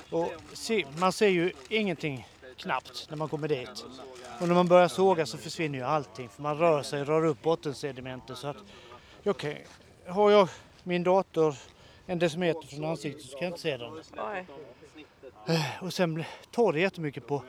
Och 0.10 0.32
se, 0.54 0.86
man 0.98 1.12
ser 1.12 1.28
ju 1.28 1.52
ingenting 1.70 2.28
knappt 2.58 3.08
när 3.10 3.18
man 3.18 3.30
kommer 3.30 3.48
dit. 3.48 3.86
Och 4.40 4.48
när 4.48 4.56
man 4.56 4.68
börjar 4.68 4.88
såga 4.88 5.26
så 5.26 5.38
försvinner 5.38 5.80
ju 5.80 5.86
allting 5.86 6.30
för 6.30 6.42
man 6.42 6.58
rör 6.58 6.84
sig, 6.84 7.04
rör 7.04 7.26
upp 7.26 7.42
bottensedimentet. 7.42 8.38
Så 8.38 8.48
att, 8.48 8.58
okej, 9.26 9.66
har 10.08 10.32
jag 10.32 10.50
min 10.84 11.04
dator 11.04 11.56
en 12.06 12.20
decimeter 12.20 12.68
från 12.68 12.86
ansiktet 12.86 13.26
så 13.26 13.38
kan 13.38 13.46
jag 13.46 13.50
inte 13.50 13.62
se 13.62 13.78
den. 13.78 13.94
Oj. 14.18 14.46
Och 15.82 15.94
sen 15.94 16.24
tar 16.52 16.74
det 16.74 16.80
jättemycket 16.80 17.28
på, 17.28 17.44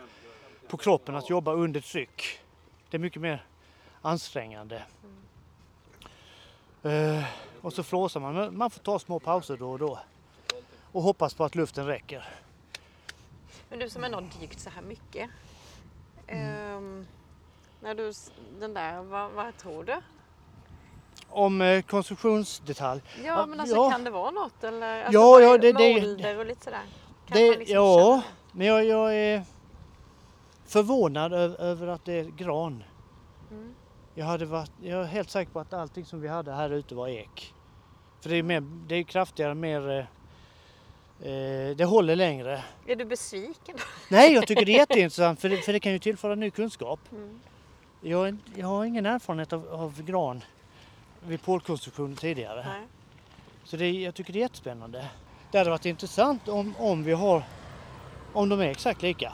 på 0.68 0.76
kroppen 0.76 1.16
att 1.16 1.30
jobba 1.30 1.52
under 1.52 1.80
tryck. 1.80 2.40
Det 2.90 2.96
är 2.96 2.98
mycket 2.98 3.22
mer 3.22 3.44
ansträngande. 4.02 4.82
Eh, 6.82 7.24
och 7.60 7.72
så 7.72 7.82
flåsar 7.82 8.20
man. 8.20 8.34
Men 8.34 8.56
Man 8.58 8.70
får 8.70 8.80
ta 8.80 8.98
små 8.98 9.18
pauser 9.20 9.56
då 9.56 9.70
och 9.70 9.78
då. 9.78 9.98
Och 10.92 11.02
hoppas 11.02 11.34
på 11.34 11.44
att 11.44 11.54
luften 11.54 11.86
räcker. 11.86 12.28
Men 13.68 13.78
du 13.78 13.90
som 13.90 14.04
ändå 14.04 14.16
har 14.16 14.28
dykt 14.40 14.60
så 14.60 14.70
här 14.70 14.82
mycket. 14.82 15.30
ehm, 16.26 17.06
när 17.80 17.94
du, 17.94 18.12
den 18.60 18.74
där, 18.74 19.02
vad, 19.02 19.30
vad 19.30 19.56
tror 19.56 19.84
du? 19.84 19.96
Om 21.28 21.60
eh, 21.60 21.82
konstruktionsdetalj. 21.82 23.02
Ja, 23.24 23.46
men 23.46 23.60
alltså 23.60 23.76
ja. 23.76 23.90
kan 23.90 24.04
det 24.04 24.10
vara 24.10 24.30
något? 24.30 24.64
Eller, 24.64 25.04
alltså, 25.04 25.12
Ja, 25.20 25.40
ja, 25.40 25.58
det- 25.58 25.72
det- 25.72 26.36
och 26.38 26.46
lite 26.46 26.64
sådär? 26.64 26.82
Kan 27.26 27.38
Det, 27.38 27.48
man 27.50 27.58
liksom 27.58 27.74
ja, 27.76 27.98
känna 28.22 28.22
men 28.52 28.66
jag, 28.66 28.84
jag 28.84 29.14
är 29.16 29.42
förvånad 30.66 31.32
över, 31.32 31.60
över 31.60 31.86
att 31.86 32.04
det 32.04 32.12
är 32.12 32.24
gran. 32.24 32.84
Mm. 33.50 33.74
Jag, 34.14 34.26
hade 34.26 34.44
varit, 34.46 34.70
jag 34.82 35.00
är 35.00 35.04
helt 35.04 35.30
säker 35.30 35.52
på 35.52 35.60
att 35.60 35.72
allting 35.72 36.04
som 36.04 36.20
vi 36.20 36.28
hade 36.28 36.52
här 36.52 36.70
ute 36.70 36.94
var 36.94 37.08
ek. 37.08 37.54
För 38.20 38.30
det 38.30 38.36
är, 38.36 38.42
mer, 38.42 38.60
det 38.60 38.94
är 38.94 39.02
kraftigare, 39.02 39.54
mer... 39.54 39.98
eh, 39.98 40.04
Eh, 41.22 41.76
det 41.76 41.84
håller 41.84 42.16
längre. 42.16 42.64
Är 42.86 42.96
du 42.96 43.04
besviken? 43.04 43.76
Nej, 44.08 44.32
jag 44.32 44.46
tycker 44.46 44.64
det 44.64 44.72
är 44.72 44.78
jätteintressant 44.78 45.40
för 45.40 45.48
det, 45.48 45.56
för 45.56 45.72
det 45.72 45.80
kan 45.80 45.92
ju 45.92 45.98
tillföra 45.98 46.34
ny 46.34 46.50
kunskap. 46.50 47.00
Mm. 47.12 47.40
Jag, 48.00 48.36
jag 48.56 48.66
har 48.66 48.84
ingen 48.84 49.06
erfarenhet 49.06 49.52
av, 49.52 49.68
av 49.72 50.02
gran 50.02 50.40
vid 51.26 51.42
pålkonstruktion 51.42 52.16
tidigare. 52.16 52.64
Nej. 52.68 52.86
Så 53.64 53.76
det, 53.76 53.90
jag 53.90 54.14
tycker 54.14 54.32
det 54.32 54.38
är 54.38 54.40
jättespännande. 54.40 55.06
Det 55.50 55.58
hade 55.58 55.70
varit 55.70 55.86
intressant 55.86 56.48
om, 56.48 56.74
om 56.78 57.04
vi 57.04 57.12
har 57.12 57.42
om 58.32 58.48
de 58.48 58.60
är 58.60 58.68
exakt 58.68 59.02
lika. 59.02 59.32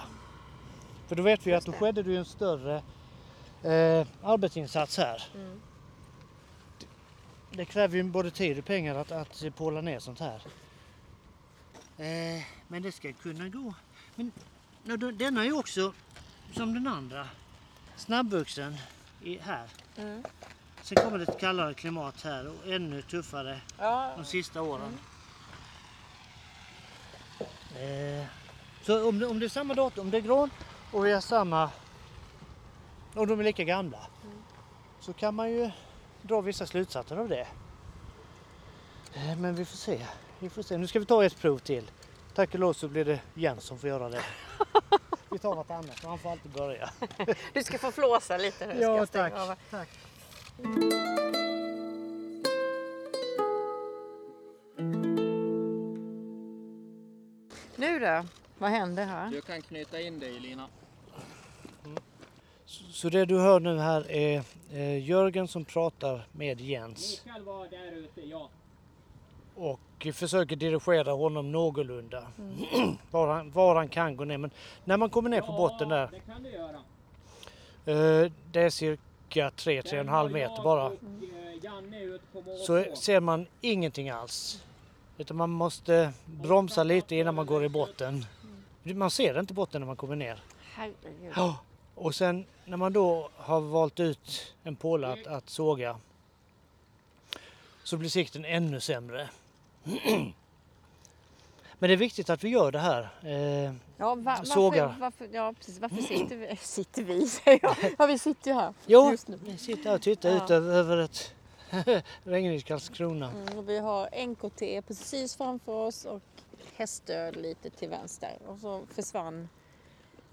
För 1.08 1.16
då 1.16 1.22
vet 1.22 1.46
vi 1.46 1.54
att 1.54 1.64
då 1.64 1.72
skedde 1.72 2.02
det 2.02 2.10
ju 2.10 2.16
en 2.16 2.24
större 2.24 2.82
eh, 3.62 4.06
arbetsinsats 4.22 4.96
här. 4.96 5.22
Mm. 5.34 5.60
Det 7.50 7.64
kräver 7.64 7.96
ju 7.96 8.02
både 8.02 8.30
tid 8.30 8.58
och 8.58 8.64
pengar 8.64 8.94
att, 8.94 9.12
att 9.12 9.56
påla 9.56 9.80
ner 9.80 9.98
sånt 9.98 10.20
här. 10.20 10.42
Eh, 11.98 12.42
men 12.68 12.82
det 12.82 12.92
ska 12.92 13.12
kunna 13.12 13.48
gå. 13.48 13.74
Men 14.14 14.32
denna 15.18 15.40
är 15.40 15.44
ju 15.44 15.52
också 15.52 15.92
som 16.52 16.74
den 16.74 16.86
andra 16.86 17.28
snabbvuxen 17.96 18.76
i, 19.22 19.38
här. 19.38 19.68
Mm. 19.96 20.24
Sen 20.82 20.96
kommer 21.04 21.18
det 21.18 21.24
ett 21.24 21.40
kallare 21.40 21.74
klimat 21.74 22.22
här 22.22 22.48
och 22.48 22.72
ännu 22.72 23.02
tuffare 23.02 23.60
Ja, 23.78 24.12
de 24.16 24.24
sista 24.24 24.62
åren. 24.62 24.98
Eh, 27.76 28.26
så 28.82 29.08
om 29.08 29.18
det, 29.18 29.26
om 29.26 29.38
det 29.40 29.46
är 29.46 29.48
samma 29.48 29.74
datum, 29.74 30.04
om 30.04 30.10
det 30.10 30.16
är 30.16 30.20
gran 30.20 30.50
och 30.92 31.06
vi 31.06 31.12
har 31.12 31.20
samma 31.20 31.70
och 33.16 33.26
de 33.26 33.40
är 33.40 33.44
lika 33.44 33.64
gamla 33.64 33.98
så 35.00 35.12
kan 35.12 35.34
man 35.34 35.50
ju 35.50 35.70
dra 36.22 36.40
vissa 36.40 36.66
slutsatser 36.66 37.16
av 37.16 37.28
det. 37.28 37.46
Eh, 39.14 39.38
men 39.38 39.54
vi 39.54 39.64
får 39.64 39.76
se. 39.76 40.06
Vi 40.38 40.50
får 40.50 40.62
se. 40.62 40.78
Nu 40.78 40.86
ska 40.86 40.98
vi 40.98 41.06
ta 41.06 41.24
ett 41.24 41.38
prov 41.38 41.58
till. 41.58 41.90
Tack 42.34 42.54
och 42.54 42.60
lov 42.60 42.72
så 42.72 42.88
blir 42.88 43.04
det 43.04 43.20
Jens 43.34 43.64
som 43.64 43.78
får 43.78 43.88
göra 43.88 44.08
det. 44.08 44.22
Vi 45.30 45.38
tar 45.38 45.54
vartannat 45.54 46.04
och 46.04 46.10
han 46.10 46.18
får 46.18 46.30
alltid 46.30 46.52
börja. 46.52 46.90
du 47.52 47.62
ska 47.62 47.78
få 47.78 47.90
flåsa 47.90 48.36
lite 48.36 48.66
nu. 48.66 48.80
Ja, 48.80 49.06
tack. 49.06 49.32
tack. 49.70 49.88
Nu 57.76 57.98
då? 57.98 58.24
Vad 58.58 58.70
händer 58.70 59.04
här? 59.04 59.30
Du 59.30 59.40
kan 59.40 59.62
knyta 59.62 60.00
in 60.00 60.18
dig 60.18 60.40
Lina. 60.40 60.68
Så 62.90 63.08
det 63.08 63.24
du 63.24 63.38
hör 63.38 63.60
nu 63.60 63.78
här 63.78 64.10
är 64.10 64.42
eh, 64.72 65.08
Jörgen 65.08 65.48
som 65.48 65.64
pratar 65.64 66.26
med 66.32 66.60
Jens 66.60 67.22
Mikael 67.24 67.44
var 67.44 67.68
där 67.68 67.92
ute, 67.92 68.20
ja. 68.20 68.48
och 69.54 69.80
försöker 70.14 70.56
dirigera 70.56 71.12
honom 71.12 71.52
någorlunda. 71.52 72.26
Mm. 72.38 72.96
var, 73.10 73.34
han, 73.34 73.50
var 73.50 73.76
han 73.76 73.88
kan 73.88 74.16
gå 74.16 74.24
ner. 74.24 74.38
Men 74.38 74.50
när 74.84 74.96
man 74.96 75.10
kommer 75.10 75.30
ner 75.30 75.40
på 75.40 75.52
botten 75.52 75.88
där, 75.88 76.08
det 76.12 76.20
kan 76.20 76.42
du 76.42 76.50
göra. 76.50 78.24
eh, 78.24 78.32
det 78.52 78.60
är 78.60 78.70
cirka 78.70 79.50
3-3,5 79.50 80.32
meter 80.32 80.62
bara, 80.62 80.86
Och, 80.86 80.92
eh, 80.92 81.64
Janne 81.64 82.02
ut 82.02 82.32
på 82.32 82.40
mål 82.40 82.58
så 82.58 82.84
ser 82.96 83.20
man 83.20 83.46
ingenting 83.60 84.10
alls. 84.10 84.62
Utan 85.18 85.36
man 85.36 85.50
måste 85.50 86.12
bromsa 86.26 86.82
lite 86.84 87.16
innan 87.16 87.34
man 87.34 87.46
går 87.46 87.64
i 87.64 87.68
botten. 87.68 88.24
Man 88.82 89.10
ser 89.10 89.40
inte 89.40 89.54
botten 89.54 89.80
när 89.80 89.86
man 89.86 89.96
kommer 89.96 90.16
ner. 90.16 90.42
Herregud. 90.74 91.32
Ja. 91.36 91.58
Och 91.94 92.14
sen 92.14 92.44
när 92.66 92.76
man 92.76 92.92
då 92.92 93.28
har 93.36 93.60
valt 93.60 94.00
ut 94.00 94.54
en 94.64 94.76
påle 94.76 95.06
att, 95.06 95.26
att 95.26 95.50
såga 95.50 95.96
så 97.84 97.96
blir 97.96 98.08
sikten 98.08 98.44
ännu 98.44 98.80
sämre. 98.80 99.28
Men 101.78 101.88
det 101.88 101.92
är 101.92 101.96
viktigt 101.96 102.30
att 102.30 102.44
vi 102.44 102.48
gör 102.48 102.72
det 102.72 102.78
här. 102.78 103.08
Eh, 103.22 103.74
Ja, 103.98 104.14
va, 104.14 104.44
Sågar. 104.44 104.86
varför, 104.86 105.00
varför, 105.00 105.28
ja, 105.32 105.52
precis. 105.58 105.78
Varför 105.80 106.02
sitter 106.02 106.36
vi? 106.36 106.56
Sitter 106.56 107.02
vi 107.02 107.28
säger 107.28 107.58
jag. 107.62 107.94
Ja, 107.98 108.06
vi 108.06 108.18
sitter 108.18 108.50
ju 108.50 108.54
här 108.56 108.74
jo, 108.86 109.10
just 109.10 109.28
nu. 109.28 109.38
vi 109.44 109.58
sitter 109.58 109.88
här 109.88 109.94
och 109.96 110.02
tittar 110.02 110.28
Ja. 110.30 110.44
ut 110.44 110.50
över, 110.50 110.96
ett 110.98 111.34
regnigt 112.24 112.66
Karlskrona. 112.66 113.30
Mm, 113.30 113.66
vi 113.66 113.78
har 113.78 114.26
NKT 114.26 114.86
precis 114.88 115.36
framför 115.36 115.72
oss 115.72 116.04
och 116.04 116.22
hästöl 116.76 117.42
lite 117.42 117.70
till 117.70 117.88
vänster. 117.88 118.38
Och 118.46 118.58
så 118.58 118.82
försvann 118.94 119.48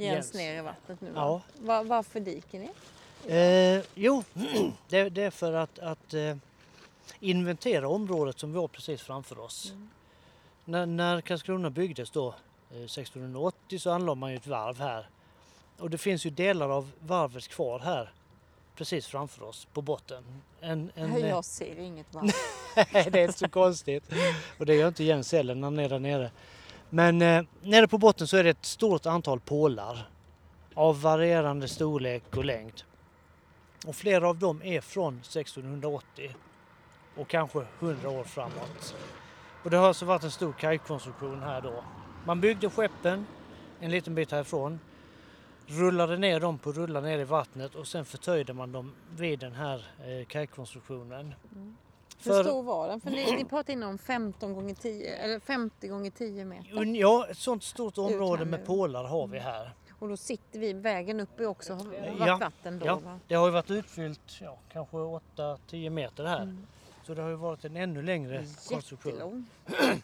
Jens, 0.04 0.34
ner 0.34 0.58
i 0.58 0.62
vattnet 0.62 1.02
nu. 1.02 1.12
Ja. 1.16 1.32
Va? 1.32 1.42
Va, 1.60 1.84
varför 1.84 2.20
dyker 2.20 2.60
ni? 2.60 2.70
Eh, 3.28 3.84
jo, 3.96 4.24
det, 4.90 5.10
det 5.10 5.24
är 5.24 5.32
för 5.32 5.54
att, 5.54 5.80
att 5.80 6.14
eh, 6.14 6.36
inventera 7.20 7.88
området 7.88 8.40
som 8.40 8.54
vi 8.54 8.60
har 8.60 8.68
precis 8.68 9.02
framför 9.02 9.40
oss. 9.40 9.74
När, 10.66 10.86
när 10.86 11.22
Karlskrona 11.22 11.70
byggdes 11.70 12.12
då, 12.12 12.28
eh, 12.72 12.84
1680, 12.84 13.80
så 13.80 13.92
anlade 13.92 14.20
man 14.20 14.32
ju 14.32 14.38
ett 14.38 14.48
varv 14.48 14.80
här. 14.80 15.08
Och 15.78 15.90
det 15.90 15.98
finns 15.98 16.26
ju 16.26 16.30
delar 16.30 16.70
av 16.70 16.92
varvet 17.00 17.48
kvar 17.48 17.80
här, 17.80 18.12
precis 18.76 19.08
framför 19.08 19.44
oss, 19.44 19.68
på 19.74 19.82
botten. 19.82 20.24
En, 20.62 20.92
en, 20.96 21.18
eh, 21.18 21.28
Jag 21.30 21.46
ser 21.46 21.80
inget 21.80 22.14
varv. 22.14 22.32
det 23.12 23.20
är 23.20 23.26
inte 23.26 23.40
så 23.40 23.50
konstigt. 23.50 24.04
Och 24.60 24.66
det 24.66 24.76
gör 24.76 24.88
inte 24.88 25.04
Jens 25.04 25.32
heller 25.32 25.56
när 25.56 25.68
han 25.68 25.80
är 25.80 25.90
där 25.90 26.00
nere. 26.00 26.32
Men 26.94 27.22
eh, 27.22 27.44
nere 27.62 27.88
på 27.88 27.98
botten 27.98 28.28
så 28.28 28.38
är 28.38 28.44
det 28.44 28.50
ett 28.50 28.66
stort 28.66 29.06
antal 29.06 29.40
pålar 29.40 30.10
av 30.74 31.02
varierande 31.02 31.68
storlek 31.68 32.38
och 32.38 32.46
längd. 32.46 32.82
Och 33.88 33.96
flera 33.96 34.30
av 34.30 34.40
dem 34.40 34.62
är 34.64 34.82
från 34.82 35.14
1680 35.18 36.36
och 37.16 37.28
kanske 37.28 37.66
100 37.80 38.10
år 38.10 38.24
framåt. 38.24 38.96
Och 39.64 39.70
det 39.70 39.78
har 39.78 39.88
alltså 39.88 40.06
varit 40.06 40.24
en 40.24 40.32
stor 40.32 40.54
kajkonstruktion 40.54 41.42
här 41.42 41.62
då. 41.62 41.84
Man 42.26 42.42
byggde 42.42 42.70
skeppen 42.70 43.26
en 43.80 43.92
liten 43.92 44.16
bit 44.16 44.32
härifrån, 44.32 44.80
rullade 45.66 46.18
ner 46.18 46.40
dem 46.40 46.58
på 46.58 46.72
rullar 46.72 47.02
ner 47.02 47.20
i 47.20 47.24
vattnet 47.24 47.76
och 47.76 47.88
sen 47.88 48.06
förtöjde 48.06 48.54
man 48.54 48.72
dem 48.72 48.94
vid 49.16 49.40
den 49.40 49.54
här 49.54 49.86
eh, 50.06 50.26
kajkonstruktionen. 50.26 51.34
Mm. 51.56 51.76
Hur 52.26 52.44
stor 52.44 52.64
var 52.64 52.88
den? 52.88 53.02
För 53.02 53.10
ni, 53.10 53.36
ni 53.36 53.46
pratade 53.46 53.74
innan 53.74 53.90
om 53.90 53.98
15 53.98 54.54
gånger 54.54 54.76
10 54.76 55.16
eller 55.16 55.40
50 55.40 55.88
gånger 55.88 56.12
10 56.12 56.46
meter. 56.46 56.86
Ja, 56.96 57.28
ett 57.30 57.38
sånt 57.38 57.64
stort 57.64 57.98
område 57.98 58.46
med 58.46 58.66
pålar 58.66 59.04
har 59.04 59.28
vi 59.28 59.40
här. 59.40 59.72
Och 60.00 60.10
då 60.10 60.18
sitter 60.18 60.60
vi, 60.60 60.74
vägen 60.74 61.20
upp 61.20 61.40
är 61.40 61.46
också 61.46 61.74
har 61.74 61.84
varit 61.84 62.28
Ja, 62.28 62.38
vatten 62.38 62.80
då 62.80 62.86
Ja, 62.86 62.96
va? 62.96 63.20
det 63.28 63.36
har 63.36 63.46
ju 63.46 63.52
varit 63.52 63.72
utfyllt 63.72 64.42
ja, 64.42 64.58
kanske 64.72 64.98
8-10 64.98 65.90
meter 65.90 66.24
här. 66.26 66.42
Mm. 66.42 66.68
Så 67.04 67.14
det 67.14 67.22
har 67.22 67.30
ju 67.30 67.36
varit 67.36 67.66
en 67.66 67.78
ännu 67.78 68.02
längre 68.02 68.46
konstruktion. 68.70 69.14
Jättelång. 69.14 69.46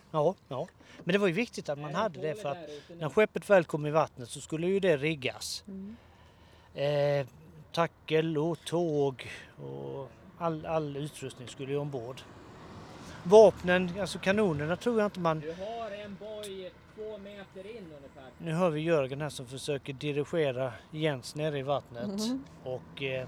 Ja, 0.12 0.36
ja. 0.48 0.68
Men 1.04 1.14
det 1.14 1.20
var 1.20 1.28
ju 1.28 1.34
viktigt 1.34 1.70
att 1.70 1.80
man 1.80 1.96
hade 1.96 2.22
det 2.22 2.36
för 2.42 2.50
att 2.50 2.58
när 3.00 3.10
skeppet 3.10 3.50
väl 3.50 3.64
kom 3.66 3.86
i 3.86 3.92
vattnet 3.92 4.30
så 4.30 4.42
skulle 4.42 4.68
ju 4.68 4.80
det 4.80 4.98
riggas. 4.98 5.64
Mm. 5.68 5.98
Eh, 6.74 7.28
tackel 7.72 8.38
och 8.38 8.60
tåg 8.66 9.32
och 9.58 10.12
all, 10.40 10.66
all 10.66 10.98
utrustning 10.98 11.48
skulle 11.48 11.72
ju 11.72 11.78
ombord. 11.78 12.22
Vapnen, 13.24 13.92
alltså 14.00 14.20
kanonerna 14.20 14.76
tror 14.76 15.00
jag 15.00 15.08
inte 15.08 15.20
man... 15.20 15.40
Du 15.40 15.54
har 15.54 15.92
en 16.06 16.18
boj 16.20 16.72
två 16.96 17.18
meter 17.18 17.78
in 17.78 17.84
ungefär. 17.98 18.24
Nu 18.38 18.52
hör 18.52 18.70
vi 18.70 18.82
Jörgen 18.82 19.22
här 19.22 19.30
som 19.30 19.46
försöker 19.46 19.94
dirigera 19.94 20.74
Jens 20.92 21.36
nere 21.36 21.60
i 21.60 21.62
vattnet. 21.62 22.08
Mhm. 22.08 22.44
Och 22.64 23.04
eh, 23.04 23.28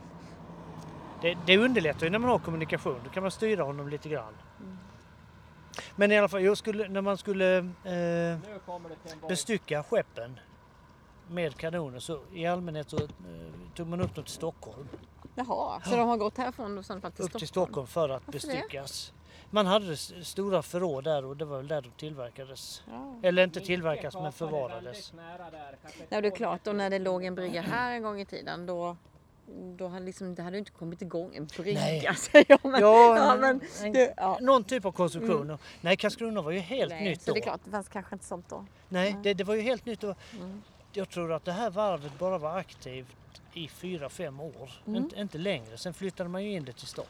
det, 1.21 1.37
det 1.45 1.57
underlättar 1.57 2.05
ju 2.05 2.09
när 2.09 2.19
man 2.19 2.29
har 2.29 2.39
kommunikation. 2.39 2.99
Då 3.03 3.09
kan 3.09 3.23
man 3.23 3.31
styra 3.31 3.63
honom 3.63 3.89
lite 3.89 4.09
grann. 4.09 4.33
Mm. 4.59 4.77
Men 5.95 6.11
i 6.11 6.17
alla 6.17 6.27
fall, 6.27 6.43
jag 6.43 6.57
skulle, 6.57 6.87
när 6.87 7.01
man 7.01 7.17
skulle 7.17 7.57
eh, 7.83 8.37
bestycka 9.27 9.83
skeppen 9.83 10.39
med 11.27 11.57
kanoner 11.57 11.99
så 11.99 12.19
i 12.33 12.45
allmänhet 12.45 12.89
så 12.89 12.97
eh, 12.97 13.07
tog 13.75 13.87
man 13.87 14.01
upp 14.01 14.15
dem 14.15 14.23
till 14.23 14.33
Stockholm. 14.33 14.87
Jaha, 15.35 15.81
så 15.85 15.95
de 15.95 16.09
har 16.09 16.17
gått 16.17 16.37
härifrån 16.37 16.75
då 16.75 16.83
sen 16.83 17.01
till 17.01 17.07
upp 17.07 17.15
till 17.15 17.23
Stockholm? 17.47 17.47
Stockholm 17.47 17.87
för 17.87 18.09
att 18.09 18.23
Varför 18.25 18.47
det? 18.47 18.53
bestyckas. 18.53 19.13
Man 19.49 19.65
hade 19.65 19.97
stora 19.97 20.61
förråd 20.61 21.03
där 21.03 21.25
och 21.25 21.37
det 21.37 21.45
var 21.45 21.57
väl 21.57 21.67
där 21.67 21.81
de 21.81 21.89
tillverkades. 21.89 22.83
Ja. 22.91 23.15
Eller 23.23 23.43
inte 23.43 23.59
tillverkas 23.59 24.13
men 24.15 24.31
förvarades. 24.31 25.13
Nej, 26.09 26.21
det 26.21 26.27
är 26.27 26.35
klart. 26.35 26.67
Och 26.67 26.75
när 26.75 26.89
det 26.89 26.99
låg 26.99 27.23
en 27.25 27.35
brygga 27.35 27.61
här 27.61 27.91
en 27.91 28.03
gång 28.03 28.19
i 28.21 28.25
tiden 28.25 28.65
då 28.65 28.95
då 29.77 29.87
hade 29.87 30.05
liksom, 30.05 30.35
det 30.35 30.41
hade 30.43 30.57
inte 30.57 30.71
kommit 30.71 31.01
igång 31.01 31.35
en 31.35 31.45
brygga 31.45 32.13
säger 32.15 32.45
jag. 32.49 32.59
Men, 32.63 32.81
Ja, 32.81 33.17
ja, 33.17 33.33
en- 33.33 33.39
men 33.39 33.61
en, 33.83 33.93
det- 33.93 34.13
ja. 34.17 34.37
någon 34.41 34.63
typ 34.63 34.85
av 34.85 34.91
konstruktion. 34.91 35.49
Och- 35.49 35.61
Nej, 35.81 35.97
Karlskrona 35.97 36.41
var 36.41 36.51
ju 36.51 36.59
helt 36.59 36.91
Nej, 36.91 37.03
nytt 37.03 37.21
så 37.21 37.29
då. 37.29 37.33
det 37.33 37.39
är 37.39 37.43
klart, 37.43 37.59
det 37.65 37.71
fanns 37.71 37.89
kanske 37.89 38.15
inte 38.15 38.25
sånt 38.25 38.49
då. 38.49 38.65
Nej, 38.89 39.13
Nej. 39.13 39.23
det, 39.23 39.33
det 39.33 39.43
var 39.43 39.55
ju 39.55 39.61
helt 39.61 39.85
nytt. 39.85 40.03
Och 40.03 40.15
Mm. 40.33 40.61
Jag 40.93 41.09
tror 41.09 41.33
att 41.33 41.45
det 41.45 41.51
här 41.51 41.69
varvet 41.69 42.19
bara 42.19 42.37
var 42.37 42.57
aktivt 42.57 43.15
i 43.53 43.67
fyra 43.67 44.09
fem 44.09 44.39
år. 44.39 44.71
Mm. 44.87 45.03
Inte, 45.03 45.19
inte 45.21 45.37
längre. 45.37 45.77
Sen 45.77 45.93
flyttade 45.93 46.29
man 46.29 46.43
ju 46.43 46.51
in 46.51 46.65
det 46.65 46.73
till 46.73 46.87
stan. 46.87 47.05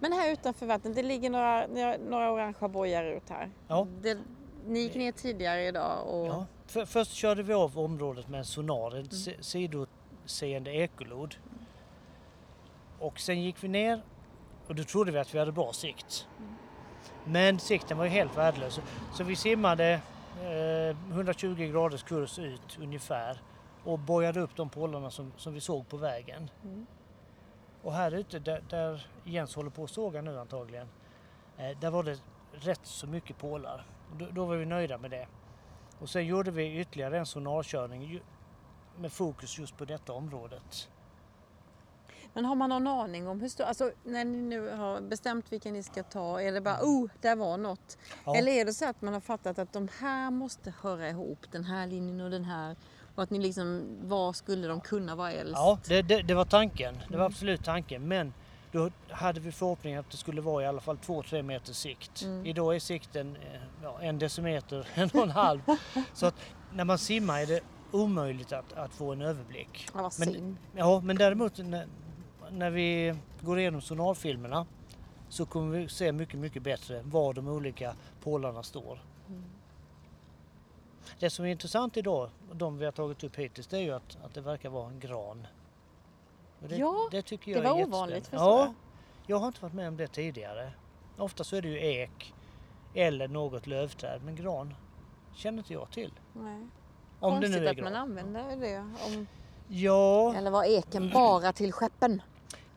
Men 0.00 0.12
här 0.12 0.32
utanför 0.32 0.66
vattnet, 0.66 0.94
det 0.94 1.02
ligger 1.02 1.30
några, 1.30 1.66
några, 2.08 2.32
orangea 2.32 2.68
bojar 2.68 3.04
ut 3.04 3.28
här. 3.28 3.50
Ja. 3.68 3.86
Det, 4.02 4.18
ni 4.66 4.78
gick 4.80 4.94
ner 4.94 5.12
tidigare 5.12 5.66
idag 5.66 6.06
och 6.08 6.26
Ja. 6.26 6.46
För, 6.66 6.84
först 6.84 7.12
körde 7.12 7.42
vi 7.42 7.52
av 7.54 7.78
området 7.78 8.28
med 8.28 8.38
en 8.38 8.44
sonar, 8.44 8.96
en 8.96 9.10
si- 9.10 9.36
sidoseende 9.40 10.70
ekolod. 10.70 11.34
Och 12.98 13.20
sen 13.20 13.42
gick 13.42 13.64
vi 13.64 13.68
ner 13.68 14.02
och 14.66 14.74
då 14.74 14.84
trodde 14.84 15.12
vi 15.12 15.18
att 15.18 15.34
vi 15.34 15.38
hade 15.38 15.52
bra 15.52 15.72
sikt. 15.72 16.26
Men 17.24 17.58
sikten 17.58 17.98
var 17.98 18.04
ju 18.04 18.10
helt 18.10 18.36
värdelös. 18.36 18.80
Så- 19.14 19.24
vi 19.24 19.36
simmade 19.36 20.00
eh, 20.42 20.96
120 21.12 21.54
graders 21.72 22.02
kurs 22.02 22.38
ut 22.38 22.78
ungefär 22.80 23.40
och 23.84 23.98
bojade 23.98 24.40
upp 24.40 24.56
de 24.56 24.68
pålarna 24.68 25.10
som, 25.10 25.32
som 25.36 25.54
vi 25.54 25.60
såg 25.60 25.88
på 25.88 25.96
vägen. 25.96 26.50
Mm. 26.64 26.86
Och 27.82 27.92
här 27.92 28.12
ute 28.14 28.38
där, 28.38 28.62
där 28.68 29.06
Jens 29.24 29.54
håller 29.54 29.70
på 29.70 29.84
att 29.84 29.90
såga 29.90 30.22
nu 30.22 30.38
antagligen, 30.38 30.88
eh, 31.58 31.78
där 31.78 31.90
var 31.90 32.02
det 32.02 32.18
rätt 32.52 32.80
så 32.86 33.06
mycket 33.06 33.38
pålar. 33.38 33.86
Då, 34.18 34.26
då 34.30 34.44
var 34.44 34.56
vi 34.56 34.66
nöjda 34.66 34.98
med 34.98 35.10
det. 35.10 35.26
Och 35.98 36.08
sen 36.08 36.26
gjorde 36.26 36.50
vi 36.50 36.80
ytterligare 36.80 37.18
en 37.18 37.26
sonarkörning 37.26 38.20
med 38.98 39.12
fokus 39.12 39.58
just 39.58 39.76
på 39.76 39.84
detta 39.84 40.12
området. 40.12 40.88
Men 42.36 42.44
har 42.44 42.54
man 42.54 42.70
någon 42.70 42.86
aning 42.86 43.28
om 43.28 43.40
hur 43.40 43.48
stor, 43.48 43.64
alltså 43.64 43.92
när 44.04 44.24
ni 44.24 44.38
nu 44.38 44.70
har 44.70 45.00
bestämt 45.00 45.52
vilken 45.52 45.72
ni 45.72 45.82
ska 45.82 46.02
ta, 46.02 46.40
är 46.40 46.52
det 46.52 46.60
bara 46.60 46.78
oh, 46.82 47.10
där 47.20 47.36
var 47.36 47.56
något? 47.56 47.98
Ja. 48.24 48.36
Eller 48.36 48.52
är 48.52 48.64
det 48.64 48.74
så 48.74 48.84
att 48.84 49.02
man 49.02 49.14
har 49.14 49.20
fattat 49.20 49.58
att 49.58 49.72
de 49.72 49.88
här 50.00 50.30
måste 50.30 50.74
höra 50.80 51.08
ihop, 51.08 51.38
den 51.52 51.64
här 51.64 51.86
linjen 51.86 52.20
och 52.20 52.30
den 52.30 52.44
här? 52.44 52.76
Och 53.14 53.22
att 53.22 53.30
ni 53.30 53.38
liksom, 53.38 53.84
vad 54.02 54.36
skulle 54.36 54.68
de 54.68 54.80
kunna 54.80 55.14
vara 55.14 55.32
äldst? 55.32 55.54
Ja, 55.54 55.78
det, 55.88 56.02
det, 56.02 56.22
det 56.22 56.34
var 56.34 56.44
tanken. 56.44 56.98
Det 57.08 57.16
var 57.16 57.24
absolut 57.24 57.64
tanken. 57.64 58.08
Men 58.08 58.32
då 58.72 58.90
hade 59.10 59.40
vi 59.40 59.52
förhoppningen 59.52 60.00
att 60.00 60.10
det 60.10 60.16
skulle 60.16 60.40
vara 60.40 60.64
i 60.64 60.66
alla 60.66 60.80
fall 60.80 60.96
2-3 60.96 61.42
meters 61.42 61.76
sikt. 61.76 62.22
Mm. 62.22 62.46
Idag 62.46 62.74
är 62.74 62.80
sikten 62.80 63.36
eh, 63.36 63.60
ja, 63.82 63.98
en 64.00 64.18
decimeter, 64.18 64.88
en 64.94 65.10
och 65.14 65.22
en 65.22 65.30
halv. 65.30 65.60
Så 66.14 66.26
att 66.26 66.34
när 66.72 66.84
man 66.84 66.98
simmar 66.98 67.40
är 67.40 67.46
det 67.46 67.60
omöjligt 67.92 68.52
att, 68.52 68.72
att 68.72 68.94
få 68.94 69.12
en 69.12 69.22
överblick. 69.22 69.88
Ja, 69.94 70.10
Men-. 70.18 70.58
Ja, 70.74 71.00
men 71.00 71.16
däremot 71.16 71.58
när, 71.58 71.86
när 72.50 72.70
vi 72.70 73.14
går 73.40 73.58
igenom 73.58 73.80
sonarfilmerna 73.80 74.66
så 75.28 75.46
kommer 75.46 75.78
vi 75.78 75.88
se 75.88 76.12
mycket, 76.12 76.40
mycket 76.40 76.62
bättre 76.62 77.02
var 77.02 77.32
de 77.34 77.48
olika 77.48 77.94
pålarna 78.22 78.62
står. 78.62 78.98
Mm. 79.28 79.44
Det 81.18 81.30
som 81.30 81.44
är 81.44 81.48
intressant 81.48 81.96
idag, 81.96 82.30
de 82.52 82.78
vi 82.78 82.84
har 82.84 82.92
tagit 82.92 83.24
upp 83.24 83.36
hittills, 83.36 83.66
det 83.66 83.76
är 83.76 83.82
ju 83.82 83.90
att, 83.92 84.18
att 84.24 84.34
det 84.34 84.40
verkar 84.40 84.68
vara 84.70 84.88
en 84.88 85.00
gran. 85.00 85.46
Det, 86.68 86.76
Ja, 86.76 87.08
det 87.10 87.22
tycker 87.22 87.54
Det 87.54 87.62
jag 87.62 87.72
var 87.72 87.80
är 87.80 87.84
ovanligt 87.86 88.26
förstår 88.26 88.58
Ja, 88.58 88.74
jag 89.26 89.36
har 89.38 89.46
inte 89.46 89.62
varit 89.62 89.74
med 89.74 89.88
om 89.88 89.96
det 89.96 90.08
tidigare. 90.08 90.72
Ofta 91.18 91.44
så 91.44 91.56
är 91.56 91.62
det 91.62 91.68
ju 91.68 91.80
ek 91.80 92.34
eller 92.94 93.28
något 93.28 93.66
lövträd, 93.66 94.20
men 94.24 94.36
gran 94.36 94.74
känner 95.34 95.58
inte 95.58 95.72
jag 95.72 95.90
till. 95.90 96.12
jag. 96.34 96.44
Nej. 96.44 96.66
Om 97.20 97.32
Konstigt 97.32 97.52
det 97.62 97.70
att 97.70 97.76
man 97.76 97.92
gran. 97.92 98.02
använder 98.02 98.56
det. 98.56 98.78
Om, 98.78 99.26
Ja, 99.68 100.34
eller 100.34 100.50
var 100.50 100.64
eken 100.64 101.10
bara 101.10 101.52
till 101.52 101.72
skeppen? 101.72 102.22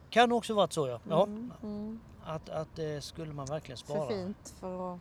Kan 0.09 0.31
också 0.31 0.53
varit 0.53 0.73
så 0.73 0.87
ja. 0.87 0.99
ja 1.09 1.23
Mm, 1.23 1.51
mm. 1.63 1.99
att, 2.23 2.49
att 2.49 2.75
det 2.75 3.03
skulle 3.03 3.33
man 3.33 3.45
verkligen 3.45 3.77
spara. 3.77 4.07
För 4.07 4.07
fint 4.15 4.53
för 4.59 4.93
att 4.93 4.99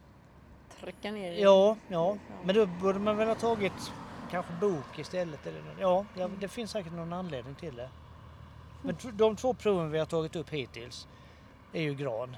trycka 0.81 1.11
ner 1.11 1.33
i. 1.33 1.43
Ja, 1.43 1.77
ja, 1.89 2.17
men 2.45 2.55
då 2.55 2.67
borde 2.67 2.99
man 2.99 3.17
väl 3.17 3.29
ha 3.29 3.35
tagit 3.35 3.93
kanske 4.31 4.53
bok 4.61 4.99
istället. 4.99 5.47
Eller, 5.47 5.63
ja, 5.81 6.05
ja, 6.17 6.25
Mm. 6.25 6.39
det 6.41 6.49
finns 6.49 6.71
säkert 6.71 6.93
någon 6.93 7.13
anledning 7.13 7.55
till 7.55 7.77
det. 7.77 7.91
Men 8.83 8.97
de 9.13 9.37
två 9.37 9.55
proven 9.55 9.91
vi 9.91 9.99
har 9.99 10.07
tagit 10.07 10.37
upp 10.37 10.51
hittills 10.51 11.09
är 11.73 11.83
ju 11.83 11.95
gran. 11.95 12.37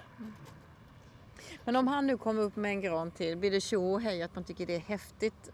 Men 1.65 1.77
om 1.77 1.87
han 1.89 2.07
nu 2.07 2.19
kommer 2.19 2.43
upp 2.43 2.57
med 2.57 2.71
en 2.71 2.81
gran 2.81 3.11
till, 3.11 3.37
blir 3.37 3.51
det 3.51 3.61
tjo 3.61 3.93
och 3.93 4.01
hej 4.01 4.23
att 4.23 4.35
man 4.35 4.45
tycker 4.45 4.67
det 4.67 4.75
är 4.77 4.81
häftigt? 4.81 5.51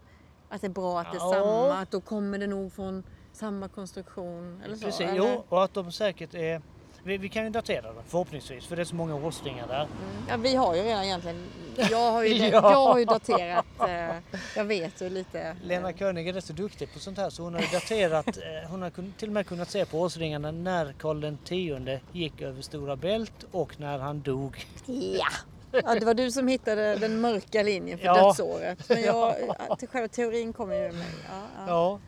Att 0.49 0.61
det 0.61 0.67
är 0.67 0.71
bra 0.71 0.99
att 0.99 1.11
det 1.11 1.17
är 1.17 1.21
Ja. 1.21 1.33
samma, 1.33 1.73
att 1.81 1.91
då 1.91 2.01
kommer 2.01 2.37
det 2.37 2.47
nog 2.47 2.73
från 2.73 3.03
samma 3.33 3.67
konstruktion? 3.69 4.61
Eller 4.65 4.75
så, 4.75 4.85
Precis, 4.85 5.01
eller? 5.01 5.33
jo, 5.35 5.43
och 5.49 5.63
att 5.63 5.73
de 5.73 5.91
säkert 5.91 6.33
är... 6.33 6.61
Vi, 7.07 7.17
vi 7.17 7.29
kan 7.29 7.43
ju 7.43 7.49
datera 7.49 7.81
dem 7.81 8.03
förhoppningsvis 8.07 8.65
för 8.65 8.75
det 8.75 8.81
är 8.81 8.85
så 8.85 8.95
många 8.95 9.15
årsringar 9.15 9.67
där. 9.67 9.81
Mm. 9.83 9.89
Ja, 10.29 10.37
vi 10.37 10.55
har 10.55 10.75
ju 10.75 10.81
redan 10.81 11.03
egentligen, 11.03 11.47
jag 11.91 12.11
har 12.11 12.23
ju, 12.23 12.33
Ja. 12.47 12.49
jag 12.51 12.61
har 12.61 12.99
ju 12.99 13.05
daterat, 13.05 13.65
eh, 13.79 14.15
jag 14.55 14.63
vet 14.65 15.01
ju 15.01 15.09
lite. 15.09 15.55
Lena 15.63 15.93
König 15.93 16.27
är 16.27 16.33
rätt 16.33 16.45
så 16.45 16.53
duktig 16.53 16.93
på 16.93 16.99
sånt 16.99 17.17
här 17.17 17.29
så 17.29 17.43
hon 17.43 17.53
har 17.53 17.61
ju 17.61 17.67
daterat, 17.67 18.27
eh, 18.27 18.69
hon 18.69 18.81
har 18.81 18.91
till 19.17 19.29
och 19.29 19.33
med 19.33 19.47
kunnat 19.47 19.69
se 19.69 19.85
på 19.85 19.99
årsringarna 20.01 20.51
när 20.51 20.93
Karl 20.93 21.23
X 21.23 22.03
gick 22.11 22.41
över 22.41 22.61
Stora 22.61 22.95
Bält 22.95 23.45
och 23.51 23.79
när 23.79 23.97
han 23.97 24.21
dog. 24.21 24.65
Ja. 24.85 25.27
ja, 25.71 25.95
det 25.99 26.05
var 26.05 26.13
du 26.13 26.31
som 26.31 26.47
hittade 26.47 26.95
den 26.95 27.21
mörka 27.21 27.63
linjen 27.63 27.97
för 27.97 28.05
Ja. 28.05 28.27
dödsåret. 28.27 28.89
Men 28.89 29.01
jag, 29.03 29.35
till 29.79 29.87
själva 29.87 30.07
teorin 30.07 30.53
kommer 30.53 30.75
ju 30.75 30.91
med. 30.91 31.05
Ja, 31.29 31.41
ja. 31.57 31.63
Ja. 31.67 31.99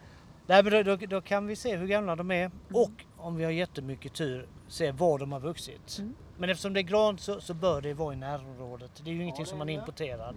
Nej, 0.50 0.64
men 0.64 0.74
då, 0.74 0.96
då, 0.96 1.06
då 1.06 1.22
kan 1.22 1.48
vi 1.48 1.56
se 1.56 1.76
hur 1.76 1.88
gamla 1.88 2.16
de 2.16 2.32
är 2.32 2.52
och 2.74 2.92
om 3.18 3.36
vi 3.36 3.44
har 3.44 3.52
jättemycket 3.52 4.14
tur 4.14 4.48
se 4.68 4.92
var 4.92 5.20
de 5.20 5.32
har 5.32 5.40
vuxit. 5.40 5.98
Mm. 6.00 6.16
Men 6.38 6.50
eftersom 6.50 6.74
det 6.74 6.80
är 6.80 6.82
gran 6.82 7.18
så, 7.18 7.42
så 7.42 7.54
bör 7.54 7.82
det 7.82 7.94
vara 7.94 8.14
i 8.14 8.18
närområdet. 8.18 9.02
Det 9.04 9.10
är 9.10 9.14
ju 9.14 9.22
ingenting 9.22 9.46
som 9.46 9.58
man 9.58 9.70
importerar. 9.70 10.36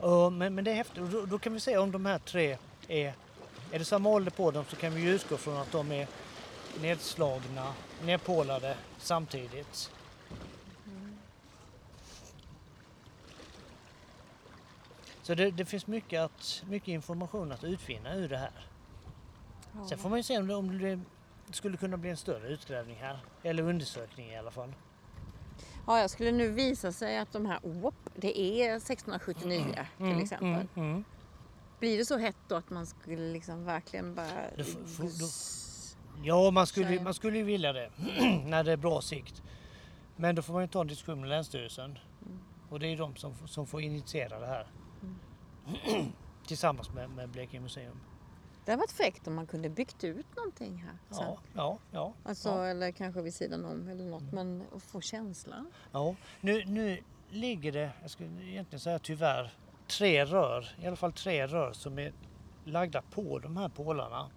Ja, 0.00 0.30
men, 0.30 0.54
men 0.54 0.64
det 0.64 0.70
är 0.70 0.74
häftigt. 0.74 1.02
Då, 1.12 1.26
då 1.26 1.38
kan 1.38 1.52
vi 1.52 1.60
se 1.60 1.78
om 1.78 1.92
de 1.92 2.06
här 2.06 2.18
tre 2.18 2.58
är... 2.88 3.14
Är 3.70 3.78
det 3.78 3.84
samma 3.84 4.08
ålder 4.08 4.30
på 4.30 4.50
dem 4.50 4.64
så 4.68 4.76
kan 4.76 4.94
vi 4.94 5.10
utgå 5.10 5.36
från 5.36 5.56
att 5.56 5.72
de 5.72 5.92
är 5.92 6.06
nedslagna, 6.80 7.72
nedpålade 8.04 8.76
samtidigt. 8.98 9.92
Så 15.26 15.34
det, 15.34 15.50
det 15.50 15.64
finns 15.64 15.86
mycket, 15.86 16.20
att, 16.20 16.62
mycket 16.68 16.88
information 16.88 17.52
att 17.52 17.64
utvinna 17.64 18.14
ur 18.14 18.28
det 18.28 18.36
här. 18.36 18.66
Sen 19.88 19.98
får 19.98 20.08
man 20.08 20.18
ju 20.18 20.22
se 20.22 20.38
om 20.38 20.46
det, 20.46 20.54
om 20.54 20.78
det 20.78 21.00
skulle 21.50 21.76
kunna 21.76 21.96
bli 21.96 22.10
en 22.10 22.16
större 22.16 22.48
utgrävning 22.48 22.96
här. 22.96 23.18
Eller 23.42 23.62
undersökning 23.62 24.30
i 24.30 24.36
alla 24.38 24.50
fall. 24.50 24.72
Ja, 25.86 26.00
jag 26.00 26.10
skulle 26.10 26.32
nu 26.32 26.50
visa 26.50 26.92
sig 26.92 27.18
att 27.18 27.32
de 27.32 27.46
här, 27.46 27.58
whoop, 27.62 27.94
det 28.14 28.40
är 28.40 28.76
1679 28.76 29.86
till 29.98 30.22
exempel. 30.22 30.48
Mm, 30.48 30.68
mm. 30.74 31.04
Blir 31.80 31.98
det 31.98 32.04
så 32.04 32.18
hett 32.18 32.36
då 32.48 32.54
att 32.54 32.70
man 32.70 32.86
skulle 32.86 33.32
liksom 33.32 33.64
verkligen 33.64 34.14
bara... 34.14 34.46
F- 34.56 34.76
f- 34.86 35.96
Ja, 36.24 36.50
man 36.50 36.66
skulle, 36.66 37.02
man 37.02 37.14
skulle 37.14 37.38
ju 37.38 37.44
vilja 37.44 37.72
det 37.72 37.90
när 38.44 38.64
det 38.64 38.72
är 38.72 38.76
bra 38.76 39.00
sikt. 39.00 39.42
Men 40.16 40.34
då 40.34 40.42
får 40.42 40.52
man 40.52 40.62
ju 40.62 40.68
ta 40.68 40.80
en 40.80 40.86
diskussion 40.86 41.20
med 41.20 41.28
Länsstyrelsen. 41.28 41.98
Och 42.68 42.80
det 42.80 42.86
är 42.86 42.96
de 42.96 43.16
som, 43.16 43.34
som 43.46 43.66
får 43.66 43.80
initiera 43.80 44.38
det 44.38 44.46
här. 44.46 44.66
Tillsammans 46.46 46.90
med, 46.92 47.10
med 47.10 47.28
Blekinge 47.28 47.62
museum. 47.62 48.00
Det 48.64 48.70
hade 48.72 48.80
varit 48.80 48.90
fräckt 48.90 49.26
om 49.26 49.34
man 49.34 49.46
kunde 49.46 49.68
byggt 49.68 50.04
ut 50.04 50.36
någonting 50.36 50.76
här. 50.86 51.16
Sen. 51.16 51.24
Ja, 51.26 51.38
ja, 51.54 51.78
ja. 51.90 52.12
Alltså, 52.24 52.48
ja. 52.48 52.66
Eller 52.66 52.90
kanske 52.90 53.22
vid 53.22 53.34
sidan 53.34 53.64
om 53.64 53.88
eller 53.88 54.04
något. 54.04 54.32
Men 54.32 54.62
att 54.76 54.82
få 54.82 55.00
känslan. 55.00 55.70
ja. 55.92 56.14
Nu, 56.40 56.64
nu 56.64 56.98
ligger 57.30 57.72
det, 57.72 57.90
jag 58.02 58.10
skulle 58.10 58.28
egentligen 58.44 58.80
säga 58.80 58.98
tyvärr, 58.98 59.52
tre 59.86 60.24
rör, 60.24 60.74
i 60.82 60.86
alla 60.86 60.96
fall 60.96 61.12
tre 61.12 61.46
rör 61.46 61.72
som 61.72 61.98
är 61.98 62.12
lagda 62.64 63.02
på 63.02 63.38
de 63.38 63.56
här 63.56 63.68
pålarna. 63.68 64.30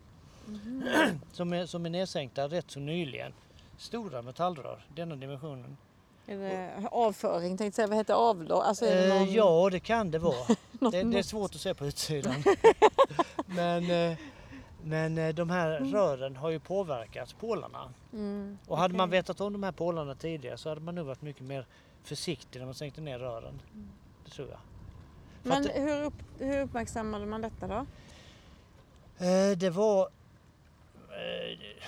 som, 1.31 1.53
är, 1.53 1.65
som 1.65 1.85
är 1.85 1.89
nedsänkta 1.89 2.47
rätt 2.47 2.72
så 2.72 2.80
nyligen. 2.80 3.34
Stora 3.77 4.22
metallrör, 4.22 4.85
denna 4.95 5.15
dimensionen. 5.15 5.77
Är 6.26 6.38
det 6.38 6.88
avföring 6.91 7.57
tänkte 7.57 7.64
jag 7.65 7.73
säga. 7.73 7.88
Vad 7.88 7.97
heter 7.97 8.14
avlopp? 8.14 8.64
Alltså, 8.64 8.85
det 8.85 9.07
Eh, 9.14 9.19
någon... 9.19 9.31
ja, 9.34 9.69
det 9.72 9.80
kan 9.80 10.11
det 10.11 10.19
vara. 10.19 10.35
det, 10.80 11.03
det 11.03 11.19
är 11.19 11.23
svårt 11.23 11.56
att 11.56 11.61
se 11.61 11.73
på 11.73 11.85
utsidan. 11.85 12.35
men, 13.45 13.91
eh, 13.91 14.18
men 14.84 15.18
eh, 15.18 15.34
de 15.35 15.49
här 15.49 15.80
rören 15.80 16.35
har 16.35 16.49
ju 16.49 16.60
påverkat 16.60 17.35
pålarna. 17.39 17.93
Mm, 18.14 18.57
Och 18.68 18.77
hade 18.77 18.93
man 18.93 19.10
okej. 19.10 19.19
vetat 19.19 19.41
om 19.41 19.53
de 19.53 19.64
här 19.64 19.72
pålarna 19.72 20.15
tidigare 20.15 20.57
så 20.57 20.69
hade 20.69 20.81
man 20.81 20.95
nog 20.95 21.06
varit 21.06 21.22
mycket 21.22 21.43
mer 21.43 21.65
försiktig 22.03 22.60
när 22.60 22.65
man 22.65 22.76
sänkte 22.76 23.01
ner 23.01 23.19
rören. 23.19 23.61
Det 24.26 24.31
tror 24.31 24.47
jag. 24.49 24.60
För 25.41 25.49
Men 25.49 25.61
att 25.65 25.72
hur, 25.76 26.03
upp, 26.03 26.14
hur 26.39 26.61
uppmärksammade 26.61 27.26
man 27.26 27.41
detta 27.41 27.68
då? 27.68 27.85
Eh, 29.26 29.57
det 29.57 29.69
var 29.69 30.10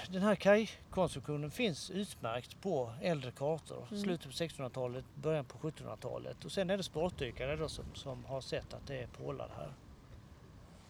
den 0.10 0.22
här 0.22 0.36
kajkonstruktionen 0.36 1.52
finns 1.52 1.90
utmärkt 1.92 2.62
på 2.62 2.94
äldre 3.02 3.32
kartor. 3.32 3.88
Mm. 3.92 4.04
Slutet 4.04 4.26
på 4.26 4.32
1600-talet, 4.32 5.06
början 5.16 5.46
på 5.46 5.58
1700-talet. 5.58 6.46
Och 6.46 6.52
sen 6.52 6.70
är 6.70 6.78
det 6.78 6.84
sportdykare 6.84 7.56
då 7.56 7.70
som, 7.70 7.86
som 7.94 8.26
har 8.26 8.42
sett 8.42 8.74
att 8.74 8.88
det 8.88 8.98
är 8.98 9.08
pålar 9.08 9.50
här. 9.58 9.74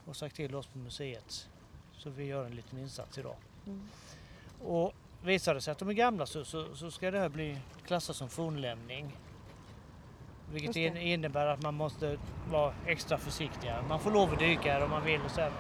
Och 0.05 0.15
sagt 0.15 0.35
till 0.35 0.55
oss 0.55 0.67
på 0.67 0.77
museet. 0.77 1.49
Så 1.93 2.09
vi 2.09 2.23
gör 2.25 2.45
en 2.45 2.55
liten 2.55 2.79
insats 2.79 3.17
idag. 3.17 3.35
Mm. 3.67 3.89
Och 4.61 4.93
visar 5.23 5.53
det 5.53 5.61
sig 5.61 5.71
att 5.71 5.79
de 5.79 5.89
är 5.89 5.93
gamla 5.93 6.25
så, 6.25 6.45
så, 6.45 6.75
så 6.75 6.91
ska 6.91 7.11
det 7.11 7.19
här 7.19 7.29
bli 7.29 7.57
klassat 7.85 8.15
som 8.15 8.29
fornlämning. 8.29 9.17
Vilket 10.51 10.75
in- 10.75 10.97
innebär 10.97 11.45
att 11.45 11.61
man 11.61 11.73
måste 11.73 12.17
vara 12.49 12.73
extra 12.85 13.17
försiktiga. 13.17 13.83
Man 13.89 13.99
får 13.99 14.11
lov 14.11 14.33
att 14.33 14.39
dyka 14.39 14.73
här 14.73 14.83
om 14.83 14.89
man 14.89 15.05
vill. 15.05 15.21
Och 15.21 15.31
här. 15.31 15.51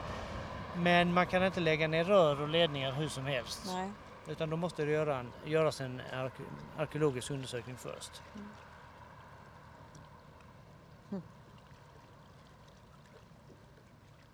Men 0.77 1.13
man 1.13 1.27
kan 1.27 1.43
inte 1.45 1.59
lägga 1.59 1.87
ner 1.87 2.03
rör 2.03 2.41
och 2.41 2.49
ledningar 2.49 2.91
hur 2.91 3.09
som 3.09 3.25
helst. 3.25 3.61
Nej. 3.65 3.89
Utan 4.27 4.49
då 4.49 4.57
måste 4.57 4.85
det 4.85 4.91
göra 4.91 5.17
en, 5.19 5.31
göras 5.45 5.81
en 5.81 6.01
arke, 6.13 6.43
arkeologisk 6.77 7.31
undersökning 7.31 7.77
först. 7.77 8.21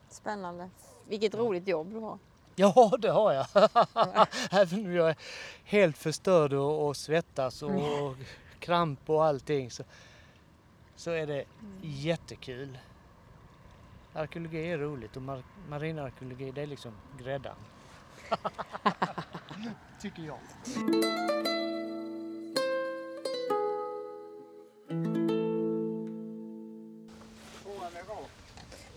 Spännande. 0.09 0.69
Vilket 1.07 1.35
roligt 1.35 1.67
jobb 1.67 1.93
du 1.93 1.99
har. 1.99 2.17
Ja, 2.55 2.93
det 2.99 3.09
har 3.09 3.33
jag. 3.33 3.47
Även 4.51 4.85
om 4.85 4.93
jag 4.93 5.09
är 5.09 5.15
helt 5.63 5.97
förstörd 5.97 6.53
och, 6.53 6.87
och 6.87 6.97
svettas 6.97 7.63
och 7.63 8.15
kramp 8.59 9.09
och 9.09 9.25
allting 9.25 9.71
så, 9.71 9.83
så 10.95 11.11
är 11.11 11.27
det 11.27 11.45
jättekul. 11.81 12.77
Arkeologi 14.17 14.71
är 14.71 14.77
roligt 14.77 15.15
och 15.15 15.21
mar, 15.21 15.43
marinarkeologi 15.69 16.51
det 16.51 16.61
är 16.61 16.67
liksom 16.67 16.91
gräddan. 17.19 17.55
Tycker 20.01 20.23
jag. 20.23 20.39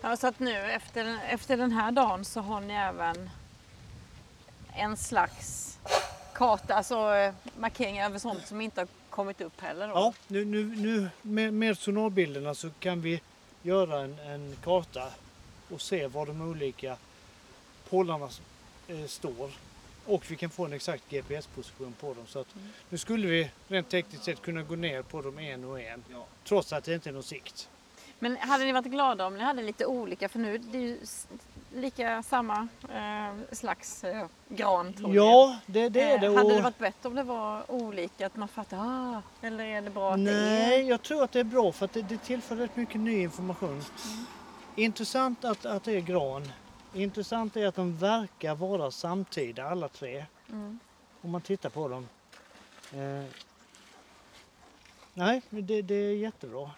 Ja, 0.01 0.17
så 0.17 0.27
att 0.27 0.39
nu 0.39 0.55
efter, 0.55 1.19
efter 1.29 1.57
den 1.57 1.71
här 1.71 1.91
dagen 1.91 2.25
så 2.25 2.41
har 2.41 2.61
ni 2.61 2.73
även 2.73 3.29
en 4.73 4.97
slags 4.97 5.77
karta, 6.33 6.73
alltså 6.73 7.15
eh, 7.15 7.33
markeringar 7.59 8.05
över 8.05 8.19
sånt 8.19 8.47
som 8.47 8.61
inte 8.61 8.81
har 8.81 8.87
kommit 9.09 9.41
upp 9.41 9.61
heller 9.61 9.87
då? 9.87 9.93
Ja, 9.93 10.13
nu, 10.27 10.45
nu, 10.45 10.63
nu 10.63 11.09
med, 11.21 11.53
med 11.53 11.77
sonarbilderna 11.77 12.55
så 12.55 12.69
kan 12.79 13.01
vi 13.01 13.21
göra 13.63 13.99
en, 14.01 14.19
en 14.19 14.55
karta 14.63 15.07
och 15.69 15.81
se 15.81 16.07
var 16.07 16.25
de 16.25 16.41
olika 16.41 16.97
pålarna 17.89 18.29
eh, 18.87 19.05
står. 19.05 19.51
Och 20.05 20.31
vi 20.31 20.35
kan 20.35 20.49
få 20.49 20.65
en 20.65 20.73
exakt 20.73 21.03
GPS-position 21.09 21.93
på 21.93 22.13
dem. 22.13 22.27
Så 22.27 22.39
att 22.39 22.47
nu 22.89 22.97
skulle 22.97 23.27
vi 23.27 23.49
rent 23.67 23.89
tekniskt 23.89 24.23
sett 24.23 24.41
kunna 24.41 24.63
gå 24.63 24.75
ner 24.75 25.01
på 25.01 25.21
dem 25.21 25.39
en 25.39 25.63
och 25.63 25.81
en. 25.81 26.03
Trots 26.43 26.73
att 26.73 26.83
det 26.83 26.93
inte 26.93 27.09
är 27.09 27.13
någon 27.13 27.23
sikt. 27.23 27.69
Men 28.23 28.37
hade 28.37 28.63
ni 28.65 28.71
varit 28.71 28.85
glada 28.85 29.25
om 29.25 29.33
ni 29.37 29.43
hade 29.43 29.61
lite 29.61 29.85
olika? 29.85 30.29
För 30.29 30.39
nu 30.39 30.57
det 30.57 30.77
är 30.77 30.81
ju 30.81 30.97
lika 31.75 32.23
samma 32.23 32.67
eh, 32.93 33.55
slags 33.55 34.03
eh, 34.03 34.25
gran 34.49 34.93
tror 34.93 35.15
Ja, 35.15 35.59
det, 35.65 35.89
det 35.89 36.01
är 36.01 36.13
Eh, 36.15 36.21
det. 36.21 36.27
Hade 36.27 36.41
och- 36.41 36.51
det 36.51 36.61
varit 36.61 36.77
bättre 36.77 37.09
om 37.09 37.15
det 37.15 37.23
var 37.23 37.71
olika? 37.71 38.25
Att 38.25 38.35
man 38.35 38.47
fattar, 38.47 38.77
ah, 38.79 39.21
eller 39.41 39.63
är 39.63 39.81
det 39.81 39.89
bra 39.89 40.11
att 40.13 40.25
det 40.25 40.31
Nej, 40.31 40.81
är... 40.81 40.89
jag 40.89 41.01
tror 41.01 41.23
att 41.23 41.31
det 41.31 41.39
är 41.39 41.43
bra 41.43 41.71
för 41.71 41.85
att 41.85 41.93
det, 41.93 42.01
det 42.01 42.17
tillför 42.17 42.55
rätt 42.55 42.75
mycket 42.75 42.99
ny 43.01 43.21
information. 43.21 43.83
Intressant 44.75 45.45
att, 45.45 45.65
att 45.65 45.83
det 45.83 45.91
är 45.91 46.01
gran. 46.01 46.51
Intressant 46.93 47.57
är 47.57 47.67
att 47.67 47.75
de 47.75 47.97
verkar 47.97 48.55
vara 48.55 48.91
samtida 48.91 49.63
alla 49.69 49.87
tre. 49.87 50.25
Mm. 50.49 50.79
Om 51.21 51.31
man 51.31 51.41
tittar 51.41 51.69
på 51.69 51.87
dem. 51.87 52.07
Eh, 52.93 53.25
nej, 55.13 55.41
det, 55.49 55.81
det 55.81 55.95
är 55.95 56.15
jättebra. 56.15 56.71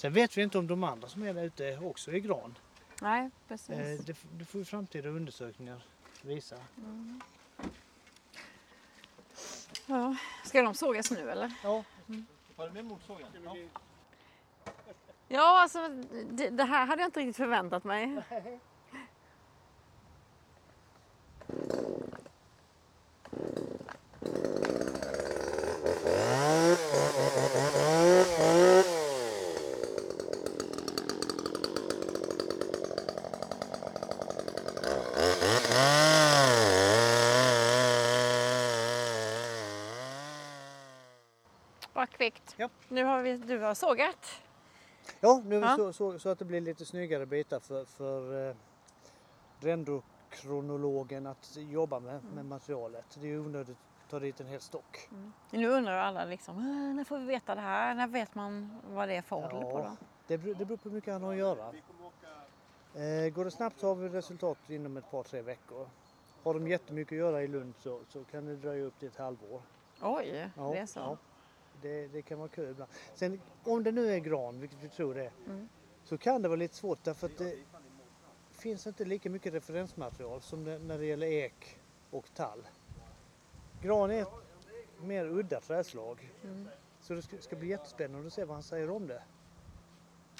Sen 0.00 0.12
vet 0.12 0.36
vi 0.38 0.42
inte 0.42 0.58
om 0.58 0.66
de 0.66 0.84
andra 0.84 1.08
som 1.08 1.22
är 1.22 1.34
där 1.34 1.42
ute 1.44 1.78
också 1.78 2.12
är 2.12 2.18
gran. 2.18 2.58
Nej, 3.02 3.30
precis. 3.48 3.70
Eh, 3.70 4.00
det, 4.00 4.16
det 4.38 4.44
får 4.44 4.58
ju 4.58 4.64
framtida 4.64 5.08
undersökningar 5.08 5.82
visa. 6.22 6.56
Ja. 9.86 10.16
Ska 10.44 10.62
de 10.62 10.74
sågas 10.74 11.10
nu 11.10 11.30
eller? 11.30 11.52
Ja, 11.64 11.84
Ja, 15.28 15.62
alltså 15.62 15.88
det, 16.30 16.50
det 16.50 16.64
här 16.64 16.86
hade 16.86 17.02
jag 17.02 17.08
inte 17.08 17.20
riktigt 17.20 17.36
förväntat 17.36 17.84
mig. 17.84 18.22
Vad 42.00 42.10
kvickt. 42.10 42.49
Ja. 42.60 42.68
Nu 42.88 43.04
har 43.04 43.22
vi, 43.22 43.36
du 43.36 43.58
har 43.58 43.74
sågat. 43.74 44.26
Ja, 45.20 45.42
nu 45.44 45.56
Ja. 45.56 45.76
Så, 45.76 45.92
så, 45.92 46.18
så 46.18 46.28
att 46.28 46.38
det 46.38 46.44
blir 46.44 46.60
lite 46.60 46.84
snyggare 46.84 47.26
bitar 47.26 47.60
för, 47.60 47.84
för 47.84 48.48
eh, 48.48 48.56
dendrokronologen 49.60 51.26
att 51.26 51.56
jobba 51.56 52.00
med, 52.00 52.20
med 52.34 52.44
materialet. 52.44 53.04
Det 53.20 53.26
är 53.26 53.30
ju 53.30 53.40
onödigt 53.40 53.76
att 54.04 54.10
ta 54.10 54.18
dit 54.18 54.40
en 54.40 54.46
hel 54.46 54.60
stock. 54.60 55.08
Nu 55.50 55.68
undrar 55.68 55.98
alla 55.98 56.24
liksom, 56.24 56.58
"Ah, 56.58 56.92
när 56.92 57.04
får 57.04 57.18
vi 57.18 57.24
veta 57.24 57.54
det 57.54 57.60
här? 57.60 57.94
När 57.94 58.06
vet 58.08 58.34
man 58.34 58.80
vad 58.90 59.08
det 59.08 59.14
är 59.16 59.22
för 59.22 59.36
ålder 59.36 59.60
på 59.60 59.78
Ja, 59.78 59.82
dem? 59.84 59.96
det, 60.26 60.38
beror- 60.38 60.54
det 60.54 60.64
beror 60.64 60.76
på 60.76 60.88
hur 60.88 60.94
mycket 60.96 61.12
han 61.12 61.22
har 61.22 61.32
att 61.32 61.38
göra. 61.38 61.72
Eh, 62.94 63.32
går 63.32 63.44
det 63.44 63.50
snabbt 63.50 63.80
så 63.80 63.86
har 63.88 63.94
vi 63.94 64.08
resultat 64.08 64.58
inom 64.70 64.96
ett 64.96 65.10
par 65.10 65.22
tre 65.22 65.42
veckor. 65.42 65.88
Har 66.42 66.54
de 66.54 66.68
jättemycket 66.68 67.12
att 67.12 67.18
göra 67.18 67.42
i 67.42 67.46
Lund 67.48 67.74
så, 67.78 68.00
så 68.08 68.24
kan 68.24 68.46
det 68.46 68.56
dröja 68.56 68.84
upp 68.84 68.98
till 68.98 69.08
ett 69.08 69.16
halvår. 69.16 69.60
Oj, 70.02 70.50
Ja, 70.56 70.62
det 70.72 70.78
är 70.78 70.86
så. 70.86 70.98
ja. 71.00 71.16
Det, 71.82 72.06
det 72.06 72.22
kan 72.22 72.38
vara 72.38 72.48
kul 72.48 72.70
ibland. 72.70 72.90
Sen 73.14 73.40
om 73.64 73.82
det 73.82 73.92
nu 73.92 74.12
är 74.14 74.18
gran, 74.18 74.60
vilket 74.60 74.78
vi 74.82 74.88
tror 74.88 75.14
det 75.14 75.24
är, 75.24 75.30
Mm. 75.46 75.68
så 76.04 76.18
kan 76.18 76.42
det 76.42 76.48
vara 76.48 76.56
lite 76.58 76.74
svårt 76.74 77.04
därför 77.04 77.26
att 77.26 77.38
det 77.38 77.58
finns 78.50 78.86
inte 78.86 79.04
lika 79.04 79.30
mycket 79.30 79.54
referensmaterial 79.54 80.40
som 80.40 80.64
det, 80.64 80.78
när 80.78 80.98
det 80.98 81.04
gäller 81.06 81.26
ek 81.26 81.78
och 82.10 82.24
tall. 82.34 82.66
Gran 83.82 84.10
är 84.10 84.22
ett 84.22 84.28
mer 85.02 85.24
udda 85.26 85.60
trädslag. 85.60 86.30
Mm. 86.44 86.68
Så 87.00 87.14
det 87.14 87.22
ska, 87.22 87.36
ska 87.38 87.56
bli 87.56 87.68
jättespännande 87.68 88.26
att 88.26 88.32
se 88.32 88.44
vad 88.44 88.56
han 88.56 88.62
säger 88.62 88.90
om 88.90 89.06
det. 89.06 89.22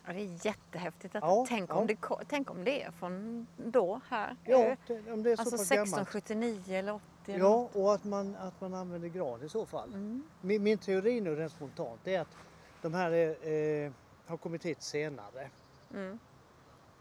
Ja, 0.06 0.12
det 0.12 0.20
är 0.20 0.46
jättehäftigt. 0.46 1.14
Att, 1.14 1.22
Ja, 1.22 1.44
tänk, 1.48 1.70
ja. 1.70 1.74
om 1.74 1.86
det, 1.86 1.96
ko- 1.96 2.18
tänk 2.28 2.50
om 2.50 2.64
det 2.64 2.82
är 2.82 2.90
från 2.90 3.46
då 3.56 4.00
här. 4.08 4.36
Ja, 4.44 4.76
det, 4.86 5.12
om 5.12 5.22
det 5.22 5.32
är 5.32 5.36
så 5.36 5.42
alltså 5.42 5.56
pass 5.56 5.68
gammalt. 5.68 6.08
1679 6.08 6.74
eller 6.76 6.92
80 6.94 7.04
eller 7.26 7.38
Ja, 7.38 7.68
och 7.72 7.94
att 7.94 8.04
man, 8.04 8.36
att 8.36 8.60
man 8.60 8.74
använder 8.74 9.08
gran 9.08 9.42
i 9.42 9.48
så 9.48 9.66
fall. 9.66 9.88
Mm. 9.88 10.22
Min, 10.40 10.62
min 10.62 10.78
teori 10.78 11.20
nu 11.20 11.36
rent 11.36 11.52
spontant 11.52 12.06
är 12.06 12.20
att 12.20 12.36
de 12.82 12.94
här 12.94 13.10
är, 13.10 13.84
eh, 13.86 13.92
har 14.26 14.36
kommit 14.36 14.64
hit 14.66 14.82
senare. 14.82 15.50
Mm. 15.94 16.18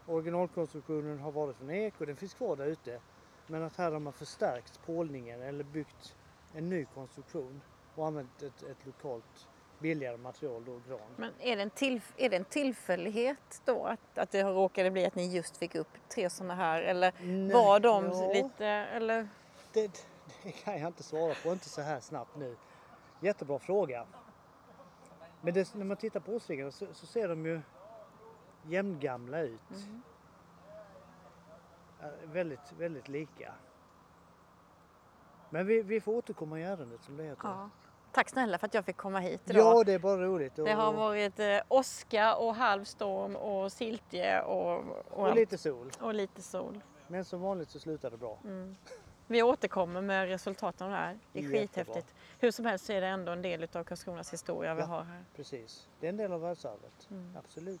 Originalkonstruktionen 0.06 1.18
har 1.18 1.32
varit 1.32 1.56
från 1.56 1.70
ek 1.70 1.94
och 1.98 2.06
den 2.06 2.16
finns 2.16 2.34
kvar 2.34 2.56
där 2.56 2.66
ute. 2.66 3.00
Men 3.46 3.62
att 3.62 3.76
här 3.76 3.92
har 3.92 4.00
man 4.00 4.12
förstärkt 4.12 4.80
pålningen 4.86 5.42
eller 5.42 5.64
byggt 5.64 6.16
en 6.54 6.68
ny 6.68 6.84
konstruktion 6.94 7.60
och 7.94 8.06
använt 8.06 8.42
ett, 8.42 8.62
ett 8.62 8.86
lokalt 8.86 9.48
billigare 9.78 10.16
material 10.16 10.64
då, 10.64 10.80
gran. 10.88 11.00
Men 11.16 11.32
är 11.38 11.56
det 11.56 11.62
en, 11.62 11.70
tillf- 11.70 12.12
är 12.16 12.28
det 12.30 12.36
en 12.36 12.44
tillfällighet 12.44 13.62
då 13.64 13.84
att, 13.84 14.18
att 14.18 14.30
det 14.30 14.40
har 14.40 14.52
råkade 14.52 14.90
bli 14.90 15.06
att 15.06 15.14
ni 15.14 15.34
just 15.34 15.56
fick 15.56 15.74
upp 15.74 15.88
tre 16.08 16.30
sådana 16.30 16.54
här? 16.54 16.82
Eller 16.82 17.12
Nej, 17.20 17.52
var 17.52 17.80
de 17.80 18.04
ja. 18.04 18.32
lite, 18.32 18.66
eller? 18.66 19.28
Det, 19.72 20.06
det 20.42 20.52
kan 20.52 20.80
jag 20.80 20.86
inte 20.86 21.02
svara 21.02 21.34
på, 21.42 21.52
inte 21.52 21.68
så 21.68 21.80
här 21.82 22.00
snabbt 22.00 22.36
nu. 22.36 22.56
Jättebra 23.20 23.58
fråga. 23.58 24.06
Men 25.40 25.54
det, 25.54 25.74
när 25.74 25.84
man 25.84 25.96
tittar 25.96 26.20
på 26.20 26.32
årsringarna 26.32 26.70
så, 26.70 26.86
så 26.92 27.06
ser 27.06 27.28
de 27.28 27.46
ju 27.46 27.60
jämngamla 28.62 29.40
ut. 29.40 29.60
Ja, 32.00 32.08
väldigt, 32.24 32.72
väldigt 32.78 33.08
lika. 33.08 33.54
Men 35.50 35.66
vi, 35.66 35.82
vi 35.82 36.00
får 36.00 36.12
återkomma 36.12 36.60
i 36.60 36.62
ärendet 36.62 37.02
som 37.02 37.16
det 37.16 37.22
heter. 37.22 37.48
Ja. 37.48 37.70
Tack 38.12 38.28
snälla 38.28 38.58
för 38.58 38.66
att 38.66 38.74
jag 38.74 38.84
fick 38.84 38.96
komma 38.96 39.18
hit 39.18 39.40
idag. 39.44 39.78
Ja, 39.78 39.84
det 39.84 39.92
är 39.92 39.98
bara 39.98 40.22
roligt. 40.22 40.56
Det 40.56 40.72
har 40.72 40.92
varit 40.92 41.40
eh, 41.40 41.58
åska 41.68 42.36
och 42.36 42.54
halvstorm 42.54 43.36
och 43.36 43.72
siltje 43.72 44.42
och, 44.42 44.78
och, 45.10 45.28
och 45.28 45.34
lite 45.34 45.58
sol. 45.58 45.90
och 46.00 46.14
lite 46.14 46.42
sol. 46.42 46.80
Men 47.08 47.24
som 47.24 47.40
vanligt 47.40 47.70
så 47.70 47.78
slutar 47.78 48.10
det 48.10 48.16
bra. 48.16 48.38
Mm. 48.44 48.76
Vi 49.30 49.42
återkommer 49.42 50.00
med 50.00 50.28
resultaten 50.28 50.84
av 50.86 50.90
det 50.90 50.96
här. 50.98 51.18
Det 51.32 51.38
är 51.38 51.42
Jättebra. 51.42 51.60
skithäftigt. 51.60 52.14
Hur 52.38 52.50
som 52.50 52.64
helst 52.64 52.84
så 52.86 52.92
är 52.92 53.00
det 53.00 53.06
ändå 53.06 53.32
en 53.32 53.42
del 53.42 53.68
av 53.72 53.84
Karlskronas 53.84 54.32
historia 54.32 54.74
vi 54.74 54.80
Ja. 54.80 54.86
har 54.86 55.02
här. 55.02 55.24
Precis. 55.36 55.88
Det 56.00 56.06
är 56.06 56.10
en 56.10 56.16
del 56.16 56.32
av 56.32 56.40
världsarvet. 56.40 57.08
Mm. 57.10 57.36
Absolut. 57.36 57.80